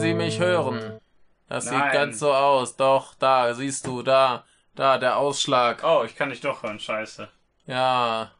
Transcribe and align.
Sie 0.00 0.14
mich 0.14 0.40
hören? 0.40 0.98
Das 1.48 1.66
Nein. 1.66 1.82
sieht 1.82 1.92
ganz 1.92 2.18
so 2.18 2.32
aus. 2.32 2.76
Doch, 2.76 3.14
da, 3.14 3.52
siehst 3.54 3.86
du, 3.86 4.02
da, 4.02 4.44
da, 4.74 4.98
der 4.98 5.18
Ausschlag. 5.18 5.82
Oh, 5.84 6.04
ich 6.04 6.16
kann 6.16 6.30
dich 6.30 6.40
doch 6.40 6.62
hören, 6.62 6.80
scheiße. 6.80 7.28
Ja. 7.66 8.30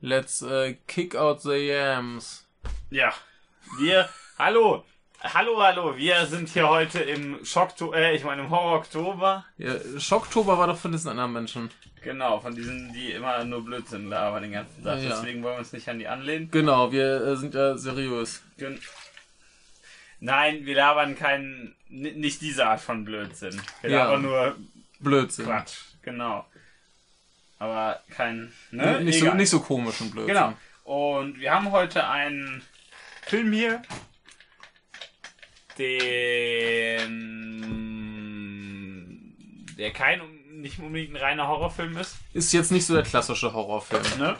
Let's 0.00 0.42
äh, 0.42 0.74
kick 0.86 1.14
out 1.14 1.42
the 1.42 1.56
yams. 1.56 2.46
Ja, 2.90 3.12
wir, 3.78 4.08
hallo, 4.38 4.84
hallo, 5.22 5.62
hallo, 5.62 5.96
wir 5.96 6.26
sind 6.26 6.50
hier 6.50 6.68
heute 6.68 7.00
im 7.00 7.44
Schockto, 7.44 7.92
äh, 7.92 8.14
ich 8.14 8.24
meine 8.24 8.42
im 8.42 8.50
Horror-Oktober. 8.50 9.44
Ja, 9.56 9.74
Schocktober 9.98 10.58
war 10.58 10.66
doch 10.66 10.76
von 10.76 10.92
diesen 10.92 11.10
anderen 11.10 11.32
Menschen. 11.32 11.70
Genau, 12.02 12.38
von 12.38 12.54
diesen, 12.54 12.92
die 12.92 13.12
immer 13.12 13.44
nur 13.44 13.64
Blödsinn 13.64 14.10
labern 14.10 14.42
den 14.42 14.52
ganzen 14.52 14.84
Tag. 14.84 15.00
Ja. 15.00 15.08
Deswegen 15.08 15.42
wollen 15.42 15.54
wir 15.54 15.58
uns 15.60 15.72
nicht 15.72 15.88
an 15.88 15.98
die 15.98 16.06
anlehnen. 16.06 16.50
Genau, 16.50 16.92
wir 16.92 17.24
äh, 17.24 17.36
sind 17.36 17.54
ja 17.54 17.76
seriös. 17.78 18.42
Gen 18.58 18.78
Nein, 20.24 20.64
wir 20.64 20.74
labern 20.76 21.18
keinen, 21.18 21.74
nicht 21.90 22.40
diese 22.40 22.66
Art 22.66 22.80
von 22.80 23.04
Blödsinn. 23.04 23.60
Wir 23.82 23.90
Ja. 23.90 24.04
labern 24.04 24.22
nur 24.22 24.56
Blödsinn. 25.00 25.44
Quatsch, 25.44 25.76
genau. 26.02 26.46
Aber 27.58 28.00
kein, 28.10 28.50
ne? 28.70 29.02
Nicht, 29.02 29.18
so, 29.18 29.26
Egal. 29.26 29.36
nicht 29.36 29.50
so 29.50 29.60
komischen 29.60 30.10
Blödsinn. 30.10 30.34
Genau. 30.34 30.54
Und 30.84 31.38
wir 31.40 31.52
haben 31.52 31.70
heute 31.72 32.06
einen 32.08 32.62
Film 33.26 33.52
hier, 33.52 33.82
den 38.84 39.74
der 39.78 39.92
kein 39.92 40.20
nicht 40.52 40.78
unbedingt 40.78 41.12
ein 41.14 41.16
reiner 41.16 41.48
Horrorfilm 41.48 41.96
ist, 41.98 42.16
Ist 42.32 42.52
jetzt 42.52 42.72
nicht 42.72 42.86
so 42.86 42.94
der 42.94 43.02
klassische 43.02 43.52
Horrorfilm. 43.52 44.02
ne? 44.18 44.36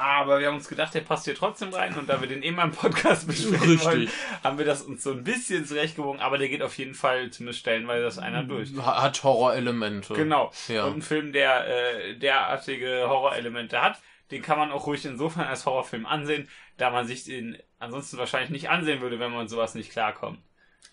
Aber 0.00 0.40
wir 0.40 0.46
haben 0.46 0.54
uns 0.56 0.68
gedacht, 0.68 0.94
der 0.94 1.02
passt 1.02 1.26
hier 1.26 1.34
trotzdem 1.34 1.68
rein 1.74 1.94
und 1.98 2.08
da 2.08 2.20
wir 2.20 2.28
den 2.28 2.42
immer 2.42 2.62
im 2.64 2.70
Podcast 2.72 3.26
besprechen 3.26 3.70
Richtig. 3.70 3.84
wollen, 3.84 4.08
haben 4.42 4.56
wir 4.58 4.64
das 4.64 4.80
uns 4.82 5.02
so 5.02 5.12
ein 5.12 5.22
bisschen 5.24 5.66
zurechtgewogen, 5.66 6.20
aber 6.20 6.38
der 6.38 6.48
geht 6.48 6.62
auf 6.62 6.78
jeden 6.78 6.94
Fall 6.94 7.30
zumindest 7.30 7.60
stellenweise 7.60 8.04
das 8.04 8.18
einer 8.18 8.42
durch. 8.42 8.70
Ha- 8.78 9.02
Hat 9.02 9.22
Horrorelemente. 9.22 10.14
Genau. 10.14 10.50
Ja. 10.68 10.86
Und 10.86 10.96
ein 10.98 11.02
Film, 11.02 11.32
der 11.32 11.66
äh, 11.66 12.16
derartige 12.16 13.04
Horrorelemente 13.08 13.80
hat, 13.82 13.98
den 14.30 14.42
kann 14.42 14.58
man 14.58 14.70
auch 14.72 14.86
ruhig 14.86 15.04
insofern 15.04 15.46
als 15.46 15.66
Horrorfilm 15.66 16.06
ansehen, 16.06 16.48
da 16.76 16.90
man 16.90 17.06
sich 17.06 17.24
den 17.24 17.58
ansonsten 17.78 18.16
wahrscheinlich 18.16 18.50
nicht 18.50 18.70
ansehen 18.70 19.00
würde, 19.00 19.18
wenn 19.18 19.32
man 19.32 19.48
sowas 19.48 19.74
nicht 19.74 19.90
klarkommt. 19.90 20.38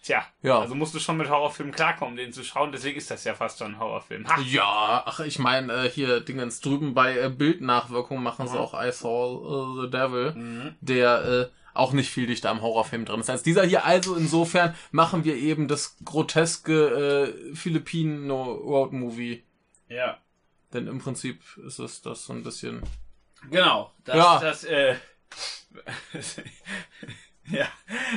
Tja, 0.04 0.24
Ja. 0.42 0.60
also 0.60 0.74
musst 0.76 0.94
du 0.96 1.00
schon 1.00 1.18
mit 1.18 1.30
Horrorfilmen 1.30 1.74
klarkommen, 1.74 2.16
den 2.16 2.32
zu 2.32 2.44
schauen, 2.44 2.72
deswegen 2.72 2.98
ist 2.98 3.12
das 3.12 3.24
ja 3.26 3.34
fast 3.36 3.60
schon 3.60 3.74
ein 3.74 3.80
Horrorfilm. 3.80 4.26
Ha! 4.28 4.40
Ja, 4.42 5.04
ach, 5.06 5.20
ich 5.20 5.38
meine, 5.40 5.74
äh, 5.86 5.90
hier 5.90 6.22
Dingens 6.22 6.62
drüben 6.62 6.94
bei 6.94 7.18
äh, 7.18 7.30
Bildnachwirkung 7.30 8.24
machen 8.24 8.48
sie 8.48 8.54
Mhm. 8.56 8.62
auch 8.62 8.74
I 8.74 8.92
Saw 8.92 9.80
äh, 9.80 9.86
the 9.86 9.92
Devil, 9.92 10.32
Mhm. 10.34 10.76
der 10.82 11.26
äh, 11.26 11.48
auch 11.74 11.92
nicht 11.92 12.10
viel 12.10 12.26
dichter 12.26 12.50
am 12.50 12.62
Horrorfilm 12.62 13.04
drin 13.06 13.20
ist 13.20 13.30
als 13.30 13.44
dieser 13.44 13.64
hier. 13.66 13.86
Also 13.86 14.16
insofern 14.16 14.74
machen 14.92 15.26
wir 15.26 15.36
eben 15.36 15.68
das 15.68 15.98
groteske 16.06 17.34
äh, 17.52 17.56
Filipino 17.56 18.44
Road 18.54 18.94
Movie. 18.94 19.44
Ja. 19.90 20.18
Denn 20.74 20.88
im 20.88 21.00
Prinzip 21.00 21.42
ist 21.66 21.80
es 21.80 22.02
das 22.02 22.26
so 22.26 22.34
ein 22.34 22.44
bisschen. 22.44 22.82
Genau. 23.52 23.92
Das, 24.06 24.16
Ja. 24.16 24.40
das, 24.40 24.64
äh, 24.64 24.96
ja, 27.52 27.68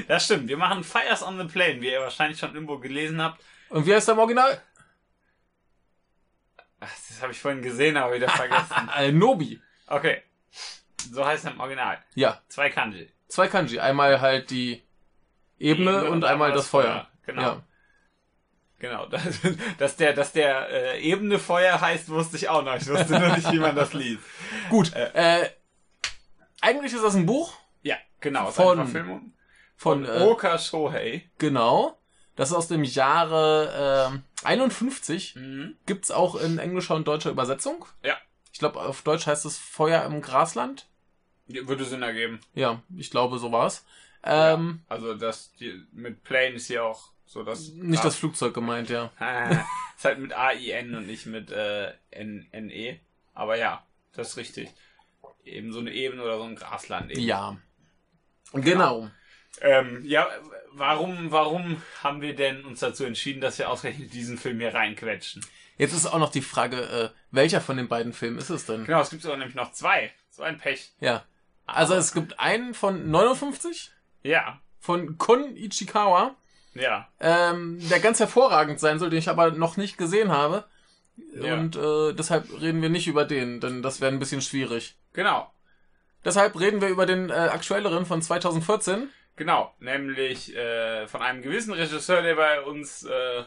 das 0.08 0.24
stimmt. 0.24 0.48
Wir 0.48 0.56
machen 0.56 0.84
Fires 0.84 1.22
on 1.22 1.38
the 1.38 1.44
Plane, 1.44 1.80
wie 1.80 1.90
ihr 1.90 2.00
wahrscheinlich 2.00 2.38
schon 2.38 2.54
irgendwo 2.54 2.78
gelesen 2.78 3.22
habt. 3.22 3.42
Und 3.68 3.86
wie 3.86 3.94
heißt 3.94 4.08
der 4.08 4.14
im 4.14 4.18
Original? 4.20 4.60
Ach, 6.80 6.88
das 7.08 7.22
habe 7.22 7.32
ich 7.32 7.38
vorhin 7.40 7.62
gesehen, 7.62 7.96
aber 7.96 8.14
wieder 8.14 8.28
vergessen. 8.28 8.90
Äh, 8.96 9.12
Nobi. 9.12 9.60
Okay. 9.86 10.22
So 11.12 11.24
heißt 11.24 11.44
er 11.44 11.52
im 11.52 11.60
Original. 11.60 11.98
Ja, 12.14 12.40
Zwei 12.48 12.70
Kanji. 12.70 13.10
zwei 13.28 13.48
Kanji. 13.48 13.78
Einmal 13.78 14.20
halt 14.20 14.50
die 14.50 14.82
Ebene, 15.58 15.90
Ebene 15.90 16.04
und, 16.06 16.12
und 16.12 16.24
einmal 16.24 16.52
das 16.52 16.68
Feuer. 16.68 17.08
Genau. 17.26 17.42
Ja. 17.42 17.62
Genau. 18.78 19.06
Das, 19.10 19.38
dass 19.78 19.96
der, 19.96 20.12
dass 20.14 20.32
der 20.32 20.68
äh, 20.70 21.00
Ebene 21.02 21.38
Feuer 21.38 21.80
heißt, 21.80 22.08
wusste 22.08 22.36
ich 22.36 22.48
auch 22.48 22.62
noch. 22.64 22.76
Ich 22.76 22.88
wusste 22.88 23.18
nur 23.18 23.36
nicht, 23.36 23.50
wie 23.52 23.58
man 23.58 23.76
das 23.76 23.92
liest. 23.92 24.22
Gut. 24.70 24.92
Äh, 24.94 25.50
eigentlich 26.62 26.92
ist 26.94 27.04
das 27.04 27.14
ein 27.14 27.26
Buch 27.26 27.59
genau. 28.20 28.50
Von- 28.50 28.76
Verfilmung. 28.78 29.32
von 29.76 30.04
Von 30.06 30.16
äh, 30.20 30.22
Oka 30.24 30.58
Shohei. 30.58 31.28
Genau. 31.38 31.96
Das 32.36 32.50
ist 32.50 32.54
aus 32.56 32.68
dem 32.68 32.84
Jahre 32.84 34.08
ähm, 34.12 34.22
51. 34.44 35.36
Mhm. 35.36 35.76
Gibt's 35.86 36.10
auch 36.10 36.36
in 36.36 36.58
englischer 36.58 36.94
und 36.94 37.06
deutscher 37.08 37.30
Übersetzung. 37.30 37.84
Ja. 38.02 38.16
Ich 38.52 38.58
glaube, 38.58 38.80
auf 38.80 39.02
Deutsch 39.02 39.26
heißt 39.26 39.44
es 39.44 39.58
Feuer 39.58 40.04
im 40.04 40.20
Grasland. 40.22 40.86
Würde 41.46 41.84
Sinn 41.84 42.02
ergeben. 42.02 42.40
Ja, 42.54 42.82
ich 42.96 43.10
glaube, 43.10 43.38
so 43.38 43.50
war's. 43.52 43.84
Ähm, 44.22 44.82
Also 44.88 45.14
das 45.14 45.52
die, 45.56 45.82
mit 45.92 46.22
Plane 46.24 46.54
ist 46.54 46.66
hier 46.68 46.84
auch 46.84 47.10
so 47.26 47.42
das. 47.42 47.70
Nicht 47.70 48.04
das 48.04 48.16
Flugzeug 48.16 48.54
gemeint, 48.54 48.88
ja. 48.90 49.10
ist 49.96 50.04
halt 50.04 50.18
mit 50.18 50.32
A-I-N 50.32 50.94
und 50.94 51.06
nicht 51.06 51.26
mit 51.26 51.50
äh, 51.50 51.92
N- 52.10 52.46
N-E. 52.52 53.00
Aber 53.34 53.56
ja, 53.56 53.84
das 54.12 54.30
ist 54.30 54.36
richtig. 54.36 54.70
Eben 55.44 55.72
so 55.72 55.80
eine 55.80 55.92
Ebene 55.92 56.22
oder 56.22 56.38
so 56.38 56.44
ein 56.44 56.54
Grasland. 56.54 57.10
Eben. 57.10 57.20
Ja. 57.20 57.56
Genau. 58.52 59.08
Ähm, 59.60 60.02
ja, 60.04 60.26
warum, 60.72 61.30
warum 61.30 61.82
haben 62.02 62.20
wir 62.20 62.34
denn 62.34 62.64
uns 62.64 62.80
dazu 62.80 63.04
entschieden, 63.04 63.40
dass 63.40 63.58
wir 63.58 63.68
ausgerechnet 63.68 64.12
diesen 64.12 64.38
Film 64.38 64.60
hier 64.60 64.74
reinquetschen? 64.74 65.44
Jetzt 65.76 65.94
ist 65.94 66.06
auch 66.06 66.18
noch 66.18 66.30
die 66.30 66.42
Frage, 66.42 66.82
äh, 66.82 67.10
welcher 67.30 67.60
von 67.60 67.76
den 67.76 67.88
beiden 67.88 68.12
Filmen 68.12 68.38
ist 68.38 68.50
es 68.50 68.66
denn? 68.66 68.84
Genau, 68.84 69.00
es 69.00 69.10
gibt 69.10 69.24
aber 69.24 69.36
nämlich 69.36 69.54
noch 69.54 69.72
zwei. 69.72 70.12
So 70.30 70.42
ein 70.42 70.58
Pech. 70.58 70.92
Ja. 71.00 71.24
Also 71.66 71.94
es 71.94 72.12
gibt 72.12 72.38
einen 72.38 72.74
von 72.74 73.10
59 73.10 73.90
Ja, 74.22 74.60
von 74.78 75.18
Kon 75.18 75.56
Ichikawa, 75.56 76.34
ja. 76.74 77.08
ähm, 77.20 77.78
der 77.88 78.00
ganz 78.00 78.18
hervorragend 78.18 78.80
sein 78.80 78.98
soll, 78.98 79.10
den 79.10 79.20
ich 79.20 79.28
aber 79.28 79.52
noch 79.52 79.76
nicht 79.76 79.96
gesehen 79.96 80.32
habe. 80.32 80.64
Ja. 81.34 81.54
Und 81.54 81.76
äh, 81.76 82.12
deshalb 82.12 82.50
reden 82.60 82.82
wir 82.82 82.88
nicht 82.88 83.06
über 83.06 83.24
den, 83.24 83.60
denn 83.60 83.82
das 83.82 84.00
wäre 84.00 84.10
ein 84.10 84.18
bisschen 84.18 84.40
schwierig. 84.42 84.96
Genau, 85.12 85.52
Deshalb 86.24 86.58
reden 86.58 86.80
wir 86.80 86.88
über 86.88 87.06
den 87.06 87.30
äh, 87.30 87.32
aktuelleren 87.32 88.06
von 88.06 88.20
2014. 88.20 89.08
genau. 89.36 89.74
Nämlich 89.78 90.54
äh, 90.54 91.06
von 91.08 91.22
einem 91.22 91.42
gewissen 91.42 91.72
Regisseur, 91.72 92.22
der 92.22 92.34
bei 92.34 92.60
uns 92.60 93.04
äh, 93.04 93.44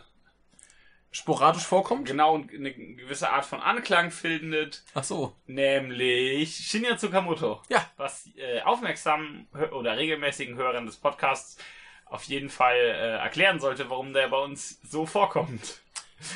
Sporadisch 1.11 1.63
vorkommt. 1.63 2.07
genau 2.07 2.35
eine 2.35 2.73
gewisse 2.73 3.29
Art 3.29 3.45
von 3.45 3.61
Anklang 3.61 4.09
findet. 4.09 4.83
Ach 4.95 5.03
so. 5.03 5.35
Nämlich 5.45 6.55
Shinya 6.55 6.97
Tsukamoto. 6.97 7.61
Ja. 7.69 7.85
Was 7.97 8.27
äh, 8.35 8.61
aufmerksamen 8.61 9.47
oder 9.71 9.95
regelmäßigen 9.95 10.55
Hörern 10.55 10.87
des 10.87 10.97
Podcasts 10.97 11.59
auf 12.07 12.23
jeden 12.23 12.49
Fall 12.49 12.75
äh, 12.75 13.17
erklären 13.17 13.59
sollte, 13.59 13.91
warum 13.91 14.13
der 14.13 14.27
bei 14.27 14.37
uns 14.37 14.79
so 14.81 15.05
vorkommt. 15.05 15.82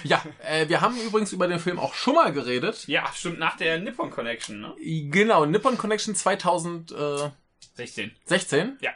Ja, 0.03 0.23
äh, 0.47 0.67
wir 0.67 0.81
haben 0.81 0.97
übrigens 0.99 1.31
über 1.33 1.47
den 1.47 1.59
Film 1.59 1.79
auch 1.79 1.93
schon 1.93 2.15
mal 2.15 2.31
geredet. 2.33 2.87
Ja, 2.87 3.05
stimmt, 3.13 3.39
nach 3.39 3.57
der 3.57 3.79
Nippon 3.79 4.09
Connection, 4.09 4.59
ne? 4.59 4.75
Genau, 4.79 5.45
Nippon 5.45 5.77
Connection 5.77 6.15
2016. 6.15 7.33
16. 8.25 8.77
Ja. 8.81 8.91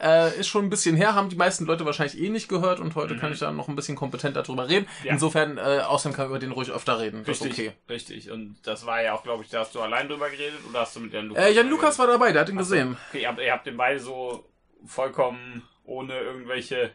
Äh, 0.00 0.38
ist 0.38 0.46
schon 0.46 0.64
ein 0.64 0.70
bisschen 0.70 0.94
her, 0.94 1.16
haben 1.16 1.28
die 1.28 1.34
meisten 1.34 1.64
Leute 1.66 1.84
wahrscheinlich 1.84 2.20
eh 2.20 2.28
nicht 2.28 2.48
gehört 2.48 2.78
und 2.78 2.94
heute 2.94 3.16
kann 3.16 3.32
ich 3.32 3.40
da 3.40 3.50
noch 3.50 3.66
ein 3.66 3.74
bisschen 3.74 3.96
kompetenter 3.96 4.44
drüber 4.44 4.68
reden. 4.68 4.86
Mhm. 5.00 5.06
Ja. 5.06 5.12
Insofern, 5.12 5.58
äh, 5.58 5.80
außerdem 5.84 6.14
kann 6.14 6.26
man 6.26 6.30
über 6.30 6.38
den 6.38 6.52
ruhig 6.52 6.70
öfter 6.70 7.00
reden. 7.00 7.24
Richtig, 7.24 7.52
okay. 7.52 7.72
richtig. 7.88 8.30
Und 8.30 8.58
das 8.62 8.86
war 8.86 9.02
ja 9.02 9.14
auch, 9.14 9.24
glaube 9.24 9.42
ich, 9.42 9.50
da 9.50 9.60
hast 9.60 9.74
du 9.74 9.80
allein 9.80 10.08
drüber 10.08 10.30
geredet 10.30 10.60
oder 10.68 10.80
hast 10.80 10.94
du 10.94 11.00
mit 11.00 11.12
Jan 11.12 11.26
Lukas? 11.26 11.44
Äh, 11.44 11.52
Jan 11.52 11.68
Lukas 11.68 11.98
war 11.98 12.06
dabei, 12.06 12.30
der 12.30 12.42
hat 12.42 12.48
ihn 12.48 12.58
Ach 12.58 12.62
so. 12.62 12.74
gesehen. 12.74 12.96
Okay, 13.08 13.22
ihr 13.22 13.28
habt, 13.28 13.40
ihr 13.40 13.52
habt 13.52 13.66
den 13.66 13.76
beide 13.76 13.98
so 13.98 14.48
vollkommen 14.86 15.64
ohne 15.82 16.16
irgendwelche, 16.16 16.92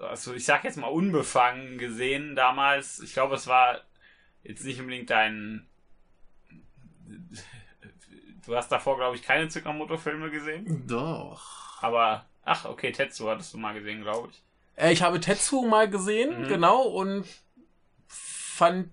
also 0.00 0.34
ich 0.34 0.44
sag 0.44 0.64
jetzt 0.64 0.76
mal 0.76 0.88
unbefangen 0.88 1.78
gesehen 1.78 2.34
damals. 2.36 3.00
Ich 3.00 3.12
glaube, 3.12 3.34
es 3.34 3.46
war 3.46 3.80
jetzt 4.42 4.64
nicht 4.64 4.80
unbedingt 4.80 5.10
dein. 5.10 5.66
Du 8.44 8.54
hast 8.56 8.70
davor, 8.70 8.96
glaube 8.96 9.16
ich, 9.16 9.22
keine 9.22 9.48
Tsukamoto-Filme 9.48 10.30
gesehen. 10.30 10.86
Doch. 10.86 11.82
Aber, 11.82 12.26
ach, 12.44 12.64
okay, 12.64 12.92
Tetsu 12.92 13.28
hattest 13.28 13.52
du 13.54 13.58
mal 13.58 13.74
gesehen, 13.74 14.02
glaube 14.02 14.28
ich. 14.30 14.42
Äh, 14.76 14.92
ich 14.92 15.02
habe 15.02 15.18
Tetsu 15.20 15.62
mal 15.66 15.90
gesehen, 15.90 16.42
Mhm. 16.42 16.48
genau, 16.48 16.82
und 16.82 17.24
fand 18.06 18.90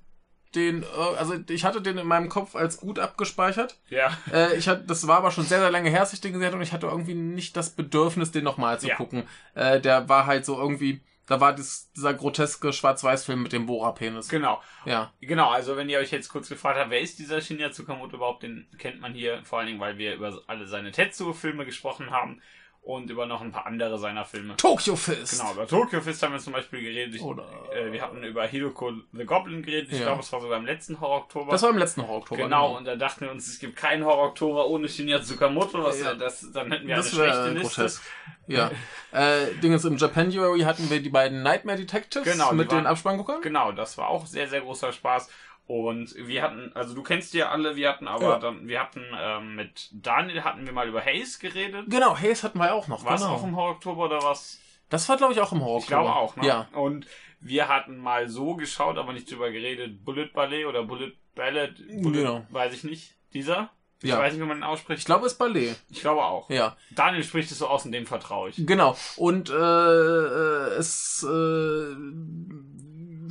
den, 0.56 0.84
äh, 0.84 0.86
also 1.18 1.36
ich 1.50 1.66
hatte 1.66 1.82
den 1.82 1.98
in 1.98 2.08
meinem 2.08 2.30
Kopf 2.30 2.56
als 2.56 2.78
gut 2.78 3.00
abgespeichert. 3.00 3.78
Ja. 3.90 4.18
Äh, 4.32 4.56
ich 4.56 4.68
hatte, 4.68 4.84
das 4.86 5.08
war 5.08 5.18
aber 5.18 5.32
schon 5.32 5.46
sehr, 5.46 5.60
sehr 5.60 5.72
lange 5.72 5.90
her, 5.90 6.02
als 6.02 6.14
ich 6.14 6.22
den 6.22 6.34
gesehen 6.34 6.48
habe 6.48 6.58
und 6.58 6.64
ich 6.64 6.74
hatte 6.74 6.88
irgendwie 6.88 7.16
nicht 7.16 7.56
das 7.58 7.72
Bedürfnis, 7.72 8.32
den 8.32 8.44
nochmal 8.44 8.80
zu 8.80 8.88
Ja. 8.88 8.96
gucken. 8.96 9.24
Äh, 9.56 9.80
der 9.82 10.10
war 10.10 10.26
halt 10.26 10.46
so 10.46 10.58
irgendwie, 10.58 11.02
da 11.26 11.40
war 11.40 11.54
das, 11.54 11.90
dieser 11.96 12.14
groteske 12.14 12.74
Schwarz-Weiß-Film 12.74 13.44
mit 13.44 13.54
dem 13.54 13.66
Bohra-Penis. 13.66 14.28
Genau. 14.30 14.62
Ja. 14.86 15.14
Genau, 15.22 15.50
also 15.50 15.78
wenn 15.78 15.90
ihr 15.90 16.00
euch 16.00 16.12
jetzt 16.12 16.30
kurz 16.30 16.50
gefragt 16.50 16.78
habt, 16.78 16.90
wer 16.90 17.00
ist 17.02 17.18
dieser 17.20 17.40
Shinya 17.42 17.72
Tsukamoto 17.72 18.18
überhaupt, 18.18 18.44
den 18.44 18.68
kennt 18.78 19.00
man 19.00 19.14
hier 19.14 19.42
vor 19.46 19.60
allen 19.60 19.68
Dingen, 19.68 19.80
weil 19.80 19.98
wir 19.98 20.16
über 20.16 20.42
alle 20.48 20.68
seine 20.68 20.92
Tetsuo-Filme 20.92 21.66
gesprochen 21.66 22.12
haben 22.12 22.42
und 22.84 23.10
über 23.10 23.26
noch 23.26 23.40
ein 23.42 23.52
paar 23.54 23.66
andere 23.66 23.98
seiner 23.98 24.26
Filme. 24.26 24.58
Tokyo 24.58 24.96
Fist. 24.98 25.40
Genau, 25.40 25.54
über 25.54 25.66
Tokyo 25.68 26.02
Fist 26.02 26.22
haben 26.22 26.34
wir 26.34 26.40
zum 26.40 26.52
Beispiel 26.52 26.82
geredet. 26.82 27.16
Ich, 27.16 27.22
Oder- 27.22 27.48
äh, 27.74 27.92
wir 27.94 28.02
hatten 28.02 28.22
über 28.24 28.46
Hidoko 28.46 28.92
the 29.14 29.24
Goblin 29.24 29.64
geredet. 29.64 29.90
Ich 29.94 30.00
Ja. 30.00 30.06
glaube, 30.08 30.20
es 30.20 30.32
war 30.34 30.42
sogar 30.42 30.58
im 30.60 30.66
letzten 30.66 31.00
Horror-Oktober. 31.00 31.52
Das 31.52 31.62
war 31.64 31.70
im 31.70 31.78
letzten 31.78 32.02
Horror-Oktober. 32.02 32.44
Genau, 32.44 32.76
und 32.78 32.84
da 32.86 32.96
dachten 32.98 33.22
wir 33.22 33.32
uns, 33.32 33.48
es 33.48 33.60
gibt 33.60 33.78
keinen 33.78 34.04
Horror-Oktober 34.04 34.68
ohne 34.68 34.90
Shinya 34.90 35.22
Tsukamoto. 35.22 35.82
Was, 35.84 36.02
Ja. 36.02 36.14
das, 36.14 36.52
dann 36.52 36.72
hätten 36.72 36.88
wir 36.88 36.98
Das 36.98 37.08
eine 37.14 37.16
schlechte 37.16 37.50
Liste. 37.52 37.76
grotesk. 37.76 38.04
Ja. 38.48 38.72
äh, 39.14 39.54
Dingens 39.64 39.86
im 39.86 39.96
Japanuary 39.96 40.60
hatten 40.62 40.90
wir 40.90 41.02
die 41.02 41.10
beiden 41.10 41.42
Nightmare 41.44 41.78
Detectives 41.78 42.30
Genau, 42.30 42.52
mit 42.52 42.70
den 42.70 42.80
waren- 42.80 42.88
Abspannguckern. 42.88 43.42
Genau, 43.42 43.72
das 43.72 43.98
war 43.98 44.10
auch 44.10 44.26
sehr, 44.26 44.50
sehr 44.50 44.60
großer 44.60 44.92
Spaß. 44.92 45.30
Und 45.66 46.14
wir 46.18 46.42
hatten, 46.42 46.72
also 46.76 46.94
du 46.94 47.04
kennst 47.04 47.34
die 47.34 47.38
ja 47.38 47.50
alle, 47.50 47.76
wir 47.78 47.88
hatten 47.90 48.08
aber 48.08 48.24
Ja. 48.32 48.40
dann, 48.40 48.68
wir 48.68 48.80
hatten 48.82 49.02
ähm, 49.18 49.56
mit 49.56 49.90
Daniel 49.94 50.44
hatten 50.44 50.66
wir 50.66 50.74
mal 50.74 50.88
über 50.90 51.02
Haze 51.04 51.40
geredet. 51.40 51.86
Genau, 51.90 52.18
Haze 52.18 52.44
hatten 52.44 52.60
wir 52.60 52.74
auch 52.74 52.88
noch. 52.90 53.06
War 53.06 53.16
es 53.16 53.22
genau. 53.22 53.34
auch 53.36 53.44
im 53.44 53.56
Horror 53.56 53.72
Oktober 53.72 54.06
oder 54.06 54.22
was? 54.24 54.60
Das 54.90 55.08
war, 55.08 55.16
glaube 55.18 55.34
ich, 55.34 55.40
auch 55.40 55.54
im 55.54 55.62
Horror. 55.64 55.80
Ich 55.80 55.88
glaube 55.88 56.14
auch, 56.14 56.36
ne? 56.36 56.46
Ja. 56.46 56.68
Und 56.74 57.08
wir 57.40 57.68
hatten 57.70 57.98
mal 57.98 58.28
so 58.30 58.56
geschaut, 58.56 58.98
aber 58.98 59.14
nicht 59.14 59.32
drüber 59.32 59.52
geredet, 59.52 60.04
Bullet 60.04 60.28
Ballet 60.34 60.66
oder 60.66 60.84
Bullet 60.84 61.14
Ballad, 61.34 61.76
Bullet, 62.02 62.20
Genau. 62.24 62.46
weiß 62.50 62.74
ich 62.74 62.84
nicht. 62.84 63.16
Dieser? 63.34 63.70
Ich 64.02 64.10
Ja. 64.10 64.20
weiß 64.20 64.34
nicht, 64.34 64.42
wie 64.42 64.46
man 64.46 64.58
ihn 64.58 64.64
Ich 64.64 64.68
ausspricht. 64.70 65.06
glaube, 65.06 65.26
es 65.26 65.32
ist 65.32 65.38
Ballet. 65.40 65.76
Ich 65.90 66.02
glaube 66.02 66.24
auch. 66.26 66.50
Ja. 66.50 66.76
Daniel 66.92 67.24
spricht 67.24 67.50
es 67.52 67.58
so 67.60 67.68
aus 67.68 67.86
und 67.86 67.94
dem 67.94 68.06
vertraue 68.06 68.50
ich. 68.50 68.58
Genau. 68.68 68.98
Und 69.16 69.50
äh, 69.50 69.54
äh, 69.54 70.74
es 70.78 71.24
äh, 71.28 71.96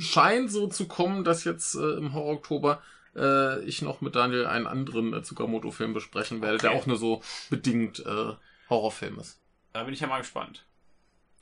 scheint 0.03 0.51
so 0.51 0.67
zu 0.67 0.87
kommen, 0.87 1.23
dass 1.23 1.43
jetzt 1.43 1.75
äh, 1.75 1.93
im 1.97 2.13
Horror 2.13 2.33
Oktober 2.35 2.81
äh, 3.15 3.63
ich 3.65 3.81
noch 3.81 4.01
mit 4.01 4.15
Daniel 4.15 4.45
einen 4.45 4.67
anderen 4.67 5.13
äh, 5.13 5.21
Tsukamoto-Film 5.21 5.93
besprechen 5.93 6.41
werde, 6.41 6.57
der 6.57 6.71
Okay. 6.71 6.79
auch 6.79 6.85
nur 6.85 6.97
so 6.97 7.21
bedingt 7.49 7.99
äh, 8.05 8.33
Horrorfilm 8.69 9.19
ist. 9.19 9.39
Da 9.73 9.83
bin 9.83 9.93
ich 9.93 9.99
ja 9.99 10.07
mal 10.07 10.19
gespannt. 10.19 10.65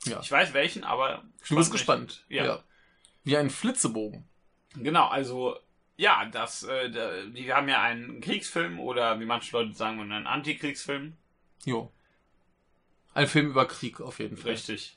Ja. 0.04 0.20
Ich 0.20 0.30
weiß 0.32 0.52
welchen, 0.54 0.84
aber 0.84 1.22
Du 1.22 1.22
bist 1.38 1.48
bin 1.48 1.60
ich. 1.60 1.70
gespannt. 1.70 2.24
Ja. 2.28 2.62
Wie 3.24 3.36
ein 3.36 3.50
Flitzebogen. 3.50 4.24
Genau, 4.74 5.06
also 5.08 5.56
ja, 5.96 6.24
das, 6.26 6.64
äh, 6.64 6.90
die 7.30 7.52
haben 7.52 7.68
ja 7.68 7.80
einen 7.82 8.20
Kriegsfilm 8.20 8.80
oder 8.80 9.20
wie 9.20 9.26
manche 9.26 9.54
Leute 9.56 9.72
sagen, 9.74 10.00
einen 10.00 10.26
Antikriegsfilm. 10.26 11.12
Jo. 11.64 11.92
Ein 13.14 13.28
Film 13.28 13.50
über 13.50 13.66
Krieg 13.66 14.00
auf 14.00 14.18
jeden 14.18 14.36
Fall. 14.36 14.52
Richtig. 14.52 14.96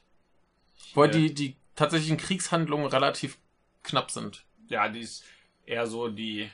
Wo 0.94 1.04
Äh, 1.04 1.10
die, 1.12 1.34
die 1.34 1.56
tatsächlichen 1.76 2.18
Kriegshandlungen 2.18 2.88
relativ 2.88 3.38
knapp 3.86 4.12
sind. 4.12 4.44
Ja, 4.68 4.90
die 4.90 5.02
ist 5.02 5.24
eher 5.66 5.88
so 5.88 6.10
die 6.10 6.50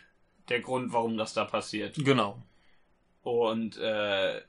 der 0.49 0.59
Grund, 0.59 0.91
warum 0.93 1.17
das 1.17 1.33
da 1.33 1.45
passiert. 1.45 1.95
Genau. 1.95 2.41
Und 3.23 3.77
äh, 3.77 4.41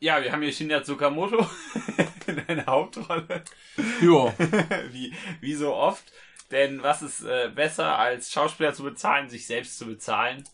ja, 0.00 0.22
wir 0.22 0.32
haben 0.32 0.42
hier 0.42 0.52
Shinya 0.52 0.82
Tsukamoto 0.82 1.46
in 2.26 2.38
einer 2.40 2.66
Hauptrolle. 2.66 3.42
Jo. 4.00 4.32
wie, 4.92 5.12
wie 5.40 5.54
so 5.54 5.74
oft. 5.74 6.04
Denn 6.50 6.82
was 6.82 7.02
ist 7.02 7.22
äh, 7.24 7.50
besser, 7.54 7.98
als 7.98 8.32
Schauspieler 8.32 8.72
zu 8.72 8.84
bezahlen, 8.84 9.28
sich 9.28 9.46
selbst 9.46 9.76
zu 9.76 9.86
bezahlen? 9.86 10.44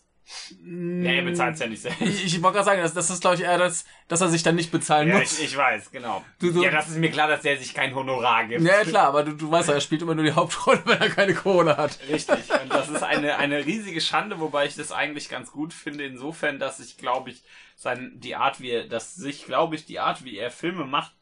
Er 0.63 1.21
bezahlt 1.21 1.53
es 1.53 1.59
ja 1.59 1.67
nicht 1.67 1.81
selbst. 1.83 2.01
Ich, 2.01 2.25
ich 2.25 2.41
wollte 2.41 2.55
gerade 2.55 2.65
sagen, 2.65 2.81
das, 2.81 2.93
das 2.95 3.09
ist, 3.11 3.21
glaube 3.21 3.35
ich, 3.35 3.43
eher 3.43 3.59
das, 3.59 3.85
dass 4.07 4.21
er 4.21 4.29
sich 4.29 4.41
dann 4.41 4.55
nicht 4.55 4.71
bezahlen 4.71 5.07
Ja, 5.09 5.19
muss. 5.19 5.37
ich, 5.39 5.45
ich 5.45 5.57
weiß, 5.57 5.91
genau. 5.91 6.25
Du- 6.39 6.51
du- 6.51 6.63
ja, 6.63 6.71
das 6.71 6.89
ist 6.89 6.97
mir 6.97 7.11
klar, 7.11 7.27
dass 7.27 7.41
der 7.41 7.57
sich 7.57 7.73
kein 7.75 7.93
Honorar 7.93 8.45
gibt. 8.45 8.61
Ja, 8.63 8.83
klar, 8.83 9.07
aber 9.09 9.23
du, 9.23 9.33
du 9.33 9.51
weißt 9.51 9.69
ja, 9.69 9.75
er 9.75 9.81
spielt 9.81 10.01
immer 10.01 10.15
nur 10.15 10.25
die 10.25 10.31
Hauptrolle, 10.31 10.81
wenn 10.85 10.99
er 10.99 11.09
keine 11.09 11.35
Kohle 11.35 11.77
hat. 11.77 11.99
Richtig. 12.09 12.37
Und 12.61 12.73
das 12.73 12.89
ist 12.89 13.03
eine, 13.03 13.35
eine 13.37 13.65
riesige 13.65 14.01
Schande, 14.01 14.39
wobei 14.39 14.65
ich 14.65 14.75
das 14.75 14.91
eigentlich 14.91 15.29
ganz 15.29 15.51
gut 15.51 15.73
finde, 15.73 16.05
insofern, 16.05 16.57
dass 16.57 16.79
ich, 16.79 16.97
glaube 16.97 17.29
ich, 17.29 17.43
sein, 17.75 18.13
die 18.15 18.35
Art, 18.35 18.59
wie 18.61 18.71
er, 18.71 18.87
dass 18.87 19.13
sich, 19.15 19.45
glaube 19.45 19.75
ich, 19.75 19.85
die 19.85 19.99
Art, 19.99 20.23
wie 20.25 20.37
er 20.37 20.49
Filme 20.49 20.85
macht, 20.85 21.13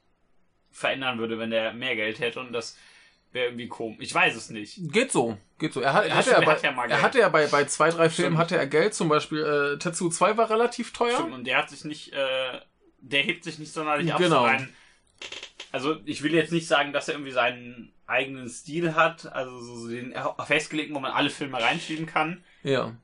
verändern 0.71 1.19
würde, 1.19 1.37
wenn 1.39 1.51
er 1.51 1.73
mehr 1.73 1.95
Geld 1.95 2.19
hätte 2.19 2.39
und 2.39 2.53
das 2.53 2.77
wäre 3.33 3.47
irgendwie 3.47 3.67
komisch. 3.67 3.97
Ich 3.99 4.13
weiß 4.13 4.35
es 4.35 4.49
nicht. 4.49 4.79
Geht 4.91 5.11
so, 5.11 5.37
geht 5.59 5.73
so. 5.73 5.81
Er, 5.81 5.93
hat, 5.93 6.05
er, 6.05 6.15
hatte, 6.15 6.29
stimmt, 6.29 6.37
ja 6.37 6.41
er 6.41 6.45
bei, 6.45 6.53
hat 6.55 6.63
ja 6.63 6.71
mal 6.71 6.91
er 6.91 7.01
hatte 7.01 7.19
ja 7.19 7.29
bei, 7.29 7.47
bei 7.47 7.65
zwei, 7.65 7.89
drei 7.89 8.09
Filmen 8.09 8.31
Stimmt. 8.33 8.37
hatte 8.37 8.57
er 8.57 8.67
Geld, 8.67 8.93
zum 8.93 9.09
Beispiel 9.09 9.43
äh, 9.75 9.79
Tetsu 9.79 10.09
2 10.09 10.37
war 10.37 10.49
relativ 10.49 10.93
teuer. 10.93 11.15
Stimmt, 11.17 11.33
und 11.33 11.45
der 11.45 11.57
hat 11.57 11.69
sich 11.69 11.83
nicht, 11.83 12.13
äh, 12.13 12.59
der 12.99 13.23
hebt 13.23 13.43
sich 13.43 13.59
nicht 13.59 13.73
sonderlich 13.73 14.13
ab. 14.13 14.19
Genau. 14.19 14.49
Also 15.71 15.97
ich 16.05 16.21
will 16.21 16.33
jetzt 16.33 16.51
nicht 16.51 16.67
sagen, 16.67 16.93
dass 16.93 17.07
er 17.07 17.15
irgendwie 17.15 17.31
seinen 17.31 17.91
eigenen 18.05 18.47
Stil 18.47 18.95
hat, 18.95 19.31
also 19.33 19.59
so 19.59 19.87
den 19.87 20.13
festgelegten, 20.45 20.95
wo 20.95 20.99
man 20.99 21.11
alle 21.11 21.29
Filme 21.29 21.59
reinschieben 21.61 22.05
kann. 22.05 22.43
Ja, 22.61 22.95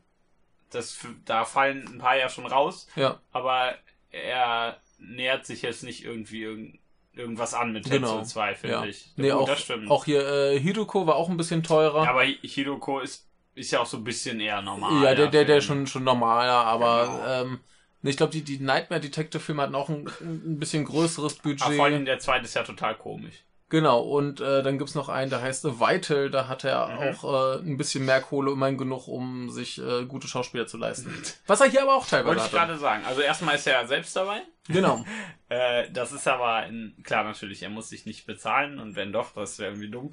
Das, 0.70 1.00
da 1.26 1.46
fallen 1.46 1.88
ein 1.88 1.98
paar 1.98 2.18
ja 2.18 2.30
schon 2.30 2.46
raus. 2.46 2.88
ja, 2.96 3.20
aber 3.32 3.76
er 4.12 4.80
nähert 5.00 5.46
sich 5.46 5.62
jetzt 5.64 5.84
nicht 5.84 6.04
irgendwie 6.04 6.44
irgend, 6.44 6.80
irgendwas 7.20 7.54
an 7.54 7.72
mit 7.74 7.84
Tetsu 7.86 8.00
Genau. 8.00 8.24
2, 8.24 8.56
finde 8.56 8.76
ja. 8.76 8.86
ich. 8.86 9.12
Nee, 9.18 9.32
auch, 9.32 9.48
das 9.48 9.62
stimmt. 9.62 9.90
auch 9.92 10.06
hier 10.06 10.26
äh, 10.28 10.60
Hiruko 10.60 11.06
war 11.06 11.16
auch 11.16 11.30
ein 11.30 11.38
bisschen 11.38 11.62
teurer. 11.64 12.08
aber 12.08 12.24
Hidoko 12.24 13.00
ist, 13.02 13.28
ist 13.56 13.72
ja 13.72 13.80
auch 13.82 13.86
so 13.86 13.98
ein 13.98 14.04
bisschen 14.04 14.40
eher 14.40 14.62
normal. 14.62 15.04
ja, 15.04 15.16
der, 15.16 15.28
der, 15.28 15.46
der 15.46 15.62
schon, 15.62 15.86
schon 15.88 16.04
normaler, 16.04 16.66
aber 16.66 17.06
Genau. 17.44 17.54
ähm, 17.54 17.60
ich 18.02 18.16
glaube, 18.18 18.32
die, 18.32 18.44
die 18.44 18.60
Nightmare 18.60 19.02
Detective 19.02 19.42
Filme 19.42 19.62
hatten 19.64 19.76
auch 19.76 19.90
ein, 19.90 20.08
ein 20.22 20.58
bisschen 20.58 20.86
größeres 20.86 21.36
Budget. 21.36 21.64
Aber 21.64 21.76
vor 21.76 21.86
allem 21.86 22.06
der 22.06 22.20
zweite 22.20 22.46
ist 22.46 22.54
ja 22.56 22.64
total 22.64 22.96
komisch. 22.96 23.44
Genau, 23.70 24.02
und 24.02 24.42
äh, 24.42 24.64
dann 24.64 24.80
gibt's 24.80 24.96
noch 24.96 25.10
einen, 25.10 25.30
der 25.30 25.42
heißt 25.44 25.62
The 25.62 25.80
Vital, 25.80 26.32
da 26.32 26.48
hat 26.48 26.64
er 26.64 26.88
Mhm. 26.88 26.98
auch 26.98 27.58
äh, 27.58 27.60
ein 27.60 27.78
bisschen 27.78 28.04
mehr 28.04 28.20
Kohle, 28.20 28.52
immerhin 28.52 28.78
genug, 28.80 29.08
um 29.08 29.50
sich 29.52 29.78
äh, 29.80 30.06
gute 30.06 30.28
Schauspieler 30.28 30.66
zu 30.66 30.78
leisten. 30.78 31.14
Was 31.46 31.62
er 31.62 31.70
hier 31.70 31.84
aber 31.84 31.94
auch 31.96 32.08
teilweise 32.08 32.28
Wollte 32.38 32.42
ich 32.46 32.52
gerade 32.52 32.78
sagen. 32.80 33.06
Also 33.06 33.22
erstmal 33.22 33.56
ist 33.56 33.68
er 33.68 33.82
ja 33.82 33.88
selbst 33.88 34.16
dabei. 34.16 34.42
Genau. 34.68 35.06
Äh, 35.52 35.90
das 35.90 36.12
ist 36.12 36.28
aber, 36.28 36.68
in, 36.68 36.94
klar 37.04 37.24
natürlich, 37.24 37.64
er 37.64 37.70
muss 37.72 37.90
sich 37.90 38.06
nicht 38.06 38.28
bezahlen 38.28 38.78
und 38.80 38.96
wenn 38.96 39.12
doch, 39.12 39.34
das 39.34 39.58
wäre 39.58 39.72
irgendwie 39.72 39.90
dumm. 39.90 40.12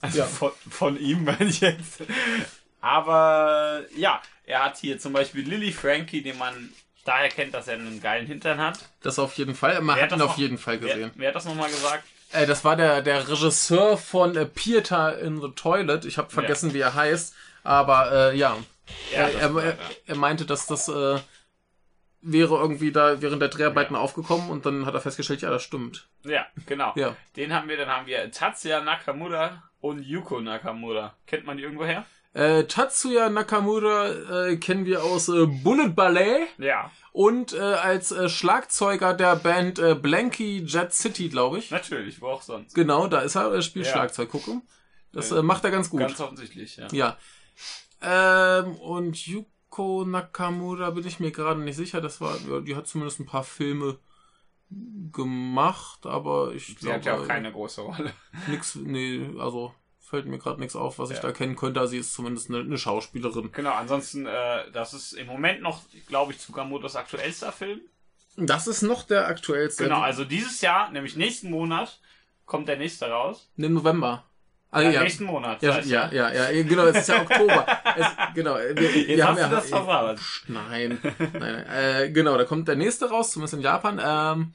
Also 0.00 0.20
Ja. 0.20 0.24
von, 0.24 0.50
von 0.70 0.98
ihm 0.98 1.24
meine 1.26 1.44
ich 1.44 1.60
jetzt. 1.60 2.00
Aber 2.80 3.82
ja, 3.96 4.22
er 4.44 4.64
hat 4.64 4.78
hier 4.78 4.98
zum 4.98 5.12
Beispiel 5.12 5.46
Lily 5.46 5.72
Frankie, 5.72 6.22
den 6.22 6.38
man 6.38 6.70
daher 7.04 7.28
kennt, 7.28 7.52
dass 7.54 7.68
er 7.68 7.74
einen 7.74 8.00
geilen 8.00 8.26
Hintern 8.26 8.58
hat. 8.58 8.78
Das 9.02 9.18
auf 9.18 9.34
jeden 9.34 9.54
Fall. 9.54 9.80
Man 9.82 9.96
Wer 9.96 10.04
hat 10.04 10.12
hat 10.12 10.18
ihn 10.18 10.22
auf 10.22 10.38
jeden 10.38 10.56
Fall 10.58 10.80
Wer, 10.80 10.88
gesehen. 10.94 11.10
wer 11.16 11.28
hat 11.28 11.34
das 11.36 11.44
nochmal 11.44 11.68
gesagt? 11.70 12.04
Äh, 12.32 12.46
das 12.46 12.64
war 12.64 12.76
der, 12.76 13.02
der 13.02 13.28
Regisseur 13.28 13.96
von 13.96 14.36
äh, 14.36 14.46
Pieta 14.46 15.10
in 15.10 15.40
the 15.40 15.50
Toilet. 15.50 16.04
Ich 16.04 16.18
habe 16.18 16.30
vergessen, 16.30 16.74
wie 16.74 16.80
er 16.80 16.94
heißt. 16.94 17.34
Aber 17.64 18.12
äh, 18.32 18.36
ja, 18.36 18.56
Ja, 19.12 19.28
er, 19.28 19.54
war 19.54 19.64
er, 19.64 19.78
er 20.06 20.16
meinte, 20.16 20.46
dass 20.46 20.66
das 20.66 20.88
äh, 20.88 21.18
wäre 22.20 22.56
irgendwie 22.56 22.92
da 22.92 23.20
während 23.20 23.42
der 23.42 23.48
Dreharbeiten 23.48 23.96
aufgekommen 23.96 24.50
und 24.50 24.66
dann 24.66 24.86
hat 24.86 24.94
er 24.94 25.00
festgestellt, 25.00 25.42
ja, 25.42 25.50
das 25.50 25.62
stimmt. 25.62 26.08
Ja, 26.24 26.46
genau. 26.66 26.92
Ja. 26.96 27.16
Den 27.36 27.52
haben 27.52 27.68
wir, 27.68 27.76
dann 27.76 27.88
haben 27.88 28.06
wir 28.06 28.30
Tatsuya 28.30 28.80
Nakamura 28.80 29.62
und 29.80 30.02
Yuko 30.02 30.40
Nakamura. 30.40 31.14
Kennt 31.26 31.46
man 31.46 31.56
die 31.56 31.62
irgendwo 31.62 31.84
her? 31.84 32.04
Äh, 32.34 32.64
Tatsuya 32.64 33.30
Nakamura 33.30 34.46
äh, 34.48 34.56
kennen 34.58 34.84
wir 34.84 35.02
aus 35.02 35.28
äh, 35.28 35.46
Bullet 35.46 35.88
Ballet. 35.88 36.46
Ja, 36.58 36.90
Und 37.12 37.52
äh, 37.52 37.58
als 37.58 38.12
äh, 38.12 38.28
Schlagzeuger 38.28 39.14
der 39.14 39.34
Band 39.36 39.78
äh, 39.78 39.94
Blanky 39.94 40.62
Jet 40.64 40.92
City, 40.92 41.28
glaube 41.30 41.58
ich. 41.58 41.70
natürlich, 41.70 42.20
wo 42.20 42.28
auch 42.28 42.42
sonst. 42.42 42.74
Genau, 42.74 43.06
da 43.08 43.20
ist 43.20 43.34
er, 43.34 43.52
er 43.52 43.62
spielt 43.62 43.86
Ja. 43.86 43.92
Schlagzeug, 43.92 44.30
gucke. 44.30 44.60
Das 45.12 45.32
Äh, 45.32 45.38
äh, 45.38 45.42
macht 45.42 45.64
er 45.64 45.70
ganz 45.70 45.88
gut. 45.90 46.00
Ganz 46.00 46.20
offensichtlich, 46.20 46.76
ja. 46.76 46.86
Ja. 46.92 47.16
Ähm, 48.00 48.74
und 48.76 49.16
Yuko 49.26 50.04
Nakamura 50.06 50.90
bin 50.90 51.06
ich 51.06 51.18
mir 51.18 51.32
gerade 51.32 51.60
nicht 51.60 51.76
sicher. 51.76 52.00
Das 52.00 52.20
war, 52.20 52.36
ja, 52.48 52.60
die 52.60 52.76
hat 52.76 52.86
zumindest 52.86 53.18
ein 53.20 53.26
paar 53.26 53.42
Filme 53.42 53.98
gemacht, 55.12 56.04
aber 56.06 56.52
ich 56.54 56.66
Sie 56.66 56.74
glaube 56.74 56.96
hat 56.96 57.04
ja 57.06 57.14
auch 57.18 57.26
keine 57.26 57.50
große 57.52 57.80
Rolle. 57.80 58.12
nix, 58.48 58.74
nee, 58.76 59.28
also 59.38 59.74
fällt 60.08 60.26
mir 60.26 60.38
gerade 60.38 60.58
nichts 60.60 60.74
auf, 60.76 60.98
was 60.98 61.10
ich 61.10 61.16
Ja. 61.16 61.22
da 61.22 61.32
kennen 61.32 61.54
könnte. 61.56 61.86
Sie 61.86 61.98
ist 61.98 62.12
zumindest 62.14 62.48
eine, 62.50 62.60
eine 62.60 62.78
Schauspielerin. 62.78 63.52
Genau, 63.52 63.72
ansonsten, 63.72 64.26
äh, 64.26 64.70
das 64.72 64.94
ist 64.94 65.12
im 65.12 65.26
Moment 65.26 65.60
noch, 65.62 65.82
glaube 66.08 66.32
ich, 66.32 66.38
Tsukamotos 66.38 66.96
aktuellster 66.96 67.52
Film. 67.52 67.80
Das 68.36 68.66
ist 68.66 68.82
noch 68.82 69.02
der 69.04 69.26
aktuellste. 69.26 69.84
Genau, 69.84 70.00
also 70.00 70.24
dieses 70.24 70.60
Jahr, 70.60 70.90
nämlich 70.90 71.16
nächsten 71.16 71.50
Monat, 71.50 72.00
kommt 72.46 72.68
der 72.68 72.76
nächste 72.78 73.08
raus. 73.10 73.50
Im 73.56 73.74
November. 73.74 74.24
Ah, 74.70 74.80
Ja, 74.82 74.90
ja. 74.90 75.02
nächsten 75.02 75.24
Monat. 75.24 75.62
Ja, 75.62 75.80
ja, 75.80 76.10
ja, 76.12 76.30
ja, 76.30 76.62
genau, 76.62 76.84
es 76.86 76.98
ist 76.98 77.08
ja 77.08 77.22
Oktober. 77.22 77.66
es, 77.96 78.06
genau, 78.34 78.56
wir, 78.56 78.76
wir 78.76 79.02
Jetzt 79.08 79.22
haben 79.22 79.34
hast 79.36 79.40
ja, 79.40 79.48
das 79.48 79.68
versaut. 79.70 80.20
Nein, 80.46 80.98
nein, 81.02 81.30
nein. 81.32 81.66
Äh, 81.66 82.10
genau, 82.12 82.36
da 82.36 82.44
kommt 82.44 82.68
der 82.68 82.76
nächste 82.76 83.08
raus, 83.08 83.32
zumindest 83.32 83.54
in 83.54 83.60
Japan. 83.60 84.00
Ähm, 84.04 84.52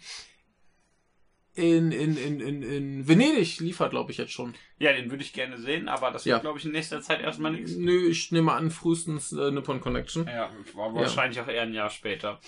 in, 1.56 1.92
in, 1.92 2.18
in, 2.18 2.40
in, 2.40 2.64
in 2.64 3.08
Venedig 3.08 3.60
liefert, 3.60 3.92
glaube 3.92 4.12
ich, 4.12 4.18
jetzt 4.18 4.32
schon. 4.32 4.56
Ja, 4.80 4.92
den 4.94 5.12
würde 5.12 5.24
ich 5.24 5.34
gerne 5.34 5.58
sehen, 5.60 5.88
aber 5.88 6.10
das 6.12 6.26
Ja. 6.26 6.36
wird, 6.36 6.44
glaube 6.44 6.60
ich, 6.60 6.66
in 6.66 6.72
nächster 6.72 7.02
Zeit 7.02 7.22
erstmal 7.22 7.52
nichts. 7.52 7.76
Nö, 7.76 8.08
ich 8.08 8.32
nehme 8.32 8.52
an, 8.54 8.72
frühestens 8.72 9.32
äh, 9.34 9.52
Nippon 9.52 9.80
Connection. 9.80 10.26
Ja, 10.28 10.50
war 10.74 10.94
wahrscheinlich 10.96 11.40
auch 11.40 11.48
eher 11.48 11.62
ein 11.64 11.74
Jahr 11.74 11.90
später. 11.90 12.40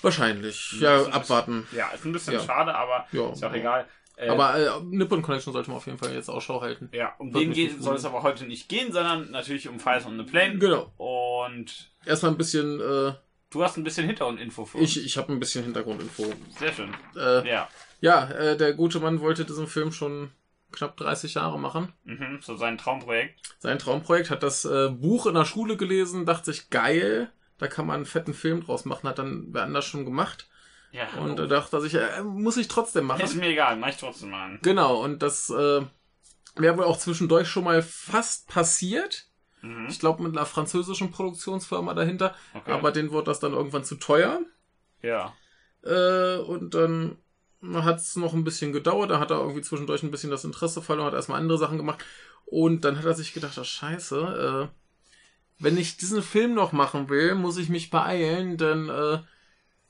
Wahrscheinlich. 0.00 0.68
Das 0.72 0.80
Ja, 0.80 1.12
abwarten. 1.12 1.66
Ja, 1.72 1.88
ist 1.90 2.04
ein 2.04 2.12
bisschen 2.12 2.34
Ja. 2.34 2.40
schade, 2.40 2.74
aber 2.74 3.06
Ja. 3.12 3.30
ist 3.32 3.44
auch 3.44 3.52
egal. 3.52 3.86
Äh, 4.16 4.28
Aber 4.30 4.56
äh, 4.56 4.80
Nippon 4.84 5.22
Connection 5.22 5.52
sollte 5.52 5.70
man 5.70 5.76
auf 5.76 5.86
jeden 5.86 5.98
Fall 5.98 6.12
jetzt 6.12 6.28
Ausschau 6.28 6.60
halten. 6.60 6.88
ja, 6.92 7.14
um 7.18 7.32
Wird 7.32 7.44
den 7.44 7.52
geht, 7.52 7.80
soll 7.82 7.94
es 7.96 8.04
aber 8.04 8.22
heute 8.22 8.46
nicht 8.46 8.68
gehen, 8.68 8.92
sondern 8.92 9.30
natürlich 9.30 9.68
um 9.68 9.78
Files 9.78 10.06
on 10.06 10.18
the 10.18 10.24
Plane. 10.24 10.58
Genau. 10.58 10.92
Und 10.96 11.92
Erstmal 12.04 12.32
ein 12.32 12.38
bisschen, 12.38 12.80
äh, 12.80 13.12
du 13.50 13.62
hast 13.64 13.76
ein 13.76 13.84
bisschen 13.84 14.06
Hintergrundinfo 14.06 14.64
für 14.64 14.78
uns. 14.78 14.96
ich, 14.96 15.04
ich 15.04 15.16
habe 15.18 15.32
ein 15.32 15.40
bisschen 15.40 15.64
Hintergrundinfo. 15.64 16.32
Sehr 16.58 16.72
schön. 16.72 16.94
Äh, 17.16 17.48
Ja. 17.48 17.68
ja, 18.00 18.28
äh, 18.30 18.56
der 18.56 18.74
gute 18.74 19.00
Mann 19.00 19.20
wollte 19.20 19.44
diesen 19.44 19.66
Film 19.66 19.92
schon 19.92 20.30
knapp 20.72 20.96
30 20.96 21.34
Jahre 21.34 21.58
machen. 21.58 21.92
Mhm, 22.04 22.40
so 22.42 22.56
sein 22.56 22.76
Traumprojekt. 22.78 23.40
Sein 23.58 23.78
Traumprojekt 23.78 24.30
hat 24.30 24.42
das 24.42 24.64
äh, 24.64 24.90
Buch 24.90 25.26
in 25.26 25.34
der 25.34 25.46
Schule 25.46 25.76
gelesen, 25.76 26.26
dachte 26.26 26.52
sich, 26.52 26.68
geil, 26.70 27.30
da 27.58 27.66
kann 27.68 27.86
man 27.86 27.96
einen 27.96 28.06
fetten 28.06 28.34
Film 28.34 28.62
draus 28.64 28.84
machen, 28.84 29.08
hat 29.08 29.18
dann 29.18 29.46
wer 29.50 29.62
anders 29.62 29.86
schon 29.86 30.04
gemacht. 30.04 30.46
Ja, 30.90 31.06
Und 31.20 31.36
da 31.38 31.46
dachte 31.46 31.80
sich, 31.80 31.94
äh, 31.94 32.22
muss 32.22 32.56
ich 32.56 32.68
trotzdem 32.68 33.04
machen. 33.04 33.20
ist 33.22 33.34
mir 33.34 33.48
egal, 33.48 33.76
mach 33.76 33.88
ich 33.88 33.96
trotzdem 33.96 34.30
mal. 34.30 34.58
Genau, 34.62 35.02
und 35.02 35.22
das 35.22 35.50
äh, 35.50 35.82
wäre 36.56 36.76
wohl 36.78 36.84
auch 36.84 36.98
zwischendurch 36.98 37.48
schon 37.48 37.64
mal 37.64 37.82
fast 37.82 38.48
passiert. 38.48 39.27
Mhm. 39.62 39.86
Ich 39.88 39.98
glaube 39.98 40.22
mit 40.22 40.36
einer 40.36 40.46
französischen 40.46 41.10
Produktionsfirma 41.10 41.94
dahinter. 41.94 42.34
Okay. 42.54 42.72
Aber 42.72 42.92
denen 42.92 43.10
wurde 43.10 43.26
das 43.26 43.40
dann 43.40 43.52
irgendwann 43.52 43.84
zu 43.84 43.96
teuer. 43.96 44.40
ja. 45.02 45.32
Äh, 45.84 46.38
und 46.38 46.74
dann 46.74 47.18
hat 47.74 47.98
es 47.98 48.16
noch 48.16 48.34
ein 48.34 48.44
bisschen 48.44 48.72
gedauert. 48.72 49.10
Da 49.10 49.20
hat 49.20 49.30
er 49.30 49.38
irgendwie 49.38 49.62
zwischendurch 49.62 50.02
ein 50.02 50.10
bisschen 50.10 50.30
das 50.30 50.44
Interesse 50.44 50.82
verloren, 50.82 51.06
hat 51.06 51.14
erstmal 51.14 51.40
andere 51.40 51.58
Sachen 51.58 51.76
gemacht. 51.76 52.04
Und 52.46 52.84
dann 52.84 52.98
hat 52.98 53.04
er 53.04 53.14
sich 53.14 53.32
gedacht, 53.32 53.56
ach 53.60 53.64
scheiße, 53.64 54.68
äh, 54.70 54.78
wenn 55.58 55.76
ich 55.76 55.96
diesen 55.96 56.22
Film 56.22 56.54
noch 56.54 56.72
machen 56.72 57.08
will, 57.08 57.34
muss 57.34 57.58
ich 57.58 57.68
mich 57.68 57.90
beeilen, 57.90 58.56
denn 58.56 58.88
äh, 58.88 59.18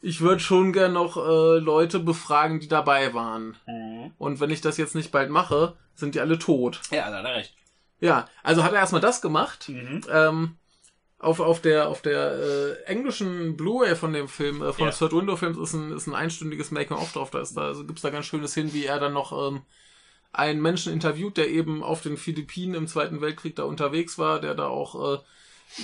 ich 0.00 0.20
würde 0.20 0.40
schon 0.40 0.72
gern 0.72 0.92
noch 0.92 1.16
äh, 1.16 1.58
Leute 1.58 1.98
befragen, 1.98 2.60
die 2.60 2.68
dabei 2.68 3.14
waren. 3.14 3.56
Mhm. 3.66 4.12
Und 4.18 4.40
wenn 4.40 4.50
ich 4.50 4.60
das 4.60 4.76
jetzt 4.76 4.94
nicht 4.94 5.12
bald 5.12 5.30
mache, 5.30 5.76
sind 5.94 6.14
die 6.14 6.20
alle 6.20 6.38
tot. 6.38 6.80
Ja, 6.90 7.10
da 7.10 7.18
hat 7.18 7.24
er 7.24 7.34
recht. 7.34 7.54
Ja, 8.00 8.28
also 8.42 8.62
hat 8.64 8.72
er 8.72 8.78
erstmal 8.80 9.00
das 9.00 9.20
gemacht. 9.20 9.68
Mhm. 9.68 10.02
Ähm, 10.10 10.56
auf, 11.18 11.40
auf 11.40 11.60
der, 11.60 11.88
auf 11.88 12.00
der 12.00 12.32
äh, 12.38 12.82
englischen 12.84 13.56
Blu-ray 13.56 13.96
von 13.96 14.12
dem 14.12 14.28
Film, 14.28 14.62
äh, 14.62 14.72
von 14.72 14.86
Ja. 14.86 14.92
Third 14.92 15.12
Window 15.12 15.34
Films, 15.36 15.58
ist 15.58 15.74
ein, 15.74 15.90
ist 15.92 16.06
ein 16.06 16.14
einstündiges 16.14 16.70
Making-of 16.70 17.12
drauf. 17.12 17.30
Da 17.30 17.40
ist 17.40 17.56
da, 17.56 17.62
also 17.62 17.84
gibt's 17.84 18.02
da 18.02 18.10
ganz 18.10 18.26
schönes 18.26 18.54
hin, 18.54 18.72
wie 18.72 18.84
er 18.84 19.00
dann 19.00 19.12
noch 19.14 19.32
ähm, 19.50 19.62
einen 20.32 20.62
Menschen 20.62 20.92
interviewt, 20.92 21.36
der 21.36 21.48
eben 21.48 21.82
auf 21.82 22.02
den 22.02 22.16
Philippinen 22.16 22.74
im 22.74 22.86
Zweiten 22.86 23.20
Weltkrieg 23.20 23.56
da 23.56 23.64
unterwegs 23.64 24.18
war, 24.18 24.40
der 24.40 24.54
da 24.54 24.68
auch 24.68 25.16
äh, 25.16 25.18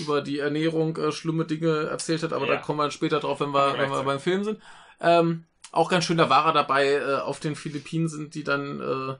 über 0.01 0.23
die 0.23 0.39
Ernährung 0.39 0.97
äh, 0.97 1.11
schlimme 1.11 1.45
Dinge 1.47 1.87
erzählt 1.89 2.23
hat, 2.23 2.33
aber 2.33 2.47
Ja. 2.47 2.55
da 2.55 2.61
kommen 2.61 2.79
wir 2.79 2.91
später 2.91 3.21
drauf, 3.21 3.41
wenn 3.41 3.51
wir, 3.53 3.77
wenn 3.77 3.91
wir 3.91 4.03
beim 4.05 4.21
Film 4.21 4.45
sind. 4.45 4.61
Ähm, 5.01 5.45
auch 5.73 5.91
ganz 5.91 6.05
schön, 6.05 6.17
da 6.19 6.31
war 6.31 6.47
er 6.47 6.53
dabei, 6.53 6.93
äh, 6.93 7.17
auf 7.17 7.41
den 7.41 7.57
Philippinen 7.57 8.09
sind 8.09 8.35
die 8.37 8.45
dann 8.45 8.81
äh, 8.81 9.15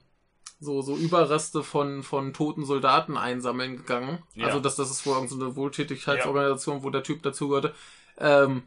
so, 0.61 0.83
so 0.83 0.97
Überreste 0.97 1.63
von, 1.63 2.03
von 2.03 2.33
toten 2.33 2.65
Soldaten 2.65 3.17
einsammeln 3.17 3.77
gegangen. 3.77 4.23
Ja. 4.35 4.47
Also 4.47 4.61
das, 4.61 4.77
das 4.77 4.91
ist 4.91 5.05
wohl 5.07 5.15
irgendeine 5.15 5.51
so 5.51 5.57
Wohltätigkeitsorganisation, 5.57 6.83
wo 6.83 6.91
der 6.91 7.03
Typ 7.03 7.23
dazugehörte. 7.23 7.75
Ähm, 8.19 8.63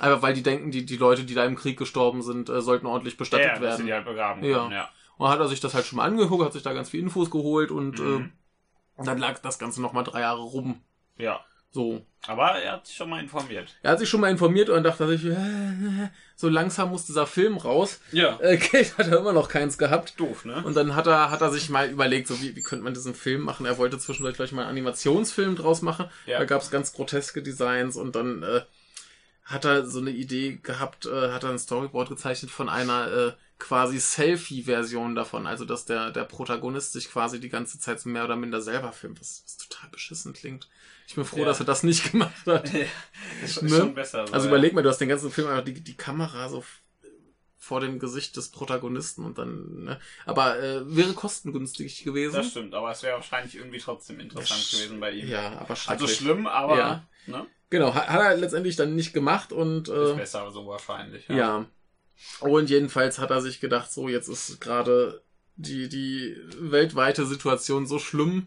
einfach 0.00 0.22
weil 0.22 0.34
die 0.34 0.42
denken, 0.42 0.70
die, 0.70 0.84
die 0.84 0.96
Leute, 0.96 1.24
die 1.24 1.34
da 1.34 1.44
im 1.44 1.56
Krieg 1.56 1.78
gestorben 1.78 2.22
sind, 2.22 2.48
äh, 2.48 2.60
sollten 2.60 2.86
ordentlich 2.86 3.16
bestattet 3.16 3.56
ja, 3.56 3.60
werden. 3.60 3.86
die 3.86 3.92
halt 3.92 4.04
begraben 4.04 4.44
Ja. 4.44 4.58
können, 4.58 4.72
ja. 4.72 4.88
Und 5.16 5.28
hat 5.28 5.40
er 5.40 5.48
sich 5.48 5.60
das 5.60 5.74
halt 5.74 5.84
schon 5.86 5.96
mal 5.96 6.04
angeguckt, 6.04 6.44
hat 6.44 6.52
sich 6.52 6.62
da 6.62 6.72
ganz 6.72 6.90
viel 6.90 7.00
Infos 7.00 7.30
geholt 7.30 7.70
und 7.70 7.98
Mhm. 7.98 8.32
äh, 8.98 9.04
dann 9.04 9.18
lag 9.18 9.38
das 9.40 9.58
Ganze 9.58 9.80
nochmal 9.82 10.04
drei 10.04 10.20
Jahre 10.20 10.42
rum. 10.42 10.80
Ja. 11.16 11.40
So. 11.70 12.04
Aber 12.26 12.52
er 12.60 12.72
hat 12.72 12.86
sich 12.86 12.96
schon 12.96 13.10
mal 13.10 13.22
informiert. 13.22 13.76
Er 13.82 13.92
hat 13.92 13.98
sich 14.00 14.08
schon 14.08 14.20
mal 14.20 14.30
informiert 14.30 14.68
und 14.68 14.82
dachte 14.82 15.06
sich, 15.06 15.24
äh, 15.24 15.36
so 16.36 16.48
langsam 16.48 16.90
muss 16.90 17.06
dieser 17.06 17.26
Film 17.26 17.56
raus. 17.56 18.00
Ja. 18.10 18.38
Äh, 18.40 18.56
Geld 18.56 18.98
hat 18.98 19.08
er 19.08 19.18
immer 19.18 19.32
noch 19.32 19.48
keins 19.48 19.78
gehabt. 19.78 20.18
Doof, 20.18 20.44
ne? 20.44 20.62
Und 20.64 20.76
dann 20.76 20.96
hat 20.96 21.06
er, 21.06 21.30
hat 21.30 21.40
er 21.40 21.50
sich 21.50 21.68
mal 21.68 21.88
überlegt, 21.88 22.26
so 22.26 22.40
wie, 22.40 22.56
wie 22.56 22.62
könnte 22.62 22.84
man 22.84 22.94
diesen 22.94 23.14
Film 23.14 23.42
machen. 23.42 23.66
Er 23.66 23.78
wollte 23.78 23.98
zwischendurch 23.98 24.36
gleich 24.36 24.52
mal 24.52 24.62
einen 24.62 24.70
Animationsfilm 24.70 25.56
draus 25.56 25.82
machen. 25.82 26.06
Ja. 26.26 26.38
Da 26.38 26.44
gab 26.44 26.62
es 26.62 26.70
ganz 26.70 26.92
groteske 26.92 27.42
Designs 27.42 27.96
und 27.96 28.16
dann 28.16 28.42
äh, 28.42 28.62
hat 29.44 29.64
er 29.64 29.86
so 29.86 30.00
eine 30.00 30.10
Idee 30.10 30.58
gehabt, 30.62 31.06
äh, 31.06 31.30
hat 31.30 31.44
er 31.44 31.50
ein 31.50 31.58
Storyboard 31.58 32.08
gezeichnet 32.08 32.50
von 32.50 32.68
einer 32.68 33.10
äh, 33.10 33.32
quasi 33.58 33.98
Selfie-Version 33.98 35.14
davon. 35.14 35.46
Also 35.46 35.64
dass 35.64 35.84
der, 35.84 36.10
der 36.10 36.24
Protagonist 36.24 36.92
sich 36.92 37.10
quasi 37.10 37.40
die 37.40 37.48
ganze 37.48 37.78
Zeit 37.78 38.00
so 38.00 38.08
mehr 38.08 38.24
oder 38.24 38.36
minder 38.36 38.60
selber 38.60 38.92
filmt, 38.92 39.20
was, 39.20 39.42
was 39.44 39.56
total 39.56 39.90
beschissen 39.90 40.32
klingt. 40.32 40.68
Ich 41.08 41.14
bin 41.14 41.24
froh, 41.24 41.38
Ja. 41.38 41.46
dass 41.46 41.58
er 41.58 41.64
das 41.66 41.82
nicht 41.82 42.12
gemacht 42.12 42.46
hat. 42.46 42.70
das 43.40 43.50
ist 43.56 43.62
Ne? 43.62 43.70
schon 43.76 43.94
besser. 43.94 44.26
So, 44.26 44.32
Also 44.34 44.46
ja. 44.46 44.52
überleg 44.52 44.74
mal, 44.74 44.82
du 44.82 44.90
hast 44.90 44.98
den 44.98 45.08
ganzen 45.08 45.30
Film 45.30 45.48
einfach 45.48 45.64
die, 45.64 45.80
die 45.80 45.96
Kamera 45.96 46.48
so 46.50 46.62
vor 47.56 47.80
dem 47.80 47.98
Gesicht 47.98 48.36
des 48.36 48.50
Protagonisten 48.50 49.24
und 49.24 49.36
dann, 49.38 49.84
ne? 49.84 50.00
Aber 50.26 50.62
äh, 50.62 50.96
wäre 50.96 51.12
kostengünstig 51.14 52.04
gewesen. 52.04 52.36
Das 52.36 52.48
stimmt, 52.50 52.74
aber 52.74 52.90
es 52.92 53.02
wäre 53.02 53.16
wahrscheinlich 53.16 53.56
irgendwie 53.56 53.78
trotzdem 53.78 54.20
interessant 54.20 54.60
Sch- 54.60 54.76
gewesen 54.76 55.00
bei 55.00 55.10
ihm. 55.12 55.28
Ja, 55.28 55.52
aber 55.58 55.70
also 55.70 55.74
schrecklich. 55.76 56.16
schlimm, 56.16 56.46
aber 56.46 56.78
Ja. 56.78 57.08
ne? 57.26 57.46
Genau, 57.70 57.92
hat, 57.94 58.08
hat 58.08 58.20
er 58.20 58.36
letztendlich 58.36 58.76
dann 58.76 58.94
nicht 58.94 59.12
gemacht 59.12 59.52
und 59.52 59.88
ist 59.88 60.10
äh, 60.12 60.14
besser 60.14 60.50
so 60.50 60.66
wahrscheinlich. 60.66 61.26
ja. 61.28 61.66
Und 62.40 62.68
jedenfalls 62.68 63.18
hat 63.18 63.30
er 63.30 63.40
sich 63.40 63.60
gedacht, 63.60 63.92
so 63.92 64.08
jetzt 64.08 64.28
ist 64.28 64.60
gerade 64.60 65.22
die 65.56 65.88
die 65.88 66.36
weltweite 66.58 67.26
Situation 67.26 67.86
so 67.86 67.98
schlimm, 67.98 68.46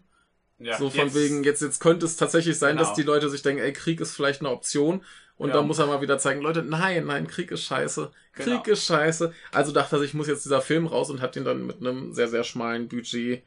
Ja, 0.61 0.77
so 0.77 0.89
von 0.89 1.05
jetzt- 1.05 1.15
wegen 1.15 1.43
jetzt 1.43 1.61
jetzt 1.61 1.79
könnte 1.79 2.05
es 2.05 2.17
tatsächlich 2.17 2.57
sein, 2.59 2.75
Genau. 2.77 2.87
dass 2.87 2.95
die 2.95 3.03
Leute 3.03 3.29
sich 3.29 3.41
denken, 3.41 3.61
ey 3.63 3.73
Krieg 3.73 3.99
ist 3.99 4.15
vielleicht 4.15 4.41
eine 4.41 4.49
Option 4.51 5.03
und 5.37 5.49
Ja. 5.49 5.55
dann 5.55 5.67
muss 5.67 5.79
er 5.79 5.87
mal 5.87 6.01
wieder 6.01 6.19
zeigen, 6.19 6.41
Leute, 6.41 6.61
nein, 6.61 7.05
nein, 7.07 7.27
Krieg 7.27 7.49
ist 7.51 7.63
scheiße, 7.63 8.11
Genau. 8.33 8.57
Krieg 8.61 8.67
ist 8.73 8.85
scheiße. 8.85 9.33
Also 9.51 9.71
dachte 9.71 9.95
er 9.95 9.99
sich, 9.99 10.13
muss 10.13 10.27
jetzt 10.27 10.45
dieser 10.45 10.61
Film 10.61 10.85
raus 10.87 11.09
und 11.09 11.19
hat 11.21 11.35
den 11.35 11.45
dann 11.45 11.65
mit 11.65 11.77
einem 11.81 12.13
sehr 12.13 12.27
sehr 12.27 12.43
schmalen 12.43 12.87
Budget 12.87 13.43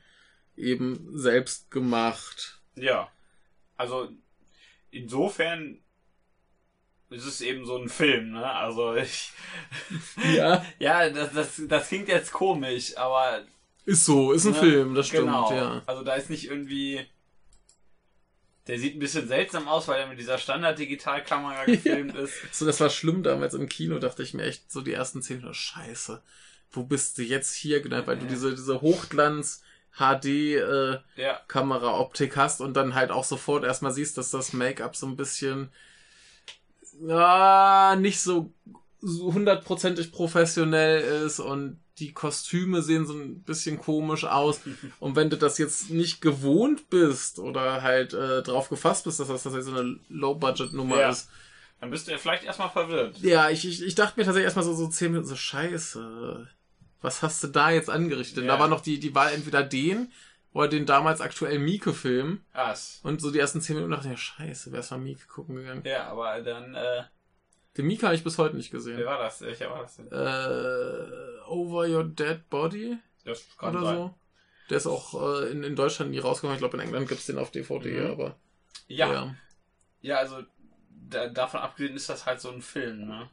eben 0.57 1.09
selbst 1.17 1.71
gemacht. 1.71 2.61
Ja. 2.75 3.11
Also 3.77 4.09
insofern 4.91 5.79
ist 7.11 7.27
es 7.27 7.41
eben 7.41 7.65
so 7.65 7.77
ein 7.77 7.89
Film, 7.89 8.33
ne? 8.33 8.45
Also 8.51 8.95
ich. 8.97 9.33
Ja, 10.35 10.65
Ja, 10.79 11.09
das, 11.11 11.33
das, 11.33 11.63
das 11.69 11.89
klingt 11.89 12.09
jetzt 12.09 12.33
komisch, 12.33 12.97
aber. 12.97 13.45
Ist 13.85 14.05
so, 14.05 14.33
ist 14.33 14.47
ein 14.47 14.53
ne? 14.53 14.59
Film, 14.59 14.95
das 14.95 15.09
stimmt, 15.09 15.27
genau. 15.27 15.53
ja. 15.53 15.83
Also 15.87 16.03
da 16.03 16.15
ist 16.15 16.31
nicht 16.31 16.47
irgendwie. 16.47 17.07
Der 18.67 18.79
sieht 18.79 18.97
ein 18.97 18.99
bisschen 18.99 19.29
seltsam 19.29 19.69
aus, 19.69 19.89
weil 19.89 20.01
er 20.01 20.07
mit 20.07 20.19
dieser 20.19 20.39
Standard-Digitalkamera 20.39 21.65
gefilmt 21.67 22.15
ist. 22.15 22.33
So, 22.51 22.65
das 22.65 22.81
war 22.81 22.89
schlimm 22.89 23.23
damals 23.23 23.53
im 23.53 23.69
Kino, 23.69 23.99
dachte 23.99 24.23
ich 24.23 24.33
mir 24.33 24.45
echt 24.45 24.73
so 24.73 24.81
die 24.81 24.95
ersten 24.95 25.21
zehn 25.21 25.37
Minuten, 25.37 25.55
scheiße, 25.55 26.23
wo 26.73 26.85
bist 26.85 27.19
du 27.19 27.23
jetzt 27.23 27.55
hier 27.55 27.83
genau, 27.83 28.07
weil 28.07 28.19
du 28.19 28.25
diese, 28.25 28.55
diese 28.55 28.81
Hochglanz 28.81 29.63
HD 29.99 30.25
äh, 30.25 30.99
Ja, 31.17 31.41
hast 32.37 32.61
und 32.63 32.75
dann 32.75 32.95
halt 32.95 33.11
auch 33.11 33.25
sofort 33.25 33.65
erstmal 33.65 33.93
siehst, 33.93 34.17
dass 34.17 34.31
das 34.31 34.55
Make-up 34.55 34.97
so 34.97 35.07
ein 35.07 35.17
bisschen 35.17 35.71
ja, 37.07 37.97
nicht 37.97 38.21
so 38.21 38.53
hundertprozentig 39.03 40.13
professionell 40.13 41.25
ist 41.27 41.39
und 41.39 41.79
die 41.99 42.13
Kostüme 42.13 42.83
sehen 42.83 43.07
so 43.07 43.15
ein 43.15 43.43
bisschen 43.43 43.79
komisch 43.79 44.25
aus. 44.25 44.61
Und 44.99 45.15
wenn 45.17 45.31
du 45.31 45.37
das 45.37 45.59
jetzt 45.59 45.91
nicht 45.91 46.21
gewohnt 46.21 46.91
bist 46.91 47.39
oder 47.39 47.83
halt 47.83 48.13
äh, 48.15 48.43
drauf 48.43 48.69
gefasst 48.69 49.05
bist, 49.05 49.21
dass 49.21 49.29
das 49.29 49.43
tatsächlich 49.45 49.73
so 49.73 49.79
eine 49.81 49.99
Low-Budget-Nummer 50.09 50.99
Ja. 51.01 51.11
ist, 51.11 51.29
dann 51.81 51.91
bist 51.91 52.07
du 52.09 52.13
ja 52.13 52.19
vielleicht 52.19 52.45
erstmal 52.45 52.71
verwirrt. 52.71 53.19
ja, 53.21 53.51
ich, 53.51 53.67
ich, 53.69 53.83
ich 53.83 53.95
dachte 53.95 54.19
mir 54.19 54.25
tatsächlich 54.25 54.45
erstmal 54.47 54.65
so, 54.65 54.75
so 54.75 54.89
zehn 54.89 55.11
Minuten 55.13 55.29
so, 55.29 55.37
scheiße, 55.37 56.49
was 57.01 57.23
hast 57.23 57.43
du 57.45 57.49
da 57.49 57.71
jetzt 57.71 57.91
angerichtet? 57.91 58.45
Ja. 58.45 58.55
Da 58.55 58.59
war 58.59 58.69
noch 58.69 58.81
die, 58.81 58.99
die 58.99 59.15
Wahl 59.15 59.33
entweder 59.33 59.63
den 59.63 60.11
oder 60.53 60.69
den 60.69 60.87
damals 60.87 61.21
aktuellen 61.21 61.63
Mieke-Film. 61.63 62.41
Es- 62.55 63.01
Und 63.03 63.21
so 63.21 63.31
die 63.31 63.39
ersten 63.39 63.61
zehn 63.61 63.77
Minuten 63.77 63.93
dachte 63.93 64.07
ich 64.07 64.13
mir, 64.13 64.17
scheiße, 64.19 64.73
wer 64.73 64.81
ist 64.81 64.91
mal 64.91 64.99
Mieke 64.99 65.27
gucken 65.27 65.57
gegangen? 65.57 65.83
Ja, 65.85 66.09
aber 66.09 66.41
dann, 66.41 66.75
äh, 66.75 67.03
Den 67.77 67.87
Mieke 67.87 68.07
habe 68.07 68.15
ich 68.15 68.23
bis 68.25 68.39
heute 68.39 68.57
nicht 68.57 68.73
wer 68.73 68.79
gesehen. 68.79 69.05
war 69.05 69.19
das? 69.19 69.41
Welcher 69.41 69.71
war 69.71 69.83
das 69.83 69.97
denn? 69.97 70.07
Äh, 70.11 71.49
Over 71.49 71.89
Your 71.89 72.05
Dead 72.05 72.49
Body 72.49 72.97
Das 73.25 73.45
kann 73.59 73.75
oder 73.77 73.85
sein. 73.85 73.97
so. 73.97 74.15
Der 74.71 74.77
ist 74.79 74.87
auch 74.87 75.41
äh, 75.43 75.51
in, 75.51 75.63
in 75.63 75.77
Deutschland 75.77 76.11
nie 76.11 76.19
rausgekommen. 76.21 76.55
Ich 76.55 76.61
glaube, 76.61 76.77
in 76.77 76.83
England 76.83 77.09
gibt's 77.09 77.27
den 77.27 77.39
auf 77.39 77.51
DVD, 77.51 78.01
Mhm. 78.01 78.11
aber 78.13 78.37
Ja, 78.87 79.13
ja, 79.13 79.37
ja. 80.01 80.17
also 80.19 80.43
da, 80.91 81.29
davon 81.29 81.61
abgesehen 81.61 81.97
ist 81.97 82.09
das 82.09 82.25
halt 82.27 82.41
so 82.41 82.51
ein 82.51 82.63
Film, 82.63 83.07
ne? 83.07 83.29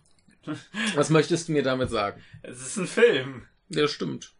Was 0.95 1.09
möchtest 1.11 1.47
du 1.47 1.51
mir 1.53 1.63
damit 1.63 1.89
sagen? 1.91 2.21
Es 2.41 2.61
ist 2.61 2.77
ein 2.77 2.87
Film. 2.87 3.45
Ja, 3.69 3.87
stimmt. 3.87 4.33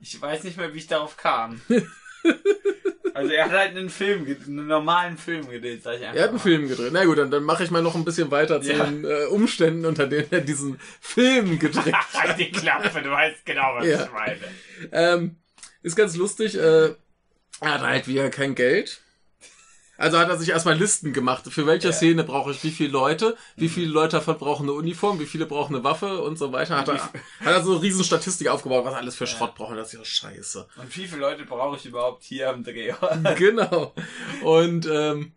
Ich 0.00 0.20
weiß 0.20 0.42
nicht 0.44 0.56
mehr, 0.56 0.74
wie 0.74 0.78
ich 0.78 0.86
darauf 0.88 1.16
kam. 1.16 1.60
also 3.14 3.32
er 3.32 3.44
hat 3.46 3.52
halt 3.52 3.76
einen 3.76 3.88
Film, 3.88 4.26
einen 4.46 4.66
normalen 4.66 5.16
Film 5.16 5.48
gedreht, 5.48 5.82
sag 5.82 5.94
ich 5.96 6.02
einfach. 6.04 6.14
Er 6.16 6.22
hat 6.24 6.28
einen 6.30 6.36
mal. 6.36 6.42
Film 6.42 6.68
gedreht. 6.68 6.90
Na 6.92 7.04
gut, 7.04 7.18
dann, 7.18 7.30
dann 7.30 7.44
mache 7.44 7.64
ich 7.64 7.70
mal 7.70 7.82
noch 7.82 7.94
ein 7.94 8.04
bisschen 8.04 8.30
weiter 8.30 8.60
zu 8.60 8.72
Ja. 8.72 8.84
den 8.84 9.04
äh, 9.04 9.24
Umständen, 9.30 9.86
unter 9.86 10.06
denen 10.06 10.26
er 10.30 10.40
diesen 10.40 10.78
Film 11.00 11.58
gedreht 11.58 11.94
hat. 11.94 12.12
Halt 12.22 12.38
die 12.38 12.50
Klappe, 12.50 13.00
du 13.02 13.10
weißt 13.10 13.46
genau, 13.46 13.74
was 13.76 13.86
Ja. 13.86 14.04
ich 14.04 14.12
meine. 14.12 14.38
ähm, 14.92 15.36
ist 15.82 15.96
ganz 15.96 16.16
lustig. 16.16 16.56
Äh, 16.56 16.94
er 17.60 17.74
hat 17.74 17.82
halt 17.82 18.08
wieder 18.08 18.28
kein 18.30 18.54
Geld. 18.54 19.00
Also 19.96 20.18
hat 20.18 20.28
er 20.28 20.36
sich 20.36 20.48
erstmal 20.48 20.76
Listen 20.76 21.12
gemacht. 21.12 21.44
Für 21.50 21.66
welche 21.66 21.88
Ja. 21.88 21.92
Szene 21.92 22.24
brauche 22.24 22.50
ich 22.50 22.62
wie 22.64 22.70
viele 22.72 22.90
Leute? 22.90 23.36
Wie 23.56 23.68
viele 23.68 23.86
Leute 23.92 24.16
davon 24.16 24.38
brauchen 24.38 24.64
eine 24.64 24.72
Uniform? 24.72 25.20
Wie 25.20 25.26
viele 25.26 25.46
brauchen 25.46 25.74
eine 25.74 25.84
Waffe? 25.84 26.20
Und 26.22 26.36
so 26.38 26.52
weiter. 26.52 26.76
Hat 26.78 26.88
er, 26.88 26.94
hat 27.02 27.12
er 27.40 27.62
so 27.62 27.72
eine 27.72 27.82
riesen 27.82 28.02
Statistik 28.04 28.48
aufgebaut, 28.48 28.84
was 28.84 28.94
alles 28.94 29.14
für 29.16 29.26
Schrott 29.26 29.54
braucht. 29.54 29.70
Und 29.70 29.76
das 29.76 29.92
ist 29.92 29.98
ja 29.98 30.04
scheiße. 30.04 30.66
Und 30.76 30.96
wie 30.96 31.06
viele 31.06 31.20
Leute 31.20 31.44
brauche 31.44 31.76
ich 31.76 31.86
überhaupt 31.86 32.24
hier 32.24 32.50
am 32.50 32.64
Dreh? 32.64 32.92
genau. 33.38 33.94
Und 34.42 34.86
ähm, 34.86 35.32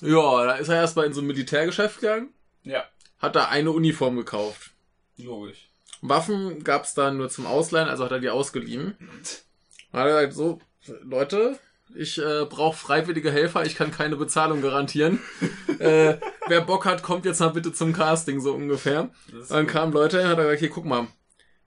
ja, 0.00 0.44
da 0.46 0.52
ist 0.54 0.68
er 0.68 0.76
erstmal 0.76 1.04
in 1.06 1.12
so 1.12 1.20
ein 1.20 1.26
Militärgeschäft 1.26 2.00
gegangen. 2.00 2.32
ja, 2.64 2.84
Hat 3.18 3.36
da 3.36 3.48
eine 3.48 3.70
Uniform 3.72 4.16
gekauft. 4.16 4.70
logisch. 5.18 5.68
Waffen 6.02 6.64
gab's 6.64 6.94
da 6.94 7.10
nur 7.10 7.28
zum 7.28 7.44
Ausleihen, 7.44 7.90
also 7.90 8.04
hat 8.06 8.10
er 8.12 8.20
die 8.20 8.30
ausgeliehen. 8.30 8.96
Hat 9.92 10.06
er 10.06 10.26
gesagt, 10.26 10.32
so, 10.34 10.58
Leute, 11.02 11.58
ich 11.94 12.18
äh, 12.18 12.44
brauche 12.44 12.76
freiwillige 12.76 13.30
Helfer, 13.30 13.64
ich 13.64 13.74
kann 13.74 13.90
keine 13.90 14.16
Bezahlung 14.16 14.62
garantieren. 14.62 15.20
äh, 15.78 16.16
wer 16.46 16.60
Bock 16.60 16.84
hat, 16.84 17.02
kommt 17.02 17.24
jetzt 17.24 17.40
mal 17.40 17.48
bitte 17.48 17.72
zum 17.72 17.92
Casting, 17.92 18.40
so 18.40 18.52
ungefähr. 18.52 19.10
Dann 19.48 19.66
gut. 19.66 19.72
kamen 19.72 19.92
Leute, 19.92 20.28
hat 20.28 20.38
er 20.38 20.44
gesagt, 20.44 20.60
hier, 20.60 20.70
guck 20.70 20.84
mal. 20.84 21.08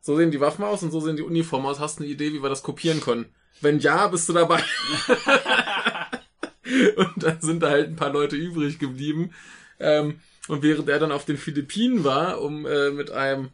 So 0.02 0.18
sehen 0.18 0.32
die 0.32 0.42
Waffen 0.42 0.66
aus 0.66 0.84
und 0.84 0.92
so 0.92 1.00
sehen 1.00 1.16
die 1.16 1.24
Uniformen 1.24 1.66
aus. 1.66 1.80
Hast 1.80 2.00
du 2.00 2.04
eine 2.04 2.12
Idee, 2.12 2.34
wie 2.34 2.44
wir 2.44 2.50
das 2.50 2.64
kopieren 2.64 3.00
können? 3.00 3.26
Wenn 3.62 3.80
ja, 3.80 4.08
bist 4.08 4.28
du 4.28 4.34
dabei. 4.34 4.62
und 6.98 7.24
dann 7.24 7.40
sind 7.40 7.64
da 7.64 7.70
halt 7.70 7.90
ein 7.90 7.96
paar 7.96 8.12
Leute 8.12 8.36
übrig 8.36 8.80
geblieben. 8.80 9.32
Ähm, 9.80 10.20
und 10.50 10.62
während 10.62 10.90
er 10.90 11.00
dann 11.00 11.14
auf 11.14 11.24
den 11.24 11.38
Philippinen 11.38 12.04
war, 12.04 12.42
um 12.42 12.66
äh, 12.66 12.92
mit 12.92 13.12
einem 13.12 13.50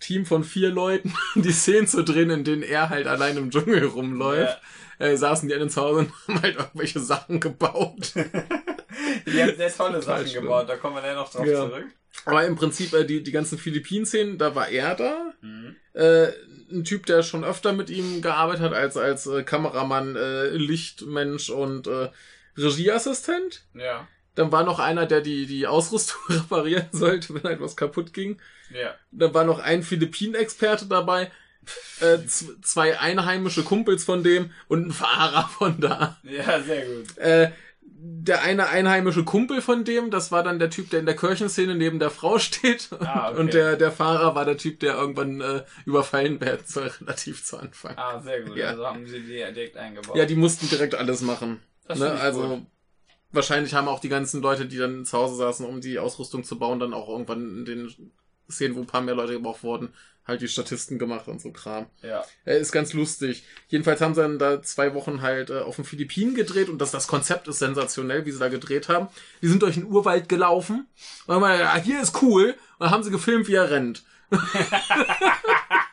Team 0.00 0.26
von 0.26 0.44
vier 0.44 0.70
Leuten 0.70 1.12
die 1.34 1.52
Szenen 1.52 1.86
zu 1.86 2.02
drehen, 2.04 2.30
in 2.30 2.44
denen 2.44 2.62
er 2.62 2.88
halt 2.90 3.06
allein 3.06 3.36
im 3.36 3.50
Dschungel 3.50 3.84
rumläuft, 3.84 4.60
äh, 4.98 5.16
saßen 5.16 5.48
die 5.48 5.54
anderen 5.54 5.70
zu 5.70 5.80
Hause 5.80 6.00
und 6.00 6.12
haben 6.28 6.42
halt 6.42 6.56
irgendwelche 6.56 7.00
Sachen 7.00 7.40
gebaut. 7.40 8.12
Die 9.26 9.42
haben 9.42 9.56
sehr 9.56 9.72
tolle 9.72 10.02
Sachen 10.02 10.26
schlimm. 10.26 10.42
gebaut, 10.44 10.68
da 10.68 10.76
kommen 10.76 10.96
wir 10.96 11.02
dann 11.02 11.14
noch 11.16 11.30
drauf 11.30 11.46
Ja. 11.46 11.68
zurück. 11.68 11.86
Aber 12.24 12.44
im 12.46 12.56
Prinzip 12.56 12.92
äh, 12.94 13.04
die, 13.04 13.22
die 13.22 13.30
ganzen 13.30 13.58
Philippinen-Szenen, 13.58 14.38
da 14.38 14.54
war 14.54 14.68
er 14.68 14.94
da. 14.94 15.32
Mhm. 15.40 15.76
Äh, 15.92 16.28
ein 16.72 16.84
Typ, 16.84 17.06
der 17.06 17.22
schon 17.22 17.44
öfter 17.44 17.72
mit 17.72 17.90
ihm 17.90 18.20
gearbeitet 18.22 18.62
hat, 18.62 18.72
als, 18.74 18.96
als 18.96 19.26
äh, 19.26 19.42
Kameramann, 19.44 20.16
äh, 20.16 20.48
Lichtmensch 20.48 21.50
und 21.50 21.86
äh, 21.86 22.08
Regieassistent. 22.56 23.64
Ja. 23.74 24.06
Dann 24.34 24.52
war 24.52 24.64
noch 24.64 24.78
einer, 24.78 25.06
der 25.06 25.20
die, 25.20 25.46
die 25.46 25.66
Ausrüstung 25.66 26.20
reparieren 26.28 26.88
sollte, 26.92 27.34
wenn 27.34 27.42
halt 27.44 27.60
was 27.60 27.76
kaputt 27.76 28.12
ging. 28.12 28.38
Ja. 28.70 28.94
Dann 29.10 29.34
war 29.34 29.44
noch 29.44 29.58
ein 29.58 29.82
Philippinen-Experte 29.82 30.86
dabei, 30.86 31.30
äh, 32.00 32.18
zwei 32.62 32.98
einheimische 32.98 33.62
Kumpels 33.62 34.04
von 34.04 34.22
dem 34.22 34.50
und 34.68 34.88
ein 34.88 34.92
Fahrer 34.92 35.48
von 35.48 35.80
da. 35.80 36.18
Ja, 36.22 36.60
sehr 36.60 36.86
gut. 36.86 37.16
Äh, 37.18 37.50
der 38.00 38.42
eine 38.42 38.68
einheimische 38.68 39.24
Kumpel 39.24 39.60
von 39.60 39.84
dem, 39.84 40.10
das 40.10 40.30
war 40.30 40.44
dann 40.44 40.60
der 40.60 40.70
Typ, 40.70 40.90
der 40.90 41.00
in 41.00 41.06
der 41.06 41.16
Kirchenszene 41.16 41.74
neben 41.74 41.98
der 41.98 42.10
Frau 42.10 42.38
steht. 42.38 42.88
Ah, 43.00 43.30
okay. 43.30 43.40
Und 43.40 43.54
der, 43.54 43.76
der 43.76 43.90
Fahrer 43.90 44.34
war 44.34 44.44
der 44.44 44.56
Typ, 44.56 44.80
der 44.80 44.94
irgendwann 44.94 45.40
äh, 45.40 45.64
überfallen 45.84 46.40
werden 46.40 46.64
soll, 46.64 46.86
relativ 47.00 47.44
zu 47.44 47.58
Anfang. 47.58 47.96
Ah, 47.96 48.20
sehr 48.20 48.42
gut. 48.42 48.56
Ja. 48.56 48.68
Also 48.68 48.86
haben 48.86 49.06
sie 49.06 49.20
die 49.20 49.26
direkt 49.26 49.76
eingebaut. 49.76 50.16
Ja, 50.16 50.26
die 50.26 50.36
mussten 50.36 50.68
direkt 50.68 50.94
alles 50.94 51.22
machen. 51.22 51.60
Ne? 51.92 52.10
Also 52.12 52.48
gut. 52.48 52.66
wahrscheinlich 53.32 53.74
haben 53.74 53.88
auch 53.88 54.00
die 54.00 54.10
ganzen 54.10 54.42
Leute, 54.42 54.66
die 54.66 54.76
dann 54.76 55.04
zu 55.04 55.16
Hause 55.16 55.36
saßen, 55.36 55.66
um 55.66 55.80
die 55.80 55.98
Ausrüstung 55.98 56.44
zu 56.44 56.58
bauen, 56.58 56.78
dann 56.78 56.92
auch 56.92 57.08
irgendwann 57.08 57.64
den 57.64 58.12
Szenen, 58.50 58.76
wo 58.76 58.80
ein 58.80 58.86
paar 58.86 59.00
mehr 59.00 59.14
Leute 59.14 59.34
gebraucht 59.34 59.62
wurden, 59.62 59.92
halt 60.26 60.42
die 60.42 60.48
Statisten 60.48 60.98
gemacht 60.98 61.26
und 61.26 61.40
so 61.40 61.50
Kram. 61.50 61.86
ja. 62.02 62.22
Äh, 62.44 62.60
ist 62.60 62.72
ganz 62.72 62.92
lustig. 62.92 63.44
Jedenfalls 63.68 64.00
haben 64.00 64.14
sie 64.14 64.20
dann 64.20 64.38
da 64.38 64.62
zwei 64.62 64.94
Wochen 64.94 65.22
halt 65.22 65.50
äh, 65.50 65.60
auf 65.60 65.76
den 65.76 65.84
Philippinen 65.84 66.34
gedreht 66.34 66.68
und 66.68 66.78
das, 66.78 66.90
das 66.90 67.06
Konzept 67.06 67.48
ist 67.48 67.58
sensationell, 67.58 68.26
wie 68.26 68.30
sie 68.30 68.38
da 68.38 68.48
gedreht 68.48 68.88
haben. 68.88 69.08
Die 69.42 69.48
sind 69.48 69.62
durch 69.62 69.74
den 69.74 69.86
Urwald 69.86 70.28
gelaufen 70.28 70.86
und 71.26 71.34
haben 71.34 71.50
gesagt, 71.50 71.84
hier 71.84 72.02
ist 72.02 72.22
cool. 72.22 72.54
Und 72.78 72.84
dann 72.84 72.90
haben 72.90 73.02
sie 73.02 73.10
gefilmt, 73.10 73.48
wie 73.48 73.54
er 73.54 73.70
rennt. 73.70 74.04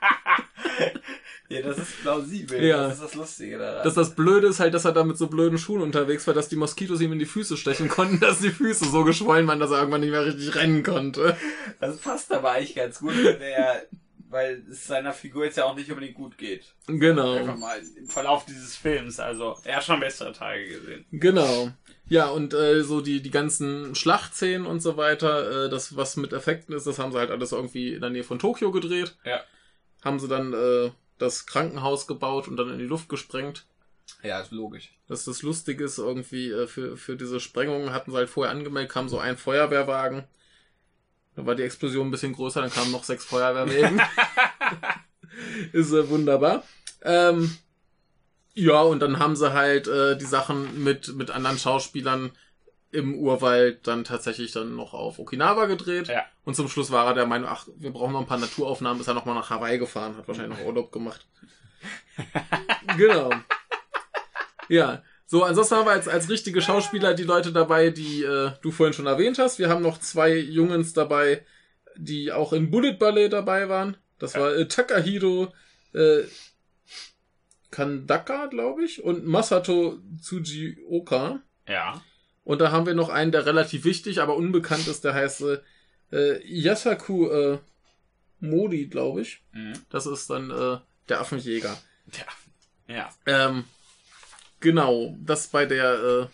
Ja, 1.49 1.61
das 1.61 1.77
ist 1.77 2.01
plausibel. 2.01 2.63
Ja. 2.63 2.83
Das 2.87 2.95
ist 2.95 3.03
das 3.03 3.15
Lustige 3.15 3.57
daran. 3.57 3.83
Dass 3.83 3.93
das 3.93 4.15
Blöde 4.15 4.47
ist 4.47 4.59
halt, 4.59 4.73
dass 4.73 4.85
er 4.85 4.93
da 4.93 5.03
mit 5.03 5.17
so 5.17 5.27
blöden 5.27 5.57
Schuhen 5.57 5.81
unterwegs 5.81 6.25
war, 6.27 6.33
dass 6.33 6.49
die 6.49 6.55
Moskitos 6.55 7.01
ihm 7.01 7.11
in 7.13 7.19
die 7.19 7.25
Füße 7.25 7.55
stechen 7.57 7.87
konnten, 7.87 8.19
dass 8.21 8.39
die 8.39 8.49
Füße 8.49 8.85
so 8.85 9.03
geschwollen 9.03 9.47
waren, 9.47 9.59
dass 9.59 9.71
er 9.71 9.77
irgendwann 9.79 10.01
nicht 10.01 10.11
mehr 10.11 10.25
richtig 10.25 10.55
rennen 10.55 10.81
konnte. 10.83 11.37
Das 11.79 11.97
passt 11.97 12.31
aber 12.33 12.51
eigentlich 12.51 12.75
ganz 12.75 12.99
gut, 12.99 13.13
wenn 13.23 13.39
der, 13.39 13.85
weil 14.29 14.63
es 14.71 14.87
seiner 14.87 15.13
Figur 15.13 15.45
jetzt 15.45 15.57
ja 15.57 15.65
auch 15.65 15.75
nicht 15.75 15.89
unbedingt 15.89 16.15
gut 16.15 16.37
geht. 16.37 16.73
Einfach 16.87 16.99
Genau. 16.99 17.55
mal 17.57 17.79
im 17.95 18.07
Verlauf 18.07 18.45
dieses 18.45 18.75
Films. 18.75 19.19
Also, 19.19 19.55
er 19.65 19.77
hat 19.77 19.83
schon 19.83 19.99
bessere 19.99 20.33
Tage 20.33 20.65
gesehen. 20.67 21.05
Genau. 21.11 21.69
Ja, 22.07 22.27
und 22.29 22.53
äh, 22.53 22.83
so 22.83 23.01
die, 23.01 23.21
die 23.21 23.31
ganzen 23.31 23.95
Schlachtszenen 23.95 24.65
und 24.67 24.79
so 24.79 24.95
weiter, 24.97 25.65
äh, 25.65 25.69
das, 25.69 25.95
was 25.95 26.17
mit 26.17 26.33
Effekten 26.33 26.75
ist, 26.75 26.85
das 26.85 26.99
haben 26.99 27.11
sie 27.11 27.17
halt 27.17 27.31
alles 27.31 27.51
irgendwie 27.51 27.93
in 27.93 28.01
der 28.01 28.09
Nähe 28.11 28.23
von 28.23 28.39
Tokio 28.39 28.71
gedreht. 28.71 29.15
Ja. 29.25 29.41
Haben 30.03 30.19
sie 30.19 30.27
dann 30.27 30.53
äh, 30.53 30.91
das 31.17 31.45
Krankenhaus 31.45 32.07
gebaut 32.07 32.47
und 32.47 32.57
dann 32.57 32.69
in 32.69 32.79
die 32.79 32.85
Luft 32.85 33.09
gesprengt. 33.09 33.65
Ja, 34.23 34.39
ist 34.39 34.51
logisch. 34.51 34.93
Dass 35.07 35.25
das 35.25 35.41
lustig 35.41 35.81
ist, 35.81 35.97
irgendwie 35.97 36.51
äh, 36.51 36.67
für, 36.67 36.97
für 36.97 37.15
diese 37.15 37.39
Sprengungen 37.39 37.91
hatten 37.91 38.11
sie 38.11 38.17
halt 38.17 38.29
vorher 38.29 38.51
angemeldet, 38.51 38.91
kam 38.91 39.09
so 39.09 39.19
ein 39.19 39.37
Feuerwehrwagen. 39.37 40.23
Dann 41.35 41.45
war 41.45 41.55
die 41.55 41.63
Explosion 41.63 42.07
ein 42.07 42.11
bisschen 42.11 42.33
größer, 42.33 42.61
dann 42.61 42.71
kamen 42.71 42.91
noch 42.91 43.03
sechs 43.03 43.25
Feuerwehrwagen. 43.25 44.01
ist 45.73 45.91
äh, 45.91 46.09
wunderbar. 46.09 46.63
Ähm, 47.01 47.55
ja, 48.53 48.81
und 48.81 49.01
dann 49.01 49.19
haben 49.19 49.35
sie 49.35 49.53
halt 49.53 49.87
äh, 49.87 50.17
die 50.17 50.25
Sachen 50.25 50.83
mit, 50.83 51.15
mit 51.15 51.29
anderen 51.29 51.57
Schauspielern 51.57 52.31
im 52.95 53.15
Urwald 53.15 53.85
dann 53.87 54.03
tatsächlich 54.03 54.51
dann 54.51 54.75
noch 54.75 54.93
auf 54.93 55.19
Okinawa 55.19 55.65
gedreht. 55.65 56.07
Ja. 56.07 56.25
Und 56.43 56.55
zum 56.55 56.67
Schluss 56.67 56.91
war 56.91 57.07
er 57.07 57.13
der 57.13 57.25
Meinung, 57.25 57.49
ach, 57.51 57.67
wir 57.77 57.91
brauchen 57.91 58.13
noch 58.13 58.21
ein 58.21 58.27
paar 58.27 58.39
Naturaufnahmen, 58.39 59.01
ist 59.01 59.07
er 59.07 59.13
nochmal 59.13 59.35
nach 59.35 59.49
Hawaii 59.49 59.77
gefahren, 59.77 60.17
hat 60.17 60.27
wahrscheinlich 60.27 60.57
noch 60.57 60.65
Urlaub 60.65 60.91
gemacht. 60.91 61.25
genau. 62.97 63.31
Ja. 64.69 65.03
So, 65.27 65.43
ansonsten 65.43 65.75
haben 65.75 65.87
wir 65.87 65.91
als, 65.91 66.07
als 66.07 66.29
richtige 66.29 66.61
Schauspieler 66.61 67.15
die 67.15 67.23
Leute 67.23 67.51
dabei, 67.51 67.89
die 67.89 68.23
äh, 68.23 68.51
du 68.61 68.71
vorhin 68.71 68.93
schon 68.93 69.07
erwähnt 69.07 69.39
hast. 69.39 69.57
Wir 69.57 69.69
haben 69.69 69.81
noch 69.81 69.99
zwei 69.99 70.35
Jungens 70.35 70.93
dabei, 70.93 71.43
die 71.95 72.31
auch 72.31 72.53
in 72.53 72.69
Bullet 72.69 72.93
Ballet 72.93 73.29
dabei 73.29 73.67
waren. 73.67 73.97
Das 74.19 74.35
war 74.35 74.55
äh, 74.55 74.67
Takahiro 74.67 75.51
äh, 75.93 76.23
Kandaka, 77.71 78.45
glaube 78.45 78.85
ich, 78.85 79.03
und 79.03 79.25
Masato 79.25 79.99
Tsujioka. 80.21 81.41
Ja. 81.67 82.01
Und 82.45 82.61
da 82.61 82.71
haben 82.71 82.85
wir 82.85 82.93
noch 82.93 83.09
einen, 83.09 83.31
der 83.33 83.45
relativ 83.45 83.83
wichtig, 83.83 84.21
aber 84.21 84.35
unbekannt 84.37 84.87
ist, 84.87 85.03
der 85.03 85.13
heißt 85.13 85.41
äh, 85.41 85.57
äh, 86.13 86.41
Yasaku 86.47 87.27
äh, 87.29 87.57
Modi, 88.39 88.85
glaube 88.87 89.21
ich. 89.21 89.41
Mhm. 89.51 89.73
Das 89.89 90.05
ist 90.05 90.29
dann 90.29 90.51
äh, 90.51 90.77
der 91.09 91.19
Affenjäger. 91.19 91.77
Ja. 92.87 92.95
Ja. 92.95 93.09
Ähm, 93.25 93.63
genau, 94.59 95.15
das 95.19 95.47
bei 95.47 95.65
der 95.65 95.93
äh, 96.03 96.27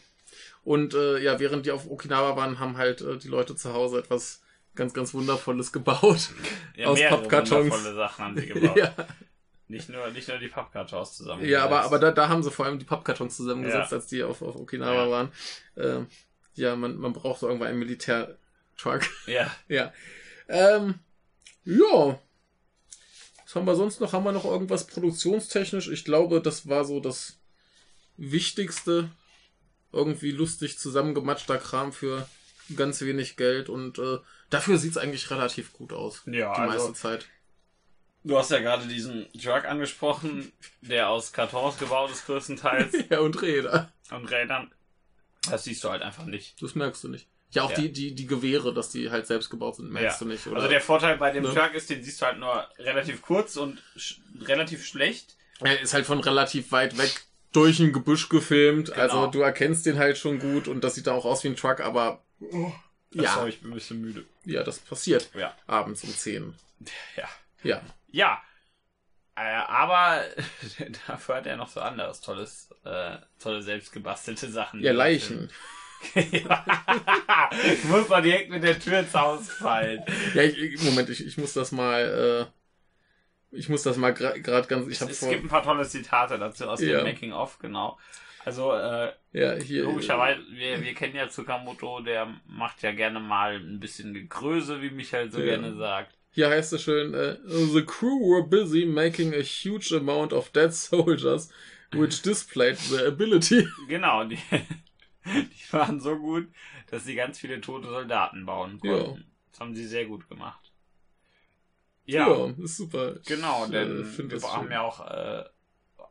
und 0.64 0.94
äh, 0.94 1.18
ja, 1.20 1.40
während 1.40 1.66
die 1.66 1.72
auf 1.72 1.90
Okinawa 1.90 2.36
waren, 2.36 2.60
haben 2.60 2.78
halt 2.78 3.02
äh, 3.02 3.18
die 3.18 3.30
Leute 3.30 3.56
zu 3.56 3.74
Hause 3.74 4.00
etwas 4.00 4.42
ganz, 4.76 4.94
ganz 4.94 5.14
Wundervolles 5.14 5.72
gebaut. 5.72 6.30
ja 6.76 6.88
Aus 6.88 7.00
mehrere 7.00 7.20
Pappkartons. 7.22 7.72
wundervolle 7.72 7.96
Sachen 7.96 8.26
haben 8.26 8.38
sie 8.38 8.46
gebaut. 8.48 8.78
ja, 8.78 8.94
Nicht 9.72 9.90
nur, 9.90 10.08
nicht 10.12 10.28
nur 10.28 10.38
die 10.38 10.48
Pappkartons 10.50 11.14
zusammen. 11.18 11.44
ja, 11.46 11.64
aber, 11.64 11.82
aber 11.82 11.98
da, 12.00 12.12
da 12.12 12.30
haben 12.30 12.44
sie 12.44 12.52
vor 12.52 12.66
allem 12.66 12.78
die 12.80 12.86
Pappkartons 12.86 13.36
zusammengesetzt, 13.38 13.92
Ja. 13.92 13.98
als 13.98 14.08
die 14.08 14.24
auf, 14.24 14.42
auf 14.42 14.56
Okinawa 14.56 15.06
Ja. 15.06 15.10
waren. 15.10 15.32
Äh, 15.76 16.06
ja, 16.56 16.76
man, 16.76 16.98
man 16.98 17.14
braucht 17.14 17.40
so 17.40 17.48
irgendwann 17.48 17.70
einen 17.70 17.80
Militärtruck. 17.80 19.02
Ja. 19.26 19.50
Ja. 19.68 19.94
Ähm, 20.48 20.96
ja. 21.66 22.20
Was 23.46 23.56
haben 23.56 23.66
wir 23.66 23.76
sonst 23.76 24.00
noch? 24.02 24.14
Haben 24.14 24.24
wir 24.26 24.32
noch 24.32 24.46
irgendwas 24.46 24.88
produktionstechnisch? 24.88 25.88
Ich 25.90 26.06
glaube, 26.06 26.42
das 26.42 26.68
war 26.70 26.86
so 26.86 27.00
das 27.00 27.38
Wichtigste. 28.18 29.10
Irgendwie 29.94 30.32
lustig 30.32 30.78
zusammengematschter 30.80 31.58
Kram 31.58 31.92
für 31.92 32.28
ganz 32.78 33.02
wenig 33.02 33.36
Geld 33.36 33.68
und 33.68 34.00
äh, 34.00 34.20
dafür 34.50 34.78
sieht's 34.78 34.98
eigentlich 34.98 35.30
relativ 35.32 35.74
gut 35.74 35.92
aus. 35.92 36.22
Ja, 36.26 36.54
die 36.54 36.62
also- 36.62 36.78
meiste 36.88 36.94
Zeit. 36.94 37.28
Du 38.24 38.38
hast 38.38 38.52
ja 38.52 38.60
gerade 38.60 38.88
diesen 38.88 39.28
Truck 39.34 39.66
angesprochen, 39.66 40.52
der 40.82 41.10
aus 41.10 41.34
Kartons 41.34 41.78
gebaut 41.80 42.12
ist 42.12 42.26
größtenteils 42.28 42.94
Ja, 43.10 43.20
und 43.20 43.42
Räder. 43.42 43.92
und 44.12 44.26
Rädern. 44.30 44.72
Das 45.50 45.64
siehst 45.64 45.84
du 45.84 45.90
halt 45.90 46.04
einfach 46.04 46.26
nicht. 46.26 46.62
Das 46.62 46.76
merkst 46.76 47.04
du 47.04 47.08
nicht. 47.08 47.28
Ja, 47.50 47.64
auch 47.64 47.72
Ja. 47.72 47.78
Die, 47.80 47.92
die, 47.92 48.14
die 48.14 48.28
Gewehre, 48.28 48.74
dass 48.74 48.90
die 48.90 49.10
halt 49.10 49.26
selbst 49.28 49.50
gebaut 49.50 49.78
sind, 49.78 49.92
merkst 49.92 50.22
Ja. 50.22 50.26
du 50.26 50.32
nicht. 50.32 50.46
Oder? 50.46 50.58
Also 50.58 50.70
der 50.70 50.82
Vorteil 50.82 51.18
bei 51.18 51.32
dem 51.32 51.44
Ne? 51.44 51.54
Truck 51.54 51.74
ist, 51.74 51.90
den 51.90 52.04
siehst 52.04 52.22
du 52.22 52.26
halt 52.28 52.38
nur 52.40 52.68
relativ 52.78 53.22
kurz 53.24 53.58
und 53.58 53.82
sch 53.98 54.20
relativ 54.42 54.86
schlecht. 54.86 55.36
Er 55.60 55.80
ist 55.82 55.94
halt 55.94 56.06
von 56.06 56.20
relativ 56.20 56.72
weit 56.72 56.98
weg 56.98 57.12
durch 57.54 57.80
ein 57.80 57.92
Gebüsch 57.92 58.30
gefilmt. 58.30 58.88
Genau. 58.90 59.00
Also 59.02 59.28
du 59.28 59.42
erkennst 59.42 59.86
den 59.88 59.98
halt 59.98 60.18
schon 60.18 60.40
gut 60.40 60.68
und 60.68 60.84
das 60.84 60.96
sieht 60.96 61.08
dann 61.08 61.16
auch 61.16 61.26
aus 61.26 61.44
wie 61.44 61.50
ein 61.50 61.56
Truck, 61.58 61.80
aber 61.82 62.24
ja, 63.14 63.34
Sorry, 63.34 63.50
ich 63.50 63.62
bin 63.62 63.72
ein 63.72 63.74
bisschen 63.74 64.00
müde. 64.00 64.26
ja, 64.46 64.64
das 64.64 64.80
passiert 64.80 65.30
Ja. 65.34 65.54
abends 65.68 66.04
um 66.04 66.10
10. 66.12 66.54
Ja. 67.18 67.28
Ja. 67.64 67.82
Ja. 68.12 68.42
Äh, 69.36 69.42
aber 69.42 70.24
dafür 71.08 71.36
hat 71.36 71.46
er 71.46 71.58
noch 71.58 71.70
so 71.70 71.80
anderes 71.80 72.22
tolles, 72.22 72.70
äh, 72.84 73.18
tolle 73.40 73.62
selbstgebastelte 73.62 74.50
Sachen. 74.52 74.82
Ja, 74.82 74.92
Leichen. 74.92 75.50
ja. 76.16 77.50
ich 77.74 77.84
muss 77.86 78.10
mal 78.10 78.22
direkt 78.22 78.50
mit 78.50 78.64
der 78.64 78.80
Tür 78.80 79.00
ins 79.00 79.14
Haus 79.14 79.50
fallen. 79.50 80.04
Ja, 80.34 80.44
ich, 80.44 80.82
Moment, 80.84 81.10
ich, 81.10 81.26
ich 81.26 81.38
muss 81.38 81.54
das 81.54 81.72
mal, 81.72 82.50
äh, 83.52 83.56
ich 83.56 83.70
muss 83.70 83.84
das 83.84 83.98
mal 83.98 84.14
gerade 84.14 84.42
ganz, 84.68 84.88
ich 84.88 85.00
habe 85.02 85.12
es 85.12 85.20
vor, 85.20 85.30
gibt 85.30 85.44
ein 85.44 85.50
paar 85.50 85.64
tolle 85.64 85.88
Zitate 85.88 86.38
dazu 86.40 86.68
aus 86.68 86.82
Ja. 86.82 86.98
dem 86.98 87.04
Making 87.06 87.34
of, 87.34 87.60
genau. 87.60 88.00
Also, 88.44 88.74
äh, 88.74 89.14
ja, 89.34 89.54
hier, 89.54 89.84
logischerweise, 89.84 90.42
wir, 90.50 90.82
wir 90.82 90.94
kennen 90.96 91.16
ja 91.16 91.30
Tsukamoto, 91.30 92.02
der 92.02 92.34
macht 92.48 92.82
ja 92.82 92.92
gerne 92.92 93.20
mal 93.20 93.56
ein 93.56 93.80
bisschen 93.80 94.14
Gegröße, 94.14 94.82
wie 94.82 94.90
Michael 94.90 95.32
so 95.32 95.40
Ja. 95.40 95.46
gerne 95.46 95.76
sagt. 95.76 96.18
Hier 96.32 96.50
heißt 96.50 96.74
es 96.74 96.82
schön, 96.84 97.14
äh, 97.14 97.38
the 97.46 97.84
crew 97.86 98.20
were 98.22 98.44
busy 98.48 98.86
making 98.86 99.34
a 99.34 99.42
huge 99.42 99.94
amount 99.96 100.34
of 100.34 100.50
dead 100.52 100.74
soldiers, 100.74 101.50
which 101.92 102.22
displayed 102.22 102.78
their 102.90 103.08
ability. 103.08 103.68
Genau, 103.88 104.24
die, 104.26 104.38
Die 105.26 105.74
waren 105.74 106.00
so 106.00 106.18
gut, 106.18 106.48
dass 106.90 107.04
sie 107.06 107.16
ganz 107.16 107.38
viele 107.40 107.62
tote 107.62 107.88
Soldaten 107.88 108.46
bauen 108.46 108.80
konnten. 108.80 109.18
Ja. 109.18 109.18
Das 109.52 109.60
haben 109.60 109.76
sie 109.76 109.86
sehr 109.86 110.06
gut 110.06 110.28
gemacht. 110.30 110.72
Ja, 112.06 112.28
Ja, 112.28 112.54
ist 112.64 112.78
super. 112.78 113.16
genau, 113.26 113.66
Ich, 113.66 113.72
denn 113.72 114.02
äh, 114.02 114.06
find 114.06 114.32
wir 114.32 114.42
haben 114.42 114.64
schön. 114.64 114.72
ja 114.72 114.82
auch 114.82 115.06
äh, 115.06 115.44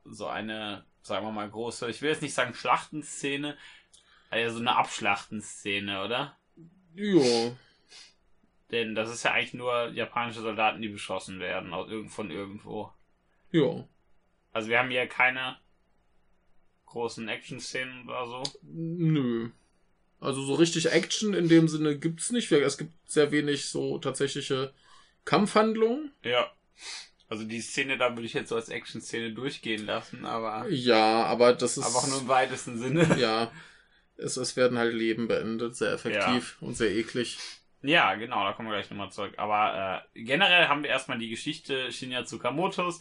so 0.05 0.27
eine, 0.27 0.85
sagen 1.03 1.27
wir 1.27 1.33
mal, 1.33 1.51
große, 1.51 1.91
ich 1.91 2.01
will 2.03 2.11
jetzt 2.11 2.23
nicht 2.23 2.35
sagen 2.35 2.55
Schlachtenszene, 2.55 3.57
also 4.31 4.55
so 4.57 4.61
eine 4.61 4.77
Abschlachtenszene, 4.77 6.05
oder? 6.05 6.37
Ja, 6.95 7.53
Denn 8.73 8.95
das 8.95 9.11
ist 9.13 9.25
ja 9.25 9.33
eigentlich 9.33 9.55
nur 9.55 9.89
japanische 9.89 10.41
Soldaten, 10.43 10.81
die 10.83 10.89
beschossen 10.89 11.41
werden 11.41 11.73
aus 11.75 11.91
irgend 11.91 12.13
von 12.13 12.31
irgendwo. 12.31 12.91
ja. 13.51 13.87
Also 14.53 14.69
wir 14.69 14.81
haben 14.81 14.91
hier 14.91 15.07
keine 15.07 15.57
großen 16.87 17.29
Action-Szenen 17.29 18.09
oder 18.09 18.27
so. 18.27 18.43
Nö. 18.65 19.51
Also 20.19 20.43
so 20.43 20.55
richtig 20.55 20.91
Action 20.91 21.35
in 21.35 21.49
dem 21.49 21.69
Sinne 21.69 21.97
gibt's 21.97 22.33
nicht. 22.33 22.51
Es 22.51 22.77
gibt 22.77 22.93
sehr 23.09 23.31
wenig 23.31 23.67
so 23.69 23.99
tatsächliche 23.99 24.75
Kampfhandlungen. 25.25 26.13
Ja. 26.25 26.51
Also 27.29 27.45
die 27.45 27.61
Szene 27.61 27.97
da 27.97 28.11
würde 28.17 28.27
ich 28.27 28.35
jetzt 28.35 28.49
so 28.49 28.57
als 28.57 28.69
Action-Szene 28.71 29.33
durchgehen 29.35 29.87
lassen, 29.87 30.25
aber, 30.27 30.69
Ja, 30.69 31.25
aber 31.27 31.53
das 31.55 31.79
ist. 31.79 31.85
aber 31.87 31.99
auch 31.99 32.09
nur 32.09 32.23
im 32.23 32.29
weitesten 32.29 32.77
Sinne. 32.77 33.17
Ja. 33.21 33.53
Es, 34.17 34.37
es 34.37 34.57
werden 34.57 34.79
halt 34.79 34.93
Leben 34.95 35.29
beendet, 35.29 35.77
sehr 35.77 35.93
effektiv 35.93 36.57
und 36.61 36.77
sehr 36.77 36.91
eklig. 36.91 37.39
Ja, 37.83 38.15
genau, 38.15 38.45
da 38.45 38.53
kommen 38.53 38.69
wir 38.69 38.77
gleich 38.77 38.91
nochmal 38.91 39.11
zurück. 39.11 39.35
Aber 39.39 40.05
äh, 40.15 40.23
generell 40.25 40.69
haben 40.69 40.83
wir 40.83 40.91
erstmal 40.91 41.19
die 41.19 41.31
Geschichte 41.31 41.91
Shinya 41.93 42.25
Tsukamotos, 42.25 43.01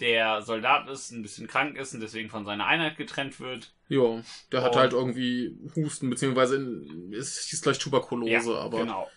der 0.00 0.42
Soldat 0.42 0.88
ist, 0.88 1.10
ein 1.12 1.22
bisschen 1.22 1.46
krank 1.46 1.76
ist 1.76 1.94
und 1.94 2.00
deswegen 2.00 2.28
von 2.28 2.44
seiner 2.44 2.66
Einheit 2.66 2.96
getrennt 2.96 3.38
wird. 3.40 3.72
Ja, 3.88 4.20
der 4.52 4.62
hat 4.62 4.72
Und- 4.72 4.78
halt 4.80 4.92
irgendwie 4.92 5.56
Husten, 5.76 6.10
beziehungsweise 6.10 6.56
in, 6.56 7.14
es 7.16 7.46
hieß 7.48 7.62
gleich 7.62 7.78
Tuberkulose, 7.78 8.58
aber. 8.58 8.78
genau. 8.80 9.08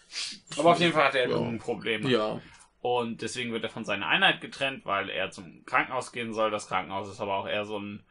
Aber 0.57 0.71
auf 0.71 0.79
jeden 0.79 0.93
Fall 0.93 1.05
hat 1.05 1.15
er 1.15 1.27
Ja. 1.27 1.35
Lungenprobleme. 1.35 2.09
Ja, 2.09 2.39
Und 2.81 3.21
deswegen 3.23 3.51
wird 3.51 3.63
er 3.63 3.69
von 3.69 3.83
seiner 3.83 4.07
Einheit 4.07 4.39
getrennt, 4.41 4.85
weil 4.85 5.09
er 5.09 5.31
zum 5.31 5.65
Krankenhaus 5.65 6.11
gehen 6.13 6.33
soll. 6.33 6.49
Das 6.51 6.67
Krankenhaus 6.67 7.09
ist 7.09 7.19
aber 7.19 7.35
auch 7.35 7.47
eher 7.47 7.65
so 7.65 7.77
ein 7.77 8.03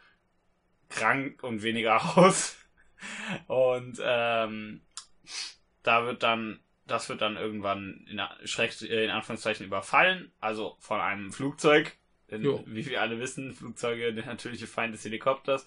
krank 0.90 1.42
und 1.42 1.62
weniger 1.62 2.02
Haus. 2.16 2.56
Und 3.46 3.98
ähm, 4.02 4.82
da 5.82 6.04
wird 6.04 6.22
dann, 6.22 6.60
das 6.88 7.08
wird 7.08 7.20
dann 7.20 7.36
irgendwann 7.36 8.06
in, 8.08 8.20
Schreck, 8.48 8.80
äh, 8.82 9.04
in 9.04 9.10
Anführungszeichen 9.10 9.64
überfallen, 9.66 10.32
also 10.40 10.76
von 10.80 11.00
einem 11.00 11.32
Flugzeug. 11.32 11.96
Denn, 12.30 12.42
Jo. 12.42 12.62
wie 12.66 12.84
wir 12.86 13.00
alle 13.00 13.18
wissen, 13.20 13.54
Flugzeuge 13.54 14.12
der 14.12 14.26
natürliche 14.26 14.66
Feind 14.66 14.92
des 14.94 15.04
Helikopters. 15.04 15.66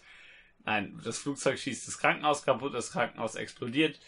Nein, 0.64 1.00
das 1.04 1.18
Flugzeug 1.18 1.58
schießt 1.58 1.88
das 1.88 1.98
Krankenhaus 1.98 2.44
kaputt, 2.44 2.74
das 2.76 2.92
Krankenhaus 2.92 3.34
explodiert. 3.36 4.00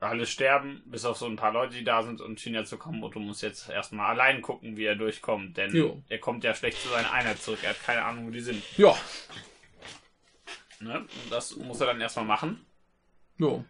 Alle 0.00 0.26
sterben, 0.26 0.82
bis 0.86 1.04
auf 1.04 1.16
so 1.18 1.26
ein 1.26 1.36
paar 1.36 1.52
Leute, 1.52 1.74
die 1.74 1.84
da 1.84 2.02
sind. 2.02 2.20
Und 2.20 2.38
Shinya 2.40 2.64
Tsukamoto 2.64 3.18
muss 3.18 3.40
jetzt 3.42 3.68
erstmal 3.68 4.06
allein 4.10 4.40
gucken, 4.42 4.76
wie 4.76 4.84
er 4.84 4.94
durchkommt. 4.94 5.56
Denn 5.56 5.74
Jo. 5.74 6.02
er 6.08 6.18
kommt 6.18 6.44
ja 6.44 6.54
schlecht 6.54 6.80
zu 6.80 6.88
seiner 6.88 7.12
Einheit 7.12 7.38
zurück. 7.42 7.60
Er 7.62 7.70
hat 7.70 7.82
keine 7.82 8.04
Ahnung, 8.04 8.26
wo 8.26 8.30
die 8.30 8.40
sind. 8.40 8.62
ja, 8.78 8.94
Ne? 10.80 10.98
Und 11.00 11.30
das 11.32 11.56
muss 11.56 11.80
er 11.80 11.86
dann 11.86 12.00
erstmal 12.00 12.26
machen. 12.26 12.64
ja. 13.38 13.64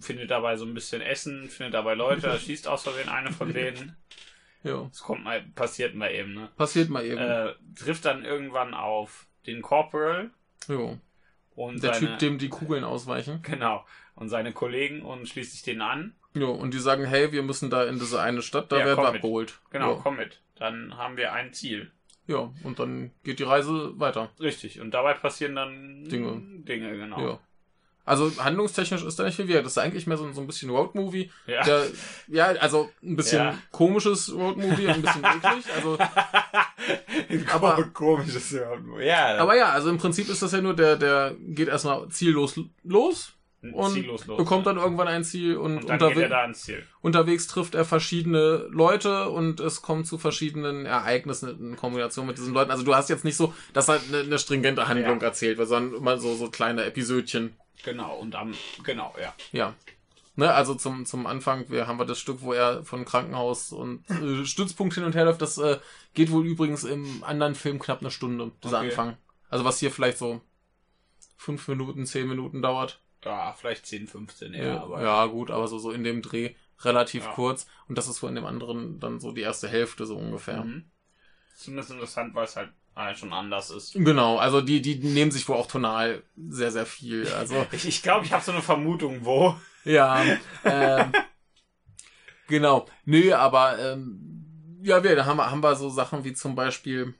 Findet 0.00 0.30
dabei 0.30 0.56
so 0.56 0.64
ein 0.64 0.74
bisschen 0.74 1.00
Essen, 1.02 1.48
findet 1.48 1.74
dabei 1.74 1.94
Leute, 1.94 2.38
schießt 2.38 2.68
aus 2.68 2.82
Versehen 2.84 3.08
eine 3.08 3.30
von 3.32 3.52
denen. 3.52 3.96
Ja, 4.62 4.84
Das 4.88 5.00
kommt 5.00 5.24
mal, 5.24 5.42
passiert 5.54 5.94
mal 5.94 6.10
eben, 6.10 6.34
ne? 6.34 6.48
passiert 6.56 6.88
mal 6.88 7.04
eben. 7.04 7.18
Äh, 7.18 7.52
trifft 7.78 8.04
dann 8.06 8.24
irgendwann 8.24 8.72
auf 8.74 9.26
den 9.46 9.60
Corporal 9.60 10.30
ja. 10.68 10.98
und 11.54 11.82
Der 11.82 11.94
seine, 11.94 12.06
Typ, 12.12 12.18
dem 12.20 12.38
die 12.38 12.48
Kugeln 12.48 12.82
ausweichen. 12.82 13.40
genau, 13.42 13.84
und 14.14 14.30
seine 14.30 14.52
Kollegen 14.52 15.02
und 15.02 15.28
schließt 15.28 15.52
sich 15.52 15.62
den 15.62 15.82
an. 15.82 16.14
Ja, 16.34 16.46
und 16.46 16.72
die 16.74 16.78
sagen, 16.78 17.04
hey, 17.04 17.30
wir 17.30 17.42
müssen 17.42 17.68
da 17.70 17.84
in 17.84 17.98
diese 17.98 18.20
eine 18.20 18.40
Stadt, 18.42 18.72
da 18.72 18.78
Ja, 18.78 18.86
werden 18.86 19.02
wir 19.04 19.08
abgeholt. 19.08 19.60
Genau, 19.70 19.94
Ja. 19.96 20.00
komm 20.02 20.16
mit. 20.16 20.40
Dann 20.56 20.96
haben 20.96 21.16
wir 21.18 21.32
ein 21.34 21.52
Ziel. 21.52 21.92
ja, 22.26 22.50
und 22.62 22.78
dann 22.78 23.10
geht 23.22 23.38
die 23.40 23.44
Reise 23.44 23.92
weiter. 24.00 24.30
Richtig. 24.40 24.80
Und 24.80 24.92
dabei 24.92 25.12
passieren 25.12 25.54
dann 25.56 26.04
Dinge. 26.04 26.40
Dinge, 26.64 26.96
genau. 26.96 27.20
Ja. 27.20 27.38
Also 28.06 28.30
handlungstechnisch 28.38 29.02
ist 29.02 29.18
da 29.18 29.24
nicht 29.24 29.36
viel 29.36 29.48
wert. 29.48 29.64
Das 29.64 29.72
ist 29.72 29.78
eigentlich 29.78 30.06
mehr 30.06 30.16
so, 30.18 30.30
so 30.32 30.40
ein 30.42 30.46
bisschen 30.46 30.68
Roadmovie. 30.70 31.30
Ja. 31.46 31.62
Der, 31.64 31.86
ja, 32.28 32.46
also 32.60 32.90
ein 33.02 33.16
bisschen 33.16 33.38
Ja. 33.42 33.58
komisches 33.70 34.30
Roadmovie, 34.34 34.88
ein 34.88 35.00
bisschen 35.02 35.24
eklig. 35.24 35.64
Also, 35.74 35.96
Aber- 37.52 37.82
komisches 37.94 38.50
ja. 38.50 38.72
Ja, 39.00 39.38
aber 39.38 39.56
ja, 39.56 39.70
also 39.70 39.88
im 39.90 39.98
Prinzip 39.98 40.28
ist 40.28 40.42
das 40.42 40.52
ja 40.52 40.60
nur, 40.60 40.74
der, 40.74 40.96
der 40.96 41.34
geht 41.40 41.68
erstmal 41.68 42.08
ziellos 42.08 42.58
los 42.82 43.32
und 43.72 43.96
los. 44.06 44.26
bekommt 44.26 44.66
dann 44.66 44.76
irgendwann 44.76 45.08
ein 45.08 45.24
Ziel 45.24 45.56
und, 45.56 45.78
und 45.78 45.88
er 45.88 45.94
unterwe 45.94 46.52
Ziel. 46.52 46.84
unterwegs 47.00 47.46
trifft 47.46 47.74
er 47.74 47.86
verschiedene 47.86 48.66
Leute 48.70 49.30
und 49.30 49.58
es 49.60 49.80
kommt 49.80 50.06
zu 50.06 50.18
verschiedenen 50.18 50.84
Ereignissen 50.84 51.48
in 51.58 51.76
Kombination 51.76 52.26
mit 52.26 52.36
diesen 52.36 52.52
Leuten. 52.52 52.70
Also 52.70 52.84
du 52.84 52.94
hast 52.94 53.08
jetzt 53.08 53.24
nicht 53.24 53.36
so, 53.38 53.54
dass 53.72 53.88
halt 53.88 54.02
eine, 54.08 54.18
eine 54.18 54.38
stringente 54.38 54.86
Handlung 54.86 55.18
Ja. 55.20 55.26
erzählt 55.28 55.56
wird, 55.56 55.68
sondern 55.70 55.98
immer 55.98 56.18
so, 56.18 56.34
so 56.34 56.50
kleine 56.50 56.84
Episödchen. 56.84 57.56
Genau, 57.84 58.16
und 58.16 58.34
am, 58.34 58.54
genau, 58.82 59.14
ja. 59.20 59.34
Ja. 59.52 59.74
Ne, 60.36 60.52
also 60.52 60.74
zum, 60.74 61.06
zum 61.06 61.26
Anfang, 61.26 61.68
wir 61.70 61.86
haben 61.86 61.98
wir 61.98 62.06
das 62.06 62.18
Stück, 62.18 62.38
wo 62.40 62.52
er 62.52 62.82
von 62.84 63.04
Krankenhaus 63.04 63.72
und 63.72 64.08
äh, 64.10 64.44
Stützpunkt 64.44 64.94
hin 64.94 65.04
und 65.04 65.14
her 65.14 65.26
läuft. 65.26 65.40
Das 65.42 65.58
äh, 65.58 65.78
geht 66.14 66.32
wohl 66.32 66.44
übrigens 66.44 66.82
im 66.82 67.22
anderen 67.22 67.54
Film 67.54 67.78
knapp 67.78 68.00
eine 68.00 68.10
Stunde, 68.10 68.50
dieser 68.64 68.78
Okay. 68.78 68.88
Anfang. 68.90 69.16
Also 69.48 69.64
was 69.64 69.78
hier 69.78 69.92
vielleicht 69.92 70.18
so 70.18 70.40
fünf 71.36 71.68
Minuten, 71.68 72.04
zehn 72.06 72.26
Minuten 72.28 72.62
dauert. 72.62 73.00
Ja, 73.24 73.52
vielleicht 73.52 73.86
10, 73.86 74.08
15 74.08 74.54
eher, 74.54 74.66
Ja, 74.66 74.82
aber 74.82 75.02
ja 75.02 75.24
gut, 75.26 75.50
aber 75.50 75.68
so, 75.68 75.78
so 75.78 75.92
in 75.92 76.02
dem 76.04 76.20
Dreh 76.20 76.54
relativ 76.80 77.24
Ja. 77.24 77.32
kurz. 77.32 77.66
Und 77.88 77.96
das 77.96 78.08
ist 78.08 78.20
wohl 78.22 78.28
in 78.30 78.34
dem 78.34 78.44
anderen 78.44 78.98
dann 78.98 79.20
so 79.20 79.30
die 79.30 79.42
erste 79.42 79.68
Hälfte 79.68 80.04
so 80.04 80.16
ungefähr. 80.16 80.64
Mhm. 80.64 80.90
Zumindest 81.56 81.92
interessant, 81.92 82.34
weil 82.34 82.44
es 82.44 82.56
halt 82.56 82.72
halt 82.96 83.18
schon 83.18 83.32
anders 83.32 83.70
ist. 83.70 83.92
Genau, 83.94 84.38
also 84.38 84.60
die, 84.60 84.80
die 84.82 84.96
nehmen 84.96 85.30
sich 85.30 85.48
wohl 85.48 85.56
auch 85.56 85.66
tonal 85.66 86.22
sehr, 86.36 86.70
sehr 86.70 86.86
viel. 86.86 87.26
Also 87.28 87.54
Ich 87.72 87.78
glaube, 87.80 87.88
ich, 87.88 88.02
glaub, 88.02 88.24
ich 88.24 88.32
habe 88.32 88.44
so 88.44 88.52
eine 88.52 88.62
Vermutung, 88.62 89.24
wo. 89.24 89.56
Ja, 89.84 90.22
ähm, 90.64 91.12
genau. 92.48 92.86
Nö, 93.04 93.32
aber 93.34 93.78
ähm, 93.78 94.80
ja, 94.82 95.02
wir, 95.02 95.16
da 95.16 95.24
haben, 95.26 95.36
wir- 95.38 95.50
haben 95.50 95.62
wir 95.62 95.74
so 95.76 95.88
Sachen 95.90 96.24
wie 96.24 96.32
zum 96.34 96.54
Beispiel, 96.54 97.14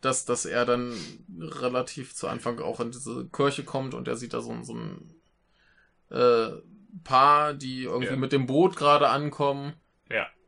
dass, 0.00 0.24
dass 0.24 0.44
er 0.44 0.64
dann 0.64 0.94
relativ 1.38 2.14
zu 2.14 2.28
Anfang 2.28 2.60
auch 2.60 2.80
in 2.80 2.90
diese 2.92 3.26
Kirche 3.32 3.64
kommt 3.64 3.94
und 3.94 4.06
er 4.08 4.16
sieht 4.16 4.32
da 4.34 4.40
so, 4.40 4.52
ein- 4.52 4.64
so 4.64 4.74
ein 4.74 5.14
äh, 6.10 6.50
Paar, 7.04 7.54
die 7.54 7.82
irgendwie 7.84 8.12
Ja. 8.12 8.16
mit 8.16 8.32
dem 8.32 8.46
Boot 8.46 8.76
gerade 8.76 9.08
ankommen. 9.10 9.74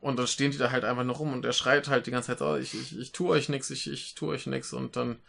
Und 0.01 0.17
dann 0.17 0.27
stehen 0.27 0.51
die 0.51 0.57
da 0.57 0.71
halt 0.71 0.83
einfach 0.83 1.03
nur 1.03 1.15
rum 1.15 1.31
und 1.31 1.45
er 1.45 1.53
schreit 1.53 1.87
halt 1.87 2.07
die 2.07 2.11
ganze 2.11 2.27
Zeit, 2.35 2.41
oh, 2.41 2.55
ich, 2.57 2.73
ich, 2.73 2.97
ich 2.99 3.11
tu 3.11 3.29
euch 3.29 3.49
nix, 3.49 3.69
ich, 3.69 3.89
ich 3.89 4.15
tu 4.15 4.29
euch 4.31 4.47
nix. 4.47 4.73
Und 4.73 4.95
dann 4.95 5.19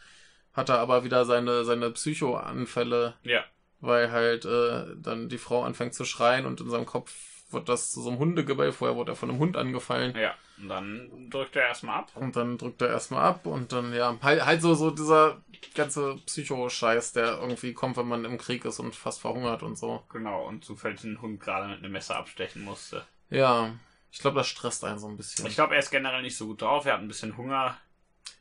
hat 0.54 0.70
er 0.70 0.78
aber 0.78 1.04
wieder 1.04 1.24
seine, 1.26 1.64
seine 1.64 1.90
Psychoanfälle 1.90 3.14
Ja. 3.22 3.44
weil 3.80 4.10
halt 4.10 4.44
äh, 4.44 4.86
dann 4.96 5.28
die 5.28 5.38
Frau 5.38 5.62
anfängt 5.62 5.94
zu 5.94 6.04
schreien 6.04 6.46
und 6.46 6.60
in 6.60 6.70
seinem 6.70 6.86
Kopf 6.86 7.12
wird 7.50 7.68
das 7.68 7.90
zu 7.90 8.00
so 8.00 8.08
einem 8.10 8.18
Hundegebell. 8.18 8.72
Vorher 8.72 8.96
wurde 8.96 9.12
er 9.12 9.16
von 9.16 9.28
einem 9.28 9.38
Hund 9.38 9.56
angefallen. 9.58 10.16
Ja. 10.16 10.34
Und 10.58 10.68
dann 10.68 11.28
drückt 11.30 11.56
er 11.56 11.66
erstmal 11.68 11.98
ab. 11.98 12.12
Und 12.14 12.36
dann 12.36 12.56
drückt 12.56 12.80
er 12.80 12.88
erstmal 12.88 13.24
ab 13.24 13.46
und 13.46 13.72
dann, 13.72 13.92
ja, 13.92 14.16
halt, 14.22 14.44
halt 14.46 14.62
so, 14.62 14.74
so 14.74 14.90
dieser 14.90 15.42
ganze 15.74 16.16
Psycho-Scheiß, 16.24 17.12
der 17.12 17.38
irgendwie 17.40 17.74
kommt, 17.74 17.96
wenn 17.98 18.08
man 18.08 18.24
im 18.24 18.38
Krieg 18.38 18.64
ist 18.64 18.78
und 18.78 18.94
fast 18.94 19.20
verhungert 19.20 19.62
und 19.62 19.76
so. 19.76 20.02
Genau. 20.10 20.46
Und 20.46 20.64
zufällig 20.64 21.04
einen 21.04 21.20
Hund 21.20 21.40
gerade 21.40 21.68
mit 21.68 21.78
einem 21.78 21.92
Messer 21.92 22.16
abstechen 22.16 22.62
musste. 22.64 23.04
Ja, 23.28 23.74
ich 24.12 24.18
glaube, 24.20 24.36
das 24.36 24.46
stresst 24.46 24.84
einen 24.84 24.98
so 25.00 25.08
ein 25.08 25.16
bisschen. 25.16 25.46
Ich 25.46 25.54
glaube, 25.54 25.74
er 25.74 25.80
ist 25.80 25.90
generell 25.90 26.22
nicht 26.22 26.36
so 26.36 26.46
gut 26.46 26.62
drauf. 26.62 26.84
Er 26.86 26.92
hat 26.94 27.00
ein 27.00 27.08
bisschen 27.08 27.36
Hunger. 27.36 27.76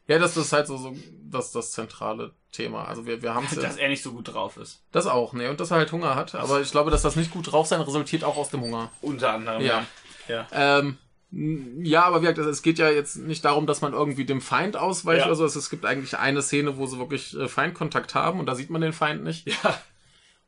ja, 0.07 0.19
das 0.19 0.36
ist 0.38 0.51
halt 0.53 0.67
so, 0.67 0.77
so 0.77 0.95
das, 1.23 1.51
das 1.53 1.71
zentrale 1.71 2.34
Thema. 2.51 2.86
Also 2.86 3.05
wir, 3.05 3.21
wir 3.21 3.34
haben 3.34 3.47
es 3.49 3.55
Dass 3.60 3.77
er 3.77 3.88
nicht 3.89 4.03
so 4.03 4.12
gut 4.12 4.34
drauf 4.34 4.57
ist. 4.57 4.84
Das 4.91 5.07
auch, 5.07 5.31
ne, 5.34 5.49
und 5.49 5.60
dass 5.60 5.71
er 5.71 5.77
halt 5.77 5.91
Hunger 5.91 6.15
hat. 6.15 6.36
Aber 6.36 6.60
ich 6.62 6.69
glaube, 6.71 6.91
dass 6.91 7.01
das 7.01 7.15
nicht 7.15 7.31
gut 7.31 7.51
drauf 7.51 7.67
sein 7.67 7.79
resultiert 7.81 8.23
auch 8.25 8.36
aus 8.38 8.49
dem 8.49 8.62
Hunger. 8.62 8.91
Unter 9.01 9.31
anderem. 9.34 9.62
Ja. 9.62 9.86
Ja. 10.27 10.47
Ähm, 10.51 10.97
n- 11.31 11.86
ja, 11.86 12.03
aber 12.03 12.21
wie 12.21 12.25
gesagt, 12.27 12.39
es 12.49 12.62
geht 12.62 12.77
ja 12.77 12.89
jetzt 12.89 13.15
nicht 13.15 13.45
darum, 13.45 13.65
dass 13.65 13.79
man 13.81 13.93
irgendwie 13.93 14.25
dem 14.25 14.41
Feind 14.41 14.75
ausweicht 14.75 15.21
Ja. 15.21 15.27
oder 15.27 15.36
so. 15.36 15.45
Es, 15.45 15.55
es 15.55 15.69
gibt 15.69 15.86
eigentlich 15.86 16.17
eine 16.17 16.41
Szene, 16.41 16.77
wo 16.77 16.86
sie 16.86 16.99
wirklich 16.99 17.34
äh, 17.38 17.47
Feindkontakt 17.47 18.13
haben 18.13 18.39
und 18.41 18.45
da 18.47 18.55
sieht 18.55 18.69
man 18.69 18.81
den 18.81 18.93
Feind 18.93 19.23
nicht. 19.23 19.47
Ja. 19.47 19.81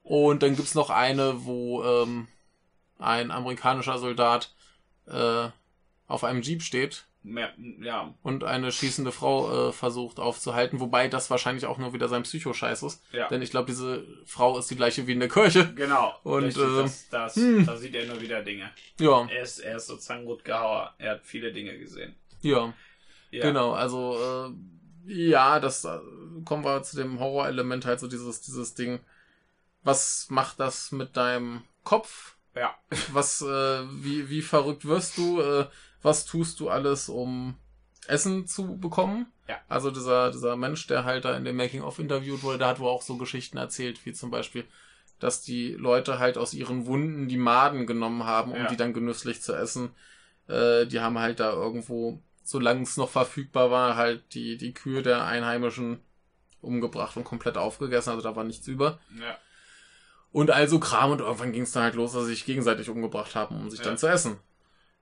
Und 0.04 0.44
dann 0.44 0.58
gibt's 0.58 0.76
noch 0.76 0.90
eine, 0.90 1.46
wo 1.46 1.82
ähm, 1.82 2.28
ein 3.00 3.32
amerikanischer 3.32 3.98
Soldat 3.98 4.52
äh, 5.08 5.50
auf 6.08 6.24
einem 6.24 6.42
Jeep 6.42 6.62
steht 6.62 7.06
Mehr, 7.26 7.54
ja. 7.80 8.14
und 8.22 8.44
eine 8.44 8.74
schießende 8.74 9.14
Frau 9.14 9.70
äh, 9.70 9.72
versucht 9.72 10.20
aufzuhalten, 10.20 10.82
wobei 10.82 11.08
das 11.08 11.30
wahrscheinlich 11.30 11.66
auch 11.66 11.78
nur 11.78 11.94
wieder 11.94 12.10
sein 12.10 12.24
Psychoscheiß 12.24 12.84
ist. 12.84 13.02
Ja. 13.14 13.30
Denn 13.30 13.42
ich 13.42 13.50
glaube, 13.50 13.68
diese 13.68 14.06
Frau 14.26 14.60
ist 14.60 14.70
die 14.70 14.76
gleiche 14.76 15.08
wie 15.08 15.14
in 15.14 15.22
der 15.22 15.30
Kirche. 15.30 15.74
Genau. 15.74 16.14
Und, 16.24 16.44
Richtig, 16.44 16.64
äh, 16.64 16.82
das, 16.82 17.10
das, 17.10 17.36
hm. 17.38 17.66
da 17.66 17.78
sieht 17.78 17.96
er 17.96 18.08
nur 18.08 18.20
wieder 18.20 18.42
Dinge. 18.42 18.70
Ja, 19.00 19.26
Er 19.32 19.42
ist, 19.42 19.60
er 19.60 19.78
ist 19.78 19.88
sozusagen 19.88 20.26
Rutgehauer. 20.26 20.94
Er 20.98 21.12
hat 21.12 21.22
viele 21.24 21.54
Dinge 21.54 21.78
gesehen. 21.78 22.16
ja. 22.42 22.74
Ja. 23.32 23.42
Genau, 23.42 23.72
also 23.72 24.54
äh, 25.08 25.12
ja, 25.12 25.60
das 25.60 25.86
äh, 25.86 25.98
kommen 26.46 26.64
wir 26.64 26.84
zu 26.84 26.96
dem 26.98 27.20
Horrorelement 27.20 27.84
halt 27.84 28.00
so 28.00 28.08
dieses 28.08 28.42
dieses 28.42 28.76
Ding. 28.76 29.00
was 29.82 30.28
macht 30.30 30.60
das 30.60 30.92
mit 30.92 31.18
deinem 31.18 31.64
Kopf? 31.84 32.33
Ja. 32.56 32.76
Was, 33.12 33.42
äh, 33.42 33.46
wie, 34.04 34.30
wie 34.30 34.42
verrückt 34.42 34.86
wirst 34.86 35.18
du? 35.18 35.42
Äh, 35.42 35.68
was 36.02 36.26
tust 36.26 36.60
du 36.60 36.70
alles, 36.70 37.10
um 37.10 37.56
Essen 38.08 38.46
zu 38.48 38.78
bekommen? 38.78 39.28
Ja. 39.48 39.58
Also 39.70 39.92
dieser, 39.92 40.32
dieser 40.32 40.56
Mensch, 40.56 40.86
der 40.88 41.04
halt 41.04 41.26
da 41.26 41.36
in 41.36 41.46
dem 41.46 41.56
Making-of 41.58 42.00
interviewt 42.00 42.44
wurde, 42.44 42.60
der 42.60 42.68
hat 42.68 42.80
wohl 42.80 42.90
auch 42.90 43.02
so 43.02 43.18
Geschichten 43.18 43.58
erzählt, 43.58 44.06
wie 44.06 44.14
zum 44.14 44.30
Beispiel, 44.32 44.66
dass 45.20 45.42
die 45.42 45.74
Leute 45.74 46.20
halt 46.20 46.38
aus 46.38 46.54
ihren 46.54 46.86
Wunden 46.86 47.28
die 47.28 47.38
Maden 47.38 47.88
genommen 47.88 48.24
haben, 48.26 48.52
um 48.52 48.58
Ja. 48.58 48.68
die 48.68 48.78
dann 48.78 48.94
genüsslich 48.94 49.42
zu 49.42 49.54
essen. 49.54 49.92
Äh, 50.48 50.86
die 50.86 51.00
haben 51.00 51.18
halt 51.20 51.40
da 51.40 51.52
irgendwo, 51.54 52.22
solange 52.44 52.84
es 52.84 52.98
noch 52.98 53.10
verfügbar 53.10 53.72
war, 53.72 53.96
halt 53.96 54.34
die, 54.34 54.58
die 54.58 54.74
Kühe 54.74 55.02
der 55.02 55.26
Einheimischen 55.26 56.00
umgebracht 56.62 57.16
und 57.18 57.24
komplett 57.24 57.58
aufgegessen, 57.58 58.12
also 58.12 58.22
da 58.22 58.36
war 58.36 58.44
nichts 58.44 58.68
über. 58.68 59.00
Ja. 59.20 59.38
Und 60.34 60.52
also 60.52 60.80
Kram 60.80 61.12
und 61.12 61.22
irgendwann 61.22 61.54
ging 61.54 61.62
es 61.64 61.72
dann 61.72 61.84
halt 61.84 61.96
los, 61.96 62.12
dass 62.14 62.24
sie 62.24 62.30
sich 62.32 62.46
gegenseitig 62.46 62.90
umgebracht 62.90 63.36
haben, 63.36 63.56
um 63.56 63.70
sich 63.70 63.80
Ja. 63.80 63.86
dann 63.86 63.98
zu 63.98 64.08
essen. 64.08 64.40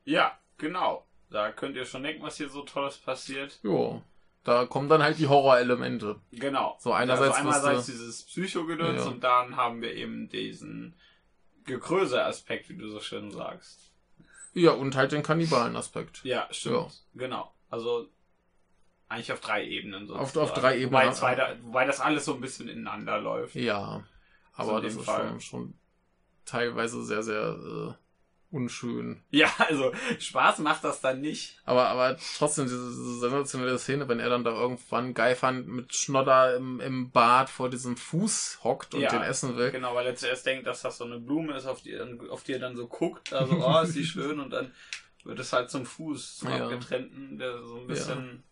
Ja, 0.05 0.37
genau. 0.59 1.07
Da 1.31 1.51
könnt 1.51 1.75
ihr 1.77 1.85
schon 1.85 2.03
denken, 2.03 2.21
was 2.21 2.35
hier 2.37 2.49
so 2.49 2.61
Tolles 2.63 2.97
passiert. 2.97 3.57
Jo. 3.63 4.03
Da 4.43 4.65
kommen 4.65 4.89
dann 4.89 5.01
halt 5.03 5.17
die 5.19 5.27
Horrorelemente. 5.27 6.19
Genau. 6.31 6.75
So 6.79 6.91
einerseits 6.93 7.37
also 7.37 7.49
einerseits 7.49 7.85
du- 7.85 7.91
dieses 7.93 8.23
Psychogedöns 8.23 9.05
Ja. 9.05 9.07
und 9.09 9.23
dann 9.23 9.55
haben 9.55 9.81
wir 9.81 9.93
eben 9.95 10.27
diesen 10.29 10.95
Gekröse-Aspekt, 11.65 12.69
wie 12.69 12.75
du 12.77 12.89
so 12.89 12.99
schön 12.99 13.31
sagst. 13.31 13.91
Ja, 14.53 14.71
und 14.71 14.95
halt 14.95 15.11
den 15.13 15.23
Kannibalen-Aspekt. 15.23 16.21
Ja, 16.25 16.47
stimmt. 16.51 16.75
Ja. 16.75 16.87
Genau. 17.13 17.53
Also 17.69 18.07
eigentlich 19.07 19.31
auf 19.31 19.39
drei 19.39 19.63
Ebenen 19.65 20.07
so. 20.07 20.15
Auf- 20.15 20.35
auf 20.35 20.53
drei 20.53 20.75
Ebenen. 20.77 20.91
Wobei, 20.93 21.11
zwei 21.11 21.57
wobei 21.61 21.85
das 21.85 22.01
alles 22.01 22.25
so 22.25 22.33
ein 22.33 22.41
bisschen 22.41 22.67
ineinander 22.67 23.19
läuft. 23.19 23.55
Ja. 23.55 24.03
Also 24.53 24.71
Aber 24.71 24.79
in 24.79 24.83
das 24.85 24.95
ist 24.95 25.05
schon, 25.05 25.41
schon 25.41 25.73
teilweise 26.45 27.03
sehr, 27.03 27.23
sehr 27.23 27.57
äh, 27.57 27.93
unschön. 28.55 29.23
Ja, 29.31 29.49
also 29.59 29.93
Spaß 30.19 30.59
macht 30.59 30.83
das 30.83 30.99
dann 31.01 31.21
nicht. 31.21 31.59
Aber, 31.65 31.87
aber 31.87 32.17
trotzdem, 32.37 32.65
diese, 32.65 32.89
diese 32.89 33.19
sensationelle 33.19 33.79
Szene, 33.79 34.07
wenn 34.09 34.19
er 34.19 34.29
dann 34.29 34.43
da 34.43 34.51
irgendwann 34.51 35.13
Geifern 35.13 35.65
mit 35.67 35.95
Schnodder 35.95 36.55
im, 36.57 36.79
im 36.81 37.11
Bad 37.11 37.49
vor 37.49 37.69
diesem 37.69 37.95
Fuß 37.95 38.59
hockt 38.63 38.93
und 38.93 39.01
Ja. 39.01 39.09
den 39.09 39.21
essen 39.21 39.55
will. 39.55 39.71
Genau, 39.71 39.95
weil 39.95 40.05
er 40.07 40.15
zuerst 40.15 40.45
denkt, 40.45 40.67
dass 40.67 40.81
das 40.81 40.97
so 40.97 41.05
eine 41.05 41.19
Blume 41.19 41.55
ist, 41.55 41.65
auf 41.65 41.81
die, 41.81 41.97
auf 42.29 42.43
die 42.43 42.53
er 42.53 42.59
dann 42.59 42.75
so 42.75 42.87
guckt, 42.87 43.31
also, 43.33 43.55
oh, 43.65 43.79
ist 43.81 43.95
die 43.95 44.03
schön, 44.03 44.39
und 44.39 44.49
dann 44.49 44.73
wird 45.23 45.39
es 45.39 45.53
halt 45.53 45.69
zum 45.69 45.85
Fuß, 45.85 46.39
zum 46.39 46.49
Ja. 46.49 46.65
abgetrennten, 46.65 47.37
der 47.37 47.63
so 47.63 47.77
ein 47.77 47.87
bisschen, 47.87 48.43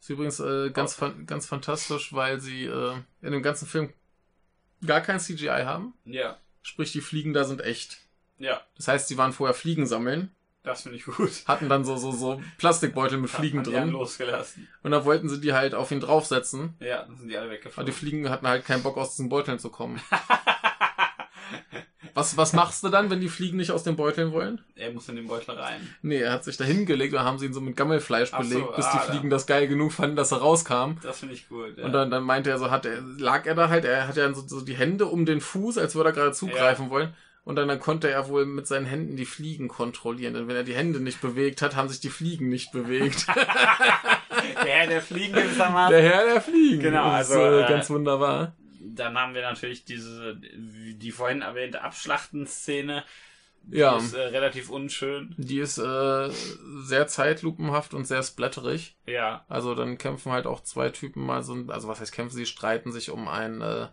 Ist 0.00 0.08
übrigens 0.08 0.40
äh, 0.40 0.70
ganz, 0.70 0.94
fan 0.94 1.26
ganz 1.26 1.46
fantastisch, 1.46 2.14
weil 2.14 2.40
sie 2.40 2.64
äh, 2.64 2.94
in 3.20 3.32
dem 3.32 3.42
ganzen 3.42 3.66
Film 3.68 3.92
gar 4.86 5.00
kein 5.00 5.20
CGI 5.20 5.62
haben. 5.64 5.94
ja, 6.04 6.36
Sprich, 6.62 6.92
die 6.92 7.00
Fliegen 7.00 7.32
da 7.32 7.44
sind 7.44 7.62
echt. 7.62 7.98
ja, 8.38 8.60
Das 8.76 8.86
heißt, 8.88 9.08
sie 9.08 9.16
waren 9.16 9.32
vorher 9.32 9.54
Fliegen 9.54 9.86
sammeln, 9.86 10.30
das 10.62 10.82
finde 10.82 10.98
ich 10.98 11.04
gut. 11.06 11.30
hatten 11.46 11.70
dann 11.70 11.86
so, 11.86 11.96
so, 11.96 12.12
so 12.12 12.42
Plastikbeutel 12.58 13.16
mit 13.18 13.30
Fliegen 13.30 13.62
drin. 13.64 13.88
losgelassen. 13.90 14.68
Und 14.82 14.90
dann 14.90 15.06
wollten 15.06 15.28
sie 15.30 15.40
die 15.40 15.54
halt 15.54 15.74
auf 15.74 15.90
ihn 15.90 16.00
draufsetzen. 16.00 16.74
Ja, 16.80 17.04
dann 17.04 17.16
sind 17.16 17.28
die 17.28 17.38
alle 17.38 17.58
Aber 17.74 17.84
die. 17.84 17.92
Fliegen 17.92 18.28
hatten 18.28 18.46
halt 18.46 18.66
keinen 18.66 18.82
Bock, 18.82 18.98
aus 18.98 19.16
diesen 19.16 19.30
Beuteln 19.30 19.58
zu 19.58 19.70
kommen. 19.70 20.00
Was, 22.14 22.36
was 22.36 22.52
machst 22.52 22.84
du 22.84 22.88
dann, 22.88 23.10
wenn 23.10 23.20
die 23.20 23.28
Fliegen 23.28 23.56
nicht 23.56 23.70
aus 23.70 23.82
den 23.82 23.96
Beuteln 23.96 24.32
wollen? 24.32 24.60
er 24.80 24.92
muss 24.92 25.08
in 25.08 25.16
den 25.16 25.28
Beutel 25.28 25.54
rein. 25.54 25.80
Nee, 26.02 26.20
er 26.20 26.32
hat 26.32 26.44
sich 26.44 26.56
da 26.56 26.64
hingelegt 26.64 27.12
und 27.14 27.20
haben 27.20 27.38
sie 27.38 27.46
ihn 27.46 27.52
so 27.52 27.60
mit 27.60 27.76
Gammelfleisch 27.76 28.30
Ach 28.32 28.42
so, 28.42 28.48
belegt, 28.48 28.76
bis 28.76 28.86
ah, 28.86 28.92
die. 28.92 29.10
Fliegen 29.10 29.30
das 29.30 29.46
geil 29.46 29.68
genug 29.68 29.92
fanden, 29.92 30.16
dass 30.16 30.32
er 30.32 30.38
rauskam. 30.38 30.94
Das 31.02 31.20
finde 31.20 31.34
ich 31.34 31.48
gut. 31.48 31.76
Ja. 31.76 31.84
Und 31.84 31.92
dann, 31.92 32.10
dann 32.10 32.24
meinte 32.24 32.50
er 32.50 32.58
so, 32.58 32.70
hat 32.70 32.86
er, 32.86 33.00
lag 33.18 33.46
er 33.46 33.54
da 33.54 33.68
halt, 33.68 33.84
er 33.84 34.08
hat 34.08 34.16
ja 34.16 34.32
so, 34.32 34.46
so 34.46 34.62
die 34.62 34.74
Hände 34.74 35.06
um 35.06 35.26
den 35.26 35.40
Fuß, 35.40 35.78
als 35.78 35.94
würde 35.94 36.10
er 36.10 36.12
gerade 36.14 36.32
zugreifen 36.32 36.90
wollen. 36.90 37.14
Und 37.44 37.56
dann, 37.56 37.68
dann 37.68 37.80
konnte 37.80 38.10
er 38.10 38.28
wohl 38.28 38.44
mit 38.44 38.66
seinen 38.66 38.86
Händen 38.86 39.16
die 39.16 39.24
Fliegen 39.24 39.68
kontrollieren. 39.68 40.34
Denn 40.34 40.46
wenn 40.46 40.56
er 40.56 40.62
die 40.62 40.74
Hände 40.74 41.00
nicht 41.00 41.20
bewegt 41.20 41.62
hat, 41.62 41.74
haben 41.74 41.88
sich 41.88 42.00
die 42.00 42.10
Fliegen 42.10 42.48
nicht 42.48 42.70
bewegt. 42.70 43.26
der 44.64 44.72
Herr 44.72 44.86
der 44.86 45.02
Fliegen 45.02 45.34
gewissermaßen. 45.34 45.92
der 45.92 46.02
Herr 46.02 46.24
der 46.26 46.40
Fliegen. 46.40 46.80
Genau, 46.80 47.10
Das 47.10 47.28
ist, 47.28 47.36
also, 47.36 47.56
äh, 47.56 47.64
äh, 47.64 47.68
ganz 47.68 47.90
wunderbar. 47.90 48.52
Dann 48.80 49.18
haben 49.18 49.34
wir 49.34 49.42
natürlich 49.42 49.84
diese, 49.84 50.36
die 50.36 51.12
vorhin 51.12 51.42
erwähnte 51.42 51.82
Abschlachtenszene. 51.82 53.04
Die 53.62 53.76
Ja. 53.76 53.98
ist 53.98 54.14
äh, 54.14 54.20
relativ 54.20 54.70
unschön. 54.70 55.34
Die 55.36 55.58
ist 55.58 55.76
äh, 55.78 56.30
sehr 56.82 57.06
zeitlupenhaft 57.06 57.92
und 57.92 58.06
sehr 58.06 58.22
splatterig. 58.22 58.96
Ja, 59.06 59.44
Also 59.48 59.74
dann 59.74 59.98
kämpfen 59.98 60.32
halt 60.32 60.46
auch 60.46 60.62
zwei 60.62 60.88
Typen 60.88 61.24
mal 61.24 61.42
so, 61.42 61.54
also 61.68 61.86
was 61.86 62.00
heißt 62.00 62.12
kämpfen, 62.12 62.36
sie 62.36 62.46
streiten 62.46 62.90
sich 62.90 63.10
um 63.10 63.28
einen 63.28 63.60
äh, 63.60 63.88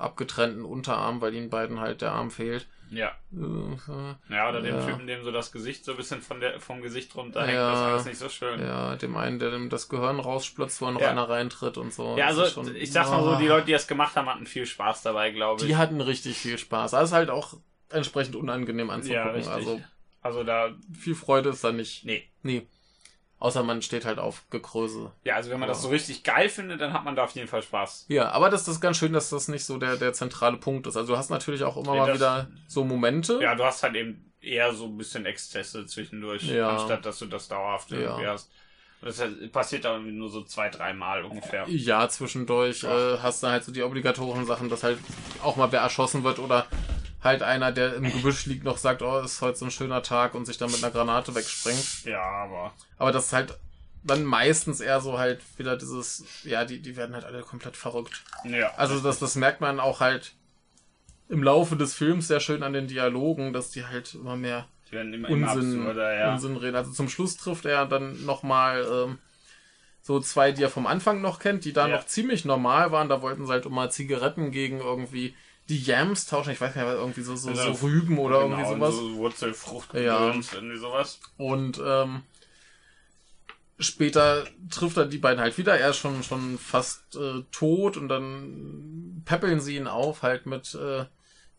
abgetrennten 0.00 0.64
Unterarm, 0.64 1.20
weil 1.20 1.34
ihnen 1.34 1.50
beiden 1.50 1.80
halt 1.80 2.00
der 2.02 2.12
Arm 2.12 2.30
fehlt. 2.30 2.66
ja. 2.90 3.12
Äh, 3.32 4.34
Ja, 4.34 4.48
oder 4.48 4.62
dem 4.62 4.74
Ja. 4.76 4.84
Typen, 4.84 5.06
dem 5.06 5.22
so 5.22 5.30
das 5.30 5.52
Gesicht 5.52 5.84
so 5.84 5.92
ein 5.92 5.96
bisschen 5.96 6.20
von 6.22 6.40
der, 6.40 6.58
vom 6.58 6.82
Gesicht 6.82 7.14
runterhängt, 7.14 7.54
Ja. 7.54 7.70
das 7.70 7.78
ist 7.80 7.84
alles 7.86 8.04
nicht 8.06 8.18
so 8.18 8.28
schön. 8.28 8.60
ja, 8.60 8.96
dem 8.96 9.16
einen, 9.16 9.38
der 9.38 9.50
dem 9.52 9.68
das 9.70 9.88
Gehirn 9.88 10.18
rausspritzt, 10.18 10.80
wo 10.82 10.90
noch 10.90 11.00
Ja. 11.00 11.10
einer 11.10 11.28
reintritt 11.28 11.76
und 11.78 11.92
so. 11.94 12.16
Ja, 12.18 12.28
Das 12.30 12.38
also 12.38 12.62
schon- 12.64 12.74
ich 12.76 12.90
sag's 12.90 13.10
mal 13.10 13.22
so, 13.22 13.30
Ah. 13.30 13.38
die 13.38 13.46
Leute, 13.46 13.66
die 13.66 13.72
das 13.72 13.86
gemacht 13.86 14.16
haben, 14.16 14.28
hatten 14.28 14.46
viel 14.46 14.66
Spaß 14.66 15.02
dabei, 15.02 15.30
glaube 15.30 15.60
ich. 15.60 15.66
Die 15.68 15.76
hatten 15.76 16.00
richtig 16.00 16.36
viel 16.38 16.58
Spaß. 16.58 16.90
Das 16.92 17.10
ist 17.10 17.12
halt 17.12 17.30
auch 17.30 17.54
entsprechend 17.90 18.34
unangenehm 18.36 18.88
ja, 18.88 18.94
anzugucken. 18.94 19.30
richtig. 19.30 19.52
also 19.54 19.80
Also, 20.22 20.44
da, 20.44 20.70
viel 20.92 21.14
Freude 21.14 21.50
ist 21.50 21.62
da 21.64 21.72
nicht. 21.72 22.04
nee. 22.04 22.28
Nee. 22.42 22.66
Außer 23.40 23.62
man 23.62 23.80
steht 23.82 24.04
halt 24.04 24.18
auf 24.18 24.44
Gekröse. 24.50 25.10
Ja, 25.24 25.34
also 25.36 25.50
wenn 25.50 25.58
man 25.58 25.68
Ja. 25.68 25.72
das 25.72 25.82
so 25.82 25.88
richtig 25.88 26.22
geil 26.24 26.48
findet, 26.50 26.80
dann 26.80 26.92
hat 26.92 27.04
man 27.04 27.16
da 27.16 27.24
auf 27.24 27.30
jeden 27.32 27.48
Fall 27.48 27.62
Spaß. 27.62 28.04
Ja, 28.08 28.30
aber 28.32 28.50
das, 28.50 28.68
ist 28.68 28.80
ganz 28.80 28.98
schön, 28.98 29.12
dass 29.14 29.30
das 29.30 29.48
nicht 29.48 29.64
so 29.64 29.78
der, 29.78 29.96
der 29.96 30.12
zentrale 30.12 30.58
Punkt 30.58 30.86
ist. 30.86 30.96
Also 30.96 31.14
du 31.14 31.18
hast 31.18 31.30
natürlich 31.30 31.64
auch 31.64 31.76
immer 31.78 31.94
Ja, 31.94 32.00
mal 32.02 32.06
das- 32.08 32.16
wieder 32.18 32.48
so 32.68 32.84
Momente. 32.84 33.40
Ja, 33.42 33.54
du 33.54 33.64
hast 33.64 33.82
halt 33.82 33.96
eben 33.96 34.30
eher 34.42 34.72
so 34.74 34.84
ein 34.84 34.96
bisschen 34.98 35.24
Exzesse 35.26 35.86
zwischendurch, 35.86 36.42
Ja. 36.44 36.68
anstatt 36.76 37.04
dass 37.06 37.18
du 37.18 37.26
das 37.26 37.48
dauerhaft 37.48 37.90
irgendwie 37.92 38.24
Ja. 38.24 38.32
hast. 38.32 38.50
Das 39.02 39.22
passiert 39.50 39.86
da 39.86 39.94
irgendwie 39.94 40.12
nur 40.12 40.28
so 40.28 40.42
zwei, 40.44 40.68
dreimal 40.68 41.24
ungefähr. 41.24 41.64
Ja, 41.68 42.06
zwischendurch 42.10 42.84
äh, 42.84 43.16
hast 43.22 43.42
du 43.42 43.46
halt 43.46 43.64
so 43.64 43.72
die 43.72 43.82
obligatorischen 43.82 44.44
Sachen, 44.44 44.68
dass 44.68 44.82
halt 44.82 44.98
auch 45.42 45.56
mal 45.56 45.72
wer 45.72 45.80
erschossen 45.80 46.22
wird 46.24 46.38
oder 46.38 46.66
halt 47.22 47.42
einer, 47.42 47.72
der 47.72 47.94
im 47.94 48.04
Gebüsch 48.04 48.46
liegt, 48.46 48.64
noch 48.64 48.78
sagt, 48.78 49.02
oh, 49.02 49.20
ist 49.20 49.40
heute 49.42 49.58
so 49.58 49.66
ein 49.66 49.70
schöner 49.70 50.02
Tag 50.02 50.34
und 50.34 50.46
sich 50.46 50.58
dann 50.58 50.70
mit 50.70 50.82
einer 50.82 50.92
Granate 50.92 51.34
wegspringt. 51.34 52.04
Ja, 52.04 52.22
aber. 52.22 52.72
Aber 52.98 53.12
das 53.12 53.26
ist 53.26 53.32
halt 53.32 53.58
dann 54.02 54.24
meistens 54.24 54.80
eher 54.80 55.00
so 55.00 55.18
halt 55.18 55.42
wieder 55.58 55.76
dieses, 55.76 56.24
ja, 56.44 56.64
die, 56.64 56.80
die 56.80 56.96
werden 56.96 57.14
halt 57.14 57.24
alle 57.24 57.42
komplett 57.42 57.76
verrückt. 57.76 58.22
Ja. 58.44 58.72
Also 58.76 58.98
das, 59.00 59.18
das 59.18 59.36
merkt 59.36 59.60
man 59.60 59.78
auch 59.78 60.00
halt 60.00 60.32
im 61.28 61.42
Laufe 61.42 61.76
des 61.76 61.94
Films 61.94 62.26
sehr 62.28 62.40
schön 62.40 62.62
an 62.62 62.72
den 62.72 62.88
Dialogen, 62.88 63.52
dass 63.52 63.70
die 63.70 63.86
halt 63.86 64.14
immer 64.14 64.36
mehr 64.36 64.66
die 64.90 64.96
werden 64.96 65.12
immer, 65.12 65.28
immer 65.28 65.52
Unsinn, 65.52 65.80
absurder, 65.80 66.18
ja. 66.18 66.32
Unsinn 66.32 66.56
reden. 66.56 66.76
Also 66.76 66.90
zum 66.92 67.08
Schluss 67.08 67.36
trifft 67.36 67.64
er 67.64 67.86
dann 67.86 68.24
nochmal 68.24 68.84
ähm, 68.90 69.18
so 70.02 70.18
zwei, 70.20 70.50
die 70.52 70.62
er 70.62 70.70
vom 70.70 70.86
Anfang 70.86 71.20
noch 71.20 71.38
kennt, 71.38 71.64
die 71.64 71.72
da 71.72 71.86
Ja. 71.86 71.96
noch 71.96 72.06
ziemlich 72.06 72.44
normal 72.44 72.90
waren. 72.90 73.08
Da 73.08 73.22
wollten 73.22 73.46
sie 73.46 73.52
halt 73.52 73.66
immer 73.66 73.90
Zigaretten 73.90 74.50
gegen 74.50 74.80
irgendwie 74.80 75.36
die 75.70 75.78
Yams 75.80 76.26
tauschen. 76.26 76.50
Ich 76.52 76.60
weiß 76.60 76.74
nicht, 76.74 76.84
irgendwie 76.84 77.22
so, 77.22 77.36
so, 77.36 77.54
so 77.54 77.70
Rüben 77.86 78.18
oder 78.18 78.42
genau, 78.42 78.56
irgendwie 78.56 78.74
sowas. 78.74 78.94
So 78.96 79.14
Wurzelfrucht, 79.16 79.94
Ja. 79.94 80.34
irgendwie 80.34 80.76
sowas. 80.76 81.20
Und 81.36 81.80
ähm, 81.82 82.22
später 83.78 84.44
trifft 84.68 84.96
er 84.96 85.06
die 85.06 85.18
beiden 85.18 85.40
halt 85.40 85.56
wieder. 85.58 85.78
Er 85.78 85.90
ist 85.90 85.98
schon, 85.98 86.22
schon 86.24 86.58
fast 86.58 87.16
äh, 87.16 87.42
tot 87.52 87.96
und 87.96 88.08
dann 88.08 89.22
peppeln 89.24 89.60
sie 89.60 89.76
ihn 89.76 89.86
auf, 89.86 90.22
halt 90.22 90.46
mit, 90.46 90.74
äh, 90.74 91.04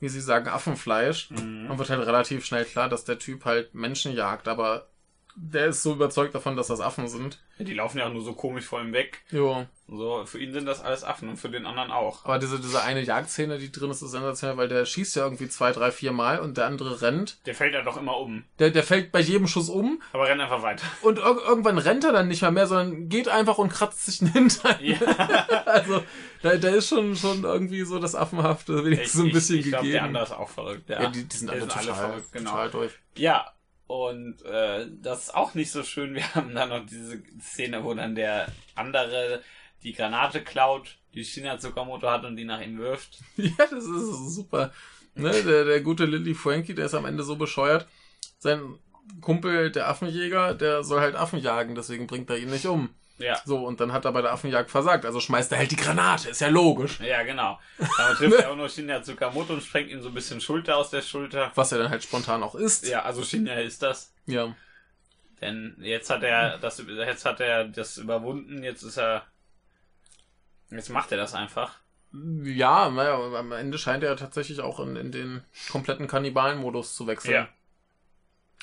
wie 0.01 0.09
sie 0.09 0.21
sagen, 0.21 0.49
Affenfleisch. 0.49 1.31
Mhm. 1.31 1.69
Dann 1.69 1.79
wird 1.79 1.89
halt 1.89 2.05
relativ 2.05 2.45
schnell 2.45 2.65
klar, 2.65 2.89
dass 2.89 3.05
der 3.05 3.17
Typ 3.17 3.45
halt 3.45 3.73
Menschen 3.73 4.13
jagt, 4.13 4.49
aber 4.49 4.87
der 5.35 5.67
ist 5.67 5.83
so 5.83 5.93
überzeugt 5.93 6.35
davon, 6.35 6.55
dass 6.55 6.67
das 6.67 6.81
Affen 6.81 7.07
sind. 7.07 7.39
Ja, 7.57 7.65
die 7.65 7.73
laufen 7.73 7.97
ja 7.97 8.07
auch 8.07 8.13
nur 8.13 8.23
so 8.23 8.33
komisch 8.33 8.65
vor 8.65 8.81
ihm 8.81 8.93
weg. 8.93 9.23
Jo. 9.29 9.65
So, 9.87 10.25
für 10.25 10.39
ihn 10.39 10.53
sind 10.53 10.65
das 10.65 10.81
alles 10.81 11.03
Affen 11.03 11.27
und 11.27 11.37
für 11.37 11.49
den 11.49 11.65
anderen 11.65 11.91
auch. 11.91 12.23
Aber 12.23 12.39
diese, 12.39 12.59
diese 12.59 12.81
eine 12.81 13.01
Jagdszene, 13.01 13.57
die 13.57 13.71
drin 13.71 13.91
ist, 13.91 14.01
ist 14.01 14.11
sensationell, 14.11 14.55
weil 14.55 14.69
der 14.69 14.85
schießt 14.85 15.17
ja 15.17 15.23
irgendwie 15.23 15.49
zwei, 15.49 15.73
drei, 15.73 15.91
vier 15.91 16.13
Mal 16.13 16.39
und 16.39 16.57
der 16.57 16.65
andere 16.65 17.01
rennt. 17.01 17.45
Der 17.45 17.55
fällt 17.55 17.73
ja 17.73 17.81
doch 17.81 17.97
immer 17.97 18.17
um. 18.17 18.45
Der, 18.59 18.69
der 18.69 18.83
fällt 18.83 19.11
bei 19.11 19.19
jedem 19.19 19.47
Schuss 19.47 19.69
um 19.69 20.01
Aber 20.13 20.27
rennt 20.27 20.39
einfach 20.39 20.61
weiter. 20.61 20.85
und 21.01 21.17
ir 21.17 21.23
irgendwann 21.23 21.77
rennt 21.77 22.05
er 22.05 22.13
dann 22.13 22.29
nicht 22.29 22.41
mehr 22.41 22.51
mehr, 22.51 22.67
sondern 22.67 23.09
geht 23.09 23.27
einfach 23.27 23.57
und 23.57 23.69
kratzt 23.69 24.05
sich 24.05 24.19
den 24.19 24.31
Hintern. 24.31 24.77
Ja. 24.81 24.97
Also, 25.71 26.03
da, 26.41 26.57
da 26.57 26.69
ist 26.69 26.89
schon, 26.89 27.15
schon 27.15 27.43
irgendwie 27.43 27.83
so 27.83 27.97
das 27.99 28.13
Affenhafte 28.13 28.83
wenigstens 28.83 29.13
so 29.13 29.23
ein 29.23 29.31
bisschen 29.31 29.59
ich, 29.59 29.65
ich 29.65 29.71
glaube, 29.71 29.85
gegeben. 29.85 29.93
der 29.93 30.03
andere 30.03 30.23
ist 30.23 30.31
auch 30.31 30.49
verrückt. 30.49 30.89
Ja, 30.89 31.03
ja, 31.03 31.09
die, 31.09 31.23
die 31.23 31.37
sind 31.37 31.49
alle 31.49 31.61
total, 31.61 31.83
verrückt, 31.83 32.31
genau. 32.31 32.51
total 32.51 32.69
durch. 32.71 32.91
Ja, 33.15 33.53
und 33.91 34.41
äh, 34.45 34.87
das 35.01 35.23
ist 35.23 35.35
auch 35.35 35.53
nicht 35.53 35.69
so 35.69 35.83
schön. 35.83 36.15
Wir 36.15 36.23
haben 36.35 36.55
dann 36.55 36.69
noch 36.69 36.85
diese 36.85 37.21
Szene, 37.41 37.83
wo 37.83 37.93
dann 37.93 38.15
der 38.15 38.47
andere 38.73 39.41
die 39.83 39.91
Granate 39.91 40.41
klaut, 40.41 40.97
die 41.13 41.25
China 41.25 41.57
Tsukamoto 41.57 42.09
hat 42.09 42.23
und 42.23 42.37
die 42.37 42.45
nach 42.45 42.61
ihm 42.61 42.77
wirft. 42.77 43.19
Ja, 43.35 43.51
das 43.57 43.83
ist 43.83 44.35
super. 44.35 44.71
Ne, 45.15 45.43
der, 45.43 45.65
der 45.65 45.81
gute 45.81 46.05
Lily 46.05 46.33
Frankie, 46.33 46.73
der 46.73 46.85
ist 46.85 46.93
am 46.93 47.05
Ende 47.05 47.23
so 47.23 47.35
bescheuert. 47.35 47.85
Sein 48.37 48.77
Kumpel, 49.19 49.71
der 49.71 49.89
Affenjäger, 49.89 50.53
der 50.53 50.85
soll 50.85 51.01
halt 51.01 51.15
Affen 51.15 51.39
jagen, 51.39 51.75
deswegen 51.75 52.07
bringt 52.07 52.29
er 52.29 52.37
ihn 52.37 52.49
nicht 52.49 52.67
um. 52.67 52.89
Ja. 53.21 53.39
So, 53.45 53.65
und 53.65 53.79
dann 53.79 53.93
hat 53.93 54.05
er 54.05 54.11
bei 54.11 54.21
der 54.21 54.31
Affenjagd 54.31 54.71
versagt. 54.71 55.05
Also 55.05 55.19
schmeißt 55.19 55.51
er 55.51 55.59
halt 55.59 55.71
die 55.71 55.75
Granate, 55.75 56.29
ist 56.29 56.41
ja 56.41 56.47
logisch. 56.47 56.99
Ja, 56.99 57.23
genau. 57.23 57.59
Aber 57.79 58.15
trifft 58.15 58.39
er 58.39 58.51
auch 58.51 58.55
noch 58.55 58.69
Shinya 58.69 59.01
Tsukamoto 59.01 59.53
und 59.53 59.63
sprengt 59.63 59.89
ihm 59.89 60.01
so 60.01 60.09
ein 60.09 60.13
bisschen 60.13 60.41
Schulter 60.41 60.77
aus 60.77 60.89
der 60.89 61.01
Schulter. 61.01 61.51
Was 61.55 61.71
er 61.71 61.79
dann 61.79 61.89
halt 61.89 62.03
spontan 62.03 62.43
auch 62.43 62.55
ist. 62.55 62.87
Ja, 62.87 63.03
also 63.03 63.23
Shinya 63.23 63.55
ist 63.55 63.81
das. 63.81 64.13
Ja. 64.25 64.55
Denn 65.41 65.75
jetzt 65.79 66.09
hat 66.09 66.23
er 66.23 66.57
das, 66.59 66.83
jetzt 66.87 67.25
hat 67.25 67.39
er 67.39 67.65
das 67.65 67.97
überwunden, 67.97 68.63
jetzt 68.63 68.83
ist 68.83 68.97
er, 68.97 69.25
jetzt 70.69 70.89
macht 70.89 71.11
er 71.11 71.17
das 71.17 71.33
einfach. 71.33 71.79
Ja, 72.43 72.89
naja, 72.89 73.15
am 73.15 73.51
Ende 73.51 73.77
scheint 73.77 74.03
er 74.03 74.15
tatsächlich 74.17 74.59
auch 74.61 74.79
in, 74.79 74.95
in 74.95 75.11
den 75.11 75.43
kompletten 75.71 76.07
Kannibalen-Modus 76.07 76.95
zu 76.95 77.07
wechseln. 77.07 77.33
Ja. 77.33 77.49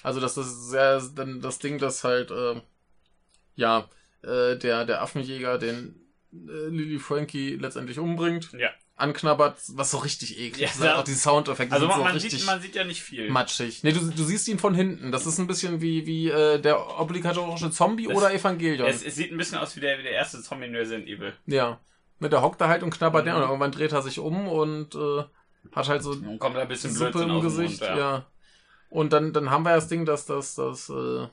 Also 0.03 0.21
das 0.21 0.37
ist 0.37 0.69
sehr 0.69 1.01
dann 1.15 1.41
das 1.41 1.59
Ding, 1.59 1.79
dass 1.79 2.05
halt 2.05 2.31
äh, 2.31 2.61
ja 3.57 3.89
äh, 4.23 4.57
der 4.57 4.85
der 4.85 5.03
Affenjäger 5.03 5.59
den 5.59 5.95
äh, 6.33 6.69
Lily 6.69 6.99
Frankie 6.99 7.57
letztendlich 7.57 7.99
umbringt, 7.99 8.51
Ja. 8.59 8.71
anknabbert, 8.97 9.57
was 9.75 9.91
so 9.93 9.99
richtig 9.99 10.39
eklig 10.39 10.61
Ja, 10.61 10.69
ist. 10.69 10.83
ja. 10.83 10.99
Auch 10.99 11.05
die 11.05 11.15
Soundeffekte 11.15 11.73
Also 11.75 11.87
sind 11.87 11.91
man, 11.91 11.99
so 11.99 12.05
man, 12.05 12.13
richtig 12.15 12.33
sieht, 12.33 12.47
man 12.47 12.61
sieht 12.61 12.75
ja 12.75 12.85
nicht 12.85 13.03
viel. 13.03 13.31
matschig. 13.31 13.83
Nee, 13.85 13.93
du, 13.93 14.01
du 14.11 14.25
siehst 14.25 14.49
ihn 14.49 14.59
von 14.59 14.75
hinten. 14.75 15.13
Das 15.13 15.25
ist 15.27 15.39
ein 15.39 15.47
bisschen 15.47 15.81
wie 15.81 16.05
wie 16.07 16.29
äh, 16.29 16.59
der 16.61 17.01
obligatorische 17.01 17.71
Zombie 17.71 18.07
Das- 18.09 18.17
oder 18.17 18.35
Evangelion. 18.35 18.89
Es, 18.89 19.03
es 19.05 19.15
sieht 19.17 19.31
ein 19.33 19.39
bisschen 19.39 19.59
aus 19.59 19.77
wie 19.77 19.81
der, 19.81 19.99
wie 19.99 20.03
der 20.03 20.13
erste 20.13 20.43
Zombie 20.43 20.67
in 20.67 20.75
Resident 20.77 21.07
Evil. 21.09 21.33
ja. 21.47 21.81
Ne, 22.21 22.29
der 22.29 22.43
hockt 22.43 22.61
da 22.61 22.67
halt 22.67 22.83
und 22.83 22.91
knabbert 22.91 23.25
Mhm. 23.25 23.29
den 23.31 23.37
und 23.37 23.43
irgendwann 23.43 23.71
dreht 23.71 23.93
er 23.93 24.03
sich 24.03 24.19
um 24.19 24.49
und 24.49 24.93
äh, 24.97 25.23
hat 25.71 25.89
halt 25.89 26.03
so 26.03 26.11
Und 26.11 26.41
kommt 26.41 26.57
ein 26.57 26.67
bisschen 26.67 26.91
Suppe 26.93 27.13
Blödsinn 27.13 27.31
im 27.31 27.41
Gesicht, 27.43 27.81
Mund, 27.81 27.97
ja. 27.97 28.27
Und 28.91 29.13
dann, 29.13 29.33
dann 29.33 29.51
haben 29.51 29.63
wir 29.63 29.75
das 29.77 29.87
Ding, 29.87 30.05
dass 30.05 30.27
das, 30.27 30.57
das 30.57 30.91
äh, 30.91 31.29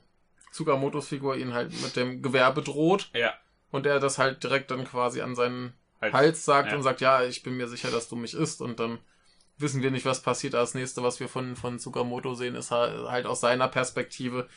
Tsukamotos 0.56 1.08
Figur 1.10 1.36
ihn 1.36 1.54
halt 1.54 1.72
mit 1.82 1.96
dem 1.96 2.22
Gewehr 2.22 2.52
bedroht 2.52 3.10
Ja. 3.14 3.34
und 3.72 3.86
er 3.86 4.00
das 4.00 4.18
halt 4.18 4.44
direkt 4.44 4.72
dann 4.72 4.86
quasi 4.86 5.22
an 5.22 5.36
seinen 5.36 5.74
Halt. 6.02 6.14
Hals 6.14 6.46
sagt 6.46 6.72
ja. 6.72 6.78
und 6.78 6.84
sagt, 6.84 7.02
ja, 7.02 7.24
ich 7.24 7.44
bin 7.44 7.58
mir 7.58 7.68
sicher, 7.68 7.90
dass 7.92 8.10
du 8.10 8.16
mich 8.16 8.34
isst 8.34 8.62
und 8.62 8.80
dann 8.80 9.00
wissen 9.58 9.82
wir 9.82 9.92
nicht, 9.92 10.06
was 10.06 10.22
passiert. 10.22 10.54
Das 10.54 10.74
nächste, 10.74 11.02
was 11.04 11.20
wir 11.20 11.30
von, 11.30 11.56
von 11.56 11.80
Tsukamoto 11.80 12.36
sehen, 12.36 12.56
ist 12.56 12.72
halt 12.72 13.08
halt 13.10 13.26
aus 13.26 13.40
seiner 13.42 13.68
Perspektive, 13.70 14.48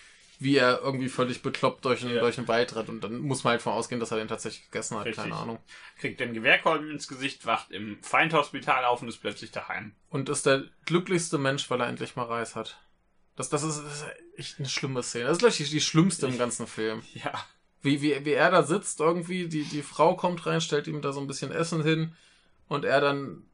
wie 0.40 0.56
er 0.56 0.80
irgendwie 0.82 1.08
völlig 1.08 1.42
bekloppt 1.42 1.84
durch 1.84 2.02
einen, 2.04 2.14
Ja. 2.14 2.20
durch 2.20 2.38
einen 2.38 2.48
Wald 2.48 2.74
rennt 2.76 2.88
und 2.88 3.02
dann 3.02 3.18
muss 3.18 3.42
man 3.44 3.52
halt 3.52 3.62
von 3.62 3.72
ausgehen, 3.72 3.98
dass 4.00 4.10
er 4.12 4.18
den 4.18 4.28
tatsächlich 4.28 4.64
gegessen 4.70 4.96
hat, 4.98 5.06
Richtig. 5.06 5.22
keine 5.24 5.36
Ahnung. 5.36 5.58
Kriegt 5.98 6.20
den 6.20 6.32
Gewehrkolben 6.34 6.90
ins 6.90 7.08
Gesicht, 7.08 7.44
wacht 7.46 7.70
im 7.72 7.98
Feindhospital 8.02 8.84
auf 8.84 9.02
und 9.02 9.08
ist 9.08 9.18
plötzlich 9.20 9.50
daheim. 9.52 9.92
Und 10.10 10.28
ist 10.28 10.46
der 10.46 10.64
glücklichste 10.86 11.38
Mensch, 11.38 11.68
weil 11.70 11.80
er 11.80 11.88
endlich 11.88 12.14
mal 12.16 12.24
Reis 12.26 12.54
hat. 12.56 12.78
Das, 13.38 13.48
das, 13.48 13.62
ist, 13.62 13.82
das 13.84 13.94
ist 14.02 14.06
echt 14.36 14.58
eine 14.58 14.68
schlimme 14.68 15.02
Szene. 15.02 15.24
Das 15.26 15.34
ist 15.34 15.40
gleich 15.40 15.56
die, 15.56 15.64
die 15.64 15.80
schlimmste 15.80 16.26
im 16.26 16.36
ganzen 16.38 16.66
Film. 16.66 17.02
Ja. 17.14 17.32
Wie, 17.80 18.02
wie, 18.02 18.24
wie 18.24 18.32
er 18.32 18.50
da 18.50 18.64
sitzt 18.64 18.98
irgendwie, 18.98 19.46
die, 19.48 19.62
die 19.62 19.82
Frau 19.82 20.16
kommt 20.16 20.44
rein, 20.46 20.60
stellt 20.60 20.88
ihm 20.88 21.00
da 21.00 21.12
so 21.12 21.20
ein 21.20 21.28
bisschen 21.28 21.52
Essen 21.52 21.82
hin 21.84 22.12
und 22.66 22.84
er 22.84 23.00
dann 23.00 23.44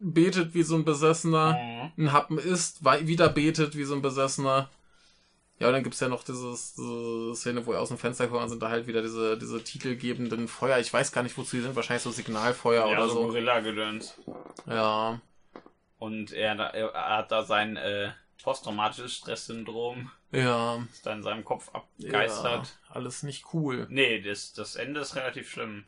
betet 0.00 0.54
wie 0.54 0.64
so 0.64 0.74
ein 0.74 0.84
Besessener, 0.84 1.52
Mhm. 1.52 1.92
einen 1.96 2.12
Happen 2.12 2.38
isst, 2.38 2.84
wieder 2.84 3.28
betet 3.28 3.76
wie 3.76 3.84
so 3.84 3.94
ein 3.94 4.02
Besessener. 4.02 4.68
Ja, 5.60 5.68
und 5.68 5.74
dann 5.74 5.82
gibt's 5.84 6.00
ja 6.00 6.08
noch 6.08 6.24
dieses, 6.24 6.74
diese 6.74 7.34
Szene, 7.36 7.64
wo 7.66 7.72
er 7.72 7.80
aus 7.80 7.88
dem 7.90 7.98
Fenster 7.98 8.26
kommt, 8.26 8.42
und 8.42 8.48
sind 8.48 8.62
da 8.62 8.70
halt 8.70 8.86
wieder 8.88 9.02
diese, 9.02 9.38
diese 9.38 9.62
titelgebenden 9.62 10.48
Feuer. 10.48 10.78
Ich 10.78 10.92
weiß 10.92 11.12
gar 11.12 11.22
nicht, 11.22 11.36
wozu 11.38 11.56
die 11.56 11.62
sind. 11.62 11.76
Wahrscheinlich 11.76 12.02
so 12.02 12.10
Signalfeuer 12.10 12.86
Ja, 12.88 12.92
oder 12.96 13.08
so 13.08 13.14
so. 13.14 13.26
Gorilla-Gedöns. 13.26 14.14
Ja. 14.66 15.20
Und 15.98 16.32
er, 16.32 16.54
er 16.58 17.16
hat 17.18 17.30
da 17.30 17.44
sein 17.44 17.76
äh, 17.76 18.10
posttraumatisches 18.42 19.14
Stresssyndrom, 19.14 20.10
Ja. 20.32 20.82
das 20.90 21.02
da 21.02 21.12
in 21.12 21.22
seinem 21.22 21.44
Kopf 21.44 21.70
Ja, 21.72 21.80
abgeistert. 21.80 22.78
alles 22.88 23.22
nicht 23.22 23.46
cool. 23.54 23.86
Nee, 23.90 24.20
das, 24.20 24.52
das 24.52 24.76
Ende 24.76 25.00
ist 25.00 25.16
relativ 25.16 25.50
schlimm. 25.50 25.84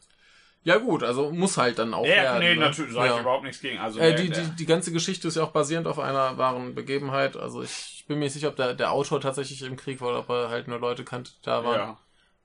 Ja 0.64 0.76
gut, 0.78 1.02
also 1.02 1.32
muss 1.32 1.56
halt 1.56 1.80
dann 1.80 1.92
auch 1.92 2.06
Ja, 2.06 2.22
werden. 2.22 2.38
nee, 2.38 2.54
ne? 2.54 2.60
natürlich 2.60 2.92
sage 2.94 3.08
ja. 3.08 3.14
ich 3.16 3.20
überhaupt 3.22 3.42
nichts 3.42 3.60
gegen. 3.60 3.78
Also 3.78 3.98
Äh, 3.98 4.14
die, 4.14 4.30
die, 4.30 4.48
die 4.56 4.66
ganze 4.66 4.92
Geschichte 4.92 5.26
ist 5.26 5.36
ja 5.36 5.42
auch 5.42 5.50
basierend 5.50 5.88
auf 5.88 5.98
einer 5.98 6.38
wahren 6.38 6.74
Begebenheit. 6.76 7.36
Also 7.36 7.62
ich 7.62 8.04
bin 8.06 8.18
mir 8.20 8.26
nicht 8.26 8.34
sicher, 8.34 8.48
ob 8.48 8.56
der, 8.56 8.74
der 8.74 8.92
Autor 8.92 9.20
tatsächlich 9.20 9.60
im 9.62 9.76
Krieg 9.76 10.00
war 10.00 10.10
oder 10.10 10.18
ob 10.20 10.28
er 10.28 10.50
halt 10.50 10.68
nur 10.68 10.78
Leute 10.78 11.02
kannte, 11.04 11.32
die 11.32 11.42
da 11.44 11.64
waren. 11.64 11.74
ja, 11.78 11.98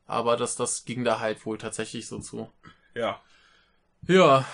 Aber 0.08 0.36
das, 0.36 0.56
das 0.56 0.84
ging 0.86 1.04
da 1.04 1.20
halt 1.20 1.46
wohl 1.46 1.60
tatsächlich 1.60 2.08
so 2.08 2.20
zu. 2.20 2.52
ja. 2.96 3.22
Ja, 4.08 4.46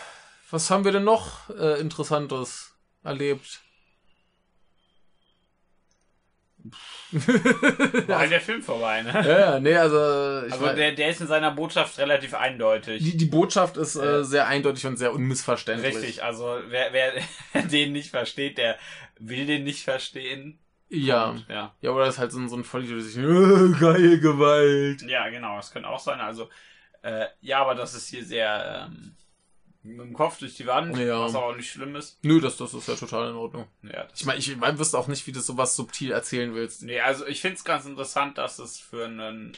was 0.51 0.69
haben 0.69 0.83
wir 0.85 0.91
denn 0.91 1.03
noch 1.03 1.49
äh, 1.51 1.79
Interessantes 1.79 2.73
erlebt? 3.03 3.61
War 8.07 8.19
halt 8.19 8.31
der 8.31 8.41
Film 8.41 8.61
vorbei, 8.61 9.01
ne? 9.01 9.11
Ja, 9.13 9.39
ja, 9.39 9.59
nee, 9.59 9.75
also, 9.75 10.45
ich 10.47 10.53
Also 10.53 10.65
mein, 10.65 10.75
der, 10.75 10.91
der 10.93 11.09
ist 11.09 11.21
in 11.21 11.27
seiner 11.27 11.51
Botschaft 11.51 11.97
relativ 11.99 12.33
eindeutig. 12.33 13.03
die, 13.03 13.17
die 13.17 13.25
Botschaft 13.25 13.77
ist 13.77 13.95
äh, 13.95 14.05
Ja. 14.05 14.23
sehr 14.23 14.47
eindeutig 14.47 14.85
und 14.85 14.97
sehr 14.97 15.13
unmissverständlich. 15.13 15.95
Richtig, 15.95 16.23
also 16.23 16.59
wer, 16.69 16.93
wer 16.93 17.13
den 17.63 17.91
nicht 17.91 18.09
versteht, 18.11 18.57
der 18.57 18.77
will 19.19 19.45
den 19.45 19.63
nicht 19.63 19.83
verstehen. 19.83 20.59
Ja. 20.89 21.29
Und, 21.29 21.45
ja. 21.49 21.73
Ja, 21.81 21.91
oder 21.91 22.07
ist 22.07 22.19
halt 22.19 22.31
so 22.31 22.39
ein, 22.39 22.49
so 22.49 22.55
ein 22.55 22.63
sich, 22.63 23.17
äh, 23.17 23.79
geil 23.79 24.19
Gewalt. 24.19 25.01
Ja, 25.03 25.29
genau, 25.29 25.55
das 25.57 25.71
könnte 25.71 25.89
auch 25.89 25.99
sein. 25.99 26.19
Also, 26.19 26.49
äh, 27.01 27.25
ja, 27.41 27.59
aber 27.59 27.75
das 27.75 27.93
ist 27.93 28.07
hier 28.09 28.23
sehr 28.23 28.87
ähm, 28.89 29.15
mit 29.83 29.99
dem 29.99 30.13
Kopf 30.13 30.39
durch 30.39 30.55
die 30.55 30.65
Wand, 30.65 30.97
Ja. 30.97 31.21
was 31.21 31.35
aber 31.35 31.47
auch 31.47 31.55
nicht 31.55 31.69
schlimm 31.71 31.95
ist. 31.95 32.17
Nö, 32.23 32.39
das, 32.39 32.57
das 32.57 32.73
ist 32.73 32.87
ja 32.87 32.95
total 32.95 33.29
in 33.31 33.35
Ordnung. 33.35 33.67
Ja, 33.83 34.07
Ich 34.15 34.25
meine, 34.25 34.39
ich 34.39 34.55
mein, 34.57 34.79
wüsste 34.79 34.97
auch 34.97 35.07
nicht, 35.07 35.27
wie 35.27 35.31
du 35.33 35.41
sowas 35.41 35.75
subtil 35.75 36.11
erzählen 36.11 36.53
willst. 36.55 36.83
nee, 36.83 36.99
also 36.99 37.27
ich 37.27 37.41
finde 37.41 37.57
es 37.57 37.63
ganz 37.63 37.85
interessant, 37.85 38.37
dass 38.37 38.59
es 38.59 38.79
für 38.79 39.05
einen. 39.05 39.55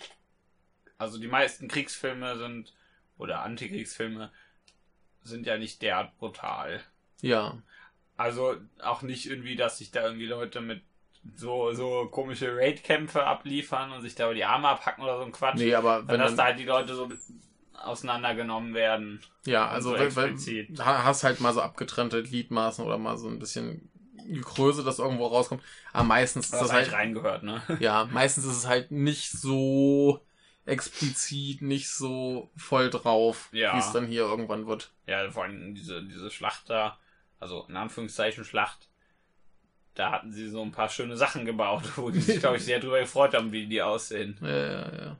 Also 0.98 1.20
die 1.20 1.28
meisten 1.28 1.68
Kriegsfilme 1.68 2.38
sind, 2.38 2.74
oder 3.18 3.42
Antikriegsfilme, 3.44 4.32
sind 5.24 5.46
ja 5.46 5.58
nicht 5.58 5.82
derart 5.82 6.18
brutal. 6.18 6.82
Ja. 7.22 7.62
Also 8.18 8.56
auch 8.82 9.02
nicht 9.02 9.26
irgendwie, 9.30 9.56
dass 9.56 9.78
sich 9.80 9.92
da 9.92 10.04
irgendwie 10.04 10.26
Leute 10.28 10.62
mit 10.62 10.82
so, 11.36 11.74
so 11.74 12.06
komische 12.08 12.56
Raid-Kämpfe 12.56 13.26
abliefern 13.26 13.92
und 13.92 14.02
sich 14.02 14.16
da 14.16 14.26
über 14.26 14.36
die 14.36 14.46
Arme 14.46 14.70
abhacken 14.70 15.04
oder 15.04 15.18
so 15.18 15.24
ein 15.26 15.32
Quatsch. 15.32 15.58
Nee, 15.58 15.74
aber 15.76 16.08
Wenn 16.08 16.20
dass 16.20 16.30
dann, 16.32 16.38
da 16.38 16.44
halt 16.46 16.60
die 16.60 16.66
Leute 16.66 16.96
so 16.96 17.10
auseinandergenommen 17.84 18.74
werden. 18.74 19.22
ja, 19.46 19.68
also 19.68 19.90
so 19.90 19.96
explizit. 19.96 20.80
ha- 20.80 21.04
hast 21.04 21.24
halt 21.24 21.40
mal 21.42 21.54
so 21.54 21.62
abgetrennte 21.62 22.24
Gliedmaßen 22.24 22.84
oder 22.86 22.98
mal 22.98 23.18
so 23.18 23.28
ein 23.28 23.40
bisschen 23.40 23.90
Größe, 24.42 24.84
das 24.84 24.98
irgendwo 25.00 25.28
rauskommt. 25.28 25.62
Aber 25.94 26.04
meistens 26.06 26.46
ist 26.46 26.54
das 26.60 26.72
halt, 26.72 26.92
reingehört, 26.92 27.44
ne? 27.44 27.62
ja, 27.80 28.06
meistens 28.12 28.46
ist 28.46 28.58
es 28.58 28.68
halt 28.68 28.90
nicht 28.92 29.32
so 29.32 30.26
explizit, 30.66 31.62
nicht 31.62 31.90
so 31.90 32.50
voll 32.58 32.90
drauf, 32.90 33.50
Ja. 33.52 33.76
wie 33.76 33.80
es 33.80 33.92
dann 33.92 34.08
hier 34.08 34.22
irgendwann 34.24 34.66
wird. 34.66 34.92
Ja, 35.06 35.30
vor 35.30 35.44
allem 35.44 35.76
diese, 35.76 36.02
diese 36.04 36.32
Schlacht 36.32 36.70
da, 36.72 36.98
also 37.40 37.66
in 37.70 37.78
Anführungszeichen 37.78 38.44
Schlacht, 38.46 38.90
da 39.94 40.12
hatten 40.12 40.32
sie 40.32 40.50
so 40.50 40.62
ein 40.64 40.72
paar 40.72 40.90
schöne 40.90 41.18
Sachen 41.18 41.46
gebaut, 41.46 41.84
wo 41.98 42.10
die 42.10 42.20
sich, 42.20 42.40
glaube 42.40 42.58
ich, 42.58 42.64
sehr 42.66 42.80
drüber 42.80 43.00
gefreut 43.00 43.36
haben, 43.36 43.52
wie 43.52 43.68
die 43.68 43.82
aussehen. 43.84 44.38
Ja, 44.42 44.48
ja, 44.50 44.96
ja. 45.06 45.18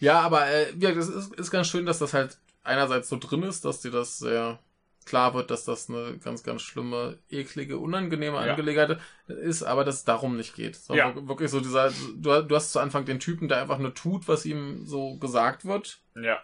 Ja, 0.00 0.20
aber 0.20 0.46
äh, 0.46 0.74
ja, 0.78 0.92
das 0.92 1.08
ist, 1.08 1.34
ist 1.34 1.50
ganz 1.50 1.68
schön, 1.68 1.86
dass 1.86 1.98
das 1.98 2.12
halt 2.12 2.38
einerseits 2.64 3.08
so 3.08 3.18
drin 3.18 3.42
ist, 3.42 3.64
dass 3.64 3.80
dir 3.80 3.90
das 3.90 4.18
sehr 4.18 4.58
klar 5.06 5.34
wird, 5.34 5.50
dass 5.50 5.64
das 5.64 5.88
eine 5.88 6.18
ganz, 6.18 6.42
ganz 6.42 6.62
schlimme, 6.62 7.18
eklige, 7.30 7.78
unangenehme 7.78 8.36
Ja. 8.36 8.52
Angelegenheit 8.52 8.98
ist, 9.26 9.62
aber 9.62 9.84
dass 9.84 9.96
es 9.96 10.04
darum 10.04 10.36
nicht 10.36 10.54
geht. 10.54 10.76
Sondern 10.76 11.16
Ja. 11.16 11.28
Wirklich 11.28 11.50
so 11.50 11.60
dieser, 11.60 11.90
du, 12.16 12.42
du 12.42 12.54
hast 12.56 12.72
zu 12.72 12.80
Anfang 12.80 13.04
den 13.04 13.18
Typen, 13.20 13.48
der 13.48 13.60
einfach 13.60 13.78
nur 13.78 13.94
tut, 13.94 14.28
was 14.28 14.44
ihm 14.44 14.86
so 14.86 15.16
gesagt 15.16 15.64
wird. 15.64 16.00
Ja. 16.14 16.40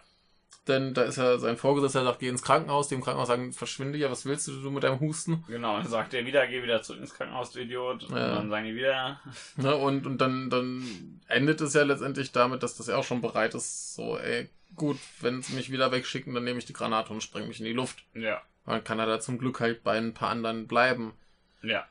Denn 0.67 0.93
da 0.93 1.03
ist 1.03 1.17
ja 1.17 1.37
sein 1.37 1.57
Vorgesetzter, 1.57 1.99
der 1.99 2.07
sagt, 2.09 2.19
geh 2.19 2.27
ins 2.27 2.41
Krankenhaus, 2.43 2.87
dem 2.89 3.01
Krankenhaus 3.01 3.27
sagen, 3.29 3.53
verschwinde 3.53 3.97
ja, 3.97 4.11
was 4.11 4.25
willst 4.25 4.47
du, 4.47 4.61
du 4.61 4.69
mit 4.71 4.83
deinem 4.83 4.99
Husten? 4.99 5.43
Genau, 5.47 5.77
dann 5.77 5.87
sagt 5.87 6.13
er 6.13 6.25
wieder, 6.25 6.45
geh 6.47 6.61
wieder 6.63 6.81
zurück 6.81 7.01
ins 7.01 7.13
Krankenhaus, 7.13 7.51
du 7.51 7.59
Idiot. 7.61 8.03
Und 8.03 8.15
Ja. 8.17 8.35
dann 8.35 8.49
sagen 8.49 8.65
die 8.65 8.75
wieder, 8.75 9.19
Ne, 9.55 9.75
und, 9.75 10.05
und 10.05 10.17
dann, 10.19 10.49
dann 10.49 11.21
endet 11.27 11.61
es 11.61 11.73
ja 11.73 11.83
letztendlich 11.83 12.31
damit, 12.31 12.63
dass 12.63 12.75
das 12.75 12.87
ja 12.87 12.97
auch 12.97 13.03
schon 13.03 13.21
bereit 13.21 13.53
ist, 13.55 13.95
so, 13.95 14.17
ey, 14.17 14.49
gut, 14.75 14.97
wenn 15.21 15.41
sie 15.41 15.53
mich 15.55 15.71
wieder 15.71 15.91
wegschicken, 15.91 16.33
dann 16.33 16.43
nehme 16.43 16.59
ich 16.59 16.65
die 16.65 16.73
Granate 16.73 17.13
und 17.13 17.21
spreng 17.23 17.47
mich 17.47 17.59
in 17.59 17.65
die 17.65 17.73
Luft. 17.73 18.03
ja, 18.13 18.41
Und 18.65 18.73
dann 18.73 18.83
kann 18.83 18.99
er 18.99 19.05
da 19.05 19.19
zum 19.19 19.37
Glück 19.37 19.59
halt 19.59 19.83
bei 19.83 19.97
ein 19.97 20.13
paar 20.13 20.29
anderen 20.29 20.67
bleiben. 20.67 21.13
ja. 21.61 21.85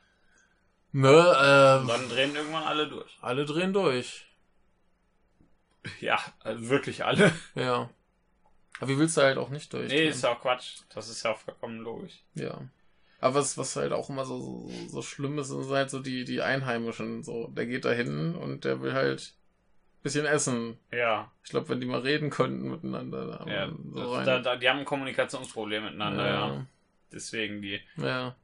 Ne, 0.92 1.08
Und 1.10 1.88
äh, 1.90 1.92
dann 1.92 2.08
drehen 2.08 2.34
irgendwann 2.34 2.62
alle 2.62 2.88
durch. 2.88 3.18
alle 3.20 3.44
drehen 3.44 3.72
durch. 3.74 4.26
Ja, 6.00 6.18
also 6.40 6.68
wirklich 6.68 7.04
alle. 7.04 7.32
Ja. 7.54 7.90
Aber 8.78 8.90
wie 8.90 8.98
willst 8.98 9.16
du 9.16 9.22
halt 9.22 9.38
auch 9.38 9.48
nicht 9.48 9.72
durch? 9.72 9.88
Nee, 9.88 10.08
ist 10.08 10.22
ja 10.22 10.32
auch 10.32 10.40
Quatsch. 10.40 10.80
Das 10.94 11.08
ist 11.08 11.22
ja 11.22 11.32
auch 11.32 11.38
vollkommen 11.38 11.80
logisch. 11.80 12.22
Ja. 12.34 12.60
Aber 13.20 13.36
was, 13.36 13.56
was 13.56 13.76
halt 13.76 13.92
auch 13.92 14.10
immer 14.10 14.24
so, 14.24 14.38
so, 14.38 14.70
so 14.88 15.02
schlimm 15.02 15.38
ist, 15.38 15.48
sind 15.48 15.68
halt 15.70 15.90
so 15.90 16.00
die, 16.00 16.24
die 16.24 16.42
Einheimischen. 16.42 17.22
So, 17.22 17.48
der 17.48 17.66
geht 17.66 17.84
da 17.84 17.92
hin 17.92 18.34
und 18.34 18.64
der 18.64 18.82
will 18.82 18.92
halt 18.92 19.34
bisschen 20.06 20.26
essen. 20.26 20.78
Ja, 20.92 21.32
Ich 21.42 21.50
glaube, 21.50 21.68
wenn 21.68 21.80
die 21.80 21.86
mal 21.86 22.00
reden 22.00 22.30
könnten 22.30 22.70
miteinander, 22.70 23.26
da 23.26 23.52
ja. 23.52 23.72
so 23.92 24.16
das, 24.16 24.24
da, 24.24 24.38
da, 24.38 24.56
die 24.56 24.68
haben 24.68 24.78
ein 24.78 24.84
Kommunikationsproblem 24.84 25.84
miteinander, 25.84 26.26
ja. 26.26 26.54
ja. 26.54 26.66
Deswegen 27.12 27.60
die. 27.60 27.80
ja. 27.96 28.36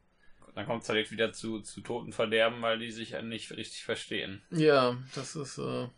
Dann 0.55 0.66
kommt 0.66 0.83
es 0.83 0.89
halt 0.91 1.11
wieder 1.11 1.33
zu, 1.33 1.61
zu 1.61 1.80
Totenverderben, 1.80 2.61
weil 2.61 2.78
die 2.78 2.91
sich 2.91 3.11
ja 3.11 3.22
nicht 3.22 3.53
richtig 3.53 3.85
verstehen. 3.85 4.43
Ja, 4.51 4.99
das 5.14 5.35
ist, 5.35 5.57
äh, 5.57 5.89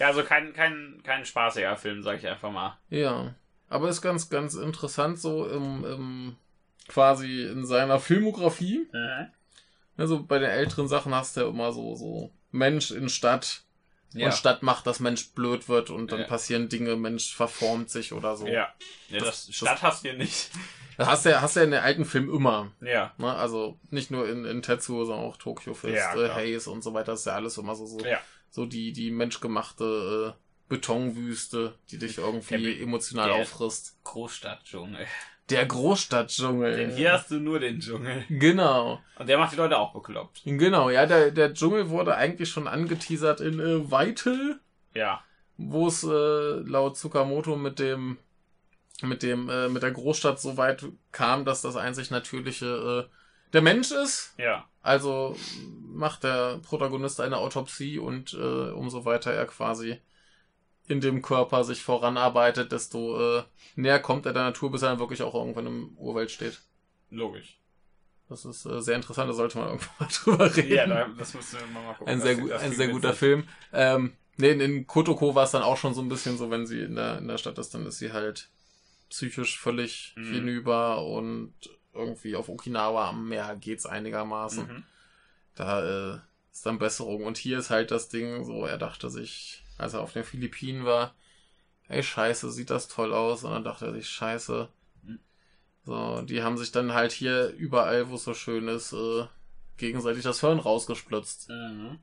Ja, 0.00 0.08
also 0.08 0.24
kein, 0.24 0.52
kein, 0.54 1.00
kein 1.04 1.24
spaßiger 1.24 1.76
Film, 1.76 2.02
sag 2.02 2.18
ich 2.18 2.26
einfach 2.26 2.50
mal. 2.50 2.78
Ja. 2.88 3.34
Aber 3.68 3.88
ist 3.88 4.00
ganz, 4.02 4.28
ganz 4.30 4.54
interessant 4.54 5.20
so 5.20 5.46
im, 5.46 5.84
im 5.84 6.36
quasi 6.88 7.44
in 7.44 7.64
seiner 7.66 8.00
Filmografie. 8.00 8.88
Mhm. 8.92 9.28
Also 9.96 10.22
bei 10.24 10.38
den 10.38 10.50
älteren 10.50 10.88
Sachen 10.88 11.14
hast 11.14 11.36
du 11.36 11.42
ja 11.42 11.48
immer 11.48 11.72
so, 11.72 11.94
so 11.94 12.32
Mensch 12.50 12.90
in 12.90 13.08
Stadt. 13.08 13.62
Ja. 14.12 14.26
Und 14.26 14.32
Stadt 14.32 14.64
macht, 14.64 14.88
dass 14.88 14.98
Mensch 14.98 15.30
blöd 15.34 15.68
wird 15.68 15.90
und 15.90 16.10
dann 16.10 16.20
Ja. 16.20 16.26
passieren 16.26 16.68
Dinge, 16.68 16.96
Mensch 16.96 17.32
verformt 17.36 17.90
sich 17.90 18.12
oder 18.12 18.36
so. 18.36 18.46
ja. 18.46 18.72
ja 19.08 19.18
das, 19.20 19.46
Das- 19.46 19.54
Stadt 19.54 19.82
hast 19.82 20.02
du 20.04 20.08
hier 20.08 20.18
nicht. 20.18 20.50
Das 20.96 21.08
hast 21.08 21.24
du 21.24 21.30
ja, 21.30 21.40
hast 21.40 21.54
du 21.56 21.60
ja 21.60 21.64
in 21.64 21.70
den 21.70 21.80
alten 21.80 22.04
Filmen 22.04 22.34
immer. 22.34 22.72
Ja. 22.80 23.12
Ne? 23.18 23.32
Also 23.32 23.78
nicht 23.90 24.10
nur 24.10 24.28
in, 24.28 24.44
in 24.44 24.62
Tetsuo, 24.62 25.04
sondern 25.04 25.24
auch 25.26 25.36
Tokyo 25.36 25.74
Fist, 25.74 25.94
Ja, 25.94 26.14
äh. 26.14 26.56
Haze 26.56 26.70
und 26.70 26.82
so 26.82 26.92
weiter. 26.92 27.12
Das 27.12 27.20
ist 27.20 27.26
ja 27.26 27.34
alles 27.34 27.56
immer 27.56 27.74
so, 27.74 27.86
so, 27.86 28.00
Ja. 28.00 28.18
So 28.50 28.66
die, 28.66 28.92
die 28.92 29.10
menschgemachte 29.10 30.34
äh, 30.36 30.40
Betonwüste, 30.68 31.74
die 31.90 31.98
dich 31.98 32.18
irgendwie 32.18 32.62
Der 32.74 32.80
emotional 32.82 33.28
der- 33.28 33.36
auffrisst. 33.42 33.98
Großstadtdschungel. 34.04 35.06
Der 35.48 35.66
Großstadtdschungel. 35.66 36.76
Denn 36.76 36.94
hier 36.94 37.12
hast 37.12 37.30
du 37.30 37.40
nur 37.40 37.58
den 37.58 37.80
Dschungel. 37.80 38.24
Genau. 38.28 39.00
Und 39.18 39.28
der 39.28 39.36
macht 39.38 39.52
die 39.52 39.56
Leute 39.56 39.78
auch 39.78 39.92
bekloppt. 39.92 40.42
Genau, 40.44 40.90
ja, 40.90 41.06
der, 41.06 41.32
der 41.32 41.54
Dschungel 41.54 41.90
wurde 41.90 42.14
eigentlich 42.16 42.48
schon 42.50 42.68
angeteasert 42.68 43.40
in 43.40 43.58
äh, 43.58 43.90
Weitel, 43.90 44.60
Ja. 44.94 45.24
wo 45.56 45.88
es 45.88 46.04
äh, 46.04 46.08
laut 46.60 46.96
Tsukamoto 46.96 47.56
mit 47.56 47.78
dem 47.80 48.18
mit 49.02 49.22
dem 49.22 49.48
äh, 49.48 49.68
mit 49.68 49.82
der 49.82 49.92
Großstadt 49.92 50.38
so 50.40 50.56
weit 50.58 50.84
kam, 51.10 51.44
dass 51.46 51.62
das 51.62 51.74
einzig 51.76 52.10
natürliche 52.10 53.08
äh, 53.08 53.14
der 53.52 53.62
Mensch 53.62 53.90
ist. 53.90 54.34
Ja. 54.38 54.66
Also 54.82 55.36
macht 55.82 56.24
der 56.24 56.58
Protagonist 56.62 57.20
eine 57.20 57.36
Autopsie 57.38 57.98
und 57.98 58.32
äh, 58.34 58.70
umso 58.70 59.04
weiter 59.04 59.32
er 59.32 59.46
quasi 59.46 59.98
in 60.86 61.00
dem 61.00 61.22
Körper 61.22 61.62
sich 61.64 61.82
voranarbeitet, 61.82 62.72
desto 62.72 63.38
äh, 63.38 63.42
näher 63.76 64.00
kommt 64.00 64.26
er 64.26 64.32
der 64.32 64.42
Natur, 64.44 64.72
bis 64.72 64.82
er 64.82 64.88
dann 64.90 64.98
wirklich 64.98 65.22
auch 65.22 65.34
irgendwann 65.34 65.66
im 65.66 65.96
Urwald 65.96 66.30
steht. 66.30 66.62
Logisch. 67.10 67.58
Das 68.28 68.44
ist 68.44 68.64
äh, 68.66 68.80
sehr 68.80 68.96
interessant, 68.96 69.28
da 69.28 69.34
sollte 69.34 69.58
man 69.58 69.68
irgendwann 69.68 69.94
mal 69.98 70.08
drüber 70.24 70.56
reden. 70.56 70.72
Ja, 70.72 70.86
da, 70.86 71.08
das 71.16 71.34
müssen 71.34 71.58
wir 71.60 71.66
mal 71.80 71.92
gucken. 71.94 72.08
ein 72.12 72.20
sehr, 72.20 72.36
gut, 72.36 72.52
ein 72.52 72.72
sehr 72.72 72.88
guter. 72.88 73.12
Film. 73.12 73.44
Ähm, 73.72 74.14
nee, 74.36 74.50
in, 74.50 74.60
in 74.60 74.86
Kotoko 74.86 75.34
war 75.34 75.44
es 75.44 75.50
dann 75.50 75.62
auch 75.62 75.76
schon 75.76 75.94
so 75.94 76.00
ein 76.00 76.08
bisschen 76.08 76.38
so, 76.38 76.50
wenn 76.50 76.66
sie 76.66 76.80
in 76.80 76.94
der, 76.96 77.18
in 77.18 77.28
der 77.28 77.38
Stadt 77.38 77.58
ist, 77.58 77.74
dann 77.74 77.86
ist 77.86 77.98
sie 77.98 78.12
halt 78.12 78.48
psychisch 79.10 79.58
völlig 79.60 80.14
Mhm. 80.16 80.32
hinüber 80.32 81.04
und 81.04 81.52
irgendwie 82.00 82.36
auf 82.36 82.48
Okinawa 82.48 83.10
am 83.10 83.28
Meer 83.28 83.56
geht's 83.56 83.86
einigermaßen. 83.86 84.66
Mhm. 84.66 84.82
Da 85.54 86.14
äh, 86.14 86.18
ist 86.52 86.66
dann 86.66 86.78
Besserung. 86.78 87.24
Und 87.24 87.38
hier 87.38 87.58
ist 87.58 87.70
halt 87.70 87.90
das 87.90 88.08
Ding 88.08 88.44
so, 88.44 88.64
er 88.66 88.78
dachte 88.78 89.10
sich, 89.10 89.64
als 89.78 89.94
er 89.94 90.00
auf 90.00 90.12
den 90.12 90.24
Philippinen 90.24 90.84
war, 90.84 91.14
ey, 91.88 92.02
scheiße, 92.02 92.50
sieht 92.50 92.70
das 92.70 92.88
toll 92.88 93.12
aus. 93.12 93.44
Und 93.44 93.52
dann 93.52 93.64
dachte 93.64 93.86
er 93.86 93.92
sich, 93.92 94.08
scheiße. 94.08 94.68
Mhm. 95.02 95.20
So, 95.84 96.22
die 96.22 96.42
haben 96.42 96.56
sich 96.58 96.72
dann 96.72 96.92
halt 96.94 97.12
hier 97.12 97.48
überall, 97.50 98.08
wo 98.10 98.14
es 98.16 98.24
so 98.24 98.34
schön 98.34 98.68
ist, 98.68 98.92
äh, 98.92 99.26
gegenseitig 99.76 100.22
das 100.22 100.40
Hirn 100.40 100.58
rausgesplitzt. 100.58 101.48
Mhm. 101.48 101.98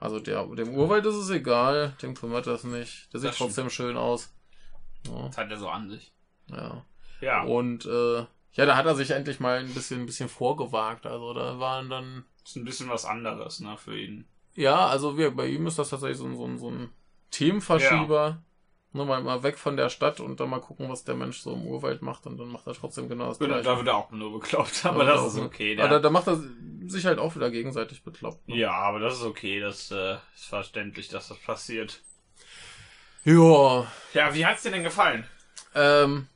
Also 0.00 0.20
der, 0.20 0.46
dem 0.46 0.74
Urwald 0.74 1.04
ist 1.06 1.16
es 1.16 1.28
egal, 1.30 1.96
dem 2.02 2.14
kümmert 2.14 2.46
das 2.46 2.62
nicht. 2.64 3.12
Der 3.12 3.20
sieht 3.20 3.30
Das 3.30 3.36
stimmt. 3.36 3.48
trotzdem 3.50 3.70
schön 3.70 3.96
aus. 3.96 4.32
Ja, 5.06 5.26
Das 5.26 5.38
hat 5.38 5.50
er 5.50 5.58
so 5.58 5.68
an 5.68 5.88
sich. 5.90 6.12
ja. 6.48 6.84
Ja. 7.20 7.42
Und 7.42 7.84
äh, 7.84 8.24
ja, 8.52 8.66
da 8.66 8.76
hat 8.76 8.86
er 8.86 8.94
sich 8.94 9.10
endlich 9.10 9.40
mal 9.40 9.58
ein 9.58 9.72
bisschen, 9.74 10.00
ein 10.00 10.06
bisschen 10.06 10.28
vorgewagt. 10.28 11.06
Also 11.06 11.32
da 11.34 11.58
waren 11.60 11.88
dann. 11.90 12.24
ist 12.44 12.56
ein 12.56 12.64
bisschen 12.64 12.88
was 12.88 13.04
anderes, 13.04 13.60
ne, 13.60 13.76
für 13.76 13.98
ihn. 13.98 14.26
Ja, 14.54 14.86
also 14.88 15.16
wir, 15.16 15.30
bei 15.30 15.46
ihm 15.46 15.66
ist 15.66 15.78
das 15.78 15.90
tatsächlich 15.90 16.18
so 16.18 16.24
ein, 16.26 16.36
so 16.36 16.44
ein, 16.46 16.58
so 16.58 16.70
ein 16.70 16.90
Themenverschieber. 17.30 18.42
Nur 18.92 19.04
mal, 19.04 19.22
mal 19.22 19.42
weg 19.42 19.58
von 19.58 19.76
der 19.76 19.90
Stadt 19.90 20.18
und 20.18 20.40
dann 20.40 20.48
mal 20.48 20.60
gucken, 20.62 20.88
was 20.88 21.04
der 21.04 21.14
Mensch 21.14 21.40
so 21.40 21.52
im 21.52 21.66
Urwald 21.66 22.00
macht 22.00 22.26
und 22.26 22.38
dann 22.38 22.48
macht 22.48 22.66
er 22.66 22.72
trotzdem 22.72 23.06
genau 23.08 23.26
das 23.28 23.38
Genau, 23.38 23.52
gleiche. 23.52 23.68
da 23.68 23.76
wird 23.76 23.86
er 23.88 23.96
auch 23.96 24.10
nur 24.10 24.32
bekloppt, 24.40 24.86
aber 24.86 25.04
Ja, 25.04 25.12
das 25.12 25.26
ist 25.26 25.34
ne? 25.36 25.42
okay. 25.42 25.78
Aber 25.78 25.88
da, 25.90 25.98
da 25.98 26.08
macht 26.10 26.26
er 26.26 26.40
sich 26.86 27.04
halt 27.04 27.18
auch 27.18 27.36
wieder 27.36 27.50
gegenseitig 27.50 28.02
bekloppt. 28.02 28.48
Ne? 28.48 28.56
ja, 28.56 28.72
aber 28.72 28.98
das 28.98 29.16
ist 29.18 29.24
okay, 29.24 29.60
das 29.60 29.90
äh, 29.90 30.14
ist 30.34 30.46
verständlich, 30.46 31.08
dass 31.08 31.28
das 31.28 31.36
passiert. 31.38 32.00
Ja. 33.24 33.86
Ja, 34.14 34.34
wie 34.34 34.46
hat's 34.46 34.62
dir 34.62 34.70
denn 34.70 34.84
gefallen? 34.84 35.26
Ähm, 35.74 36.26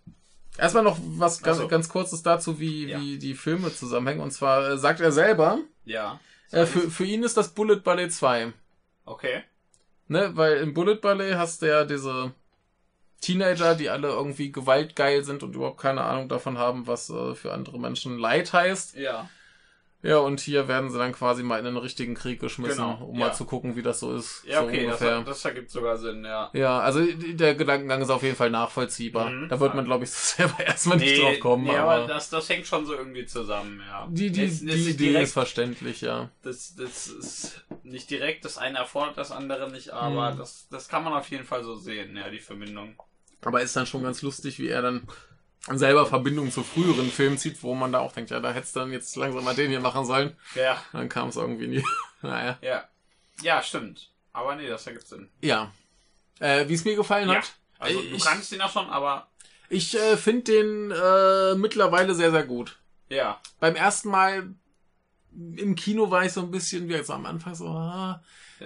erstmal 0.59 0.85
noch 0.85 0.99
was 1.01 1.43
ganz, 1.43 1.59
so. 1.59 1.69
ganz 1.69 1.89
kurzes 1.89 2.23
dazu, 2.23 2.59
wie, 2.61 2.87
Ja. 2.89 3.01
wie 3.01 3.19
die 3.19 3.35
Filme 3.35 3.73
zusammenhängen. 3.73 4.21
Und 4.23 4.31
zwar 4.33 4.71
äh, 4.73 4.79
sagt 4.79 5.01
er 5.01 5.13
selber, 5.13 5.59
Ja. 5.85 6.21
äh, 6.51 6.67
für, 6.67 6.91
für 6.91 7.05
ihn 7.05 7.23
ist 7.23 7.37
das 7.37 7.51
Bullet 7.51 7.77
Ballet 7.83 8.11
2. 8.13 8.53
Okay. 9.05 9.43
Ne, 10.09 10.31
weil 10.37 10.59
im 10.59 10.75
Bullet 10.75 10.97
Ballet 10.97 11.37
hast 11.37 11.63
du 11.63 11.67
ja 11.69 11.85
diese 11.85 12.33
Teenager, 13.21 13.75
die 13.77 13.89
alle 13.89 14.09
irgendwie 14.09 14.51
gewaltgeil 14.53 15.23
sind 15.25 15.43
und 15.43 15.55
überhaupt 15.55 15.81
keine 15.81 16.03
Ahnung 16.03 16.29
davon 16.29 16.59
haben, 16.59 16.87
was 16.87 17.09
äh, 17.09 17.35
für 17.35 17.53
andere 17.53 17.79
Menschen 17.79 18.19
Leid 18.19 18.53
heißt. 18.53 18.97
Ja. 18.97 19.31
Ja, 20.05 20.19
und 20.19 20.41
hier 20.41 20.67
werden 20.67 20.91
sie 20.91 20.99
dann 20.99 21.13
quasi 21.13 21.45
mal 21.45 21.61
in 21.61 21.67
einen 21.67 21.77
richtigen 21.77 22.15
Krieg 22.15 22.41
geschmissen, 22.41 22.77
Genau, 22.85 23.05
um 23.05 23.15
ja. 23.19 23.27
mal 23.29 23.33
zu 23.35 23.45
gucken, 23.45 23.77
wie 23.77 23.83
das 23.83 24.01
so 24.01 24.13
ist. 24.17 24.43
Ja, 24.45 24.59
so 24.61 24.67
okay, 24.67 24.87
das, 24.87 25.01
ungefähr. 25.01 25.21
das 25.23 25.45
ergibt 25.45 25.71
sogar 25.71 25.97
Sinn, 25.97 26.25
ja. 26.25 26.51
ja, 26.55 26.81
also 26.81 27.05
der 27.07 27.55
Gedankengang 27.55 28.03
ist 28.03 28.11
auf 28.11 28.25
jeden 28.25 28.35
Fall 28.35 28.51
nachvollziehbar. 28.51 29.31
Mhm. 29.31 29.49
Da 29.49 29.61
wird 29.61 29.75
man, 29.77 29.85
glaube 29.85 30.03
ich, 30.03 30.11
selber 30.13 30.59
erstmal 30.59 30.99
nicht 30.99 31.23
drauf 31.23 31.39
kommen. 31.39 31.63
nee, 31.65 31.77
aber 31.77 31.93
aber 31.93 32.07
das, 32.09 32.31
das 32.31 32.49
hängt 32.49 32.67
schon 32.67 32.85
so 32.85 32.95
irgendwie 32.95 33.27
zusammen, 33.27 33.81
ja. 33.89 34.09
die, 34.11 34.33
die, 34.33 34.43
jetzt 34.43 34.63
die 34.63 34.67
nicht 34.67 34.89
Idee 34.89 35.05
direkt, 35.11 35.25
ist 35.25 35.33
verständlich, 35.35 36.01
ja. 36.01 36.31
das, 36.43 36.75
das 36.75 37.07
ist 37.07 37.65
nicht 37.85 38.11
direkt, 38.11 38.45
das 38.45 38.59
eine 38.59 38.79
erfordert 38.79 39.17
das 39.19 39.31
andere 39.31 39.71
nicht, 39.71 39.91
aber 39.91 40.33
Mhm. 40.33 40.39
das, 40.39 40.67
das 40.69 40.89
kann 40.89 41.05
man 41.05 41.13
auf 41.13 41.31
jeden 41.31 41.45
Fall 41.45 41.63
so 41.63 41.77
sehen, 41.77 42.17
ja, 42.17 42.29
die 42.29 42.41
Verbindung. 42.41 42.97
Aber 43.45 43.61
ist 43.63 43.77
dann 43.77 43.87
schon 43.87 44.03
ganz 44.03 44.23
lustig, 44.23 44.59
wie 44.59 44.69
er 44.69 44.83
dann 44.83 45.07
selber 45.71 46.07
Verbindungen 46.07 46.51
zu 46.51 46.63
früheren 46.65 47.11
Filmen 47.11 47.39
zieht, 47.39 47.63
wo 47.63 47.75
man 47.75 47.93
da 47.93 48.01
auch 48.01 48.13
denkt, 48.13 48.31
ja, 48.31 48.41
da 48.41 48.53
hättest 48.53 48.75
du 48.77 48.81
dann 48.81 48.93
jetzt 48.93 49.15
langsam 49.17 49.45
mal 49.45 49.55
den 49.55 49.71
hier 49.71 49.81
machen 49.81 50.05
sollen. 50.05 50.37
Ja, 50.55 50.83
Dann 50.93 51.09
kam 51.09 51.29
es 51.29 51.37
irgendwie 51.37 51.69
nie. 51.69 51.85
naja. 52.23 52.59
ja. 52.63 52.85
Ja, 53.43 53.63
stimmt. 53.63 54.11
Aber 54.33 54.57
nee, 54.57 54.69
das 54.69 54.87
ergibt 54.87 55.07
Sinn. 55.07 55.29
Ja. 55.41 55.73
Äh, 56.41 56.69
wie 56.69 56.75
es 56.75 56.85
mir 56.85 56.97
gefallen 56.97 57.29
Ja. 57.29 57.37
hat. 57.37 57.53
Also 57.79 58.01
Ich- 58.01 58.11
du 58.11 58.19
kannst 58.29 58.53
ihn 58.53 58.61
auch 58.61 58.73
schon, 58.73 58.89
aber 58.91 59.29
Ich 59.69 59.97
äh, 59.99 60.17
finde 60.17 60.53
den 60.53 60.91
äh, 60.91 61.55
mittlerweile 61.57 62.15
sehr, 62.15 62.31
sehr 62.31 62.45
gut. 62.45 62.79
ja. 63.09 63.41
Beim 63.61 63.77
ersten 63.77 64.09
Mal 64.11 64.55
im 65.57 65.75
Kino 65.77 66.11
war 66.11 66.25
ich 66.25 66.33
so 66.33 66.41
ein 66.43 66.51
bisschen, 66.51 66.89
wie 66.89 66.93
jetzt 66.93 67.11
am 67.11 67.25
Anfang 67.25 67.55
so, 67.55 67.67
ah, 67.69 68.23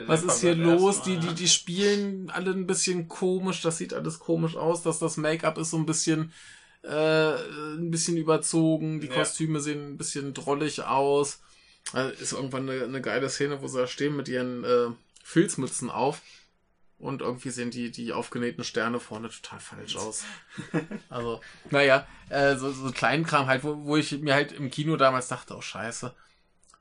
was 0.06 0.24
ist 0.24 0.40
hier 0.40 0.54
los? 0.56 1.02
Die, 1.02 1.16
die, 1.18 1.32
die 1.34 1.48
spielen 1.48 2.28
alle 2.30 2.50
ein 2.50 2.66
bisschen 2.66 3.06
komisch, 3.08 3.62
das 3.62 3.78
sieht 3.78 3.94
alles 3.94 4.18
komisch 4.18 4.56
aus, 4.56 4.82
dass 4.82 4.98
das 4.98 5.16
Make-up 5.16 5.58
ist 5.58 5.70
so 5.70 5.76
ein 5.76 5.86
bisschen, 5.86 6.32
äh, 6.86 7.74
ein 7.74 7.90
bisschen 7.90 8.16
überzogen, 8.16 9.00
die 9.00 9.08
Ja. 9.08 9.14
Kostüme 9.14 9.60
sehen 9.60 9.92
ein 9.92 9.96
bisschen 9.96 10.34
drollig 10.34 10.82
aus. 10.84 11.40
Äh, 11.94 12.12
ist 12.20 12.32
irgendwann 12.32 12.68
eine, 12.68 12.84
eine 12.84 13.00
geile 13.00 13.28
Szene, 13.28 13.62
wo 13.62 13.68
sie 13.68 13.78
da 13.78 13.86
stehen 13.86 14.16
mit 14.16 14.28
ihren 14.28 14.64
äh, 14.64 14.88
Filzmützen 15.22 15.90
auf. 15.90 16.22
Und 16.98 17.20
irgendwie 17.20 17.50
sehen 17.50 17.70
die, 17.70 17.90
die 17.90 18.12
aufgenähten 18.14 18.64
Sterne 18.64 19.00
vorne 19.00 19.28
total 19.28 19.60
falsch 19.60 19.96
aus. 19.98 20.24
Also, 21.10 21.40
naja, 21.70 22.06
äh, 22.30 22.56
so, 22.56 22.72
so 22.72 22.90
Kleinkram 22.90 23.46
halt, 23.46 23.64
wo, 23.64 23.84
wo 23.84 23.96
ich 23.96 24.18
mir 24.20 24.34
halt 24.34 24.52
im 24.52 24.70
Kino 24.70 24.96
damals 24.96 25.28
dachte, 25.28 25.54
oh 25.56 25.60
scheiße, 25.60 26.14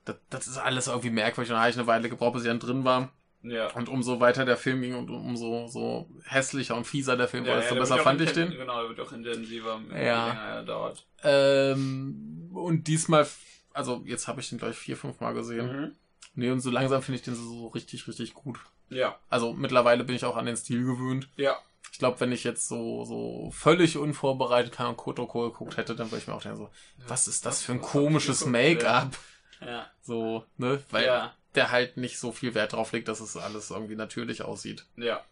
das, 0.06 0.16
das 0.30 0.46
ist 0.46 0.56
alles 0.58 0.86
irgendwie 0.86 1.10
merkwürdig. 1.10 1.50
Und 1.50 1.54
dann 1.56 1.62
habe 1.62 1.70
ich 1.70 1.76
eine 1.76 1.86
Weile 1.86 2.08
gebraucht, 2.08 2.34
bis 2.34 2.42
ich 2.42 2.48
dann 2.48 2.60
drin 2.60 2.84
war. 2.84 3.12
Ja. 3.48 3.70
Und 3.74 3.88
umso 3.88 4.18
weiter 4.20 4.44
der 4.44 4.56
Film 4.56 4.80
ging 4.82 4.94
und 4.94 5.08
umso 5.10 5.66
so 5.68 6.08
hässlicher 6.24 6.76
und 6.76 6.84
fieser 6.86 7.16
der 7.16 7.28
Film 7.28 7.44
Ja, 7.44 7.50
war, 7.50 7.56
ja, 7.56 7.60
desto 7.62 7.74
der 7.74 7.80
besser 7.82 7.98
fand 7.98 8.20
ich 8.20 8.32
den. 8.32 8.50
Genau, 8.50 8.80
der 8.80 8.88
wird 8.90 9.00
auch 9.00 9.12
intensiver, 9.12 9.80
Ja. 9.90 10.28
länger 10.28 10.40
er 10.40 10.62
dauert. 10.64 11.06
Ähm, 11.22 12.50
und 12.52 12.86
diesmal, 12.88 13.26
also 13.72 14.02
jetzt 14.04 14.28
habe 14.28 14.40
ich 14.40 14.48
den 14.48 14.58
gleich 14.58 14.76
vier, 14.76 14.96
fünf 14.96 15.20
Mal 15.20 15.34
gesehen. 15.34 15.66
Mhm. 15.80 15.92
Nee, 16.34 16.50
und 16.50 16.60
so 16.60 16.70
langsam 16.70 17.02
finde 17.02 17.16
ich 17.18 17.24
den 17.24 17.34
so, 17.34 17.68
richtig, 17.68 18.06
richtig 18.08 18.34
gut. 18.34 18.58
Ja, 18.88 19.18
Also 19.30 19.52
mittlerweile 19.52 20.04
bin 20.04 20.14
ich 20.16 20.24
auch 20.24 20.36
an 20.36 20.46
den 20.46 20.56
Stil 20.56 20.84
gewöhnt. 20.84 21.28
ja. 21.36 21.56
Ich 21.92 21.98
glaube, 22.00 22.20
wenn 22.20 22.32
ich 22.32 22.44
jetzt 22.44 22.68
so, 22.68 23.04
so 23.06 23.50
völlig 23.54 23.96
unvorbereitet 23.96 24.72
keine 24.72 24.92
Kotoko 24.94 25.48
geguckt 25.50 25.78
hätte, 25.78 25.94
dann 25.96 26.08
würde 26.10 26.18
ich 26.18 26.26
mir 26.26 26.34
auch 26.34 26.42
denken 26.42 26.58
so, 26.58 26.68
was 27.08 27.26
ist 27.26 27.46
das 27.46 27.62
für 27.62 27.72
ein 27.72 27.80
komisches? 27.80 28.44
Make-up? 28.44 29.16
Ja. 29.62 29.86
So, 30.02 30.44
ne? 30.58 30.82
Weil 30.90 31.06
Ja. 31.06 31.34
Der 31.56 31.70
halt 31.70 31.96
nicht 31.96 32.18
so 32.18 32.32
viel 32.32 32.54
Wert 32.54 32.72
drauf 32.72 32.92
legt, 32.92 33.08
dass 33.08 33.20
es 33.20 33.36
alles 33.36 33.70
irgendwie 33.70 33.96
natürlich 33.96 34.42
aussieht. 34.42 34.84
Ja. 34.96 35.24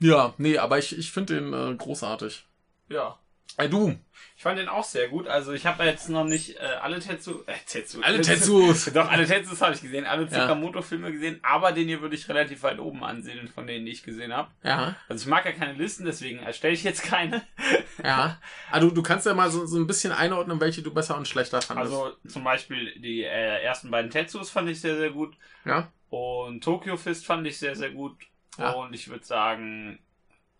Ja, 0.00 0.34
nee, 0.38 0.58
aber 0.58 0.78
ich, 0.78 0.96
ich 0.98 1.12
finde 1.12 1.40
den 1.40 1.52
äh, 1.52 1.74
großartig. 1.76 2.44
Ja. 2.88 3.18
Ey, 3.58 3.68
du, 3.68 3.94
Ich 4.36 4.42
fand 4.42 4.58
den 4.58 4.68
auch 4.68 4.82
sehr 4.84 5.08
gut. 5.08 5.28
Also 5.28 5.52
ich 5.52 5.66
habe 5.66 5.84
jetzt 5.84 6.08
noch 6.08 6.24
nicht 6.24 6.56
äh, 6.56 6.64
alle 6.80 6.98
Tetsu, 7.00 7.42
äh, 7.46 7.52
Tetsu, 7.66 8.00
alle 8.00 8.20
Tetsus. 8.22 8.86
Doch, 8.94 9.10
alle 9.10 9.26
Tetsus 9.26 9.60
habe 9.60 9.74
ich 9.74 9.82
gesehen, 9.82 10.06
alle 10.06 10.22
Ja. 10.22 10.28
Tsukamoto-Filme 10.30 11.12
gesehen, 11.12 11.38
aber 11.42 11.72
den 11.72 11.86
hier 11.86 12.00
würde 12.00 12.16
ich 12.16 12.28
relativ 12.30 12.62
weit 12.62 12.78
oben 12.78 13.04
ansehen, 13.04 13.46
von 13.48 13.66
denen 13.66 13.84
die 13.84 13.92
ich 13.92 14.02
gesehen 14.02 14.32
habe. 14.32 14.50
Ja, 14.62 14.96
Also 15.08 15.24
ich 15.24 15.28
mag 15.28 15.44
ja 15.44 15.52
keine 15.52 15.74
Listen, 15.74 16.06
deswegen 16.06 16.38
erstelle 16.38 16.72
ich 16.74 16.82
jetzt 16.82 17.02
keine. 17.04 17.42
ja. 18.02 18.38
Du, 18.80 18.90
du 18.90 19.02
kannst 19.02 19.26
ja 19.26 19.34
mal 19.34 19.50
so, 19.50 19.66
so 19.66 19.78
ein 19.78 19.86
bisschen 19.86 20.12
einordnen, 20.12 20.58
welche 20.60 20.82
du 20.82 20.92
besser 20.92 21.16
und 21.18 21.28
schlechter 21.28 21.60
fandest. 21.60 21.92
Also 21.92 22.16
zum 22.26 22.42
Beispiel 22.42 22.98
die 23.00 23.22
äh, 23.22 23.62
ersten 23.62 23.90
beiden 23.90 24.10
Tetsus 24.10 24.48
fand 24.50 24.70
ich 24.70 24.80
sehr, 24.80 24.96
sehr 24.96 25.10
gut. 25.10 25.36
ja? 25.66 25.92
Und 26.08 26.64
Tokyo 26.64 26.96
Fist 26.96 27.26
fand 27.26 27.46
ich 27.46 27.58
sehr, 27.58 27.76
sehr 27.76 27.90
gut. 27.90 28.16
Ja. 28.58 28.70
Und 28.72 28.94
ich 28.94 29.08
würde 29.08 29.24
sagen, 29.24 29.98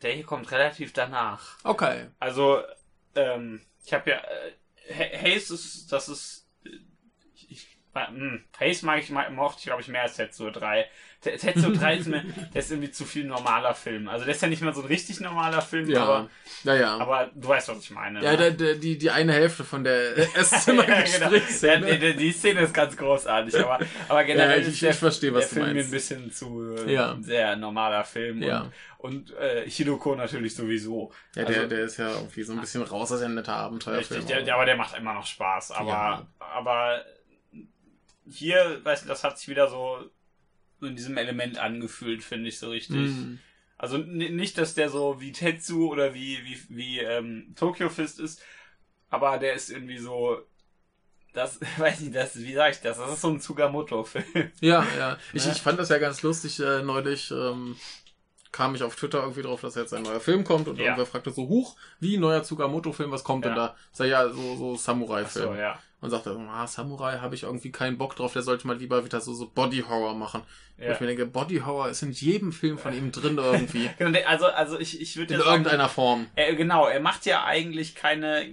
der 0.03 0.13
hier 0.13 0.25
kommt 0.25 0.51
relativ 0.51 0.93
danach. 0.93 1.59
Okay. 1.65 2.09
Also, 2.19 2.63
ähm, 3.15 3.61
ich 3.85 3.93
habe 3.93 4.11
ja, 4.11 4.17
äh, 4.19 4.53
Ha- 4.95 5.19
Haze 5.23 5.55
ist, 5.55 5.93
das 5.93 6.09
ist, 6.09 6.42
hm, 7.95 8.45
Haze 8.59 8.87
mag 8.87 9.01
ich, 9.01 9.11
mochte 9.11 9.59
ich 9.61 9.65
glaube 9.67 9.83
ich 9.83 9.89
mehr 9.89 10.03
als 10.03 10.17
Tetsuo 10.17 10.51
3. 10.51 10.87
Te- 11.21 11.37
Tetsuo 11.37 11.71
3 11.73 11.97
ist 11.99 12.09
mir, 12.09 12.23
der 12.55 12.61
ist 12.61 12.71
irgendwie 12.73 12.91
zu 12.91 13.05
viel 13.05 13.25
normaler 13.25 13.75
Film. 13.75 14.09
Also 14.09 14.25
der 14.25 14.35
ist 14.35 14.43
ja 14.43 14.49
nicht 14.49 14.61
mal 14.63 14.75
so 14.75 14.81
ein 14.81 14.87
richtig 14.89 15.21
normaler 15.21 15.63
Film, 15.63 15.89
Ja. 15.89 16.03
aber, 16.03 16.31
Ja, 16.65 16.75
ja. 16.75 16.97
aber 16.99 17.31
du 17.35 17.47
weißt, 17.49 17.69
was 17.69 17.79
ich 17.79 17.91
meine. 17.93 18.23
ja, 18.23 18.33
ne? 18.33 18.37
der, 18.39 18.51
der, 18.53 18.75
die, 18.75 18.99
die 18.99 19.11
eine 19.11 19.33
Hälfte 19.33 19.63
von 19.63 19.85
der 19.85 20.17
ja, 20.19 20.25
genau. 20.27 21.31
Ja, 21.63 21.97
die, 21.97 22.17
die 22.17 22.33
Szene 22.33 22.63
ist 22.63 22.75
ganz 22.75 22.97
großartig, 22.97 23.57
aber, 23.61 23.79
aber 24.09 24.25
generell 24.25 24.61
Ja, 24.63 24.67
ich- 24.67 24.73
ist 24.75 24.83
der, 24.83 24.91
ich 24.91 24.97
verstehe, 24.97 25.33
was 25.35 25.49
der 25.49 25.49
du 25.51 25.55
Film 25.55 25.67
mir 25.69 25.75
meinst. 25.75 25.89
ein 25.89 25.93
bisschen 25.93 26.33
zu 26.33 26.75
äh, 26.87 26.93
Ja. 26.93 27.17
sehr 27.21 27.55
normaler 27.57 28.03
Film 28.05 28.43
Ja. 28.43 28.63
und, 28.99 29.31
und 29.31 29.37
äh, 29.37 29.69
Hidoko 29.69 30.17
natürlich 30.17 30.57
sowieso. 30.57 31.13
Ja, 31.37 31.45
der, 31.45 31.57
Also- 31.57 31.69
der 31.69 31.81
ist 31.85 31.97
ja 31.99 32.11
irgendwie 32.11 32.43
so 32.43 32.53
ein 32.53 32.61
bisschen 32.61 32.83
raus 32.83 33.13
aus 33.13 33.21
ein 33.23 33.35
netter 33.35 33.55
Abenteuerfilm. 33.55 34.21
Richtig, 34.23 34.35
der, 34.35 34.43
der, 34.45 34.55
aber 34.57 34.65
der 34.65 34.77
macht 34.77 34.97
immer 34.99 35.15
noch 35.15 35.27
Spaß. 35.27 35.71
Aber, 35.73 36.27
aber 36.39 37.05
hier, 38.33 38.81
weißt 38.85 39.05
du, 39.05 39.09
das 39.09 39.25
hat 39.25 39.39
sich 39.39 39.49
wieder 39.49 39.69
so 39.69 39.99
in 40.81 40.97
diesem 40.97 41.17
Element 41.17 41.59
angefühlt, 41.59 42.25
finde 42.25 42.49
ich 42.49 42.59
so 42.59 42.71
richtig. 42.71 43.11
Mhm. 43.11 43.39
Also 43.79 43.99
nicht, 43.99 44.59
dass 44.59 44.75
der 44.75 44.89
so 44.91 45.21
wie 45.21 45.33
Tetsu 45.33 45.91
oder 45.91 46.15
wie, 46.15 46.39
wie, 46.45 46.59
wie 46.69 46.99
ähm, 47.01 47.53
Tokyo 47.57 47.89
Fist 47.89 48.21
ist, 48.21 48.41
aber 49.11 49.39
der 49.39 49.55
ist 49.55 49.71
irgendwie 49.71 49.99
so. 49.99 50.41
Das, 51.33 51.59
weiß 51.79 52.01
nicht, 52.01 52.15
das, 52.15 52.39
wie 52.39 52.55
sag 52.55 52.73
ich 52.73 52.81
das? 52.81 52.99
Das 52.99 53.11
ist 53.11 53.23
so 53.23 53.29
ein 53.31 53.41
Tsugamoto-Film. 53.41 54.53
Ja, 54.61 54.87
ja. 54.99 55.19
Ich, 55.33 55.47
Ne? 55.47 55.53
ich 55.53 55.63
fand 55.63 55.79
das 55.79 55.89
ja 55.89 55.99
ganz 55.99 56.23
lustig. 56.23 56.61
Äh, 56.61 56.83
neulich 56.83 57.31
ähm, 57.31 57.77
kam 58.53 58.75
ich 58.75 58.83
auf 58.83 58.95
Twitter 58.97 59.21
irgendwie 59.21 59.43
drauf, 59.43 59.63
dass 59.63 59.75
jetzt 59.75 59.95
ein 59.95 60.03
neuer 60.03 60.21
Film 60.21 60.45
kommt 60.45 60.69
und 60.69 60.77
Ja. 60.79 60.85
irgendwer 60.85 61.07
fragte 61.07 61.31
so, 61.31 61.49
huch, 61.49 61.75
wie 62.01 62.19
neuer 62.19 62.43
Tsugamoto-Film, 62.43 63.11
was 63.11 63.25
kommt 63.25 63.45
denn 63.45 63.53
Ja. 63.57 63.69
da? 63.69 63.77
Sag 63.93 64.07
ja, 64.09 64.29
so, 64.29 64.57
so 64.57 64.77
Samurai-Film. 64.77 65.49
Achso, 65.51 65.61
ja. 65.61 65.79
Und 66.01 66.11
sagte, 66.11 66.37
ah, 66.51 66.67
Samurai 66.67 67.19
habe 67.19 67.35
ich 67.37 67.45
irgendwie 67.45 67.71
keinen 67.71 67.97
Bock 67.97 68.17
drauf, 68.17 68.33
der 68.33 68.43
sollte 68.43 68.67
mal 68.67 68.77
lieber 68.77 69.05
wieder 69.05 69.21
so, 69.21 69.33
so 69.35 69.47
Body-Horror 69.47 70.15
machen. 70.17 70.43
Wo 70.77 70.85
ja. 70.85 70.93
ich 70.93 71.01
mir 71.01 71.07
denke, 71.07 71.27
Body-Horror 71.27 71.91
ist 71.91 72.03
in 72.03 72.11
jedem 72.11 72.53
Film 72.53 72.77
von 72.77 72.93
ihm 72.93 73.13
drin 73.13 73.39
irgendwie. 73.43 73.89
Genau, 73.99 74.19
Also, 74.27 74.47
also 74.47 74.79
ich, 74.79 75.01
ich 75.01 75.17
würde 75.17 75.35
In 75.35 75.41
ja 75.41 75.47
sagen, 75.47 75.63
irgendeiner 75.63 75.89
Form. 75.89 76.27
Er, 76.35 76.55
genau, 76.57 76.87
er 76.89 76.99
macht 77.01 77.25
ja 77.25 77.45
eigentlich 77.45 77.95
keine, 77.95 78.45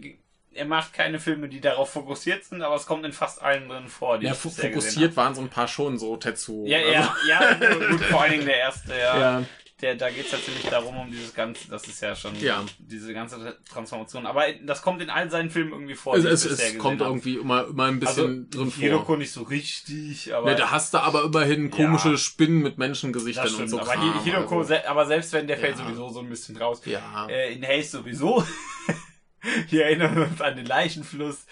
er 0.53 0.65
macht 0.65 0.93
keine 0.93 1.19
Filme, 1.19 1.49
die 1.49 1.59
darauf 1.59 1.89
fokussiert 1.91 2.43
sind, 2.43 2.61
aber 2.61 2.75
es 2.75 2.85
kommt 2.85 3.03
in 3.05 3.13
fast 3.13 3.41
allen 3.41 3.67
drin 3.67 3.87
vor, 3.87 4.21
Ja, 4.21 4.33
fokussiert 4.35 5.15
waren 5.17 5.33
so 5.33 5.41
ein 5.41 5.49
paar 5.49 5.67
schon, 5.67 5.97
so 5.97 6.17
Tetsu. 6.17 6.65
Ja, 6.67 6.77
also, 6.77 6.91
ja, 6.91 7.15
ja, 7.27 7.53
gut, 7.89 8.01
vor 8.01 8.21
allen 8.21 8.31
Dingen 8.33 8.45
der 8.45 8.57
erste, 8.57 8.91
ja. 8.91 9.19
ja. 9.19 9.43
Der, 9.81 9.95
da 9.95 10.09
geht 10.09 10.25
es 10.25 10.31
natürlich 10.33 10.63
darum, 10.63 10.97
um 10.97 11.09
dieses 11.09 11.33
ganze, 11.33 11.69
das 11.69 11.87
ist 11.87 12.01
ja 12.01 12.13
schon 12.13 12.35
Ja. 12.41 12.65
diese 12.79 13.13
ganze 13.13 13.57
Transformation. 13.71 14.25
Aber 14.25 14.43
das 14.65 14.81
kommt 14.81 15.01
in 15.01 15.09
all 15.09 15.29
seinen 15.31 15.49
Filmen 15.49 15.71
irgendwie 15.71 15.95
vor. 15.95 16.15
Es, 16.17 16.25
es, 16.25 16.43
es 16.45 16.77
kommt 16.77 16.99
habe. 16.99 17.11
irgendwie 17.11 17.35
immer, 17.37 17.65
immer 17.67 17.85
ein 17.85 17.99
bisschen 17.99 18.47
also, 18.51 18.63
drin 18.65 18.71
Hiroko 18.71 19.05
vor. 19.05 19.17
nicht 19.17 19.31
so 19.31 19.43
richtig, 19.43 20.33
aber. 20.35 20.51
Ja, 20.51 20.57
da 20.57 20.71
hast 20.71 20.93
du 20.93 20.97
aber 20.97 21.23
immerhin 21.23 21.69
komische 21.71 22.09
Ja. 22.11 22.17
Spinnen 22.17 22.61
mit 22.61 22.77
Menschengesichtern 22.77 23.53
und 23.55 23.69
so 23.69 23.79
aber 23.79 23.91
Kram, 23.93 24.15
Hi- 24.15 24.23
Hiroko, 24.23 24.59
also. 24.59 24.75
aber 24.85 25.05
selbst 25.05 25.31
wenn 25.31 25.47
der 25.47 25.57
fällt 25.57 25.77
Ja. 25.79 25.85
sowieso 25.85 26.09
so 26.09 26.19
ein 26.19 26.29
bisschen 26.29 26.57
raus. 26.57 26.81
Ja. 26.85 27.27
Äh, 27.29 27.53
in 27.53 27.65
Haze 27.65 27.89
sowieso. 27.99 28.43
Hier 29.67 29.85
erinnern 29.85 30.15
wir 30.17 30.23
uns 30.23 30.41
an 30.41 30.57
den 30.57 30.65
Leichenfluss. 30.65 31.45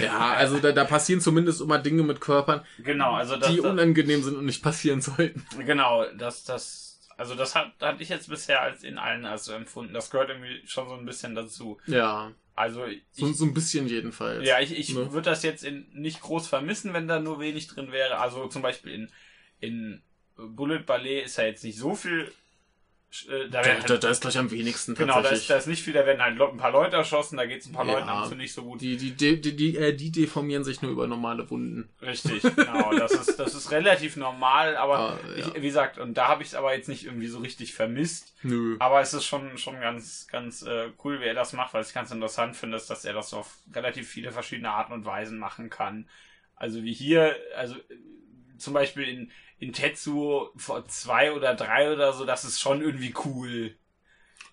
Ja, 0.00 0.34
also 0.34 0.58
da, 0.58 0.72
da 0.72 0.84
passieren 0.84 1.20
zumindest 1.20 1.60
immer 1.60 1.78
Dinge 1.78 2.02
mit 2.04 2.20
Körpern, 2.20 2.64
Genau, 2.78 3.12
also 3.14 3.36
das, 3.36 3.50
die 3.50 3.56
das 3.56 3.66
unangenehm 3.66 4.22
sind 4.22 4.36
und 4.36 4.44
nicht 4.46 4.62
passieren 4.62 5.00
sollten. 5.00 5.44
genau, 5.66 6.04
das, 6.16 6.44
das, 6.44 6.89
also 7.20 7.34
das 7.34 7.54
hat, 7.54 7.72
hatte 7.80 8.02
ich 8.02 8.08
jetzt 8.08 8.28
bisher 8.30 8.62
als 8.62 8.82
in 8.82 8.96
allen 8.98 9.24
als 9.26 9.44
so 9.44 9.52
empfunden. 9.52 9.92
Das 9.94 10.10
gehört 10.10 10.30
irgendwie 10.30 10.66
schon 10.66 10.88
so 10.88 10.94
ein 10.94 11.04
bisschen 11.04 11.34
dazu. 11.34 11.78
Ja, 11.86 12.32
Also 12.54 12.86
ich, 12.86 13.02
so, 13.12 13.30
so 13.32 13.44
ein 13.44 13.52
bisschen 13.54 13.86
jedenfalls. 13.86 14.46
ja, 14.46 14.58
ich, 14.60 14.76
ich 14.76 14.94
Ne? 14.94 15.12
würde 15.12 15.28
das 15.30 15.42
jetzt 15.42 15.62
in, 15.62 15.86
nicht 15.92 16.20
groß 16.22 16.48
vermissen, 16.48 16.94
wenn 16.94 17.06
da 17.08 17.20
nur 17.20 17.38
wenig 17.38 17.66
drin 17.68 17.92
wäre. 17.92 18.18
Also 18.18 18.48
zum 18.48 18.62
Beispiel 18.62 18.92
in, 18.94 19.10
in 19.60 20.02
Bullet 20.36 20.80
Ballet 20.80 21.20
ist 21.24 21.36
ja 21.36 21.44
jetzt 21.44 21.62
nicht 21.64 21.78
so 21.78 21.94
viel. 21.94 22.32
Äh, 23.28 23.48
da 23.48 23.62
Da, 23.62 23.68
halt, 23.82 24.04
da 24.04 24.08
ist 24.08 24.20
gleich 24.20 24.38
am 24.38 24.52
wenigsten 24.52 24.94
genau, 24.94 25.20
da 25.20 25.30
ist, 25.30 25.50
da 25.50 25.56
ist 25.56 25.66
nicht 25.66 25.82
viel, 25.82 25.92
da 25.92 26.06
werden 26.06 26.22
halt 26.22 26.40
ein 26.40 26.56
paar 26.56 26.70
Leute 26.70 26.94
erschossen, 26.94 27.36
da 27.38 27.44
geht 27.44 27.60
es 27.62 27.66
ein 27.66 27.72
paar 27.72 27.84
Ja. 27.84 27.94
Leuten 27.94 28.08
ab 28.08 28.22
und 28.22 28.28
zu 28.28 28.34
nicht 28.36 28.52
so 28.52 28.62
gut. 28.62 28.80
die, 28.80 28.96
die, 28.96 29.10
die, 29.10 29.40
die, 29.40 29.56
die, 29.56 29.76
äh, 29.76 29.92
die 29.92 30.12
deformieren 30.12 30.62
sich 30.62 30.80
nur 30.80 30.92
über 30.92 31.08
normale 31.08 31.50
Wunden. 31.50 31.88
Richtig, 32.00 32.40
genau. 32.54 32.94
Das 32.94 33.10
ist, 33.12 33.36
das 33.40 33.54
ist 33.56 33.72
relativ 33.72 34.14
normal, 34.16 34.76
aber 34.76 34.98
Ah, 35.00 35.18
ja. 35.36 35.46
ich, 35.48 35.54
wie 35.56 35.66
gesagt, 35.66 35.98
und 35.98 36.14
da 36.14 36.28
habe 36.28 36.42
ich 36.44 36.50
es 36.50 36.54
aber 36.54 36.72
jetzt 36.72 36.88
nicht 36.88 37.04
irgendwie 37.04 37.26
so 37.26 37.40
richtig 37.40 37.74
vermisst. 37.74 38.32
Nö. 38.44 38.76
Aber 38.78 39.00
es 39.00 39.12
ist 39.12 39.24
schon, 39.24 39.58
schon 39.58 39.80
ganz, 39.80 40.28
ganz 40.30 40.62
äh, 40.62 40.90
cool, 41.02 41.20
wie 41.20 41.24
er 41.24 41.34
das 41.34 41.52
macht, 41.52 41.74
weil 41.74 41.82
ich 41.82 41.92
ganz 41.92 42.12
interessant 42.12 42.54
finde, 42.56 42.76
ist, 42.76 42.90
dass 42.90 43.04
er 43.04 43.12
das 43.12 43.30
so 43.30 43.38
auf 43.38 43.56
relativ 43.74 44.08
viele 44.08 44.30
verschiedene 44.30 44.70
Arten 44.70 44.92
und 44.92 45.04
Weisen 45.04 45.38
machen 45.38 45.68
kann. 45.68 46.08
Also 46.54 46.84
wie 46.84 46.92
hier, 46.92 47.34
also 47.56 47.74
äh, 47.74 48.58
zum 48.58 48.74
Beispiel 48.74 49.08
in, 49.08 49.30
in 49.60 49.72
Tetsuo 49.72 50.50
vor 50.56 50.86
zwei 50.88 51.32
oder 51.32 51.54
drei 51.54 51.92
oder 51.92 52.12
so, 52.12 52.24
das 52.24 52.44
ist 52.44 52.60
schon 52.60 52.80
irgendwie 52.82 53.14
cool. 53.24 53.76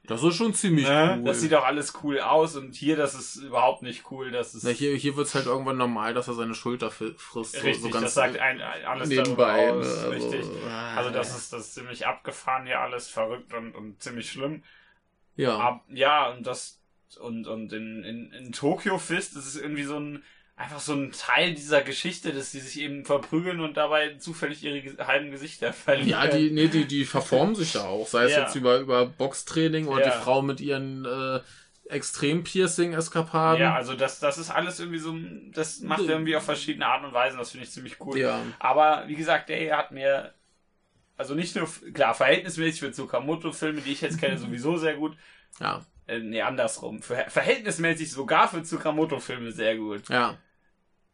Das 0.05 0.23
ist 0.23 0.35
schon 0.35 0.53
ziemlich 0.53 0.87
Ne? 0.87 1.15
cool. 1.17 1.25
Das 1.25 1.41
sieht 1.41 1.53
auch 1.53 1.65
alles 1.65 1.93
cool 2.03 2.19
aus 2.21 2.55
und 2.55 2.75
hier, 2.75 2.95
das 2.95 3.13
ist 3.13 3.35
überhaupt 3.37 3.81
nicht 3.83 4.09
cool. 4.11 4.31
Das 4.31 4.55
ist 4.55 4.63
Na, 4.63 4.69
hier 4.69 4.95
hier 4.95 5.17
wird's 5.17 5.35
halt 5.35 5.47
irgendwann 5.47 5.77
normal, 5.77 6.13
dass 6.13 6.27
er 6.29 6.33
seine 6.33 6.55
Schulter 6.55 6.91
frisst. 6.91 7.19
So, 7.29 7.41
richtig, 7.41 7.81
so 7.81 7.89
ganz 7.89 8.03
das 8.05 8.13
sagt 8.13 8.37
ein, 8.37 8.61
alles 8.61 9.09
nebenbei. 9.09 9.65
darüber 9.65 9.79
aus. 9.79 9.85
ne, 9.85 9.91
also, 9.93 10.29
richtig. 10.29 10.45
ah, 10.65 10.95
Also 10.95 11.09
das 11.09 11.35
ist, 11.37 11.51
das 11.51 11.61
ist 11.67 11.73
ziemlich 11.73 12.07
abgefahren 12.07 12.65
hier 12.65 12.79
alles, 12.79 13.09
verrückt 13.09 13.53
und, 13.53 13.73
und 13.75 14.01
ziemlich 14.01 14.31
schlimm. 14.31 14.63
Ja. 15.35 15.57
Ab, 15.57 15.85
ja, 15.89 16.29
und 16.31 16.47
das 16.47 16.79
und, 17.19 17.47
und 17.47 17.71
in, 17.73 18.03
in, 18.03 18.31
in 18.31 18.51
Tokyo 18.53 18.97
Fist 18.97 19.35
ist 19.35 19.45
es 19.45 19.55
irgendwie 19.57 19.83
so 19.83 19.97
ein 19.99 20.23
einfach 20.57 20.79
so 20.79 20.93
ein 20.93 21.11
Teil 21.11 21.53
dieser 21.53 21.81
Geschichte, 21.81 22.33
dass 22.33 22.51
die 22.51 22.59
sich 22.59 22.81
eben 22.81 23.05
verprügeln 23.05 23.59
und 23.61 23.77
dabei 23.77 24.15
zufällig 24.15 24.63
ihre 24.63 25.07
halben 25.07 25.31
Gesichter 25.31 25.71
verlieren. 25.71 26.09
Ja, 26.09 26.27
die, 26.27 26.49
nee, 26.51 26.67
die, 26.67 26.85
die 26.85 27.05
verformen 27.05 27.55
sich 27.55 27.73
da 27.73 27.85
auch. 27.85 28.07
Sei 28.07 28.25
es 28.25 28.31
Ja. 28.33 28.41
jetzt 28.43 28.55
über, 28.55 28.79
über 28.79 29.05
Boxtraining 29.05 29.87
oder 29.87 30.05
Ja. 30.05 30.11
die 30.17 30.23
Frau 30.23 30.41
mit 30.41 30.59
ihren 30.59 31.05
äh, 31.05 31.39
Extrem-Piercing-Eskapaden. 31.89 33.61
ja, 33.61 33.75
also 33.75 33.93
das, 33.93 34.19
das 34.19 34.37
ist 34.37 34.49
alles 34.49 34.79
irgendwie 34.79 34.99
so, 34.99 35.15
das 35.53 35.79
macht 35.81 36.01
er 36.03 36.09
irgendwie 36.09 36.35
auf 36.35 36.43
verschiedene 36.43 36.85
Arten 36.85 37.05
und 37.05 37.13
Weisen, 37.13 37.37
das 37.37 37.51
finde 37.51 37.65
ich 37.65 37.71
ziemlich 37.71 37.99
cool. 38.01 38.17
Ja. 38.17 38.41
Aber 38.59 39.03
wie 39.07 39.15
gesagt, 39.15 39.49
der 39.49 39.57
hier 39.57 39.77
hat 39.77 39.91
mir, 39.91 40.33
also 41.17 41.33
nicht 41.35 41.55
nur, 41.55 41.67
klar, 41.93 42.13
verhältnismäßig 42.13 42.79
für 42.79 42.91
Tsukamoto-Filme, 42.91 43.81
die 43.81 43.91
ich 43.91 44.01
jetzt 44.01 44.19
kenne, 44.19 44.37
sowieso 44.39 44.77
sehr 44.77 44.95
gut. 44.95 45.15
Ja, 45.59 45.85
Äh, 46.07 46.19
nee, 46.19 46.41
andersrum. 46.41 47.01
Verhältnismäßig 47.01 48.11
sogar 48.11 48.47
für 48.47 48.63
Tsukamoto-Filme 48.63 49.51
sehr 49.51 49.77
gut. 49.77 50.09
ja. 50.09 50.37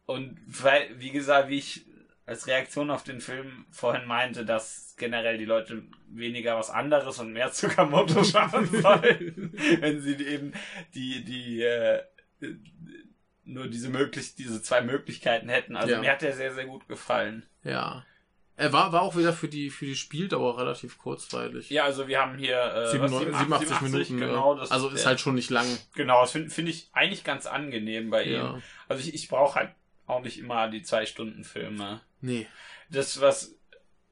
Und 0.05 0.37
weil, 0.45 0.99
wie 0.99 1.11
gesagt, 1.11 1.49
wie 1.49 1.57
ich 1.57 1.85
als 2.25 2.47
Reaktion 2.47 2.89
auf 2.89 3.03
den 3.03 3.19
Film 3.19 3.65
vorhin 3.71 4.05
meinte, 4.05 4.45
dass 4.45 4.95
generell 4.97 5.37
die 5.37 5.45
Leute 5.45 5.83
weniger 6.07 6.57
was 6.57 6.69
anderes 6.69 7.19
und 7.19 7.33
mehr 7.33 7.51
Tsukamoto 7.51 8.23
schauen 8.23 8.65
sollen, 8.81 9.53
wenn 9.79 10.01
sie 10.01 10.15
eben 10.15 10.53
die, 10.93 11.23
die, 11.23 11.61
äh, 11.61 12.01
nur 13.43 13.67
diese 13.67 13.89
möglich, 13.89 14.35
diese 14.35 14.61
zwei 14.61 14.81
Möglichkeiten 14.81 15.49
hätten. 15.49 15.75
Also 15.75 15.93
Ja. 15.93 15.99
mir 15.99 16.11
hat 16.11 16.21
der 16.21 16.33
sehr, 16.33 16.53
sehr 16.53 16.65
gut 16.65 16.87
gefallen. 16.87 17.45
Ja. 17.63 18.05
Er 18.55 18.71
war, 18.71 18.93
war 18.93 19.01
auch 19.01 19.15
wieder 19.17 19.33
für 19.33 19.47
die, 19.47 19.71
für 19.71 19.85
die 19.85 19.95
Spieldauer 19.95 20.59
relativ 20.59 20.99
kurzweilig. 20.99 21.71
Ja, 21.71 21.85
also 21.85 22.07
wir 22.07 22.19
haben 22.21 22.37
hier 22.37 22.55
äh, 22.55 22.99
was, 22.99 23.11
87, 23.11 23.67
87 23.67 23.81
Minuten. 23.81 24.17
genau. 24.19 24.53
ja. 24.53 24.59
Das 24.59 24.71
also 24.71 24.89
ist 24.89 25.07
halt 25.07 25.19
schon 25.19 25.33
nicht 25.33 25.49
lang. 25.49 25.65
Genau, 25.95 26.21
das 26.21 26.31
finde 26.31 26.51
find 26.51 26.69
ich 26.69 26.89
eigentlich 26.93 27.23
ganz 27.23 27.47
angenehm 27.47 28.11
bei 28.11 28.23
ihm. 28.25 28.33
Ja. 28.33 28.61
Also 28.87 29.01
ich, 29.01 29.15
ich 29.15 29.27
brauche 29.27 29.55
halt 29.55 29.71
auch 30.07 30.21
nicht 30.21 30.37
immer 30.39 30.69
die 30.69 30.83
Zwei-Stunden-Filme. 30.83 32.01
Nee. 32.21 32.47
Das, 32.89 33.21
was 33.21 33.55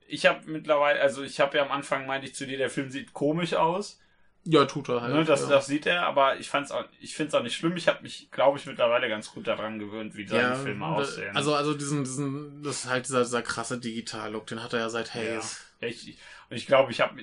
ich 0.07 0.25
habe 0.25 0.49
mittlerweile, 0.49 0.99
also 0.99 1.23
ich 1.23 1.39
habe 1.39 1.57
ja 1.57 1.63
am 1.63 1.71
Anfang 1.71 2.05
meinte 2.05 2.27
ich 2.27 2.35
zu 2.35 2.45
dir, 2.45 2.57
der 2.57 2.69
Film 2.69 2.89
sieht 2.89 3.13
komisch 3.13 3.53
aus. 3.53 3.99
Ja, 4.43 4.65
tut 4.65 4.89
er 4.89 5.01
halt. 5.03 5.13
ne, 5.13 5.23
das, 5.23 5.41
ja. 5.43 5.49
das 5.49 5.67
sieht 5.67 5.85
er, 5.85 6.01
aber 6.07 6.37
ich 6.39 6.49
fand's 6.49 6.71
auch, 6.71 6.83
ich 6.99 7.15
finde 7.15 7.27
es 7.29 7.35
auch 7.35 7.43
nicht 7.43 7.55
schlimm. 7.55 7.77
Ich 7.77 7.87
habe 7.87 8.01
mich, 8.01 8.29
glaube 8.31 8.57
ich, 8.57 8.65
mittlerweile 8.65 9.07
ganz 9.07 9.31
gut 9.31 9.47
daran 9.47 9.77
gewöhnt, 9.77 10.15
wie 10.17 10.27
seine 10.27 10.55
Filme 10.55 10.85
da- 10.85 10.93
aussehen. 10.95 11.35
Also, 11.35 11.53
also 11.53 11.75
diesen, 11.75 12.03
diesen, 12.03 12.63
das 12.63 12.83
ist 12.85 12.89
halt 12.89 13.05
dieser, 13.05 13.21
dieser 13.23 13.43
krasse 13.43 13.79
Digital-Look, 13.79 14.47
den 14.47 14.63
hat 14.63 14.73
er 14.73 14.79
ja 14.79 14.89
seit 14.89 15.13
ja. 15.13 15.21
Haze. 15.37 15.57
ich, 15.81 16.17
und 16.49 16.57
ich 16.57 16.65
glaube, 16.65 16.91
ich 16.91 17.01
habe, 17.01 17.21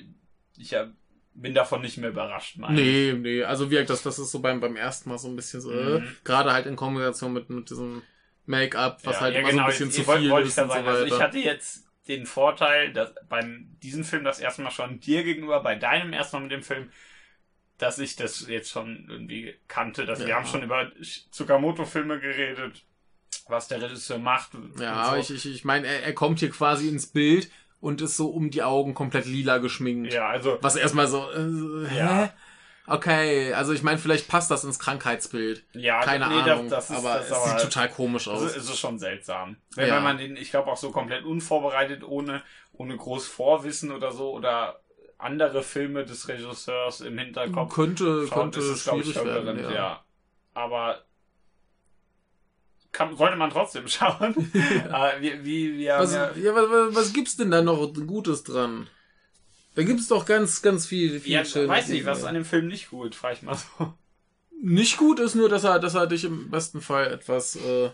ich 0.56 0.74
hab, 0.74 0.90
bin 1.34 1.54
davon 1.54 1.82
nicht 1.82 1.98
mehr 1.98 2.10
überrascht. 2.10 2.56
meine. 2.56 2.80
Nee, 2.80 3.12
nee, 3.14 3.42
also 3.42 3.68
wirkt 3.70 3.90
das, 3.90 4.02
das 4.04 4.18
ist 4.20 4.30
so 4.30 4.38
beim, 4.38 4.60
beim 4.60 4.76
ersten 4.76 5.08
Mal 5.10 5.18
so 5.18 5.26
ein 5.28 5.34
bisschen 5.36 5.60
so, 5.60 5.72
äh, 5.72 5.98
Mhm. 6.00 6.16
gerade 6.22 6.52
halt 6.52 6.66
in 6.66 6.76
Kombination 6.76 7.32
mit, 7.32 7.50
mit 7.50 7.68
diesem 7.68 8.02
Make-up, 8.49 9.01
was 9.05 9.16
ja, 9.16 9.20
halt 9.22 9.34
ja, 9.34 9.40
immer 9.40 9.51
genau, 9.51 9.62
so 9.62 9.66
ein 9.66 9.70
bisschen 9.70 9.88
ich- 9.88 9.94
zu 9.94 10.01
ich 10.03 10.07
wollte- 10.07 10.20
viel 10.22 10.30
wollte 10.30 10.44
ich 10.44 10.49
ist 10.51 10.59
da 10.59 10.62
und 10.62 10.68
so 10.68 10.74
sagen. 10.74 10.86
weiter. 10.86 10.99
Also 10.99 11.14
ich 11.16 11.22
hatte 11.22 11.38
jetzt 11.38 11.84
den 12.09 12.26
Vorteil, 12.26 12.92
dass 12.92 13.14
beim 13.28 13.76
diesem 13.82 14.03
Film 14.05 14.24
das 14.24 14.40
erste 14.40 14.62
Mal 14.62 14.70
schon 14.70 14.99
dir 15.01 15.22
gegenüber, 15.24 15.62
bei 15.62 15.74
deinem 15.74 16.12
ersten 16.12 16.36
Mal 16.36 16.42
mit 16.44 16.53
dem 16.53 16.62
Film, 16.62 16.90
dass 17.76 17.99
ich 17.99 18.16
das 18.16 18.49
jetzt 18.49 18.70
schon 18.70 19.07
irgendwie 19.09 19.55
kannte. 19.68 20.05
Dass 20.07 20.18
Wir 20.20 20.28
Ja. 20.28 20.36
haben 20.36 20.46
schon 20.46 20.62
über 20.62 20.90
Tsukamoto-Filme 21.30 22.18
geredet, 22.18 22.82
was 23.46 23.68
der 23.68 23.82
Regisseur 23.82 24.18
macht. 24.18 24.51
ja, 24.80 25.11
so. 25.11 25.16
ich, 25.16 25.30
ich, 25.46 25.55
ich 25.55 25.64
meine, 25.64 25.86
er, 25.86 26.03
er 26.03 26.12
kommt 26.14 26.40
hier 26.40 26.51
quasi 26.51 26.88
ins 26.88 27.07
Bild 27.07 27.51
und 27.80 28.01
ist 28.01 28.16
so 28.16 28.30
um 28.30 28.51
die 28.51 28.62
Augen 28.62 28.94
komplett 28.94 29.26
lila 29.26 29.59
geschminkt. 29.59 30.12
Ja, 30.12 30.28
also. 30.28 30.59
Was 30.62 30.74
erstmal 30.76 31.07
so, 31.07 31.30
äh, 31.30 31.88
hä? 31.88 32.28
Ja. 32.89 32.95
Okay, 32.95 33.53
also 33.53 33.72
ich 33.72 33.82
meine, 33.82 33.99
vielleicht 33.99 34.28
passt 34.28 34.51
das 34.51 34.64
ins 34.64 34.78
Krankheitsbild. 34.78 35.64
Ja, 35.72 36.01
Keine 36.01 36.28
nee, 36.28 36.41
das- 36.45 36.49
Ahnung, 36.59 36.68
das 36.70 36.91
ist- 36.91 36.97
aber 36.97 37.14
das 37.14 37.24
es 37.24 37.30
ist 37.30 37.36
aber- 37.36 37.49
sieht 37.51 37.61
total 37.70 37.89
komisch 37.91 38.28
aus. 38.28 38.43
es 38.43 38.57
ist 38.57 38.78
schon 38.78 38.99
seltsam. 38.99 39.57
Wenn, 39.74 39.89
Ja. 39.89 39.97
wenn 39.97 40.03
man 40.03 40.18
den, 40.18 40.36
ich 40.36 40.51
glaube 40.51 40.70
auch 40.70 40.76
so 40.76 40.91
komplett 40.91 41.24
unvorbereitet, 41.24 42.03
ohne, 42.03 42.43
ohne 42.72 42.97
groß 42.97 43.26
Vorwissen 43.26 43.93
oder 43.93 44.12
so 44.12 44.30
oder 44.32 44.80
andere 45.18 45.62
Filme 45.62 46.05
des 46.05 46.28
Regisseurs 46.28 47.01
im 47.01 47.18
Hinterkopf 47.18 47.74
könnte 47.74 48.26
schaut, 48.28 48.39
könnte 48.39 48.61
ist 48.61 48.66
es, 48.66 48.84
schwierig 48.84 49.14
werden. 49.16 49.26
verwirrend, 49.59 49.74
Ja. 49.74 50.05
Aber 50.55 51.03
kann, 52.93 53.16
sollte 53.16 53.36
man 53.36 53.51
trotzdem 53.51 53.86
schauen. 53.89 54.34
Aber 54.91 55.12
wie, 55.20 55.45
wie, 55.45 55.91
haben 55.91 56.03
Was, 56.03 56.14
ja, 56.14 56.30
ja, 56.34 56.55
was, 56.55 56.95
was 56.97 57.12
gibt's 57.12 57.36
denn 57.36 57.51
da 57.51 57.62
noch 57.62 57.93
Gutes 58.07 58.45
dran? 58.45 58.89
Da 59.78 59.84
gibt's 59.84 60.08
doch 60.08 60.26
ganz, 60.26 60.60
ganz 60.60 60.86
viel, 60.86 61.20
viel 61.20 61.32
ja, 61.34 61.44
schöne 61.44 61.68
weiß 61.68 61.88
nicht, 61.88 62.04
was 62.04 62.24
an 62.24 62.34
dem 62.34 62.44
Film 62.44 62.66
nicht 62.66 62.90
gut, 62.90 63.14
frage 63.14 63.34
ich 63.36 63.42
mal 63.42 63.54
so. 63.54 63.94
Nicht 64.60 64.96
gut 64.96 65.20
ist 65.20 65.36
nur, 65.36 65.48
dass 65.48 65.62
er, 65.62 65.78
dass 65.78 65.94
er 65.94 66.08
dich 66.08 66.24
im 66.24 66.50
besten 66.50 66.80
Fall 66.80 67.12
etwas 67.12 67.54
äh, 67.54 67.90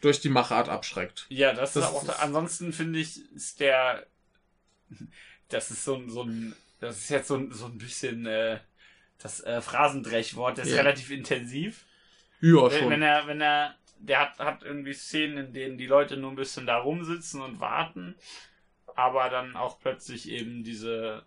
durch 0.00 0.20
die 0.20 0.28
Machart 0.28 0.68
abschreckt. 0.68 1.26
Ja, 1.28 1.52
das, 1.52 1.72
Das 1.72 1.86
ist 1.86 1.90
auch. 1.90 2.02
ist- 2.04 2.22
ansonsten 2.22 2.72
finde 2.72 3.00
ich, 3.00 3.20
ist 3.34 3.58
der. 3.58 4.06
Das 5.48 5.70
ist 5.70 5.84
so 5.84 5.96
ein, 5.96 6.08
so 6.10 6.22
ein. 6.22 6.54
Das 6.78 6.98
ist 6.98 7.08
jetzt 7.08 7.26
so 7.28 7.34
ein, 7.36 7.52
so 7.52 7.64
ein 7.66 7.78
bisschen 7.78 8.26
äh, 8.26 8.58
das 9.20 9.40
äh, 9.40 9.60
Phrasendrechwort. 9.60 10.58
Das 10.58 10.68
ist 10.68 10.74
Ja. 10.74 10.82
relativ 10.82 11.10
intensiv. 11.10 11.84
Ja, 12.40 12.70
Wenn, 12.70 12.78
schon. 12.78 12.90
wenn 12.90 13.02
er, 13.02 13.26
wenn 13.26 13.40
er. 13.40 13.74
Der 14.00 14.20
hat, 14.20 14.38
hat 14.38 14.62
irgendwie 14.62 14.92
Szenen, 14.92 15.38
in 15.46 15.52
denen 15.52 15.78
die 15.78 15.86
Leute 15.86 16.16
nur 16.16 16.30
ein 16.30 16.36
bisschen 16.36 16.66
da 16.66 16.76
rumsitzen 16.76 17.40
und 17.40 17.58
warten, 17.58 18.14
aber 18.98 19.30
dann 19.30 19.54
auch 19.54 19.78
plötzlich 19.78 20.28
eben 20.28 20.64
diese 20.64 21.24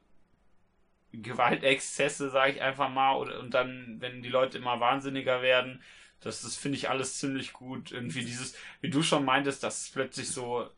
Gewaltexzesse, 1.13 2.29
sage 2.29 2.53
ich 2.53 2.61
einfach 2.61 2.89
mal, 2.89 3.15
oder, 3.15 3.39
und 3.39 3.53
dann, 3.53 3.97
wenn 4.01 4.21
die 4.21 4.29
Leute 4.29 4.57
immer 4.57 4.81
wahnsinniger 4.81 5.41
werden, 5.41 5.81
das, 6.19 6.41
das 6.41 6.57
finde 6.57 6.77
ich 6.77 6.89
alles 6.89 7.17
ziemlich 7.19 7.53
gut. 7.53 7.91
Irgendwie 7.93 8.25
dieses, 8.25 8.55
wie 8.81 8.89
du 8.89 9.01
schon 9.03 9.23
meintest, 9.23 9.63
dass 9.63 9.83
es 9.83 9.89
plötzlich 9.89 10.29
so 10.29 10.69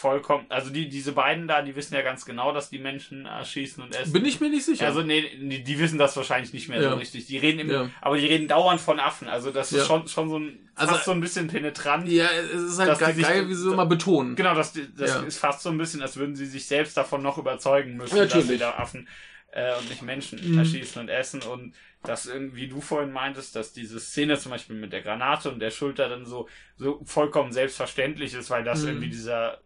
vollkommen, 0.00 0.46
also 0.48 0.70
die, 0.70 0.88
diese 0.88 1.12
beiden 1.12 1.46
da, 1.46 1.60
die 1.62 1.76
wissen 1.76 1.94
ja 1.94 2.02
ganz 2.02 2.24
genau, 2.24 2.52
dass 2.52 2.70
die 2.70 2.78
Menschen 2.78 3.26
erschießen 3.26 3.82
und 3.82 3.94
essen. 3.94 4.12
Bin 4.12 4.24
ich 4.24 4.40
mir 4.40 4.48
nicht 4.48 4.64
sicher. 4.64 4.86
Also 4.86 5.02
nee, 5.02 5.22
die, 5.38 5.62
die 5.62 5.78
wissen 5.78 5.98
das 5.98 6.16
wahrscheinlich 6.16 6.52
nicht 6.52 6.68
mehr 6.68 6.80
Ja. 6.80 6.90
so 6.90 6.96
richtig. 6.96 7.26
Die 7.26 7.36
reden 7.36 7.60
immer, 7.60 7.72
Ja. 7.72 7.90
aber 8.00 8.16
die 8.16 8.26
reden 8.26 8.48
dauernd 8.48 8.80
von 8.80 8.98
Affen. 8.98 9.28
Also 9.28 9.50
das 9.50 9.72
ist 9.72 9.78
Ja. 9.80 9.84
schon, 9.84 10.08
schon 10.08 10.28
so 10.30 10.38
ein, 10.38 10.70
Also- 10.74 10.94
fast 10.94 11.04
so 11.04 11.12
ein 11.12 11.20
bisschen 11.20 11.48
penetrant. 11.48 12.08
ja, 12.08 12.28
es 12.30 12.50
ist 12.62 12.78
halt 12.78 12.98
geil, 12.98 13.14
sich- 13.14 13.24
geil, 13.24 13.48
wie 13.48 13.54
sie 13.54 13.62
so 13.62 13.72
immer 13.74 13.86
betonen. 13.86 14.36
Genau, 14.36 14.54
das, 14.54 14.72
das 14.96 15.22
ist 15.22 15.38
fast 15.38 15.62
so 15.62 15.68
ein 15.68 15.76
bisschen, 15.78 16.00
als 16.02 16.16
würden 16.16 16.34
sie 16.34 16.46
sich 16.46 16.66
selbst 16.66 16.96
davon 16.96 17.22
noch 17.22 17.36
überzeugen 17.38 17.96
müssen, 17.96 18.16
dass 18.28 18.46
sie 18.48 18.58
da 18.58 18.70
Affen 18.72 19.06
äh, 19.52 19.76
und 19.78 19.90
nicht 19.90 20.00
Menschen 20.02 20.40
Mhm. 20.52 20.58
erschießen 20.60 21.02
und 21.02 21.08
essen. 21.08 21.42
Und 21.42 21.74
das 22.04 22.24
irgendwie 22.26 22.68
du 22.68 22.80
vorhin 22.80 23.10
meintest, 23.12 23.56
dass 23.56 23.72
diese 23.72 23.98
Szene 24.00 24.38
zum 24.38 24.52
Beispiel 24.52 24.76
mit 24.76 24.92
der 24.92 25.02
Granate 25.02 25.50
und 25.50 25.58
der 25.58 25.70
Schulter 25.72 26.08
dann 26.08 26.24
so, 26.24 26.48
so 26.76 27.02
vollkommen 27.04 27.52
selbstverständlich 27.52 28.32
ist, 28.32 28.48
weil 28.48 28.62
das 28.64 28.82
Mhm. 28.82 28.88
irgendwie 28.88 29.08
dieser 29.10 29.58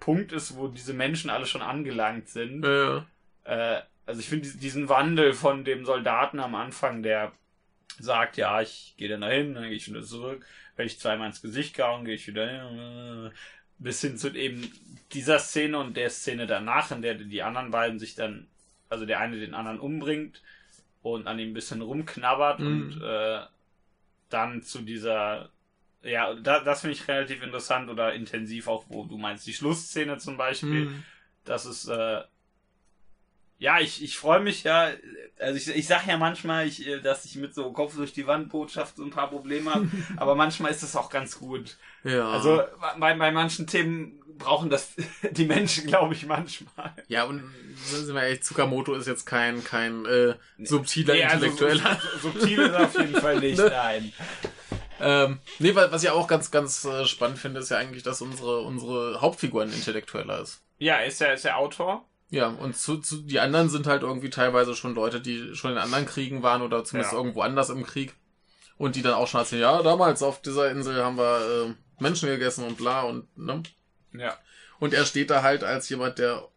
Punkt 0.00 0.32
ist, 0.32 0.56
wo 0.56 0.68
diese 0.68 0.94
Menschen 0.94 1.30
alle 1.30 1.46
schon 1.46 1.62
angelangt 1.62 2.28
sind. 2.28 2.64
Ja, 2.64 3.06
Äh, 3.44 3.82
also 4.06 4.20
ich 4.20 4.28
finde 4.28 4.42
dies- 4.48 4.58
diesen 4.58 4.88
Wandel 4.88 5.32
von 5.34 5.64
dem 5.64 5.84
Soldaten 5.84 6.40
am 6.40 6.54
Anfang, 6.54 7.02
der 7.02 7.32
sagt, 7.98 8.36
ja, 8.36 8.60
ich 8.60 8.94
gehe 8.96 9.08
dann 9.08 9.20
dahin, 9.22 9.54
dann 9.54 9.64
gehe 9.64 9.72
ich 9.72 9.88
wieder 9.88 10.02
zurück, 10.02 10.44
wenn 10.76 10.86
ich 10.86 10.98
zweimal 10.98 11.26
ins 11.28 11.42
Gesicht 11.42 11.74
gehauen, 11.74 12.04
gehe 12.04 12.14
ich 12.14 12.26
wieder 12.26 12.46
hin, 12.48 13.30
bis 13.78 14.00
hin 14.00 14.16
zu 14.18 14.34
eben 14.34 14.70
dieser 15.12 15.38
Szene 15.38 15.78
und 15.78 15.96
der 15.96 16.10
Szene 16.10 16.46
danach, 16.46 16.90
in 16.90 17.02
der 17.02 17.14
die 17.14 17.42
anderen 17.42 17.70
beiden 17.70 17.98
sich 17.98 18.14
dann, 18.14 18.46
also 18.88 19.06
der 19.06 19.20
eine 19.20 19.38
den 19.38 19.54
anderen 19.54 19.80
umbringt 19.80 20.42
und 21.02 21.26
an 21.26 21.38
ihm 21.38 21.50
ein 21.50 21.54
bisschen 21.54 21.80
rumknabbert 21.82 22.60
Mhm. 22.60 22.66
und 22.66 23.02
äh, 23.02 23.40
dann 24.28 24.62
zu 24.62 24.80
dieser 24.82 25.50
ja, 26.02 26.34
da, 26.34 26.60
das 26.60 26.80
finde 26.82 26.94
ich 26.96 27.06
relativ 27.08 27.42
interessant 27.42 27.90
oder 27.90 28.12
intensiv 28.14 28.68
auch, 28.68 28.84
wo 28.88 29.04
du 29.04 29.18
meinst, 29.18 29.46
die 29.46 29.52
Schlussszene 29.54 30.18
zum 30.18 30.36
Beispiel. 30.36 30.86
Mhm. 30.86 31.02
Das 31.44 31.66
ist, 31.66 31.88
äh, 31.88 32.22
ja, 33.58 33.78
ich, 33.78 34.02
ich 34.02 34.16
freue 34.16 34.40
mich 34.40 34.62
ja, 34.64 34.90
also 35.38 35.56
ich, 35.56 35.76
ich 35.76 35.86
sag 35.86 36.06
ja 36.06 36.16
manchmal, 36.16 36.66
ich, 36.66 36.86
äh, 36.86 37.00
dass 37.00 37.26
ich 37.26 37.36
mit 37.36 37.54
so 37.54 37.70
Kopf 37.72 37.94
durch 37.94 38.12
die 38.14 38.26
Wand 38.26 38.48
Botschaft 38.48 38.96
so 38.96 39.04
ein 39.04 39.10
paar 39.10 39.28
Probleme 39.28 39.74
habe, 39.74 39.88
aber 40.16 40.34
manchmal 40.34 40.70
ist 40.70 40.82
das 40.82 40.96
auch 40.96 41.10
ganz 41.10 41.38
gut. 41.38 41.76
ja. 42.04 42.26
Also 42.30 42.62
bei, 42.98 43.14
bei 43.14 43.30
manchen 43.30 43.66
Themen 43.66 44.16
brauchen 44.38 44.70
das 44.70 44.94
die 45.32 45.44
Menschen, 45.44 45.86
glaube 45.86 46.14
ich, 46.14 46.24
manchmal. 46.24 46.94
ja, 47.08 47.24
und 47.24 47.42
sind 47.84 48.14
wir 48.14 48.22
ehrlich, 48.22 48.42
Tsukamoto 48.42 48.94
ist 48.94 49.06
jetzt 49.06 49.26
kein, 49.26 49.62
kein 49.62 50.06
äh, 50.06 50.34
subtiler 50.62 51.12
Nee, 51.12 51.24
also 51.24 51.44
Intellektueller. 51.46 52.00
so- 52.14 52.30
so- 52.30 52.38
Subtil 52.38 52.58
ist 52.60 52.74
auf 52.74 52.98
jeden 52.98 53.14
Fall 53.16 53.40
nicht, 53.40 53.58
Ne? 53.58 53.68
nein. 53.70 54.12
Ähm, 55.00 55.38
nee, 55.58 55.74
wa- 55.74 55.88
was 55.90 56.02
ich 56.02 56.10
auch 56.10 56.26
ganz, 56.28 56.50
ganz 56.50 56.84
äh, 56.84 57.04
spannend 57.06 57.38
finde, 57.38 57.60
ist 57.60 57.70
ja 57.70 57.78
eigentlich, 57.78 58.02
dass 58.02 58.20
unsere, 58.22 58.60
unsere 58.60 59.20
Hauptfigur 59.20 59.62
ein 59.62 59.72
Intellektueller 59.72 60.40
ist. 60.40 60.60
Ja, 60.78 60.96
ist 60.98 61.20
ja, 61.20 61.28
ist 61.32 61.44
ja 61.44 61.56
Autor. 61.56 62.04
Ja, 62.30 62.48
und 62.48 62.76
zu, 62.76 62.98
zu, 62.98 63.18
die 63.22 63.40
anderen 63.40 63.68
sind 63.68 63.86
halt 63.86 64.02
irgendwie 64.02 64.30
teilweise 64.30 64.74
schon 64.76 64.94
Leute, 64.94 65.20
die 65.20 65.54
schon 65.54 65.72
in 65.72 65.78
anderen 65.78 66.06
Kriegen 66.06 66.42
waren 66.42 66.62
oder 66.62 66.84
zumindest 66.84 67.12
Ja. 67.12 67.18
irgendwo 67.18 67.42
anders 67.42 67.70
im 67.70 67.84
Krieg. 67.84 68.14
Und 68.78 68.96
die 68.96 69.02
dann 69.02 69.14
auch 69.14 69.26
schon 69.28 69.40
erzählen, 69.40 69.62
ja, 69.62 69.82
damals 69.82 70.22
auf 70.22 70.40
dieser 70.40 70.70
Insel 70.70 71.04
haben 71.04 71.18
wir 71.18 71.66
äh, 71.68 71.74
Menschen 72.02 72.28
gegessen 72.28 72.64
und 72.64 72.76
bla 72.78 73.02
und, 73.02 73.26
ne? 73.36 73.62
Ja. 74.14 74.38
Und 74.78 74.94
er 74.94 75.04
steht 75.04 75.28
da 75.30 75.42
halt 75.42 75.64
als 75.64 75.88
jemand, 75.90 76.18
der 76.18 76.48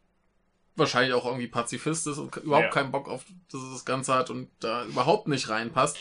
wahrscheinlich 0.75 1.13
auch 1.13 1.25
irgendwie 1.25 1.47
Pazifist 1.47 2.07
ist 2.07 2.17
und 2.17 2.35
überhaupt 2.37 2.65
Ja. 2.67 2.71
keinen 2.71 2.91
Bock 2.91 3.09
auf 3.09 3.23
das 3.51 3.83
Ganze 3.85 4.13
hat 4.13 4.29
und 4.29 4.49
da 4.59 4.85
überhaupt 4.85 5.27
nicht 5.27 5.49
reinpasst. 5.49 5.97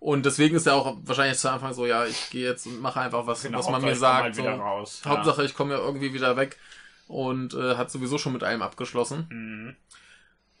Und 0.00 0.24
deswegen 0.24 0.56
ist 0.56 0.66
er 0.66 0.74
auch 0.76 0.96
wahrscheinlich 1.02 1.38
zu 1.38 1.50
Anfang 1.50 1.74
so, 1.74 1.84
ja, 1.86 2.06
ich 2.06 2.30
gehe 2.30 2.48
jetzt 2.48 2.66
und 2.66 2.80
mache 2.80 3.00
einfach 3.00 3.26
was, 3.26 3.42
Genau, 3.42 3.58
was 3.58 3.68
man 3.68 3.82
mir 3.82 3.94
sagt. 3.94 4.22
halt 4.22 4.34
So. 4.34 4.42
raus. 4.48 5.02
Ja. 5.04 5.10
Hauptsache, 5.10 5.44
ich 5.44 5.54
komme 5.54 5.74
ja 5.74 5.80
irgendwie 5.80 6.14
wieder 6.14 6.36
weg 6.38 6.56
und 7.06 7.52
äh, 7.54 7.76
hat 7.76 7.90
sowieso 7.90 8.16
schon 8.16 8.32
mit 8.32 8.42
allem 8.42 8.62
abgeschlossen. 8.62 9.26
Mhm. 9.30 9.76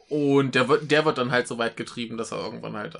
Und 0.08 0.54
der 0.54 0.68
wird, 0.68 0.90
der 0.90 1.04
wird 1.04 1.18
dann 1.18 1.30
halt 1.30 1.48
so 1.48 1.56
weit 1.56 1.76
getrieben, 1.76 2.16
dass 2.18 2.32
er 2.32 2.38
irgendwann 2.38 2.76
halt. 2.76 2.94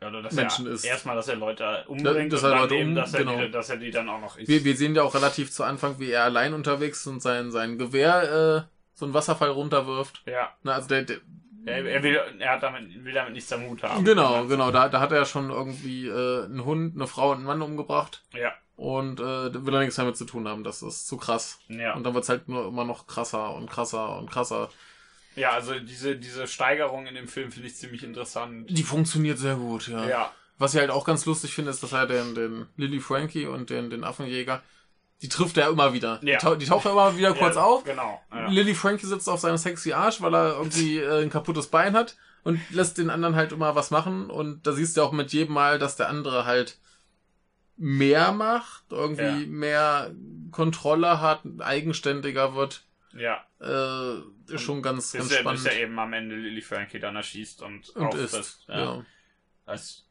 Ja, 0.00 0.08
oder 0.08 0.22
dass 0.22 0.34
Menschen 0.34 0.66
er 0.66 0.72
ist. 0.72 0.84
erstmal, 0.84 1.16
dass 1.16 1.28
er 1.28 1.36
Leute 1.36 1.84
umbringt 1.88 2.32
dass 2.32 2.42
und 2.44 2.50
er 2.52 2.70
eben, 2.70 2.94
die, 2.94 3.50
dass 3.50 3.68
er 3.70 3.76
die 3.76 3.90
dann 3.90 4.08
auch 4.08 4.20
noch 4.20 4.36
isst. 4.36 4.48
Wir, 4.48 4.64
wir 4.64 4.76
sehen 4.76 4.94
ja 4.94 5.02
auch 5.02 5.14
relativ 5.14 5.50
zu 5.50 5.64
Anfang, 5.64 5.98
wie 5.98 6.10
er 6.10 6.24
allein 6.24 6.54
unterwegs 6.54 7.00
ist 7.00 7.06
und 7.06 7.22
sein, 7.22 7.50
sein 7.50 7.78
Gewehr 7.78 8.66
äh, 8.66 8.68
so 8.94 9.04
einen 9.04 9.14
Wasserfall 9.14 9.50
runterwirft. 9.50 10.22
ja, 10.26 10.52
Na, 10.62 10.74
also 10.74 10.88
der, 10.88 11.02
der, 11.02 11.16
er, 11.64 11.84
er, 11.84 12.02
will, 12.02 12.20
er 12.38 12.50
hat 12.52 12.62
damit, 12.62 13.04
will 13.04 13.12
damit 13.12 13.32
nichts 13.34 13.52
am 13.52 13.64
Hut 13.68 13.82
haben. 13.82 14.04
genau, 14.04 14.46
genau. 14.46 14.70
Da, 14.70 14.88
da 14.88 15.00
hat 15.00 15.12
er 15.12 15.24
schon 15.24 15.50
irgendwie 15.50 16.08
äh, 16.08 16.44
einen 16.44 16.64
Hund, 16.64 16.94
eine 16.96 17.06
Frau 17.06 17.30
und 17.30 17.38
einen 17.38 17.46
Mann 17.46 17.62
umgebracht. 17.62 18.22
Ja, 18.32 18.52
Und 18.76 19.20
äh, 19.20 19.50
da 19.50 19.66
will 19.66 19.74
er 19.74 19.80
nichts 19.80 19.96
damit 19.96 20.16
zu 20.16 20.24
tun 20.24 20.48
haben. 20.48 20.64
Das 20.64 20.82
ist 20.82 21.06
zu 21.06 21.16
krass. 21.16 21.58
ja. 21.68 21.94
Und 21.94 22.04
dann 22.04 22.14
wird's 22.14 22.28
halt 22.28 22.48
nur 22.48 22.66
immer 22.66 22.84
noch 22.84 23.06
krasser 23.06 23.54
und 23.54 23.70
krasser 23.70 24.16
und 24.18 24.30
krasser. 24.30 24.70
Ja, 25.34 25.52
also 25.52 25.78
diese, 25.78 26.16
diese 26.16 26.46
Steigerung 26.46 27.06
in 27.06 27.14
dem 27.14 27.28
Film 27.28 27.50
finde 27.52 27.68
ich 27.68 27.76
ziemlich 27.76 28.02
interessant. 28.04 28.66
Die 28.68 28.82
funktioniert 28.82 29.38
sehr 29.38 29.54
gut, 29.56 29.88
ja. 29.88 30.06
Ja, 30.06 30.32
Was 30.58 30.74
ich 30.74 30.80
halt 30.80 30.90
auch 30.90 31.04
ganz 31.06 31.24
lustig 31.26 31.54
finde, 31.54 31.70
ist, 31.70 31.82
dass 31.82 31.92
er 31.92 32.06
den, 32.06 32.34
den 32.34 32.66
Lily 32.76 33.00
Frankie 33.00 33.46
und 33.46 33.70
den, 33.70 33.88
den 33.88 34.04
Affenjäger, 34.04 34.62
die 35.22 35.28
trifft 35.28 35.56
er 35.56 35.68
immer 35.68 35.92
wieder. 35.92 36.20
Ja. 36.22 36.38
Die, 36.38 36.44
tau 36.44 36.54
die 36.56 36.66
tauchen 36.66 36.90
immer 36.90 37.16
wieder 37.16 37.32
kurz 37.38 37.54
ja, 37.56 37.62
auf. 37.62 37.84
Genau. 37.84 38.20
Ja. 38.32 38.48
Lily 38.48 38.74
Frankie 38.74 39.06
sitzt 39.06 39.28
auf 39.28 39.40
seinem 39.40 39.56
sexy 39.56 39.92
Arsch, 39.92 40.20
weil 40.20 40.34
er 40.34 40.56
irgendwie 40.56 40.98
äh, 40.98 41.22
ein 41.22 41.30
kaputtes 41.30 41.68
Bein 41.68 41.94
hat 41.94 42.16
und 42.42 42.60
lässt 42.70 42.98
den 42.98 43.08
anderen 43.08 43.36
halt 43.36 43.52
immer 43.52 43.74
was 43.74 43.90
machen. 43.90 44.28
Und 44.30 44.66
da 44.66 44.72
siehst 44.72 44.96
du 44.96 45.02
auch 45.02 45.12
mit 45.12 45.32
jedem 45.32 45.54
Mal, 45.54 45.78
dass 45.78 45.96
der 45.96 46.08
andere 46.08 46.44
halt 46.44 46.78
mehr 47.76 48.32
macht, 48.32 48.84
irgendwie 48.90 49.46
mehr 49.46 50.10
Kontrolle 50.50 51.20
hat, 51.20 51.42
eigenständiger 51.60 52.54
wird. 52.54 52.84
ja. 53.14 53.44
Äh, 53.60 54.18
ist 54.48 54.62
schon 54.62 54.82
ganz, 54.82 55.12
ganz 55.12 55.30
er, 55.30 55.38
spannend. 55.38 55.62
bis 55.62 55.72
er 55.72 55.80
eben 55.80 55.96
am 55.98 56.12
Ende 56.12 56.34
Lily 56.34 56.60
Frankie 56.62 56.98
dann 56.98 57.14
erschießt 57.14 57.62
und, 57.62 57.90
und 57.90 58.12
ist. 58.14 58.64
Ja. 58.68 58.78
Ja. 58.78 59.04
Was- 59.66 60.04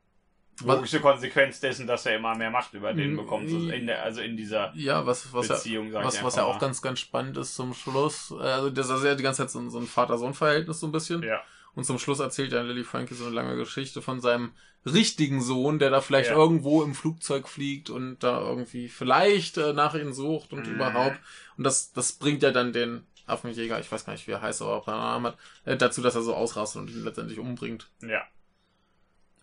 logische 0.64 1.00
Konsequenz 1.00 1.60
dessen, 1.60 1.88
dass 1.88 2.06
er 2.06 2.16
immer 2.18 2.36
mehr 2.36 2.52
Macht 2.52 2.74
über 2.74 2.94
den 2.94 3.14
Mm, 3.14 3.18
bekommt. 3.18 3.50
so 3.50 3.58
In 3.70 3.88
der, 3.88 4.04
also 4.04 4.22
in 4.22 4.38
dieser 4.38 4.72
Ja, 4.76 5.06
was, 5.06 5.34
was 5.34 5.48
ja, 5.48 5.56
Beziehung, 5.56 5.92
sag 5.92 6.04
was, 6.04 6.24
was 6.24 6.36
ja 6.36 6.44
auch 6.44 6.54
mal. 6.56 6.60
ganz, 6.60 6.82
ganz 6.82 7.00
spannend 7.00 7.38
ist 7.38 7.56
zum 7.56 7.74
Schluss. 7.74 8.32
äh, 8.32 8.44
Also, 8.44 8.70
das 8.70 8.90
ist 8.90 9.04
ja 9.04 9.16
die 9.16 9.24
ganze 9.24 9.44
Zeit 9.44 9.52
so, 9.52 9.60
ein- 9.60 9.70
so 9.70 9.80
ein 9.80 9.88
Vater-Sohn-Verhältnis 9.88 10.80
so 10.80 10.88
ein 10.88 10.92
bisschen. 10.92 11.24
Ja, 11.24 11.42
Und 11.74 11.86
zum 11.86 11.98
Schluss 12.00 12.20
erzählt 12.20 12.52
ja 12.52 12.62
Lily 12.62 12.84
Frankie 12.84 13.14
so 13.16 13.26
eine 13.26 13.34
lange 13.34 13.56
Geschichte 13.56 14.02
von 14.02 14.20
seinem 14.20 14.52
richtigen 14.86 15.42
Sohn, 15.42 15.80
der 15.80 15.90
da 15.90 16.02
vielleicht 16.02 16.30
Ja. 16.32 16.36
irgendwo 16.36 16.84
im 16.84 16.94
Flugzeug 16.94 17.48
fliegt 17.48 17.90
und 17.90 18.20
da 18.20 18.42
irgendwie 18.42 18.90
vielleicht 18.90 19.58
äh, 19.58 19.72
nach 19.74 19.96
ihm 19.96 20.12
sucht 20.14 20.52
und 20.54 20.68
Mhm. 20.68 20.74
überhaupt. 20.74 21.20
Und 21.58 21.64
das, 21.64 21.94
das 21.94 22.12
bringt 22.14 22.44
ja 22.44 22.52
dann 22.52 22.74
den 22.74 23.06
Affenjäger, 23.26 23.80
ich 23.80 23.90
weiß 23.92 24.04
gar 24.06 24.12
nicht, 24.14 24.28
wie 24.28 24.32
er 24.32 24.42
heißt, 24.42 24.62
aber 24.64 24.78
ob 24.78 24.88
er 24.88 24.94
einen 24.96 25.02
Namen 25.04 25.26
hat, 25.28 25.38
äh, 25.64 25.78
dazu, 25.78 26.02
dass 26.02 26.16
er 26.16 26.24
so 26.24 26.34
ausrastet 26.36 26.82
und 26.82 26.90
ihn 26.90 27.04
letztendlich 27.06 27.40
umbringt. 27.40 27.90
ja. 28.02 28.22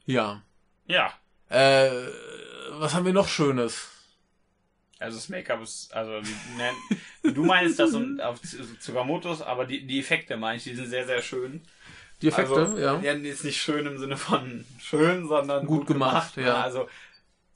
Ja. 0.05 0.43
Ja. 0.89 1.13
Äh, 1.49 1.91
was 2.73 2.95
haben 2.95 3.07
wir 3.07 3.13
noch 3.13 3.29
Schönes? 3.29 3.89
Also 4.99 5.17
das 5.17 5.29
Make-up 5.29 5.63
ist, 5.63 5.95
also 5.95 6.21
die, 6.21 6.35
nennen- 6.57 7.35
du 7.37 7.45
meinst 7.45 7.79
das 7.79 7.95
und 7.95 8.21
auf 8.21 8.41
Tsukamotos, 8.43 9.43
aber 9.43 9.65
die, 9.65 9.87
die 9.87 10.01
Effekte 10.01 10.37
meine 10.37 10.57
ich, 10.57 10.65
die 10.65 10.75
sind 10.75 10.89
sehr, 10.89 11.07
sehr 11.07 11.23
schön. 11.23 11.63
Die 12.21 12.29
Effekte, 12.29 12.57
also, 12.57 12.79
ja. 12.79 12.99
Jetzt 12.99 13.45
nicht 13.45 13.61
schön 13.63 13.87
im 13.87 13.99
Sinne 13.99 14.17
von 14.17 14.65
schön, 14.81 15.29
sondern 15.29 15.67
Gut 15.67 15.87
gemacht, 15.87 16.37
ja. 16.37 16.61
Also, 16.61 16.89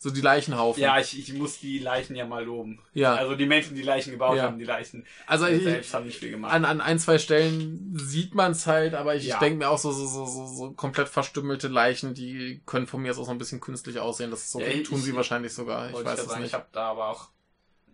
So 0.03 0.11
die 0.11 0.21
Leichenhaufen. 0.21 0.83
ja, 0.83 0.99
ich, 0.99 1.17
ich 1.17 1.33
muss 1.33 1.61
die 1.61 1.79
Leichen 1.79 2.17
ja 2.17 2.27
mal 2.27 2.45
loben. 2.45 2.81
Ja. 2.93 3.15
Also 3.15 3.37
die 3.37 3.47
Menschen, 3.47 3.77
die 3.77 3.83
Leichen 3.83 4.11
gebaut 4.11 4.37
Ja. 4.37 4.43
haben, 4.43 4.59
die 4.59 4.65
Leichen 4.65 5.07
Also 5.29 5.47
ich, 5.47 5.63
selbst 5.63 5.95
haben 5.95 6.07
nicht 6.07 6.19
viel 6.19 6.33
gemacht. 6.33 6.53
an, 6.53 6.65
an 6.65 6.81
ein, 6.81 6.99
zwei 6.99 7.19
Stellen 7.19 7.97
sieht 7.97 8.35
man 8.35 8.51
es 8.51 8.67
halt, 8.67 8.95
aber 8.95 9.15
ich 9.15 9.27
Ja. 9.27 9.39
denke 9.39 9.59
mir 9.59 9.69
auch 9.71 9.79
so, 9.79 9.93
so, 9.93 10.05
so, 10.07 10.27
so, 10.27 10.47
so 10.49 10.73
komplett 10.73 11.09
verstümmelte 11.09 11.69
Leichen, 11.69 12.15
die 12.15 12.61
können 12.67 12.89
von 12.89 13.01
mir 13.01 13.13
aus 13.13 13.19
auch 13.19 13.27
so 13.27 13.31
ein 13.31 13.39
bisschen 13.39 13.61
künstlich 13.61 14.01
aussehen. 14.01 14.33
Das 14.33 14.51
so, 14.51 14.59
Ja, 14.61 14.67
ich- 14.67 14.89
tun 14.89 15.01
sie 15.01 15.11
ich- 15.11 15.17
wahrscheinlich 15.17 15.55
sogar. 15.55 15.89
Ich 15.91 15.95
weiß 16.05 16.19
es 16.19 16.27
sagen, 16.27 16.41
nicht. 16.41 16.49
Ich 16.49 16.55
habe 16.55 16.67
da 16.73 16.91
aber 16.91 17.09
auch 17.11 17.29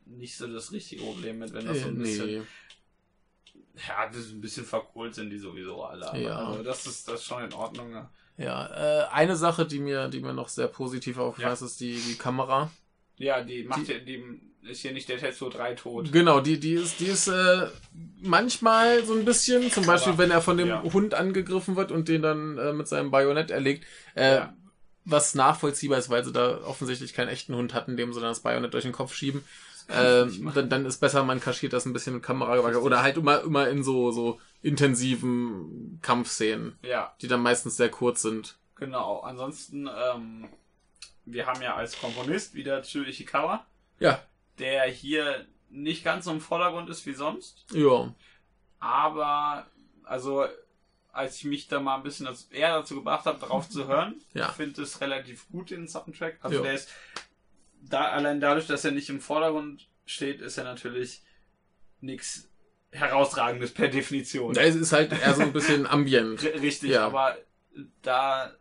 nicht 0.06 0.34
so 0.34 0.46
das 0.50 0.72
richtige 0.72 1.02
Problem 1.02 1.40
mit, 1.40 1.52
wenn 1.52 1.66
das 1.66 1.80
so 1.80 1.88
Äh, 1.88 1.90
ein 1.90 1.98
bisschen, 1.98 2.26
nee. 2.26 2.42
ja, 3.86 4.06
das 4.06 4.16
ist 4.16 4.32
ein 4.32 4.40
bisschen 4.40 4.64
verkohlt 4.64 5.14
sind 5.14 5.28
die 5.28 5.38
sowieso 5.38 5.84
alle. 5.84 6.08
Aber 6.08 6.18
Ja. 6.18 6.36
Also 6.38 6.62
das 6.62 6.86
ist 6.86 7.06
das 7.06 7.20
ist 7.20 7.26
schon 7.26 7.44
in 7.44 7.52
Ordnung. 7.52 8.08
Ja. 8.38 8.44
Ja, 8.44 9.02
äh, 9.02 9.08
eine 9.12 9.36
Sache, 9.36 9.66
die 9.66 9.80
mir, 9.80 10.08
die 10.08 10.20
mir 10.20 10.32
noch 10.32 10.48
sehr 10.48 10.68
positiv 10.68 11.18
aufgefallen 11.18 11.54
ist, 11.54 11.62
ist 11.62 11.80
die, 11.80 11.94
die 11.96 12.14
Kamera. 12.16 12.70
Ja, 13.16 13.42
die 13.42 13.64
macht 13.64 13.88
Die- 13.88 13.92
ja, 13.92 13.98
die 13.98 14.40
ist 14.70 14.82
hier 14.82 14.92
nicht 14.92 15.08
der 15.08 15.18
Tetsuo 15.18 15.48
3 15.48 15.74
tot. 15.74 16.12
Genau, 16.12 16.40
die, 16.40 16.60
die 16.60 16.74
ist, 16.74 17.00
die 17.00 17.06
ist 17.06 17.26
äh, 17.28 17.66
manchmal 18.20 19.04
so 19.04 19.14
ein 19.14 19.24
bisschen, 19.24 19.70
zum 19.70 19.86
Beispiel, 19.86 20.12
Aber, 20.12 20.22
wenn 20.22 20.30
er 20.30 20.40
von 20.40 20.56
dem 20.56 20.68
ja. 20.68 20.82
Hund 20.82 21.14
angegriffen 21.14 21.74
wird 21.76 21.90
und 21.90 22.08
den 22.08 22.22
dann 22.22 22.58
äh, 22.58 22.72
mit 22.72 22.86
seinem 22.88 23.10
Bajonett 23.10 23.50
erlegt, 23.50 23.84
äh, 24.14 24.36
Ja. 24.36 24.54
was 25.04 25.34
nachvollziehbar 25.34 25.98
ist, 25.98 26.10
weil 26.10 26.24
sie 26.24 26.32
da 26.32 26.58
offensichtlich 26.64 27.14
keinen 27.14 27.28
echten 27.28 27.54
Hund 27.56 27.74
hatten, 27.74 27.96
dem 27.96 28.12
sie 28.12 28.20
dann 28.20 28.30
das 28.30 28.40
Bajonett 28.40 28.74
durch 28.74 28.84
den 28.84 28.92
Kopf 28.92 29.14
schieben. 29.14 29.42
Ähm, 29.90 30.52
dann, 30.54 30.68
dann 30.68 30.84
ist 30.86 30.98
besser, 30.98 31.24
man 31.24 31.40
kaschiert 31.40 31.72
das 31.72 31.86
ein 31.86 31.94
bisschen 31.94 32.12
mit 32.14 32.22
Kamera 32.22 32.58
oder 32.58 33.02
halt 33.02 33.16
immer, 33.16 33.40
immer 33.42 33.68
in 33.70 33.82
so, 33.82 34.10
so 34.12 34.38
intensiven 34.62 35.98
Kampfszenen, 36.02 36.78
Ja, 36.82 37.14
die 37.20 37.28
dann 37.28 37.40
meistens 37.42 37.76
sehr 37.76 37.90
kurz 37.90 38.22
sind. 38.22 38.56
genau. 38.76 39.20
Ansonsten, 39.20 39.88
ähm, 39.88 40.48
wir 41.24 41.46
haben 41.46 41.62
ja 41.62 41.74
als 41.76 41.98
Komponist 41.98 42.54
wieder 42.54 42.82
Chu 42.82 43.02
Ishikawa, 43.02 43.66
Ja, 44.00 44.22
der 44.58 44.84
hier 44.84 45.46
nicht 45.70 46.02
ganz 46.04 46.24
so 46.24 46.30
im 46.32 46.40
Vordergrund 46.40 46.88
ist 46.90 47.04
wie 47.06 47.12
sonst. 47.14 47.66
ja, 47.72 48.14
Aber, 48.80 49.66
also, 50.04 50.46
als 51.12 51.36
ich 51.36 51.44
mich 51.44 51.68
da 51.68 51.80
mal 51.80 51.96
ein 51.96 52.02
bisschen 52.02 52.28
eher 52.50 52.78
dazu 52.78 52.94
gebracht 52.94 53.26
habe, 53.26 53.38
darauf 53.40 53.68
zu 53.68 53.86
hören, 53.86 54.14
Ja. 54.34 54.48
finde 54.52 54.82
es 54.82 55.00
relativ 55.00 55.48
gut, 55.50 55.70
den 55.70 55.88
Soundtrack. 55.88 56.38
Also 56.40 56.56
Ja. 56.58 56.62
der 56.62 56.72
ist, 56.74 56.88
da, 57.82 58.02
allein 58.10 58.40
dadurch, 58.40 58.66
dass 58.66 58.84
er 58.84 58.92
nicht 58.92 59.08
im 59.10 59.20
Vordergrund 59.20 59.88
steht, 60.06 60.40
ist 60.40 60.58
er 60.58 60.64
natürlich 60.64 61.22
nichts 62.00 62.48
herausragendes 62.90 63.72
per 63.74 63.88
Definition. 63.88 64.56
es 64.56 64.74
ist 64.74 64.92
halt 64.92 65.12
eher 65.12 65.34
so 65.34 65.42
ein 65.42 65.52
bisschen 65.52 65.86
ambient. 65.90 66.42
Richtig, 66.42 66.90
Ja. 66.90 67.06
aber 67.06 67.36
da, 68.02 68.52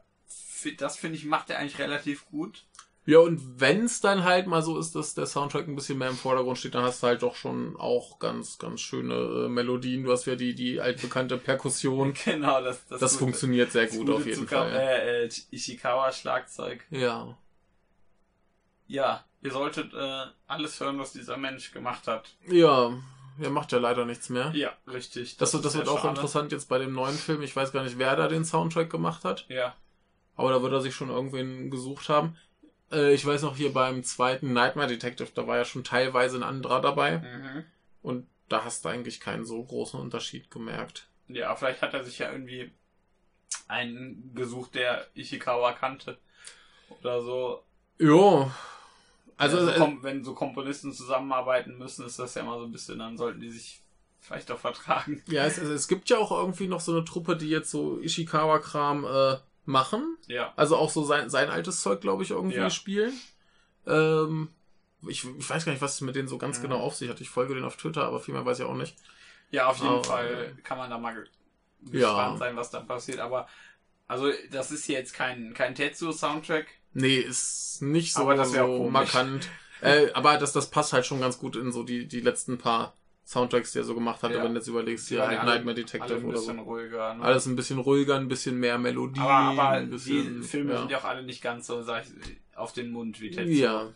das 0.78 0.97
finde 0.97 1.17
ich, 1.17 1.25
macht 1.25 1.49
er 1.49 1.59
eigentlich 1.59 1.80
relativ 1.80 2.25
gut. 2.28 2.65
Ja, 3.05 3.19
und 3.19 3.61
wenn's 3.61 4.01
dann 4.01 4.25
halt 4.25 4.47
mal 4.47 4.61
so 4.61 4.78
ist, 4.78 4.93
dass 4.93 5.13
der 5.13 5.28
Soundtrack 5.28 5.65
ein 5.65 5.75
bisschen 5.75 5.97
mehr 5.97 6.09
im 6.09 6.17
Vordergrund 6.17 6.57
steht, 6.57 6.75
dann 6.75 6.84
hast 6.84 7.01
du 7.01 7.07
halt 7.07 7.23
doch 7.23 7.36
schon 7.36 7.78
auch 7.78 8.19
ganz, 8.19 8.57
ganz 8.57 8.82
schöne 8.82 9.13
äh, 9.45 9.47
Melodien. 9.47 10.03
Du 10.03 10.11
hast 10.11 10.25
ja 10.25 10.36
die, 10.36 10.53
die 10.53 10.82
altbekannte 10.82 11.38
Perkussion. 11.38 12.13
Genau, 12.25 12.61
das, 12.61 12.86
das, 12.88 12.99
Das 12.99 13.11
gute- 13.13 13.19
funktioniert 13.23 13.71
sehr 13.71 13.88
gut 13.88 14.09
auf 14.09 14.25
jeden 14.25 14.45
Zuka- 14.45 14.57
Fall. 14.69 14.71
Äh, 14.75 15.23
äh, 15.25 15.30
Ishikawa 15.51 16.11
Schlagzeug. 16.11 16.84
Ja. 16.89 17.38
Ja, 18.88 19.23
ihr 19.41 19.51
solltet 19.51 19.93
äh, 19.93 20.23
alles 20.47 20.78
hören, 20.80 20.99
was 20.99 21.13
dieser 21.13 21.38
Mensch 21.38 21.71
gemacht 21.71 22.07
hat. 22.07 22.36
Ja, 22.49 22.91
er 23.39 23.49
macht 23.49 23.71
ja 23.71 23.77
leider 23.79 24.05
nichts 24.05 24.29
mehr. 24.29 24.51
Ja, 24.55 24.71
richtig. 24.88 25.38
Das, 25.38 25.53
wird- 25.53 25.65
das 25.65 25.73
ist 25.73 25.79
wird 25.79 25.89
auch 25.89 25.97
schade. 26.01 26.09
interessant 26.09 26.51
jetzt 26.51 26.69
bei 26.69 26.77
dem 26.79 26.93
neuen 26.93 27.15
Film. 27.17 27.41
Ich 27.41 27.55
weiß 27.55 27.71
gar 27.71 27.83
nicht, 27.83 27.97
wer 27.97 28.15
da 28.15 28.27
den 28.27 28.45
Soundtrack 28.45 28.89
gemacht 28.89 29.23
hat. 29.23 29.45
Ja, 29.49 29.75
Aber 30.35 30.51
da 30.51 30.61
wird 30.61 30.73
er 30.73 30.81
sich 30.81 30.95
schon 30.95 31.09
irgendwen 31.09 31.69
gesucht 31.71 32.09
haben. 32.09 32.38
Äh, 32.91 33.13
ich 33.13 33.25
weiß 33.25 33.41
noch 33.41 33.57
hier 33.57 33.73
beim 33.73 34.03
zweiten 34.03 34.53
Nightmare 34.53 34.88
Detective, 34.88 35.29
da 35.33 35.45
war 35.47 35.57
ja 35.57 35.65
schon 35.65 35.83
teilweise 35.83 36.38
ein 36.38 36.43
anderer 36.43 36.81
dabei. 36.81 37.17
mhm. 37.19 37.63
Und 38.01 38.27
da 38.49 38.63
hast 38.63 38.85
du 38.85 38.89
eigentlich 38.89 39.19
keinen 39.19 39.45
so 39.45 39.61
großen 39.63 39.99
Unterschied 39.99 40.49
gemerkt. 40.51 41.09
ja, 41.27 41.53
vielleicht 41.55 41.81
hat 41.81 41.93
er 41.93 42.03
sich 42.05 42.19
ja 42.19 42.31
irgendwie 42.31 42.71
einen 43.67 44.33
gesucht, 44.33 44.75
der 44.75 45.05
Ishikawa 45.15 45.73
kannte. 45.73 46.17
Oder 47.01 47.21
so. 47.21 47.63
Ja. 47.99 48.51
Also, 49.38 49.63
so 49.63 49.69
äh, 49.71 49.97
wenn 50.01 50.23
so 50.23 50.33
Komponisten 50.33 50.91
zusammenarbeiten 50.93 51.77
müssen, 51.77 52.05
ist 52.05 52.17
das 52.19 52.33
ja 52.35 52.41
immer 52.41 52.57
so 52.57 52.65
ein 52.65 52.71
bisschen, 52.71 52.99
dann 52.99 53.17
sollten 53.17 53.39
die 53.39 53.51
sich 53.51 53.81
vielleicht 54.19 54.51
auch 54.51 54.57
vertragen. 54.59 55.21
Ja, 55.27 55.45
es, 55.45 55.57
es, 55.57 55.69
es 55.69 55.88
gibt 55.88 56.09
ja 56.09 56.17
auch 56.17 56.31
irgendwie 56.31 56.67
noch 56.67 56.79
so 56.81 56.91
eine 56.91 57.05
Truppe, 57.05 57.38
die 57.38 57.49
jetzt 57.49 57.69
so 57.71 57.99
Ishikawa-Kram 57.99 59.05
äh, 59.05 59.38
machen. 59.65 60.17
Ja. 60.27 60.53
Also 60.55 60.75
auch 60.75 60.89
so 60.89 61.03
sein, 61.03 61.29
sein 61.29 61.49
altes 61.49 61.81
Zeug, 61.81 62.01
glaube 62.01 62.23
ich, 62.23 62.31
irgendwie 62.31 62.57
Ja. 62.57 62.69
spielen. 62.69 63.13
Ähm, 63.85 64.49
ich, 65.07 65.23
ich 65.38 65.49
weiß 65.49 65.65
gar 65.65 65.71
nicht, 65.71 65.81
was 65.81 65.95
es 65.95 66.01
mit 66.01 66.15
denen 66.15 66.27
so 66.27 66.38
ganz 66.38 66.57
Mhm. 66.57 66.63
genau 66.63 66.79
auf 66.79 66.95
sich 66.95 67.09
hat. 67.09 67.21
Ich 67.21 67.29
folge 67.29 67.53
denen 67.53 67.65
auf 67.65 67.77
Twitter, 67.77 68.03
aber 68.05 68.19
viel 68.19 68.33
mehr 68.33 68.45
weiß 68.45 68.59
ich 68.59 68.65
auch 68.65 68.75
nicht. 68.75 68.95
Ja, 69.51 69.67
auf 69.67 69.77
jeden 69.77 69.89
Aber, 69.89 70.03
Fall 70.03 70.55
kann 70.63 70.77
man 70.77 70.89
da 70.89 70.97
mal 70.97 71.13
ge- 71.13 71.99
Ja. 71.99 72.07
gespannt 72.09 72.39
sein, 72.39 72.55
was 72.55 72.69
da 72.71 72.79
passiert. 72.81 73.19
Aber 73.19 73.47
also 74.08 74.32
das 74.51 74.72
ist 74.72 74.88
jetzt 74.88 75.14
kein, 75.14 75.53
kein 75.53 75.76
Tetsuo-Soundtrack. 75.76 76.68
Nee, 76.93 77.18
ist 77.18 77.82
nicht 77.82 78.14
so, 78.14 78.22
Aber 78.22 78.36
das 78.36 78.51
so 78.51 78.89
markant. 78.89 79.49
äh, 79.82 80.12
aber 80.14 80.38
das, 80.38 80.53
das 80.53 80.70
passt 80.70 80.93
halt 80.93 81.05
schon 81.05 81.20
ganz 81.20 81.38
gut 81.38 81.55
in 81.55 81.72
so 81.72 81.84
die, 81.84 82.08
die 82.08 82.22
letzten 82.22 82.58
paar 82.58 82.93
Soundtracks, 83.26 83.74
die 83.74 83.80
er 83.80 83.84
so 83.84 83.93
gemacht 83.93 84.24
hat. 84.24 84.32
Ja. 84.32 84.41
Wenn 84.43 84.53
du 84.53 84.60
jetzt 84.60 84.68
überlegst, 84.70 85.10
hier 85.10 85.28
halt 85.28 85.38
alle- 85.39 85.51
Nightmare 85.51 85.76
Detective 85.76 86.16
ein 86.16 86.26
oder 86.26 86.38
so. 86.38 86.45
bisschen 86.47 86.60
ruhiger. 86.60 87.14
Ne? 87.16 87.24
Alles 87.24 87.45
ein 87.45 87.55
bisschen 87.58 87.78
ruhiger, 87.80 88.16
ein 88.16 88.30
bisschen 88.30 88.58
mehr 88.58 88.78
Melodie. 88.78 89.20
aber 89.20 89.32
aber 89.62 89.70
ein 89.70 89.89
bisschen, 89.89 90.41
die 90.41 90.47
Filme 90.47 90.74
ja. 90.74 90.80
sind 90.80 90.91
ja 90.91 90.97
auch 90.99 91.03
alle 91.03 91.24
nicht 91.24 91.41
ganz 91.41 91.68
so, 91.68 91.82
sag 91.84 92.03
ich, 92.05 92.38
auf 92.55 92.72
den 92.74 92.89
Mund 92.91 93.20
wie 93.22 93.30
Tetsuo. 93.32 93.53
Ja. 93.53 93.89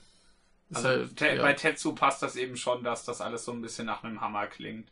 Also 0.74 0.88
halt, 0.90 1.16
Te- 1.18 1.36
ja. 1.36 1.42
Bei 1.42 1.54
Tetsu 1.54 1.94
passt 1.96 2.22
das 2.22 2.36
eben 2.36 2.58
schon, 2.58 2.84
dass 2.84 3.04
das 3.06 3.22
alles 3.22 3.46
so 3.46 3.52
ein 3.54 3.62
bisschen 3.62 3.86
nach 3.86 4.04
einem 4.04 4.20
Hammer 4.22 4.48
klingt. 4.48 4.90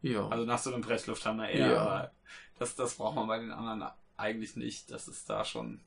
ja. 0.00 0.26
Also 0.28 0.44
nach 0.44 0.58
so 0.58 0.72
einem 0.72 0.82
Presslufthammer 0.82 1.48
eher. 1.50 1.72
Ja. 1.72 1.80
Aber 1.80 2.10
das, 2.58 2.76
das 2.76 2.94
braucht 2.94 3.16
man 3.16 3.26
bei 3.26 3.38
den 3.38 3.50
anderen 3.50 3.82
eigentlich 4.22 4.56
nicht. 4.56 4.90
Das 4.90 5.08
ist 5.08 5.28
da 5.28 5.44
schon. 5.44 5.80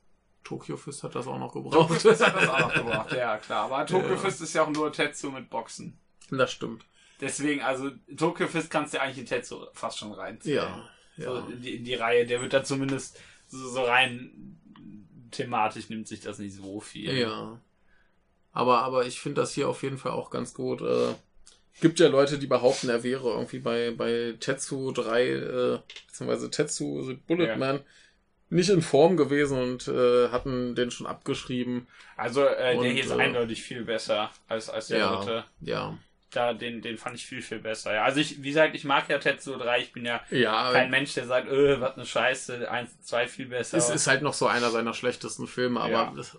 Tokyo 0.43 0.77
Fist 0.77 1.03
hat 1.03 1.15
das 1.15 1.25
auch 1.25 1.39
noch 1.39 1.53
gebraucht. 1.53 1.73
Tokyo 1.73 1.95
Fist 1.95 2.25
hat 2.25 2.35
das 2.35 2.47
auch 2.47 2.59
noch 2.59 2.73
gebracht, 2.75 3.11
ja 3.13 3.37
klar. 3.37 3.65
Aber 3.65 3.85
Tokyo 3.85 4.11
Ja. 4.11 4.17
Fist 4.17 4.41
ist 4.41 4.53
ja 4.53 4.63
auch 4.63 4.69
nur 4.69 4.91
Tetsu 4.91 5.31
mit 5.31 5.49
Boxen. 5.49 5.97
Das 6.29 6.51
stimmt. 6.51 6.85
Deswegen, 7.19 7.61
also 7.61 7.91
Tokyo 8.15 8.47
Fist 8.47 8.69
kannst 8.69 8.93
du 8.93 8.97
ja 8.97 9.03
eigentlich 9.03 9.17
in 9.17 9.25
Tetsu 9.25 9.65
fast 9.73 9.97
schon 9.97 10.11
reinziehen. 10.11 10.55
Ja. 10.57 10.89
So 11.17 11.35
ja. 11.35 11.47
in, 11.47 11.61
die, 11.61 11.75
in 11.75 11.83
die 11.83 11.95
Reihe, 11.95 12.27
der 12.27 12.41
wird 12.41 12.53
da 12.53 12.63
zumindest 12.63 13.19
so, 13.47 13.57
so 13.69 13.83
rein 13.83 14.59
thematisch 15.31 15.89
nimmt 15.89 16.07
sich 16.07 16.21
das 16.21 16.39
nicht 16.39 16.55
so 16.55 16.79
viel. 16.79 17.13
Ja. 17.17 17.59
Aber, 18.51 18.83
aber 18.83 19.05
ich 19.05 19.19
finde 19.19 19.41
das 19.41 19.53
hier 19.53 19.67
auf 19.67 19.83
jeden 19.83 19.97
Fall 19.97 20.11
auch 20.13 20.29
ganz 20.29 20.53
gut. 20.53 20.81
Äh, 20.81 21.15
gibt 21.81 21.99
ja 21.99 22.07
Leute, 22.07 22.39
die 22.39 22.47
behaupten, 22.47 22.89
er 22.89 23.03
wäre 23.03 23.29
irgendwie 23.29 23.59
bei, 23.59 23.91
bei 23.91 24.35
Tetsu 24.39 24.91
3, 24.91 25.27
äh, 25.27 25.79
beziehungsweise 26.07 26.49
Tetsu 26.49 27.03
The 27.03 27.15
Bullet 27.15 27.47
Ja. 27.47 27.79
Nicht 28.49 28.69
in 28.69 28.81
Form 28.81 29.17
gewesen 29.17 29.57
und 29.57 29.87
äh, 29.87 30.29
hatten 30.29 30.75
den 30.75 30.91
schon 30.91 31.07
abgeschrieben. 31.07 31.87
Also 32.15 32.45
äh, 32.45 32.75
Und, 32.75 32.83
der 32.83 32.91
hier 32.91 33.03
ist 33.03 33.11
äh, 33.11 33.15
eindeutig 33.15 33.63
viel 33.63 33.83
besser 33.83 34.31
als, 34.47 34.69
als 34.69 34.87
der 34.87 34.99
Ja. 34.99 35.15
dritte. 35.17 35.43
Ja. 35.61 35.97
Da, 36.31 36.53
den, 36.53 36.81
den 36.81 36.97
fand 36.97 37.15
ich 37.15 37.25
viel, 37.25 37.41
viel 37.41 37.59
besser. 37.59 37.93
Ja, 37.93 38.03
also 38.03 38.19
ich, 38.19 38.43
wie 38.43 38.49
gesagt, 38.49 38.75
ich 38.75 38.83
mag 38.83 39.07
ja 39.09 39.17
Tetsu 39.19 39.57
3, 39.57 39.79
ich 39.79 39.93
bin 39.93 40.05
ja 40.05 40.21
Ja, 40.29 40.71
kein 40.73 40.89
Mensch, 40.91 41.13
der 41.13 41.25
sagt, 41.27 41.47
öh, 41.49 41.79
was 41.79 41.95
eine 41.95 42.05
Scheiße, 42.05 42.69
1, 42.69 43.01
2 43.01 43.27
viel 43.27 43.45
besser. 43.47 43.77
es 43.77 43.89
ist 43.89 44.07
halt 44.07 44.21
noch 44.21 44.33
so 44.33 44.45
einer 44.47 44.69
seiner 44.69 44.93
schlechtesten 44.93 45.47
Filme, 45.47 45.79
aber 45.79 45.91
Ja. 45.91 46.13
das 46.15 46.37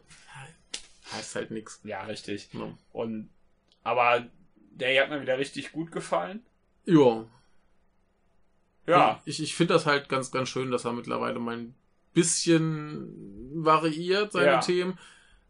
heißt 1.13 1.35
halt 1.37 1.51
nichts. 1.51 1.81
ja, 1.85 2.03
richtig. 2.05 2.53
Ne? 2.53 2.77
Und 2.93 3.31
aber 3.85 4.27
der 4.71 4.91
hier 4.91 5.03
hat 5.03 5.11
mir 5.11 5.23
wieder 5.23 5.39
richtig 5.39 5.73
gut 5.73 5.91
gefallen. 5.93 6.45
Ja. 6.85 7.25
Ja, 8.87 9.21
Ich, 9.25 9.43
ich 9.43 9.55
finde 9.55 9.75
das 9.75 9.87
halt 9.87 10.09
ganz, 10.09 10.31
ganz 10.31 10.49
schön, 10.49 10.71
dass 10.71 10.85
er 10.85 10.93
mittlerweile 10.93 11.39
mal 11.41 11.57
ein 11.57 11.75
bisschen 12.17 13.53
variiert, 13.55 14.33
seine 14.33 14.47
Ja. 14.47 14.59
Themen. 14.61 14.99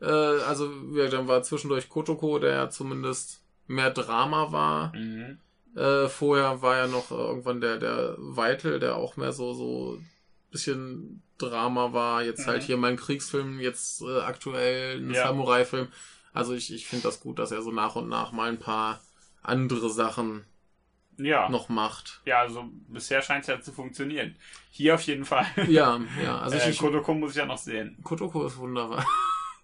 Äh, 0.00 0.06
also, 0.06 0.70
ja, 0.92 1.08
dann 1.08 1.28
war 1.28 1.42
zwischendurch 1.42 1.88
Kotoko, 1.88 2.38
der 2.38 2.52
ja 2.52 2.70
zumindest 2.70 3.40
mehr 3.66 3.90
Drama 3.90 4.52
war. 4.52 4.94
mhm. 4.94 5.38
Äh, 5.74 6.08
vorher 6.08 6.62
war 6.62 6.76
ja 6.76 6.86
noch 6.86 7.10
äh, 7.10 7.14
irgendwann 7.14 7.60
der, 7.60 7.76
der 7.78 8.14
Weitel, 8.18 8.80
der 8.80 8.96
auch 8.96 9.16
mehr 9.18 9.32
so, 9.32 9.52
so 9.52 9.98
bisschen 10.50 11.22
Drama 11.38 11.92
war. 11.92 12.22
Jetzt 12.24 12.46
Mhm. 12.46 12.50
halt 12.50 12.62
hier 12.62 12.78
mein 12.78 12.96
Kriegsfilm, 12.96 13.60
jetzt 13.60 14.00
äh, 14.02 14.20
aktuell 14.20 14.98
ein 14.98 15.12
Ja. 15.12 15.24
Samurai-Film. 15.26 15.88
Also 16.32 16.54
ich, 16.54 16.72
ich 16.72 16.86
finde 16.86 17.02
das 17.04 17.20
gut, 17.20 17.38
dass 17.38 17.50
er 17.52 17.60
so 17.62 17.72
nach 17.72 17.94
und 17.94 18.08
nach 18.08 18.32
mal 18.32 18.48
ein 18.48 18.58
paar 18.58 19.00
andere 19.42 19.90
Sachen 19.90 20.44
ja. 21.18 21.48
noch 21.48 21.68
macht. 21.68 22.20
Ja, 22.24 22.40
also 22.40 22.64
bisher 22.88 23.22
scheint 23.22 23.42
es 23.42 23.48
ja 23.48 23.60
zu 23.60 23.72
funktionieren. 23.72 24.36
Hier 24.70 24.94
auf 24.94 25.02
jeden 25.02 25.24
Fall. 25.24 25.46
Ja, 25.68 26.00
ja. 26.22 26.38
Also 26.38 26.56
äh, 26.56 26.70
ich, 26.70 26.78
Kodoko 26.78 27.14
muss 27.14 27.32
ich 27.32 27.36
ja 27.36 27.46
noch 27.46 27.58
sehen. 27.58 27.96
Kotoko 28.02 28.46
ist 28.46 28.58
wunderbar. 28.58 29.04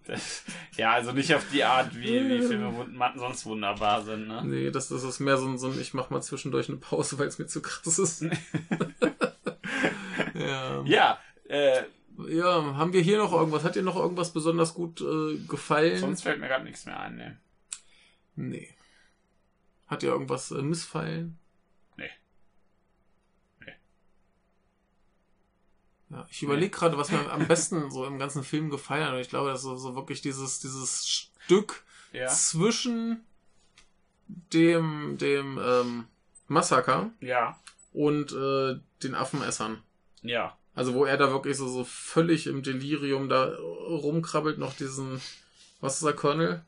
Das, 0.05 0.43
ja, 0.77 0.95
also 0.95 1.13
nicht 1.13 1.33
auf 1.33 1.49
die 1.53 1.63
Art, 1.63 1.95
wie, 1.95 2.29
wie 2.29 2.43
Filme 2.49 2.89
sonst 3.15 3.47
wunderbar 3.47 4.03
sind, 4.03 4.27
ne? 4.27 4.43
Nee, 4.45 4.73
das, 4.73 4.89
das 4.89 5.05
ist 5.05 5.21
mehr 5.21 5.37
so 5.37 5.47
ein, 5.47 5.59
so 5.59 5.69
ein 5.69 5.81
ich 5.81 5.95
mach 5.95 6.11
mal 6.11 6.21
zwischendurch 6.21 6.69
eine 6.69 6.79
Pause, 6.79 7.21
weil 7.21 7.29
es 7.29 7.39
mir 7.39 7.47
zu 7.47 7.63
krass 7.63 8.01
ist. 8.01 8.23
ja. 10.35 10.83
Ja, 10.85 11.21
äh, 11.49 11.83
ja, 12.29 12.77
haben 12.77 12.93
wir 12.93 13.01
hier 13.01 13.19
noch 13.19 13.33
irgendwas? 13.33 13.65
Hat 13.65 13.77
dir 13.77 13.83
noch 13.83 13.97
irgendwas 13.97 14.33
besonders 14.33 14.75
gut 14.75 15.01
äh, 15.01 15.39
gefallen? 15.47 15.99
sonst 15.99 16.23
fällt 16.23 16.41
mir 16.41 16.49
gerade 16.49 16.65
nichts 16.65 16.85
mehr 16.85 16.99
ein, 16.99 17.17
ne? 17.17 17.39
Nee. 18.35 18.75
Hat 19.87 20.03
dir 20.03 20.09
irgendwas 20.09 20.51
äh, 20.51 20.63
missfallen? 20.63 21.39
Nee. 21.97 22.11
Nee. 23.61 23.73
Ja, 26.13 26.27
ich 26.31 26.43
überlege 26.43 26.71
gerade, 26.71 26.99
was 26.99 27.11
mir 27.11 27.33
am 27.33 27.49
besten 27.49 27.91
so 27.91 28.05
im 28.05 28.19
ganzen 28.19 28.45
Film 28.45 28.69
gefallen 28.71 29.07
hat. 29.07 29.15
Und 29.15 29.21
ich 29.21 29.31
glaube, 29.31 29.51
das 29.51 29.61
ist 29.65 29.81
so, 29.81 29.95
wirklich 29.97 30.21
dieses, 30.21 30.61
dieses 30.61 31.09
Stück 31.09 31.83
Ja. 32.13 32.29
zwischen 32.29 33.25
dem, 34.53 35.17
dem 35.19 35.59
ähm, 35.63 36.05
Massaker 36.49 37.11
Ja. 37.21 37.59
und 37.93 38.33
äh, 38.33 38.79
den 39.03 39.15
Affenessern. 39.15 39.83
Ja. 40.23 40.57
Also 40.75 40.95
wo 40.95 41.05
er 41.05 41.17
da 41.17 41.31
wirklich 41.31 41.57
so, 41.57 41.69
so 41.69 41.85
völlig 41.85 42.47
im 42.47 42.63
Delirium 42.63 43.29
da 43.29 43.55
rumkrabbelt, 43.57 44.59
noch 44.59 44.75
diesen, 44.75 45.21
was 45.81 45.95
ist 45.97 46.05
der 46.05 46.15
Colonel? 46.15 46.63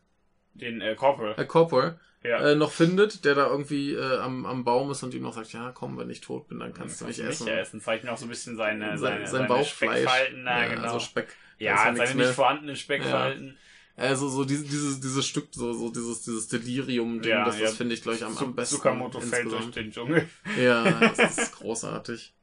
Den 0.54 0.80
äh, 0.80 0.94
Corporal. 0.94 1.34
Herr 1.36 1.44
Corporal, 1.46 1.98
Ja. 2.22 2.38
äh, 2.50 2.54
noch 2.54 2.70
findet, 2.70 3.24
der 3.24 3.34
da 3.34 3.46
irgendwie 3.48 3.94
äh, 3.94 4.18
am, 4.18 4.46
am 4.46 4.64
Baum 4.64 4.90
ist 4.90 5.02
und 5.02 5.12
ihm 5.14 5.22
noch 5.22 5.34
sagt, 5.34 5.52
ja 5.52 5.72
komm, 5.72 5.98
wenn 5.98 6.10
ich 6.10 6.20
tot 6.20 6.48
bin, 6.48 6.60
dann 6.60 6.72
kannst 6.72 7.00
du 7.00 7.06
mich 7.06 7.18
essen. 7.22 7.44
Nicht 7.46 7.54
essen. 7.56 7.80
Zeigt 7.80 8.04
mir 8.04 8.12
auch 8.12 8.16
so 8.18 8.26
ein 8.26 8.30
bisschen 8.30 8.56
seine, 8.56 8.90
Sein, 8.90 8.98
seine, 8.98 9.18
sein 9.26 9.30
seine 9.32 9.48
Bauchfleisch. 9.48 9.90
Speckfalten. 10.02 10.44
Ja, 10.46 10.66
genau. 10.68 10.82
Also 10.82 10.98
Speck. 11.00 11.28
Ja, 11.58 11.90
ist 11.90 11.96
seine 11.98 12.14
nicht 12.22 12.30
vorhandenen 12.34 12.76
Speckfalten. 12.76 13.56
Also 13.96 14.28
so 14.28 14.44
dieses, 14.44 14.68
dieses, 14.68 15.00
dieses 15.00 15.24
Stück, 15.24 15.48
so, 15.52 15.72
so 15.72 15.88
dieses, 15.88 16.22
dieses 16.22 16.48
Delirium-Ding, 16.48 17.30
Ja, 17.30 17.44
das, 17.44 17.58
ja. 17.58 17.66
das 17.66 17.76
finde 17.76 17.94
ich, 17.94 18.02
glaube 18.02 18.16
ich, 18.18 18.24
am, 18.24 18.36
am 18.36 18.54
besten. 18.54 18.74
Tsukamoto 18.76 19.20
fällt 19.20 19.52
durch 19.52 19.70
den 19.70 19.92
Dschungel. 19.92 20.28
Ja, 20.60 20.82
das 21.16 21.38
ist 21.38 21.52
großartig. 21.58 22.34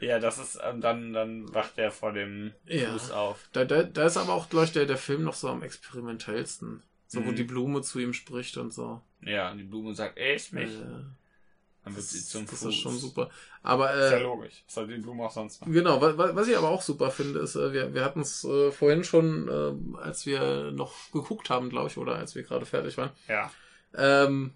Ja, 0.00 0.18
das 0.18 0.38
ist, 0.38 0.58
ähm, 0.62 0.82
dann, 0.82 1.14
dann 1.14 1.54
wacht 1.54 1.78
er 1.78 1.90
vor 1.90 2.12
dem 2.12 2.52
Ja. 2.66 2.92
Fuß 2.92 3.10
auf. 3.12 3.48
Da, 3.52 3.64
da, 3.64 3.84
da 3.84 4.04
ist 4.04 4.18
aber 4.18 4.34
auch, 4.34 4.50
glaube 4.50 4.66
ich, 4.66 4.72
der, 4.72 4.84
der 4.84 4.98
Film 4.98 5.22
noch 5.24 5.32
so 5.32 5.48
am 5.48 5.62
experimentellsten. 5.62 6.82
So, 7.14 7.24
wo 7.24 7.30
Mhm. 7.30 7.36
die 7.36 7.44
Blume 7.44 7.82
zu 7.82 7.98
ihm 8.00 8.12
spricht 8.12 8.56
und 8.56 8.72
so. 8.72 9.00
Ja, 9.22 9.50
und 9.50 9.58
die 9.58 9.64
Blume 9.64 9.94
sagt, 9.94 10.18
ey, 10.18 10.34
ist 10.36 10.52
mich. 10.52 10.70
Äh, 10.70 10.82
dann 11.84 11.94
wird 11.94 11.98
das 11.98 12.10
sie 12.10 12.24
zum 12.24 12.46
das 12.46 12.60
Fuß. 12.60 12.68
ist 12.70 12.80
schon 12.80 12.96
super. 12.98 13.30
Aber 13.62 13.92
Ist 13.92 14.12
ja 14.12 14.18
äh, 14.18 14.22
logisch. 14.22 14.62
Was 14.66 14.74
soll 14.74 14.86
die 14.88 14.96
Blume 14.98 15.24
auch 15.24 15.30
sonst 15.30 15.60
machen? 15.60 15.72
genau, 15.72 16.00
wa- 16.00 16.16
wa- 16.16 16.34
was 16.34 16.48
ich 16.48 16.56
aber 16.56 16.68
auch 16.70 16.82
super 16.82 17.10
finde, 17.10 17.40
ist, 17.40 17.56
äh, 17.56 17.72
wir, 17.72 17.92
wir 17.94 18.04
hatten 18.04 18.20
es 18.20 18.42
äh, 18.44 18.70
vorhin 18.72 19.04
schon, 19.04 19.48
äh, 19.48 19.98
als 19.98 20.24
wir 20.26 20.70
noch 20.72 20.94
geguckt 21.12 21.50
haben, 21.50 21.68
glaube 21.70 21.88
ich, 21.88 21.96
oder 21.98 22.16
als 22.16 22.34
wir 22.34 22.42
gerade 22.42 22.64
fertig 22.66 22.96
waren, 22.96 23.10
Ja. 23.28 23.50
ähm, 23.94 24.52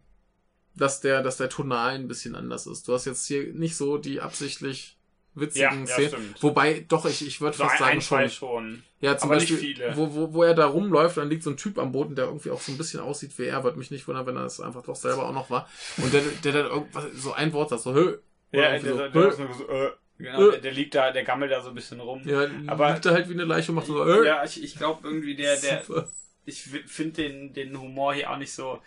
dass 0.74 1.00
der, 1.00 1.22
dass 1.22 1.36
der 1.38 1.48
Tonal 1.48 1.94
ein 1.94 2.08
bisschen 2.08 2.34
anders 2.34 2.66
ist. 2.66 2.86
Du 2.88 2.92
hast 2.94 3.04
jetzt 3.04 3.26
hier 3.26 3.52
nicht 3.52 3.76
so 3.76 3.98
die 3.98 4.20
absichtlich 4.20 4.97
witzigen 5.40 5.80
ja, 5.80 5.86
Szenen. 5.86 6.08
stimmt. 6.08 6.42
Wobei, 6.42 6.84
doch, 6.88 7.04
ich, 7.06 7.26
ich 7.26 7.40
würde 7.40 7.56
So 7.56 7.64
fast 7.64 7.74
ein, 7.82 8.00
sagen 8.00 8.22
ein 8.22 8.28
schon. 8.30 8.30
Schon. 8.30 8.82
Ja, 9.00 9.16
zum 9.16 9.30
aber 9.30 9.38
Beispiel. 9.38 9.92
Wo, 9.94 10.14
wo, 10.14 10.32
wo 10.34 10.42
er 10.42 10.54
da 10.54 10.66
rumläuft, 10.66 11.16
dann 11.16 11.28
liegt 11.30 11.42
so 11.44 11.50
ein 11.50 11.56
Typ 11.56 11.78
am 11.78 11.92
Boden, 11.92 12.14
der 12.16 12.26
irgendwie 12.26 12.50
auch 12.50 12.60
so 12.60 12.72
ein 12.72 12.78
bisschen 12.78 13.00
aussieht 13.00 13.38
wie 13.38 13.44
er. 13.46 13.62
Würde 13.64 13.78
mich 13.78 13.90
nicht 13.90 14.06
wundern, 14.08 14.26
wenn 14.26 14.36
er 14.36 14.44
es 14.46 14.60
einfach 14.60 14.82
doch 14.82 14.96
selber 14.96 15.28
auch 15.28 15.32
noch 15.32 15.50
war. 15.50 15.68
Und 15.98 16.12
der, 16.12 16.22
der 16.44 16.52
dann 16.52 16.66
irgendwas, 16.66 17.04
so 17.14 17.32
ein 17.32 17.52
Wort 17.52 17.70
sagt, 17.70 17.82
so, 17.82 17.94
hö. 17.94 18.18
Ja, 18.50 18.70
der, 18.72 18.80
der, 18.80 18.92
so, 18.92 18.98
der, 18.98 19.10
nur 19.12 19.32
so, 19.54 19.68
äh, 19.68 19.90
genau, 20.18 20.48
Äh. 20.48 20.50
der, 20.52 20.60
der 20.60 20.72
liegt 20.72 20.94
da, 20.94 21.10
der 21.12 21.22
gammelt 21.24 21.52
da 21.52 21.62
so 21.62 21.68
ein 21.68 21.74
bisschen 21.74 22.00
rum. 22.00 22.22
Ja, 22.26 22.46
Aber- 22.66 22.92
liegt 22.92 23.04
da 23.06 23.10
halt 23.12 23.28
wie 23.28 23.34
eine 23.34 23.44
Leiche 23.44 23.70
und 23.72 23.76
macht 23.76 23.86
so, 23.86 24.04
hö. 24.04 24.26
Ja, 24.26 24.42
ich, 24.44 24.62
ich 24.62 24.74
glaube 24.76 25.06
irgendwie, 25.06 25.36
der, 25.36 25.56
der, 25.60 25.82
Super. 25.84 26.08
ich 26.46 26.62
finde 26.62 27.22
den, 27.22 27.52
den 27.52 27.78
Humor 27.80 28.14
hier 28.14 28.30
auch 28.30 28.38
nicht 28.38 28.52
so. 28.52 28.80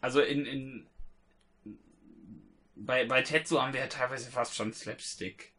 Also 0.00 0.20
in, 0.20 0.44
in 0.46 0.86
bei, 2.74 3.04
bei 3.04 3.22
Tetsu 3.22 3.62
haben 3.62 3.72
wir 3.72 3.80
ja 3.80 3.86
teilweise 3.86 4.30
fast 4.30 4.56
schon 4.56 4.72
Slapstick. 4.72 5.51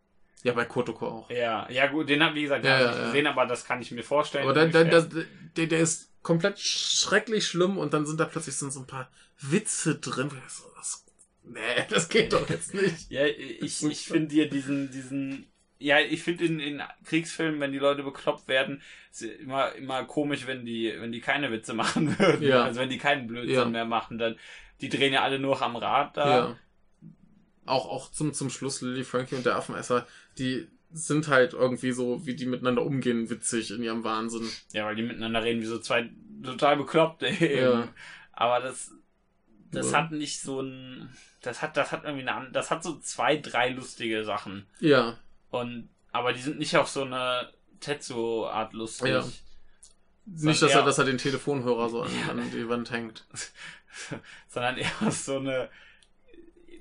Ja, 0.43 0.53
bei 0.53 0.65
Kotoko 0.65 1.07
auch. 1.07 1.29
Ja, 1.29 1.69
ja 1.69 1.87
gut, 1.87 2.09
den 2.09 2.21
hab 2.23 2.35
wie 2.35 2.43
gesagt, 2.43 2.63
den 2.65 2.71
Ja, 2.71 2.77
hab 2.77 2.81
ich 2.81 2.85
ja, 2.85 2.91
nicht 2.91 2.99
ja. 3.01 3.05
gesehen, 3.07 3.27
aber 3.27 3.45
das 3.45 3.65
kann 3.65 3.81
ich 3.81 3.91
mir 3.91 4.03
vorstellen. 4.03 4.43
Aber 4.43 4.53
dann, 4.53 4.71
dann, 4.71 4.89
das, 4.89 5.07
der, 5.55 5.67
der 5.67 5.79
ist 5.79 6.11
komplett 6.21 6.59
schrecklich 6.59 7.45
schlimm 7.47 7.77
und 7.77 7.93
dann 7.93 8.05
sind 8.05 8.19
da 8.19 8.25
plötzlich 8.25 8.55
so, 8.55 8.67
ein 8.79 8.87
paar 8.87 9.09
Witze 9.39 9.95
drin. 9.95 10.29
ich 10.45 10.53
So, 10.53 10.63
das, 10.75 11.05
nee, 11.43 11.59
das 11.89 12.09
geht 12.09 12.33
doch 12.33 12.49
jetzt 12.49 12.73
nicht. 12.73 13.09
Ja, 13.09 13.25
ich, 13.25 13.83
ich 13.83 14.07
finde 14.07 14.27
dir 14.27 14.49
diesen, 14.49 14.91
diesen, 14.91 15.47
ja, 15.79 15.99
ich 15.99 16.23
finde 16.23 16.45
in, 16.45 16.59
in 16.59 16.81
Kriegsfilmen, 17.05 17.59
wenn 17.59 17.71
die 17.71 17.79
Leute 17.79 18.03
bekloppt 18.03 18.47
werden, 18.47 18.81
ist 19.11 19.21
immer, 19.21 19.73
immer 19.75 20.03
komisch, 20.05 20.47
wenn 20.47 20.65
die, 20.65 20.93
wenn 20.97 21.11
die 21.11 21.21
keine 21.21 21.51
Witze 21.51 21.73
machen 21.73 22.17
würden. 22.19 22.41
Ja. 22.43 22.63
Also 22.63 22.79
wenn 22.79 22.89
die 22.89 22.97
keinen 22.97 23.27
Blödsinn 23.27 23.53
Ja. 23.55 23.65
mehr 23.65 23.85
machen, 23.85 24.17
dann, 24.17 24.37
die 24.81 24.89
drehen 24.89 25.13
ja 25.13 25.23
alle 25.23 25.39
nur 25.39 25.61
am 25.61 25.75
Rad 25.75 26.17
da. 26.17 26.37
Ja. 26.37 26.59
Auch, 27.65 27.89
auch 27.89 28.11
zum, 28.11 28.33
zum 28.33 28.49
Schluss 28.49 28.81
Lily 28.81 29.05
Frankie 29.05 29.35
und 29.35 29.45
der 29.45 29.55
Affenesser, 29.55 30.05
die 30.37 30.67
sind 30.91 31.27
halt 31.27 31.53
irgendwie 31.53 31.91
so, 31.91 32.25
wie 32.25 32.35
die 32.35 32.45
miteinander 32.45 32.83
umgehen, 32.85 33.29
witzig 33.29 33.71
in 33.71 33.81
ihrem 33.83 34.03
Wahnsinn. 34.03 34.47
Ja, 34.73 34.85
weil 34.85 34.95
die 34.95 35.01
miteinander 35.03 35.43
reden 35.43 35.61
wie 35.61 35.65
so 35.65 35.79
zwei 35.79 36.09
total 36.43 36.77
bekloppte 36.77 37.27
eben. 37.39 37.55
Ja. 37.81 37.87
Aber 38.31 38.59
das, 38.59 38.91
das 39.71 39.91
Ja. 39.91 39.99
hat 39.99 40.11
nicht 40.11 40.41
so 40.41 40.61
ein, 40.61 41.09
das 41.41 41.61
hat, 41.61 41.77
das 41.77 41.91
hat 41.91 42.03
irgendwie 42.03 42.27
eine, 42.27 42.51
das 42.51 42.69
hat 42.69 42.83
so 42.83 42.99
zwei, 42.99 43.37
drei 43.37 43.69
lustige 43.69 44.23
Sachen. 44.23 44.65
Ja, 44.79 45.17
Und, 45.49 45.89
aber 46.11 46.31
die 46.33 46.41
sind 46.41 46.59
nicht 46.59 46.77
auf 46.77 46.89
so 46.89 47.03
eine 47.03 47.49
Tetsu-Art 47.79 48.73
lustig. 48.73 49.09
Ja. 49.09 49.25
nicht, 50.25 50.61
dass 50.61 50.71
er, 50.73 50.83
dass 50.85 50.99
er 50.99 51.05
den 51.05 51.17
Telefonhörer 51.17 51.89
so 51.89 52.03
an, 52.03 52.11
an 52.29 52.51
die 52.51 52.69
Wand 52.69 52.91
hängt. 52.91 53.25
sondern 54.47 54.77
eher 54.77 55.11
so 55.11 55.37
eine 55.37 55.69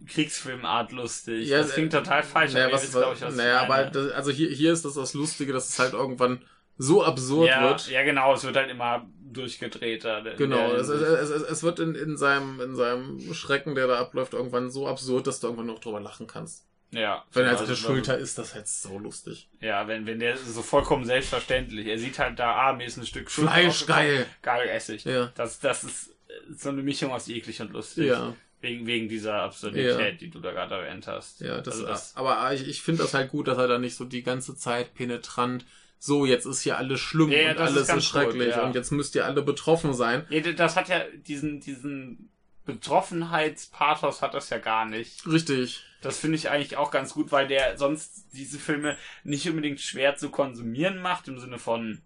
Kriegsfilmart 0.06 0.92
lustig. 0.92 1.48
Ja, 1.48 1.58
das 1.58 1.72
klingt 1.72 1.92
äh, 1.94 1.98
total 1.98 2.22
falsch, 2.22 2.52
Naja, 2.52 2.72
was, 2.72 2.84
ich, 2.88 2.94
was 2.94 3.20
naja 3.20 3.28
ich 3.28 3.36
meine. 3.36 3.60
aber 3.60 3.84
das, 3.90 4.12
also 4.12 4.30
hier, 4.30 4.50
hier 4.50 4.72
ist 4.72 4.84
das 4.84 4.94
das 4.94 5.14
Lustige, 5.14 5.52
dass 5.52 5.68
es 5.68 5.78
halt 5.78 5.92
irgendwann 5.92 6.42
so 6.78 7.04
absurd 7.04 7.48
ja, 7.48 7.62
wird. 7.62 7.88
ja, 7.88 8.02
genau, 8.02 8.34
es 8.34 8.44
wird 8.44 8.56
halt 8.56 8.70
immer 8.70 9.06
durchgedrehter. 9.32 10.22
Genau, 10.36 10.72
es, 10.72 10.88
es, 10.88 11.30
es, 11.30 11.42
es- 11.42 11.62
wird 11.62 11.78
in, 11.80 11.94
in, 11.94 12.16
seinem, 12.16 12.60
in 12.60 12.74
seinem 12.76 13.34
Schrecken, 13.34 13.74
der 13.74 13.86
da 13.86 13.98
abläuft, 13.98 14.34
irgendwann 14.34 14.70
so 14.70 14.86
absurd, 14.88 15.26
dass 15.26 15.40
du 15.40 15.46
irgendwann 15.48 15.66
noch 15.66 15.78
drüber 15.78 16.00
lachen 16.00 16.26
kannst. 16.26 16.66
ja, 16.90 17.24
Wenn 17.32 17.44
er 17.44 17.52
also, 17.52 17.66
der 17.66 17.76
Schulter 17.76 18.18
ist, 18.18 18.38
das 18.38 18.54
halt 18.54 18.68
so 18.68 18.98
lustig. 18.98 19.48
Ja, 19.60 19.86
wenn, 19.88 20.06
wenn 20.06 20.18
der 20.18 20.36
so 20.36 20.62
vollkommen 20.62 21.04
selbstverständlich. 21.04 21.86
Er 21.86 21.98
sieht 21.98 22.18
halt 22.18 22.38
da, 22.38 22.52
ah, 22.68 22.72
mir 22.74 22.86
ist 22.86 22.96
ein 22.98 23.06
Stück 23.06 23.30
Schulter 23.30 23.52
Fleisch, 23.52 23.86
geil. 23.86 24.26
Geil, 24.42 24.68
Essig. 24.68 25.04
Ja. 25.04 25.30
Das, 25.34 25.60
das 25.60 25.84
ist 25.84 26.08
äh, 26.28 26.32
so 26.56 26.68
eine 26.70 26.82
Mischung 26.82 27.10
aus 27.12 27.28
eklig 27.28 27.60
und 27.60 27.72
lustig. 27.72 28.06
Ja, 28.08 28.34
Wegen, 28.62 28.86
wegen 28.86 29.08
dieser 29.08 29.42
Absurdität, 29.42 29.98
Ja. 29.98 30.10
die 30.12 30.30
du 30.30 30.38
da 30.40 30.52
gerade 30.52 30.76
erwähnt 30.76 31.06
hast. 31.06 31.40
ja, 31.40 31.60
das, 31.60 31.74
also 31.74 31.86
das 31.86 32.16
aber 32.16 32.54
ich, 32.54 32.66
ich 32.66 32.80
finde 32.80 33.02
das 33.02 33.12
halt 33.12 33.30
gut, 33.30 33.48
dass 33.48 33.58
er 33.58 33.68
da 33.68 33.78
nicht 33.78 33.96
so 33.96 34.04
die 34.04 34.22
ganze 34.22 34.56
Zeit 34.56 34.94
penetrant, 34.94 35.66
so, 35.98 36.26
jetzt 36.26 36.46
ist 36.46 36.62
hier 36.62 36.78
alles 36.78 36.98
schlimm 37.00 37.30
Ja, 37.30 37.50
und 37.50 37.54
ist 37.56 37.60
alles 37.60 37.86
ganz 37.88 38.02
ist 38.04 38.08
schrecklich 38.08 38.46
gut, 38.48 38.56
ja. 38.56 38.64
und 38.64 38.74
jetzt 38.74 38.90
müsst 38.92 39.14
ihr 39.14 39.24
alle 39.26 39.42
betroffen 39.42 39.92
sein. 39.94 40.24
Nee, 40.30 40.40
das 40.40 40.76
hat 40.76 40.88
ja 40.88 41.02
diesen, 41.26 41.60
diesen 41.60 42.30
Betroffenheitspathos 42.64 44.22
hat 44.22 44.34
das 44.34 44.50
ja 44.50 44.58
gar 44.58 44.84
nicht. 44.86 45.26
Richtig. 45.26 45.84
Das 46.00 46.18
finde 46.18 46.36
ich 46.36 46.50
eigentlich 46.50 46.76
auch 46.76 46.90
ganz 46.90 47.14
gut, 47.14 47.30
weil 47.32 47.46
der 47.46 47.76
sonst 47.78 48.26
diese 48.32 48.58
Filme 48.58 48.96
nicht 49.24 49.48
unbedingt 49.48 49.80
schwer 49.80 50.16
zu 50.16 50.30
konsumieren 50.30 50.98
macht, 50.98 51.28
im 51.28 51.38
Sinne 51.38 51.58
von 51.58 52.00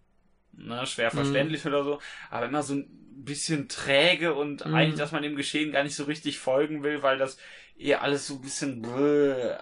ne, 0.53 0.87
schwer 0.87 1.11
Mhm. 1.13 1.17
verständlich 1.17 1.67
oder 1.67 1.85
so, 1.85 1.99
aber 2.31 2.47
immer 2.47 2.63
so 2.63 2.75
ein 2.75 2.89
bisschen 3.25 3.69
träge 3.69 4.35
und 4.35 4.65
Mhm. 4.67 4.75
eigentlich, 4.75 4.99
dass 4.99 5.13
man 5.13 5.23
dem 5.23 5.37
Geschehen 5.37 5.73
gar 5.73 5.83
nicht 5.85 5.97
so 5.97 6.05
richtig 6.05 6.39
folgen 6.39 6.83
will, 6.83 7.03
weil 7.03 7.19
das 7.19 7.37
eher 7.79 8.03
alles 8.03 8.27
so 8.27 8.35
ein 8.35 8.41
bisschen 8.43 8.83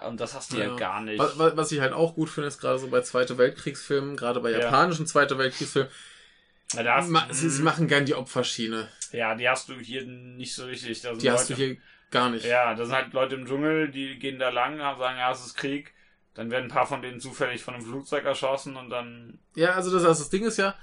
und 0.07 0.19
das 0.19 0.33
hast 0.35 0.53
du 0.53 0.57
ja, 0.57 0.65
Ja. 0.67 0.75
gar 0.75 1.01
nicht. 1.01 1.19
Was, 1.19 1.37
was- 1.37 1.71
ich 1.71 1.79
halt 1.81 1.93
auch 1.93 2.15
gut 2.15 2.29
finde, 2.29 2.47
ist 2.47 2.59
gerade 2.59 2.79
so 2.79 2.87
bei 2.87 3.01
Zweite 3.01 3.37
Weltkriegsfilmen, 3.37 4.15
gerade 4.15 4.39
bei 4.39 4.51
Ja. 4.51 4.59
japanischen 4.59 5.05
Zweite 5.07 5.37
Weltkriegsfilmen, 5.37 5.91
Ja, 6.73 6.83
da 6.83 6.95
hast, 6.95 7.11
sie, 7.35 7.49
sie 7.49 7.61
machen 7.63 7.87
gern 7.87 8.05
die 8.05 8.15
Opferschiene. 8.15 8.89
ja, 9.11 9.35
die 9.35 9.47
hast 9.47 9.69
du 9.69 9.75
hier 9.75 10.03
nicht 10.05 10.53
so 10.55 10.65
richtig. 10.65 11.01
Die 11.01 11.29
hast 11.31 11.49
du 11.49 11.53
Leute- 11.53 11.65
hier 11.65 11.77
gar 12.11 12.29
nicht. 12.29 12.45
Ja, 12.45 12.73
da 12.73 12.85
sind 12.85 12.95
halt 12.95 13.13
Leute 13.13 13.35
im 13.35 13.45
Dschungel, 13.45 13.89
die 13.89 14.17
gehen 14.17 14.39
da 14.39 14.49
lang, 14.49 14.77
sagen, 14.79 15.17
ja, 15.17 15.31
es 15.31 15.45
ist 15.45 15.55
Krieg. 15.55 15.93
Dann 16.33 16.51
werden 16.51 16.65
ein 16.65 16.69
paar 16.71 16.85
von 16.87 17.01
denen 17.01 17.19
zufällig 17.21 17.61
von 17.63 17.75
einem 17.75 17.85
Flugzeug 17.85 18.25
erschossen 18.25 18.75
und 18.75 18.89
dann. 18.89 19.39
Ja, 19.55 19.71
also 19.71 19.91
das, 19.91 20.03
das 20.03 20.29
Ding 20.29 20.43
ist 20.43 20.57
ja, 20.57 20.75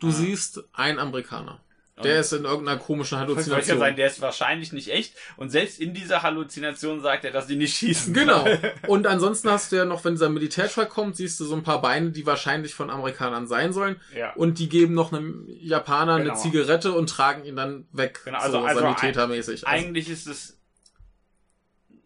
du 0.00 0.08
Ah. 0.08 0.12
siehst 0.12 0.64
einen 0.72 0.98
Amerikaner. 0.98 1.60
Der 2.04 2.20
ist 2.20 2.32
in 2.32 2.44
irgendeiner 2.44 2.78
komischen 2.78 3.18
Soll 3.18 3.24
ich 3.24 3.28
ja 3.28 3.34
Halluzination. 3.36 3.78
sein, 3.78 3.96
der 3.96 4.06
ist 4.06 4.20
wahrscheinlich 4.20 4.72
nicht 4.72 4.88
echt. 4.90 5.14
Und 5.36 5.50
selbst 5.50 5.80
in 5.80 5.94
dieser 5.94 6.22
Halluzination 6.22 7.00
sagt 7.00 7.24
er, 7.24 7.30
dass 7.30 7.46
die 7.46 7.56
nicht 7.56 7.76
schießen. 7.76 8.12
Genau. 8.14 8.46
Und 8.86 9.06
ansonsten 9.06 9.50
hast 9.50 9.72
du 9.72 9.76
ja 9.76 9.84
noch, 9.84 10.04
wenn 10.04 10.14
dieser 10.14 10.28
Militärtruck 10.28 10.88
kommt, 10.88 11.16
siehst 11.16 11.38
du 11.40 11.44
so 11.44 11.54
ein 11.56 11.62
paar 11.62 11.80
Beine, 11.82 12.10
die 12.10 12.26
wahrscheinlich 12.26 12.74
von 12.74 12.90
Amerikanern 12.90 13.46
sein 13.46 13.72
sollen. 13.72 14.00
ja. 14.14 14.32
Und 14.34 14.58
die 14.58 14.68
geben 14.68 14.94
noch 14.94 15.12
einem 15.12 15.46
Japaner 15.48 16.18
Genau. 16.18 16.32
eine 16.32 16.40
Zigarette 16.40 16.92
und 16.92 17.08
tragen 17.10 17.44
ihn 17.44 17.56
dann 17.56 17.86
weg. 17.92 18.20
Genau, 18.24 18.38
also- 18.38 18.58
so 18.60 18.64
also 18.64 18.80
sanitätermäßig. 18.80 19.66
Also, 19.66 19.86
Eigentlich 19.86 20.08
ist 20.08 20.26
es 20.26 20.58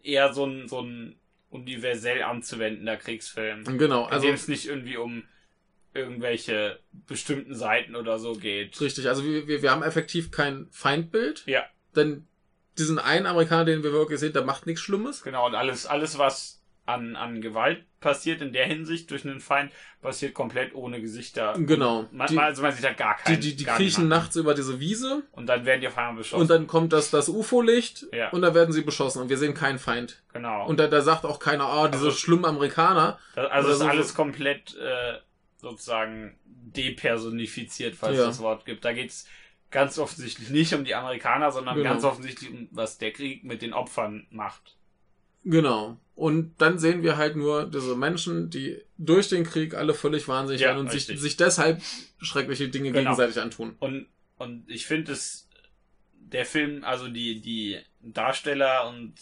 eher 0.01 0.33
so 0.33 0.45
ein, 0.45 0.67
so 0.67 0.81
ein 0.81 1.15
universell 1.49 2.23
anzuwendender 2.23 2.97
Kriegsfilm. 2.97 3.63
genau, 3.77 4.05
Also, 4.05 4.15
also 4.15 4.25
in 4.27 4.31
dem 4.31 4.35
es 4.35 4.47
nicht 4.47 4.65
irgendwie 4.67 4.97
um 4.97 5.23
irgendwelche 5.93 6.79
bestimmten 7.07 7.55
Seiten 7.55 7.95
oder 7.95 8.19
so 8.19 8.33
geht. 8.33 8.79
Richtig, 8.81 9.07
also 9.07 9.23
wir, 9.23 9.47
wir, 9.47 9.61
wir 9.61 9.71
haben 9.71 9.83
effektiv 9.83 10.31
kein 10.31 10.67
Feindbild. 10.71 11.43
Ja. 11.45 11.63
Denn 11.95 12.27
diesen 12.77 12.97
einen 12.99 13.25
Amerikaner, 13.27 13.65
den 13.65 13.83
wir 13.83 13.91
wirklich 13.93 14.19
sehen, 14.19 14.33
der 14.33 14.43
macht 14.43 14.65
nichts 14.65 14.81
Schlimmes. 14.81 15.21
Genau, 15.23 15.45
und 15.45 15.55
alles, 15.55 15.85
alles, 15.85 16.17
was 16.17 16.59
an, 16.85 17.15
an 17.15 17.39
Gewalt 17.39 17.85
passiert 18.01 18.41
in 18.41 18.51
der 18.51 18.65
Hinsicht 18.65 19.09
durch 19.11 19.23
einen 19.23 19.39
Feind, 19.39 19.71
passiert 20.01 20.33
komplett 20.33 20.75
ohne 20.75 20.99
Gesichter. 20.99 21.53
Genau. 21.57 22.09
Man, 22.11 22.27
Die- 22.27 22.37
also 22.37 22.61
man 22.61 22.73
sieht 22.73 22.83
halt 22.83 22.97
gar 22.97 23.15
Die, 23.19 23.23
keinen. 23.23 23.41
die, 23.41 23.55
die 23.55 23.63
gar 23.63 23.77
kriechen 23.77 24.09
nachts 24.09 24.35
über 24.35 24.53
diese 24.53 24.81
Wiese 24.81 25.23
Und 25.31 25.45
dann 25.45 25.65
werden 25.65 25.79
die 25.79 25.87
auf 25.87 25.97
einmal 25.97 26.15
beschossen. 26.15 26.41
und 26.41 26.49
dann 26.49 26.67
kommt 26.67 26.91
das, 26.91 27.11
das 27.11 27.29
UFO-Licht 27.29 28.07
Ja. 28.11 28.31
und 28.31 28.41
dann 28.41 28.53
werden 28.53 28.73
sie 28.73 28.81
beschossen 28.81 29.21
und 29.21 29.29
wir 29.29 29.37
sehen 29.37 29.53
keinen 29.53 29.79
Feind. 29.79 30.21
genau. 30.33 30.67
Und 30.67 30.77
da, 30.81 30.87
da 30.87 31.01
sagt 31.01 31.23
auch 31.23 31.39
keiner, 31.39 31.69
oh, 31.71 31.87
diese 31.87 32.05
Also- 32.07 32.17
schlimmen 32.17 32.43
Amerikaner. 32.43 33.17
Das, 33.35 33.49
also 33.51 33.67
Oder 33.67 33.73
ist 33.75 33.79
so- 33.79 33.87
alles 33.87 34.13
komplett 34.15 34.75
äh, 34.75 35.13
sozusagen 35.63 36.37
depersonifiziert, 36.45 37.95
falls 37.95 38.17
Ja. 38.17 38.23
es 38.23 38.27
das 38.37 38.39
Wort 38.39 38.65
gibt. 38.65 38.85
Da 38.85 38.93
geht's 38.93 39.27
ganz 39.71 39.97
offensichtlich 39.97 40.49
nicht 40.49 40.73
um 40.73 40.85
die 40.85 40.93
Amerikaner, 40.93 41.51
sondern 41.51 41.75
Genau. 41.77 41.89
ganz 41.89 42.03
offensichtlich 42.03 42.51
um 42.51 42.67
was 42.71 42.99
der 42.99 43.11
Krieg 43.11 43.43
mit 43.43 43.61
den 43.63 43.73
Opfern 43.73 44.27
macht. 44.29 44.75
Genau. 45.43 45.97
Und 46.15 46.53
dann 46.61 46.77
sehen 46.77 47.01
wir 47.01 47.17
halt 47.17 47.35
nur 47.35 47.65
diese 47.65 47.95
Menschen, 47.95 48.49
die 48.51 48.79
durch 48.97 49.29
den 49.29 49.43
Krieg 49.43 49.73
alle 49.73 49.93
völlig 49.95 50.27
wahnsinnig 50.27 50.61
Ja, 50.61 50.67
werden 50.69 50.79
und 50.81 50.91
sich, 50.91 51.05
sich 51.07 51.37
deshalb 51.37 51.81
schreckliche 52.19 52.69
Dinge 52.69 52.91
Genau. 52.91 52.99
gegenseitig 53.15 53.41
antun. 53.41 53.75
Und, 53.79 54.05
und 54.37 54.69
ich 54.69 54.85
finde 54.85 55.11
es, 55.13 55.49
der 56.13 56.45
Film, 56.45 56.83
also 56.83 57.07
die, 57.09 57.41
die 57.41 57.79
Darsteller 58.05 58.87
und 58.89 59.13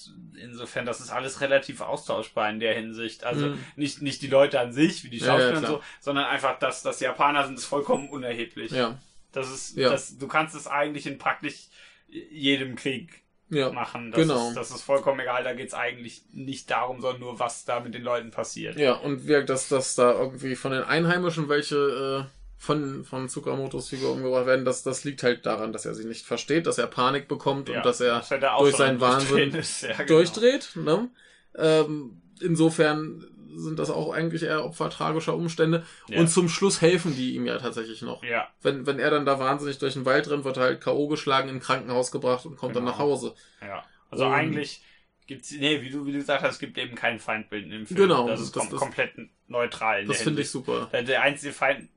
insofern, 0.42 0.86
das 0.86 1.00
ist 1.02 1.12
alles 1.12 1.42
relativ 1.42 1.82
austauschbar 1.82 2.50
in 2.50 2.60
der 2.60 2.74
Hinsicht. 2.74 3.24
Also 3.24 3.48
Mhm. 3.48 3.60
nicht, 3.76 4.02
nicht 4.02 4.22
die 4.22 4.28
Leute 4.28 4.60
an 4.60 4.74
sich, 4.74 5.04
wie 5.04 5.10
die 5.10 5.18
Ja, 5.18 5.26
ja, 5.28 5.32
Schauspieler 5.34 5.58
und 5.60 5.66
so, 5.68 5.84
sondern 6.00 6.26
einfach, 6.26 6.58
dass 6.60 6.82
das 6.82 7.00
Japaner 7.00 7.46
sind, 7.46 7.60
ist 7.60 7.66
vollkommen 7.66 8.10
unerheblich. 8.10 8.72
Ja. 8.72 8.98
Das 9.32 9.50
ist, 9.52 9.78
Ja. 9.78 9.90
das, 9.90 10.18
du 10.18 10.28
kannst 10.28 10.56
es 10.56 10.68
eigentlich 10.68 11.06
in 11.06 11.18
praktisch 11.18 11.68
jedem 12.10 12.76
Krieg 12.76 13.22
Ja. 13.50 13.72
machen. 13.72 14.12
Das, 14.12 14.22
genau. 14.22 14.50
ist, 14.50 14.56
das 14.56 14.72
ist 14.72 14.82
vollkommen 14.82 15.20
egal. 15.20 15.44
Da 15.44 15.54
geht's 15.54 15.74
eigentlich 15.74 16.24
nicht 16.32 16.70
darum, 16.72 17.02
sondern 17.02 17.20
nur, 17.22 17.40
was 17.40 17.66
da 17.66 17.80
mit 17.82 17.94
den 17.94 18.04
Leuten 18.04 18.32
passiert. 18.32 18.78
Ja, 18.78 18.94
und 18.94 19.28
wir, 19.28 19.44
dass, 19.44 19.68
dass 19.70 19.96
da 19.96 20.12
irgendwie 20.14 20.56
von 20.56 20.72
den 20.72 20.84
Einheimischen 20.84 21.50
welche 21.50 22.28
äh, 22.28 22.41
von, 22.62 23.04
von 23.04 23.28
Tsukamotos 23.28 23.90
Figur 23.90 24.12
umgebracht 24.12 24.46
werden, 24.46 24.66
das, 24.66 24.84
das 24.84 25.04
liegt 25.04 25.24
halt 25.24 25.48
daran, 25.48 25.74
dass 25.74 25.86
er 25.86 25.96
sie 25.96 26.06
nicht 26.06 26.26
versteht, 26.28 26.68
dass 26.68 26.78
er 26.78 26.86
Panik 26.86 27.28
bekommt 27.28 27.70
Ja, 27.70 27.78
und 27.78 27.86
dass 27.88 28.00
er 28.02 28.20
dass 28.20 28.30
durch 28.60 28.76
seinen 28.76 29.02
Wahnsinn 29.02 29.54
ist. 29.56 29.82
Ja, 29.84 29.94
genau. 29.94 30.06
durchdreht. 30.08 30.70
Ne? 30.76 31.10
Ähm, 31.56 32.22
insofern 32.40 33.26
sind 33.56 33.80
das 33.80 33.90
auch 33.90 34.14
eigentlich 34.14 34.44
eher 34.44 34.64
Opfer 34.64 34.90
tragischer 34.92 35.36
Umstände. 35.36 35.84
Ja. 36.08 36.20
Und 36.20 36.28
zum 36.28 36.48
Schluss 36.50 36.82
helfen 36.82 37.16
die 37.16 37.34
ihm 37.36 37.46
ja 37.48 37.58
tatsächlich 37.58 38.02
noch. 38.04 38.24
Ja, 38.24 38.48
Wenn, 38.62 38.86
wenn 38.86 39.00
er 39.00 39.10
dann 39.10 39.26
da 39.26 39.40
wahnsinnig 39.40 39.80
durch 39.80 39.94
den 39.96 40.06
Wald 40.06 40.30
rennt, 40.30 40.46
wird 40.46 40.58
er 40.58 40.64
halt 40.64 40.82
K.O. 40.82 41.08
geschlagen, 41.08 41.50
in 41.50 41.56
ein 41.56 41.62
Krankenhaus 41.62 42.12
gebracht 42.12 42.46
und 42.46 42.58
kommt 42.58 42.76
dann 42.76 42.84
Genau. 42.86 42.92
nach 42.96 43.00
Hause. 43.00 43.34
ja. 43.62 43.84
Also 44.12 44.26
Und- 44.26 44.34
eigentlich 44.34 44.84
gibt's, 45.26 45.52
nee, 45.52 45.82
wie 45.82 45.90
du, 45.90 46.06
wie 46.06 46.12
du 46.12 46.18
gesagt 46.20 46.44
hast, 46.44 46.54
es 46.54 46.60
gibt 46.60 46.78
eben 46.78 46.96
kein 46.96 47.18
Feindbild 47.20 47.72
im 47.72 47.86
Film. 47.88 47.98
Genau, 48.02 48.28
Das 48.28 48.40
ist 48.42 48.56
das- 48.56 48.62
kom 48.64 48.72
das- 48.72 48.80
komplett 48.80 49.14
neutral. 49.52 50.02
in 50.02 50.08
Das 50.08 50.22
finde 50.22 50.42
ich 50.42 50.50
super. 50.50 50.90
Der, 50.92 51.22
einzige 51.22 51.54
Feind, 51.54 51.90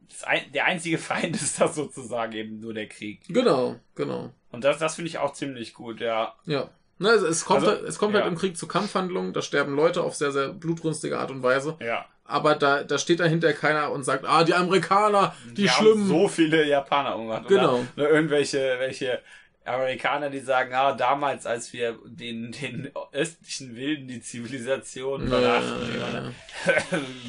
der 0.55 0.67
einzige 0.67 0.99
Feind 0.99 1.37
ist 1.41 1.61
das 1.61 1.75
sozusagen 1.75 2.33
eben 2.33 2.61
nur 2.61 2.75
der 2.75 2.89
Krieg. 2.89 3.21
Genau, 3.29 3.77
genau. 3.95 4.31
Und 4.51 4.65
das, 4.65 4.79
das 4.79 4.97
finde 4.97 5.09
ich 5.09 5.19
auch 5.19 5.33
ziemlich 5.33 5.75
gut, 5.75 6.01
ja. 6.01 6.35
Ja. 6.45 6.71
Na, 6.99 7.13
es, 7.13 7.23
es 7.23 7.45
kommt, 7.45 7.61
Also, 7.61 7.73
halt, 7.73 7.83
es 7.89 7.99
kommt 7.99 8.15
ja. 8.15 8.21
halt 8.21 8.31
im 8.31 8.39
Krieg 8.39 8.57
zu 8.57 8.69
Kampfhandlungen, 8.69 9.33
da 9.33 9.43
sterben 9.43 9.75
Leute 9.75 10.03
auf 10.03 10.15
sehr, 10.15 10.31
sehr 10.31 10.51
blutrünstige 10.51 11.19
Art 11.19 11.31
und 11.31 11.43
Weise. 11.43 11.77
Ja. 11.81 12.05
Aber 12.25 12.55
da, 12.55 12.85
da 12.85 12.99
steht 12.99 13.21
dahinter 13.21 13.53
keiner 13.53 13.91
und 13.93 14.03
sagt, 14.03 14.25
ah, 14.25 14.45
die 14.45 14.55
Amerikaner, 14.55 15.35
die, 15.53 15.69
haben 15.69 15.85
schlimmen. 15.85 16.07
so 16.07 16.29
viele 16.29 16.67
Japaner 16.67 17.17
umgebracht. 17.17 17.49
Genau. 17.49 17.75
Oder, 17.75 17.87
oder 17.97 18.11
irgendwelche 18.11 18.77
welche 18.79 19.21
Amerikaner, 19.65 20.29
die 20.31 20.41
sagen, 20.41 20.75
ah, 20.75 20.93
damals, 20.93 21.47
als 21.47 21.73
wir 21.73 21.99
den, 22.05 22.53
den 22.53 22.91
östlichen 23.13 23.75
Wilden 23.75 24.09
die 24.09 24.21
Zivilisation 24.21 25.31
ja, 25.31 25.41
ja. 25.41 25.61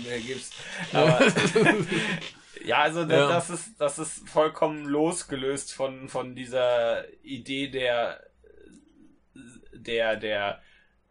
mehr 0.04 0.20
gibt's. 0.20 0.52
Aber, 0.92 1.20
ja, 2.66 2.80
also 2.80 3.06
da- 3.06 3.16
Ja. 3.18 3.28
das 3.30 3.50
ist 3.50 3.80
das 3.80 4.00
ist 4.00 4.28
vollkommen 4.30 4.86
losgelöst 4.86 5.74
von 5.74 6.10
von 6.10 6.36
dieser 6.36 7.06
Idee 7.24 7.68
der 7.70 8.20
der 9.74 10.16
der 10.18 10.62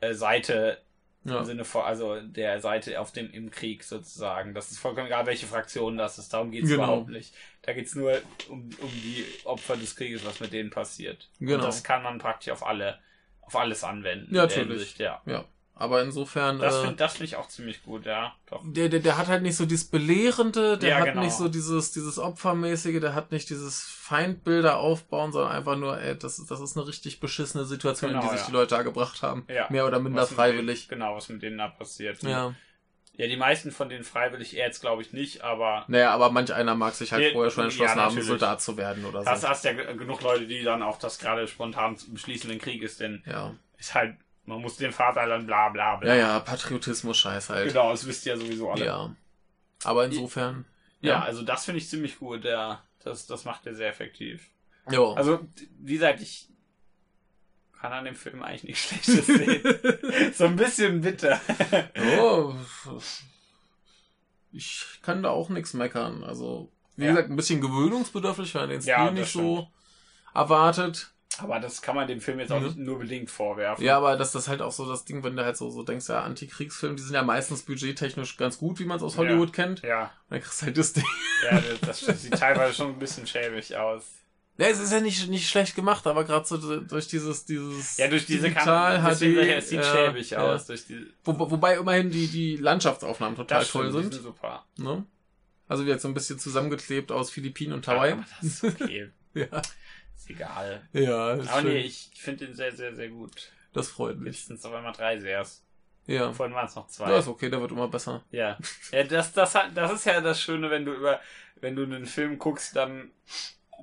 äh, 0.00 0.14
Seite 0.14 0.78
Ja. 1.24 1.38
im 1.38 1.44
Sinne 1.44 1.64
von, 1.64 1.82
also 1.82 2.20
der 2.20 2.60
Seite 2.60 3.00
auf 3.00 3.12
dem 3.12 3.30
im 3.32 3.50
Krieg 3.50 3.82
sozusagen. 3.84 4.52
Das 4.54 4.70
ist 4.70 4.78
vollkommen 4.78 5.06
egal, 5.06 5.26
welche 5.26 5.46
Fraktion 5.46 5.96
das 5.96 6.18
ist. 6.18 6.32
Darum 6.32 6.50
geht's 6.50 6.68
Genau. 6.68 6.84
überhaupt 6.84 7.08
nicht. 7.08 7.34
Da 7.62 7.72
geht's 7.72 7.94
nur 7.94 8.20
um, 8.48 8.68
um 8.80 8.90
die 8.90 9.24
Opfer 9.44 9.76
des 9.76 9.96
Krieges, 9.96 10.24
was 10.26 10.40
mit 10.40 10.52
denen 10.52 10.70
passiert. 10.70 11.30
Genau. 11.40 11.54
Und 11.56 11.64
das 11.64 11.82
kann 11.82 12.02
man 12.02 12.18
praktisch 12.18 12.52
auf 12.52 12.66
alle, 12.66 12.98
auf 13.40 13.56
alles 13.56 13.84
anwenden. 13.84 14.34
Ja, 14.34 14.42
in 14.44 14.48
der 14.48 14.58
natürlich. 14.58 14.78
Hinsicht, 14.80 14.98
Ja. 14.98 15.22
ja. 15.26 15.44
Aber 15.76 16.02
insofern. 16.02 16.60
Das 16.60 16.76
äh, 16.76 16.80
finde 16.82 16.96
das 16.96 17.14
find 17.16 17.24
ich 17.28 17.36
auch 17.36 17.48
ziemlich 17.48 17.82
gut, 17.82 18.06
ja. 18.06 18.32
Doch. 18.46 18.62
der, 18.64 18.88
der, 18.88 19.00
der 19.00 19.18
hat 19.18 19.26
halt 19.26 19.42
nicht 19.42 19.56
so 19.56 19.66
dieses 19.66 19.86
Belehrende, 19.86 20.78
der 20.78 20.90
Ja, 20.90 20.96
hat 20.98 21.04
genau. 21.06 21.22
nicht 21.22 21.32
so 21.34 21.48
dieses, 21.48 21.90
dieses 21.90 22.18
Opfermäßige, 22.18 23.00
der 23.00 23.14
hat 23.14 23.32
nicht 23.32 23.50
dieses 23.50 23.82
Feindbilder 23.82 24.78
aufbauen, 24.78 25.32
sondern 25.32 25.50
einfach 25.52 25.76
nur, 25.76 25.98
ey, 26.00 26.16
das, 26.16 26.38
ist- 26.38 26.50
das 26.50 26.60
ist 26.60 26.76
eine 26.76 26.86
richtig 26.86 27.18
beschissene 27.18 27.64
Situation, 27.64 28.10
in 28.12 28.16
Genau, 28.20 28.30
die 28.30 28.36
sich 28.36 28.46
ja. 28.46 28.50
die 28.50 28.52
Leute 28.52 28.76
da 28.76 28.82
gebracht 28.82 29.22
haben. 29.22 29.46
Ja. 29.48 29.66
Mehr 29.68 29.84
oder 29.86 29.98
minder 29.98 30.22
Was 30.22 30.32
freiwillig. 30.32 30.86
Denen, 30.86 31.00
genau, 31.00 31.16
was 31.16 31.28
mit 31.28 31.42
denen 31.42 31.58
da 31.58 31.68
passiert. 31.68 32.22
Ja. 32.22 32.54
Ja, 33.16 33.26
die 33.28 33.36
meisten 33.36 33.70
von 33.70 33.88
denen 33.88 34.02
freiwillig, 34.04 34.56
er 34.56 34.66
jetzt 34.66 34.80
glaube 34.80 35.02
ich 35.02 35.12
nicht, 35.12 35.42
aber 35.42 35.84
Naja, 35.88 36.10
aber 36.12 36.30
manch 36.30 36.52
einer 36.52 36.74
mag 36.74 36.94
sich 36.94 37.12
halt 37.12 37.22
Ja, 37.24 37.32
vorher 37.32 37.50
schon 37.50 37.62
ja, 37.62 37.66
entschlossen 37.66 37.94
haben, 37.96 38.08
natürlich. 38.14 38.26
Soldat 38.26 38.60
zu 38.62 38.76
werden 38.76 39.04
oder 39.04 39.20
so. 39.20 39.24
das 39.24 39.48
hast 39.48 39.64
ja 39.64 39.72
ge- 39.72 39.96
genug 39.96 40.20
Leute, 40.22 40.46
die 40.48 40.62
dann 40.64 40.82
auch 40.82 40.98
das 40.98 41.18
gerade 41.18 41.46
spontan 41.48 41.96
beschließen, 42.08 42.50
wenn 42.50 42.58
Krieg 42.58 42.82
ist, 42.82 42.98
denn 43.00 43.22
ja. 43.26 43.54
ist 43.78 43.94
halt, 43.94 44.16
man 44.46 44.60
muss 44.60 44.76
den 44.76 44.92
Vaterland 44.92 45.46
bla 45.46 45.68
bla 45.70 45.96
bla. 45.96 46.08
Ja, 46.08 46.14
ja, 46.14 46.40
Patriotismus 46.40 47.16
scheiß 47.18 47.50
halt. 47.50 47.68
Genau, 47.68 47.90
das 47.90 48.06
wisst 48.06 48.26
ihr 48.26 48.34
ja 48.34 48.38
sowieso 48.40 48.70
alle. 48.70 48.84
Ja. 48.84 49.14
Aber 49.84 50.04
insofern. 50.06 50.64
Ja, 51.00 51.22
also 51.22 51.42
das 51.42 51.64
finde 51.66 51.78
ich 51.78 51.88
ziemlich 51.88 52.18
gut, 52.18 52.44
ja. 52.44 52.82
Das, 53.02 53.26
das 53.26 53.44
macht 53.44 53.66
er 53.66 53.74
sehr 53.74 53.88
effektiv. 53.90 54.48
Jo. 54.90 55.12
Also, 55.12 55.40
wie 55.78 55.94
gesagt, 55.94 56.20
ich 56.22 56.48
kann 57.78 57.92
an 57.92 58.06
dem 58.06 58.14
Film 58.14 58.42
eigentlich 58.42 58.64
nichts 58.64 58.82
Schlechtes 58.88 59.26
sehen. 59.26 60.32
so 60.34 60.44
ein 60.44 60.56
bisschen 60.56 61.02
bitter. 61.02 61.38
oh, 62.18 62.54
ich 64.52 64.84
kann 65.02 65.22
da 65.22 65.30
auch 65.30 65.48
nichts 65.50 65.74
meckern. 65.74 66.24
Also, 66.24 66.70
wie 66.96 67.04
Ja. 67.04 67.10
gesagt, 67.10 67.30
ein 67.30 67.36
bisschen 67.36 67.60
gewöhnungsbedürftig, 67.60 68.54
weil 68.54 68.68
den 68.68 68.80
Stil 68.80 68.90
Ja, 68.92 69.10
nicht 69.10 69.32
so 69.32 69.68
erwartet. 70.34 71.12
Aber 71.38 71.58
das 71.58 71.82
kann 71.82 71.96
man 71.96 72.06
dem 72.06 72.20
Film 72.20 72.38
jetzt 72.38 72.52
auch 72.52 72.60
Mhm. 72.60 72.66
nicht 72.66 72.76
nur 72.78 72.98
bedingt 73.00 73.28
vorwerfen. 73.30 73.84
Ja, 73.84 73.96
aber 73.96 74.16
das 74.16 74.34
ist 74.34 74.46
halt 74.48 74.62
auch 74.62 74.70
so 74.72 74.88
das 74.88 75.04
Ding, 75.04 75.24
wenn 75.24 75.34
du 75.36 75.44
halt 75.44 75.56
so, 75.56 75.68
so 75.70 75.82
denkst, 75.82 76.08
ja, 76.08 76.22
Antikriegsfilme, 76.22 76.94
die 76.94 77.02
sind 77.02 77.14
ja 77.14 77.22
meistens 77.22 77.62
budgettechnisch 77.62 78.36
ganz 78.36 78.56
gut, 78.58 78.78
wie 78.78 78.84
man 78.84 78.98
es 78.98 79.02
aus 79.02 79.16
Hollywood 79.16 79.52
kennt. 79.52 79.82
Und 79.82 79.88
Ja, 79.88 80.12
dann 80.30 80.40
kriegst 80.40 80.62
du 80.62 80.66
halt 80.66 80.78
das 80.78 80.92
Ding. 80.92 81.04
ja 81.50 81.60
das, 81.80 82.00
das 82.04 82.22
sieht 82.22 82.38
teilweise 82.38 82.74
schon 82.74 82.88
ein 82.90 82.98
bisschen 82.98 83.26
schäbig 83.26 83.76
aus. 83.76 84.04
Ja, 84.56 84.68
es 84.68 84.78
ist 84.78 84.92
ja 84.92 85.00
nicht, 85.00 85.28
nicht 85.28 85.48
schlecht 85.48 85.74
gemacht, 85.74 86.06
aber 86.06 86.22
gerade 86.22 86.46
so 86.46 86.78
durch 86.80 87.08
dieses, 87.08 87.44
dieses 87.44 87.96
Ja, 87.96 88.06
durch 88.06 88.24
diese 88.26 88.42
Digital 88.50 89.00
HD, 89.00 89.22
es 89.48 89.68
sieht 89.70 89.80
ja, 89.80 89.92
schäbig 89.92 90.30
ja. 90.30 90.38
aus. 90.38 90.66
Durch 90.66 90.86
die, 90.86 91.04
Wo, 91.24 91.36
wobei 91.50 91.76
immerhin 91.76 92.10
die, 92.12 92.28
die 92.28 92.56
Landschaftsaufnahmen 92.58 93.34
total 93.36 93.58
das 93.60 93.70
toll 93.72 93.90
stimmt, 93.90 94.12
die 94.12 94.16
sind. 94.18 94.22
super. 94.22 94.64
Ne? 94.76 95.04
Also 95.66 95.84
wird 95.86 96.00
so 96.00 96.06
ein 96.06 96.14
bisschen 96.14 96.38
zusammengeklebt 96.38 97.10
aus 97.10 97.30
Philippinen 97.30 97.72
und 97.72 97.84
Ja, 97.86 97.94
Hawaii. 97.94 98.12
aber 98.12 98.24
das 98.40 98.62
ist 98.62 98.64
okay. 98.64 99.10
Ja, 99.34 99.46
ist 100.24 100.30
egal. 100.30 100.82
ja, 100.92 101.34
ist 101.34 101.48
Aber 101.48 101.62
schön. 101.62 101.72
nee, 101.72 101.80
ich 101.80 102.10
finde 102.14 102.46
den 102.46 102.54
sehr, 102.54 102.72
sehr, 102.72 102.94
sehr 102.94 103.08
gut. 103.08 103.50
das 103.72 103.88
freut 103.88 104.18
mich. 104.18 104.36
Jetzt 104.36 104.46
sind 104.48 104.56
es 104.56 104.64
auf 104.64 104.72
einmal 104.72 104.92
drei 104.92 105.18
Sehrs. 105.18 105.62
Ja. 106.06 106.32
Vorhin 106.32 106.54
waren 106.54 106.66
es 106.66 106.74
noch 106.76 106.86
zwei. 106.88 107.10
Ja, 107.10 107.18
ist 107.18 107.28
okay, 107.28 107.48
der 107.48 107.60
wird 107.60 107.70
immer 107.70 107.88
besser. 107.88 108.22
Ja. 108.30 108.58
Ja, 108.92 109.04
das, 109.04 109.32
das, 109.32 109.54
hat, 109.54 109.76
das 109.76 109.92
ist 109.92 110.04
ja 110.04 110.20
das 110.20 110.40
Schöne, 110.40 110.70
wenn 110.70 110.84
du 110.84 110.92
über, 110.92 111.20
wenn 111.60 111.76
du 111.76 111.82
einen 111.82 112.06
Film 112.06 112.38
guckst, 112.38 112.76
dann 112.76 113.10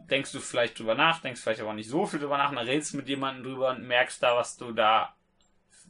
denkst 0.09 0.31
du 0.31 0.39
vielleicht 0.39 0.77
drüber 0.79 0.95
nach, 0.95 1.21
denkst 1.21 1.41
vielleicht 1.41 1.61
aber 1.61 1.73
nicht 1.73 1.89
so 1.89 2.05
viel 2.05 2.19
drüber 2.19 2.37
nach, 2.37 2.49
und 2.49 2.55
dann 2.57 2.67
redest 2.67 2.93
du 2.93 2.97
mit 2.97 3.09
jemandem 3.09 3.43
drüber 3.43 3.71
und 3.71 3.87
merkst 3.87 4.21
da, 4.21 4.35
was 4.35 4.57
du 4.57 4.71
da, 4.71 5.15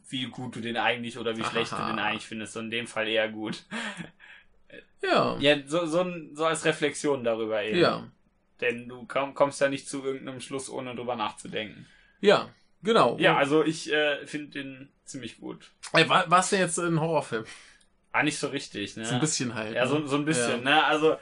wie 0.08 0.24
gut 0.26 0.56
du 0.56 0.60
den 0.60 0.76
eigentlich 0.76 1.18
oder 1.18 1.36
wie 1.36 1.44
schlecht 1.44 1.72
du 1.72 1.76
Aha. 1.76 1.90
den 1.90 1.98
eigentlich 1.98 2.26
findest. 2.26 2.56
Und 2.56 2.64
in 2.66 2.70
dem 2.70 2.86
Fall 2.86 3.08
eher 3.08 3.28
gut. 3.28 3.64
Ja. 5.02 5.36
Ja, 5.38 5.56
so, 5.66 5.86
so, 5.86 6.06
so 6.32 6.44
als 6.46 6.64
Reflexion 6.64 7.24
darüber 7.24 7.62
eben. 7.62 7.78
Ja. 7.78 8.10
Denn 8.62 8.88
du 8.88 9.04
komm, 9.06 9.34
kommst 9.34 9.60
ja 9.60 9.68
nicht 9.68 9.88
zu 9.88 10.02
irgendeinem 10.04 10.40
Schluss, 10.40 10.70
ohne 10.70 10.94
drüber 10.94 11.16
nachzudenken. 11.16 11.86
Ja, 12.20 12.48
genau. 12.82 13.18
Ja, 13.18 13.36
also 13.36 13.64
ich 13.64 13.92
äh, 13.92 14.24
finde 14.26 14.62
den 14.62 14.88
ziemlich 15.04 15.40
gut. 15.40 15.72
Ey, 15.92 16.08
war, 16.08 16.30
war's 16.30 16.50
denn 16.50 16.60
jetzt 16.60 16.78
ein 16.78 17.00
Horrorfilm? 17.00 17.44
Ah, 18.12 18.22
nicht 18.22 18.38
so 18.38 18.46
richtig, 18.48 18.96
ne? 18.96 19.04
So 19.04 19.14
ein 19.14 19.20
bisschen 19.20 19.54
halt. 19.54 19.74
Ja, 19.74 19.86
so, 19.86 19.98
ne? 19.98 20.06
so 20.06 20.16
ein 20.16 20.24
bisschen, 20.24 20.62
ne? 20.62 20.84
Also 20.84 21.18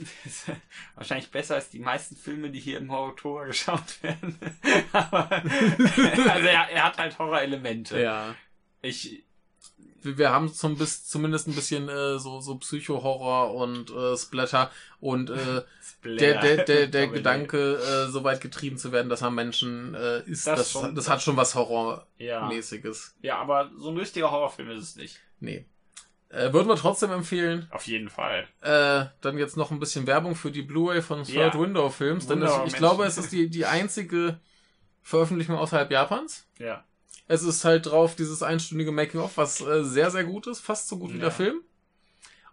wahrscheinlich 0.94 1.30
besser 1.30 1.54
als 1.54 1.70
die 1.70 1.78
meisten 1.78 2.16
Filme, 2.16 2.50
die 2.50 2.60
hier 2.60 2.78
im 2.78 2.92
Horror 2.92 3.46
geschaut 3.46 4.02
werden. 4.02 4.38
Aber, 4.92 5.30
also 5.30 6.46
er, 6.46 6.68
er 6.70 6.84
hat 6.84 6.98
halt 6.98 7.18
Horrorelemente. 7.18 8.00
Ja. 8.00 8.34
Ich, 8.82 9.24
wir, 10.02 10.18
wir 10.18 10.30
haben 10.30 10.52
zum, 10.52 10.76
bis, 10.76 11.06
zumindest 11.06 11.48
ein 11.48 11.54
bisschen 11.54 11.88
äh, 11.88 12.18
so, 12.18 12.40
so 12.40 12.56
Psycho-Horror 12.56 13.54
und 13.54 13.90
äh, 13.90 14.16
Splatter 14.16 14.70
und 15.00 15.30
äh, 15.30 15.62
der, 16.04 16.40
der, 16.40 16.64
der, 16.64 16.86
der 16.86 17.06
Gedanke, 17.08 17.74
äh, 17.76 18.10
so 18.10 18.24
weit 18.24 18.40
getrieben 18.40 18.78
zu 18.78 18.92
werden, 18.92 19.08
dass 19.08 19.22
er 19.22 19.30
Menschen 19.30 19.94
äh, 19.94 20.20
ist, 20.24 20.46
Das 20.46 20.58
das, 20.58 20.70
schon- 20.72 20.94
das, 20.94 21.08
hat 21.08 21.22
schon 21.22 21.36
was 21.36 21.54
ja. 21.54 21.60
Horrormäßiges. 21.60 23.16
ja, 23.22 23.38
aber 23.38 23.70
so 23.78 23.90
ein 23.90 23.96
richtiger 23.96 24.30
Horrorfilm 24.30 24.70
ist 24.70 24.82
es 24.82 24.96
nicht. 24.96 25.20
Nee. 25.40 25.66
Äh, 26.28 26.52
würden 26.52 26.68
wir 26.68 26.76
trotzdem 26.76 27.10
empfehlen. 27.10 27.66
Auf 27.72 27.86
jeden 27.88 28.08
Fall. 28.08 28.46
Äh, 28.60 29.06
dann 29.20 29.36
jetzt 29.36 29.56
noch 29.56 29.72
ein 29.72 29.80
bisschen 29.80 30.06
Werbung 30.06 30.36
für 30.36 30.52
die 30.52 30.62
Blu-ray 30.62 31.02
von 31.02 31.24
Third 31.24 31.54
Ja. 31.54 31.60
Window 31.60 31.88
Films, 31.90 32.28
denn 32.28 32.40
es, 32.42 32.52
ich 32.52 32.58
Mensch. 32.58 32.76
glaube, 32.76 33.04
es 33.04 33.18
ist 33.18 33.32
die, 33.32 33.50
die 33.50 33.66
einzige 33.66 34.38
Veröffentlichung 35.02 35.56
außerhalb 35.56 35.90
Japans. 35.90 36.46
Ja. 36.58 36.84
Es 37.32 37.44
ist 37.44 37.64
halt 37.64 37.86
drauf 37.86 38.16
dieses 38.16 38.42
einstündige 38.42 38.90
Making-of, 38.90 39.36
was 39.36 39.60
äh, 39.60 39.84
sehr, 39.84 40.10
sehr 40.10 40.24
gut 40.24 40.48
ist, 40.48 40.58
fast 40.58 40.88
so 40.88 40.98
gut 40.98 41.10
wie 41.10 41.18
Ja. 41.18 41.20
der 41.26 41.30
Film. 41.30 41.60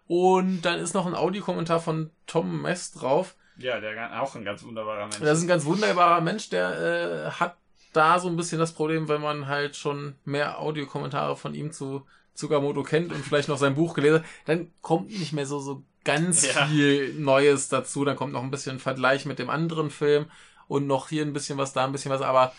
Und 0.06 0.62
dann 0.62 0.78
ist 0.78 0.94
noch 0.94 1.04
ein 1.06 1.16
Audiokommentar 1.16 1.80
von 1.80 2.10
Tom 2.28 2.62
Mess 2.62 2.92
drauf. 2.92 3.34
Ja, 3.56 3.80
der 3.80 4.22
auch 4.22 4.36
ein 4.36 4.44
ganz 4.44 4.62
wunderbarer 4.62 5.06
Mensch. 5.08 5.18
Das 5.18 5.38
ist 5.38 5.44
ein 5.44 5.48
ganz 5.48 5.64
wunderbarer 5.64 6.20
Mensch, 6.20 6.48
der 6.48 7.26
äh, 7.26 7.30
hat 7.32 7.56
da 7.92 8.20
so 8.20 8.28
ein 8.28 8.36
bisschen 8.36 8.60
das 8.60 8.72
Problem, 8.72 9.08
wenn 9.08 9.20
man 9.20 9.48
halt 9.48 9.74
schon 9.74 10.14
mehr 10.24 10.60
Audiokommentare 10.60 11.36
von 11.36 11.54
ihm 11.54 11.72
zu 11.72 12.06
Tsukamoto 12.36 12.84
kennt 12.84 13.12
und 13.12 13.24
vielleicht 13.24 13.48
noch 13.48 13.58
sein 13.58 13.74
Buch 13.74 13.94
gelesen 13.94 14.20
hat, 14.20 14.24
dann 14.46 14.70
kommt 14.80 15.10
nicht 15.10 15.32
mehr 15.32 15.46
so, 15.46 15.58
so 15.58 15.82
ganz 16.04 16.54
Ja. 16.54 16.66
viel 16.66 17.14
Neues 17.14 17.68
dazu. 17.68 18.04
Dann 18.04 18.14
kommt 18.16 18.32
noch 18.32 18.44
ein 18.44 18.52
bisschen 18.52 18.78
Vergleich 18.78 19.26
mit 19.26 19.40
dem 19.40 19.50
anderen 19.50 19.90
Film 19.90 20.26
und 20.68 20.86
noch 20.86 21.08
hier 21.08 21.24
ein 21.24 21.32
bisschen 21.32 21.58
was, 21.58 21.72
da 21.72 21.84
ein 21.84 21.90
bisschen 21.90 22.12
was, 22.12 22.20
aber 22.22 22.52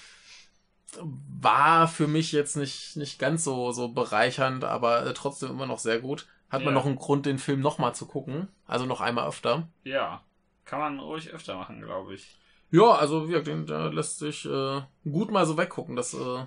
war 1.02 1.88
für 1.88 2.08
mich 2.08 2.32
jetzt 2.32 2.56
nicht, 2.58 2.96
nicht 2.98 3.20
ganz 3.20 3.44
so, 3.44 3.72
so 3.72 3.90
bereichernd, 3.90 4.64
aber 4.64 5.06
äh, 5.06 5.14
trotzdem 5.14 5.50
immer 5.52 5.66
noch 5.66 5.80
sehr 5.80 6.00
gut. 6.00 6.28
Hat 6.50 6.64
man 6.64 6.74
Ja. 6.74 6.80
noch 6.80 6.86
einen 6.86 6.96
Grund, 6.96 7.26
den 7.26 7.38
Film 7.40 7.62
nochmal 7.62 7.94
zu 7.94 8.06
gucken. 8.08 8.48
Also 8.66 8.86
noch 8.86 9.02
einmal 9.02 9.28
öfter. 9.28 9.68
ja. 9.84 10.24
Kann 10.66 10.80
man 10.80 11.00
ruhig 11.00 11.30
öfter 11.32 11.56
machen, 11.56 11.82
glaube 11.82 12.14
ich. 12.14 12.38
Ja, 12.70 12.92
also 12.92 13.26
den, 13.26 13.66
der 13.66 13.92
lässt 13.92 14.20
sich 14.20 14.46
äh, 14.46 14.82
gut 15.10 15.32
mal 15.32 15.48
so 15.48 15.58
weggucken. 15.58 15.96
Das, 15.96 16.14
äh, 16.14 16.46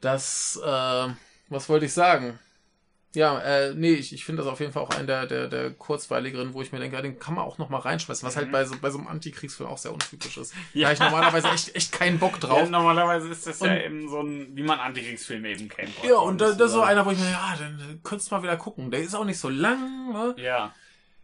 das, 0.00 0.60
äh, 0.64 1.08
was 1.48 1.68
wollte 1.68 1.86
ich 1.86 1.92
sagen? 1.92 2.38
Ja, 3.16 3.38
äh, 3.40 3.72
nee, 3.74 3.92
ich, 3.94 4.12
ich 4.12 4.26
finde 4.26 4.42
das 4.42 4.52
auf 4.52 4.60
jeden 4.60 4.72
Fall 4.72 4.82
auch 4.82 4.90
einen 4.90 5.06
der, 5.06 5.24
der, 5.26 5.48
der 5.48 5.70
kurzweiligeren, 5.72 6.52
wo 6.52 6.60
ich 6.60 6.70
mir 6.70 6.78
denke, 6.80 6.96
ja, 6.96 7.02
den 7.02 7.18
kann 7.18 7.34
man 7.34 7.44
auch 7.44 7.56
noch 7.56 7.70
mal 7.70 7.78
reinschmeißen, 7.78 8.26
was 8.28 8.36
halt 8.36 8.48
Mhm. 8.48 8.52
bei 8.52 8.64
so, 8.66 8.74
bei 8.80 8.90
so 8.90 8.98
einem 8.98 9.06
Antikriegsfilm 9.08 9.70
auch 9.70 9.78
sehr 9.78 9.92
untypisch 9.94 10.36
ist. 10.36 10.52
Ja. 10.74 10.88
Da 10.88 10.92
ich 10.92 11.00
normalerweise 11.00 11.48
echt, 11.48 11.74
echt 11.74 11.92
keinen 11.92 12.18
Bock 12.18 12.34
Ja, 12.34 12.40
drauf. 12.48 12.68
normalerweise 12.68 13.28
ist 13.28 13.46
das 13.46 13.60
ja 13.60 13.70
Und- 13.72 13.80
eben 13.80 14.08
so 14.10 14.20
ein, 14.20 14.54
wie 14.54 14.62
man 14.62 14.78
Antikriegsfilme 14.78 15.48
eben 15.48 15.66
kennt. 15.70 15.92
Ja, 16.06 16.16
und 16.18 16.38
da, 16.42 16.52
das 16.52 16.66
ist 16.68 16.72
so 16.74 16.82
einer, 16.82 17.06
wo 17.06 17.10
ich 17.10 17.18
mir, 17.18 17.30
ja, 17.30 17.56
dann 17.58 17.80
äh, 17.80 17.98
könntest 18.02 18.30
du 18.30 18.34
mal 18.34 18.42
wieder 18.42 18.58
gucken. 18.58 18.90
Der 18.90 19.00
ist 19.00 19.14
auch 19.14 19.24
nicht 19.24 19.38
so 19.40 19.48
lang, 19.48 20.12
ne? 20.12 20.34
Ja, 20.36 20.74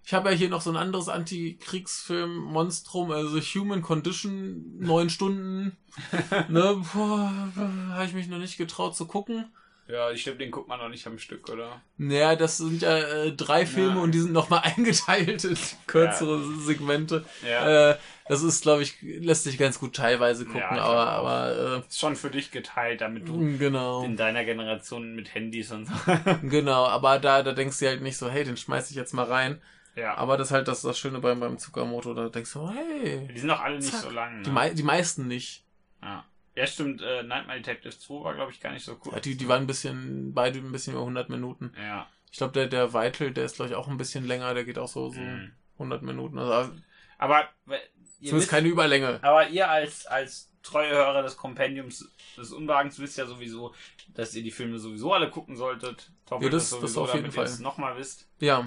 Ich 0.04 0.14
habe 0.14 0.30
ja 0.30 0.34
hier 0.36 0.48
noch 0.48 0.62
so 0.62 0.70
ein 0.70 0.76
anderes 0.78 1.10
Antikriegsfilm-Monstrum, 1.10 3.10
also 3.10 3.38
Human 3.38 3.82
Condition, 3.82 4.78
neun 4.78 5.10
Stunden. 5.10 5.76
ne, 6.48 6.82
habe 6.94 8.04
ich 8.06 8.14
mich 8.14 8.28
noch 8.28 8.38
nicht 8.38 8.56
getraut 8.56 8.96
zu 8.96 9.06
gucken. 9.06 9.52
Ja, 9.88 10.10
ich 10.10 10.22
glaube, 10.24 10.38
den 10.38 10.50
guckt 10.50 10.68
man 10.68 10.78
noch 10.80 10.88
nicht 10.88 11.06
am 11.06 11.18
Stück, 11.18 11.48
oder? 11.50 11.82
Naja, 11.98 12.36
das 12.36 12.58
sind 12.58 12.82
ja 12.82 12.96
äh, 12.98 13.32
drei 13.32 13.66
Filme 13.66 13.96
Ja. 13.96 14.02
und 14.02 14.12
die 14.12 14.20
sind 14.20 14.32
nochmal 14.32 14.60
eingeteilt 14.64 15.44
in 15.44 15.56
kürzere 15.86 16.42
Segmente. 16.60 17.24
Ja. 17.46 17.90
Äh, 17.90 17.96
das 18.28 18.42
ist, 18.42 18.62
glaube 18.62 18.82
ich, 18.82 18.96
lässt 19.02 19.44
sich 19.44 19.58
ganz 19.58 19.78
gut 19.78 19.94
teilweise 19.96 20.44
gucken, 20.44 20.60
Ja, 20.60 20.80
aber, 20.82 21.06
aber 21.08 21.84
Ist 21.88 21.98
schon 21.98 22.16
für 22.16 22.30
dich 22.30 22.50
geteilt, 22.50 23.00
damit 23.00 23.24
äh, 23.24 23.26
du 23.26 23.58
genau. 23.58 24.04
in 24.04 24.16
deiner 24.16 24.44
Generation 24.44 25.14
mit 25.14 25.34
Handys 25.34 25.72
und 25.72 25.86
so. 25.86 25.92
Genau, 26.42 26.86
aber 26.86 27.18
da, 27.18 27.42
da 27.42 27.52
denkst 27.52 27.78
du 27.80 27.86
halt 27.86 28.00
nicht 28.02 28.16
so, 28.16 28.30
hey, 28.30 28.44
den 28.44 28.56
schmeiß 28.56 28.90
ich 28.90 28.96
jetzt 28.96 29.12
mal 29.12 29.24
rein. 29.26 29.60
ja. 29.96 30.14
Aber 30.16 30.36
das 30.38 30.48
ist 30.48 30.52
halt 30.54 30.68
das, 30.68 30.80
das 30.82 30.98
Schöne 30.98 31.18
beim, 31.18 31.40
beim 31.40 31.58
Tsukamoto, 31.58 32.14
da 32.14 32.28
denkst 32.28 32.52
du, 32.54 32.70
hey, 32.70 33.28
die 33.34 33.38
sind 33.40 33.48
doch 33.48 33.60
alle 33.60 33.76
nicht 33.76 33.90
Zack. 33.90 34.00
so 34.02 34.10
lang. 34.10 34.36
Ne? 34.38 34.42
die, 34.44 34.50
mei 34.50 34.70
die 34.70 34.82
meisten 34.84 35.26
nicht. 35.26 35.64
ja. 36.02 36.24
Ja, 36.54 36.66
stimmt. 36.66 37.00
Äh, 37.02 37.22
Nightmare 37.22 37.58
Detective 37.60 37.98
2 37.98 38.24
war, 38.24 38.34
glaube 38.34 38.52
ich, 38.52 38.60
gar 38.60 38.72
nicht 38.72 38.84
so 38.84 38.98
cool. 39.04 39.12
Ja, 39.14 39.20
die, 39.20 39.36
die 39.36 39.48
waren 39.48 39.62
ein 39.62 39.66
bisschen, 39.66 40.32
beide 40.34 40.58
ein 40.58 40.72
bisschen 40.72 40.92
über 40.94 41.02
100 41.02 41.28
Minuten. 41.28 41.72
Ja. 41.76 42.08
Ich 42.30 42.38
glaube, 42.38 42.52
der, 42.54 42.66
der 42.66 42.92
Weitel, 42.92 43.32
der 43.32 43.44
ist, 43.44 43.56
glaube 43.56 43.70
ich, 43.70 43.76
auch 43.76 43.88
ein 43.88 43.96
bisschen 43.98 44.26
länger, 44.26 44.54
der 44.54 44.64
geht 44.64 44.78
auch 44.78 44.88
so, 44.88 45.10
so 45.10 45.20
Mhm. 45.20 45.52
100 45.78 46.02
Minuten. 46.02 46.38
Also 46.38 46.72
Aber 47.18 47.48
we- 47.66 47.74
ihr 47.76 47.80
zumindest 48.28 48.32
wisst, 48.34 48.48
keine 48.50 48.68
Überlänge. 48.68 49.18
aber 49.22 49.48
ihr 49.48 49.68
als, 49.70 50.06
als 50.06 50.50
treue 50.62 50.90
Hörer 50.90 51.22
des 51.22 51.36
Kompendiums 51.36 52.08
des 52.36 52.52
Unwagens 52.52 52.98
wisst 53.00 53.18
ja 53.18 53.26
sowieso, 53.26 53.74
dass 54.14 54.34
ihr 54.34 54.42
die 54.42 54.50
Filme 54.52 54.78
sowieso 54.78 55.12
alle 55.12 55.28
gucken 55.30 55.56
solltet. 55.56 56.10
Top 56.24 56.42
Ja, 56.42 56.48
das- 56.48 56.70
sowieso, 56.70 56.86
das 56.86 56.96
auf 56.98 57.08
jeden 57.14 57.24
damit 57.24 57.34
Fall. 57.34 57.44
ihr 57.46 57.50
es 57.50 57.58
nochmal 57.58 57.96
wisst. 57.96 58.28
Ja, 58.38 58.64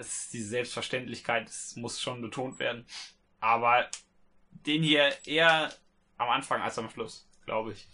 Es 0.00 0.06
ist 0.24 0.32
diese 0.32 0.48
Selbstverständlichkeit, 0.50 1.48
es 1.48 1.74
muss 1.76 2.00
schon 2.00 2.22
betont 2.22 2.58
werden. 2.60 2.86
Aber 3.40 3.86
den 4.66 4.82
hier 4.84 5.12
eher 5.26 5.72
am 6.18 6.28
Anfang 6.30 6.60
als 6.60 6.78
am 6.78 6.90
Schluss, 6.90 7.26
glaube 7.46 7.72
ich. 7.72 7.86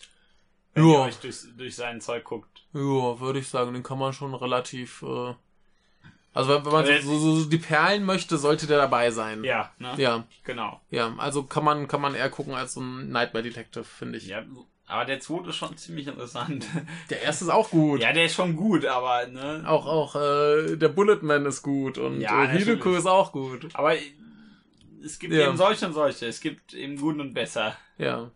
Wenn 0.74 0.86
ihr 0.88 0.92
Ja. 0.94 1.04
euch 1.04 1.16
durch, 1.20 1.36
durch 1.56 1.76
sein 1.76 2.00
Zeug 2.00 2.24
guckt. 2.24 2.64
ja, 2.72 2.80
würde 3.20 3.38
ich 3.38 3.48
sagen, 3.48 3.72
den 3.74 3.82
kann 3.84 3.98
man 3.98 4.12
schon 4.12 4.34
relativ, 4.34 5.02
äh, 5.02 5.34
also 6.32 6.50
wenn, 6.50 6.64
wenn 6.64 6.72
man 6.72 6.84
Äh, 6.86 7.00
so, 7.00 7.16
so, 7.16 7.36
so 7.36 7.48
die 7.48 7.58
Perlen 7.58 8.04
möchte, 8.04 8.38
sollte 8.38 8.66
der 8.66 8.78
dabei 8.78 9.10
sein. 9.12 9.44
Ja, 9.44 9.70
ne? 9.78 9.94
Ja, 9.98 10.24
Genau. 10.42 10.80
ja, 10.90 11.14
also 11.18 11.44
kann 11.44 11.62
man, 11.64 11.86
kann 11.86 12.00
man 12.00 12.14
eher 12.16 12.28
gucken 12.30 12.54
als 12.54 12.74
so 12.74 12.80
ein 12.80 13.10
Nightmare 13.10 13.44
Detective, 13.44 13.84
finde 13.84 14.18
ich. 14.18 14.26
Ja, 14.26 14.42
aber 14.86 15.04
der 15.04 15.20
zweite 15.20 15.50
ist 15.50 15.56
schon 15.56 15.76
ziemlich 15.76 16.08
interessant. 16.08 16.66
Der 17.10 17.22
erste 17.22 17.44
ist 17.44 17.50
auch 17.50 17.70
gut. 17.70 18.00
ja, 18.00 18.12
der 18.12 18.24
ist 18.26 18.34
schon 18.34 18.54
gut, 18.56 18.84
aber, 18.84 19.26
ne? 19.28 19.62
Auch, 19.66 19.86
auch, 19.86 20.16
äh, 20.16 20.76
der 20.76 20.88
Bulletman 20.88 21.46
ist 21.46 21.62
gut 21.62 21.96
und 21.98 22.20
Ja, 22.20 22.44
äh, 22.44 22.48
Hideko 22.58 22.94
ist 22.94 23.06
auch 23.06 23.30
gut. 23.32 23.68
Aber 23.74 23.94
es 25.04 25.18
gibt 25.18 25.32
Ja. 25.34 25.48
eben 25.48 25.56
solche 25.56 25.86
und 25.86 25.92
solche. 25.92 26.26
Es 26.26 26.40
gibt 26.40 26.74
eben 26.74 26.96
gut 26.96 27.18
und 27.20 27.34
besser. 27.34 27.76
Ja. 27.98 28.30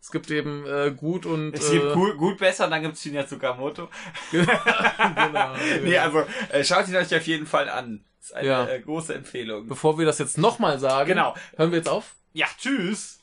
Es 0.00 0.10
gibt 0.10 0.30
eben 0.30 0.66
äh, 0.66 0.92
gut 0.94 1.24
und 1.24 1.54
Es 1.54 1.70
äh, 1.70 1.78
gibt 1.78 1.94
gut, 1.94 2.18
gut 2.18 2.38
besser, 2.38 2.68
dann 2.68 2.82
gibt 2.82 2.94
es 2.94 3.02
Shinya 3.02 3.26
Tsukamoto. 3.26 3.88
genau. 4.30 5.54
Nee, 5.82 5.96
also 5.98 6.24
äh, 6.50 6.62
schaut 6.62 6.88
ihn 6.88 6.96
euch 6.96 7.14
auf 7.14 7.26
jeden 7.26 7.46
Fall 7.46 7.68
an. 7.70 8.04
Das 8.20 8.30
ist 8.30 8.36
eine 8.36 8.46
Ja. 8.48 8.66
äh, 8.68 8.80
große 8.80 9.14
Empfehlung. 9.14 9.66
Bevor 9.66 9.98
wir 9.98 10.04
das 10.06 10.18
jetzt 10.18 10.36
nochmal 10.38 10.78
sagen, 10.78 11.08
Genau. 11.08 11.34
hören 11.56 11.70
wir 11.70 11.78
jetzt 11.78 11.88
auf. 11.88 12.14
Ja, 12.34 12.46
tschüss. 12.58 13.20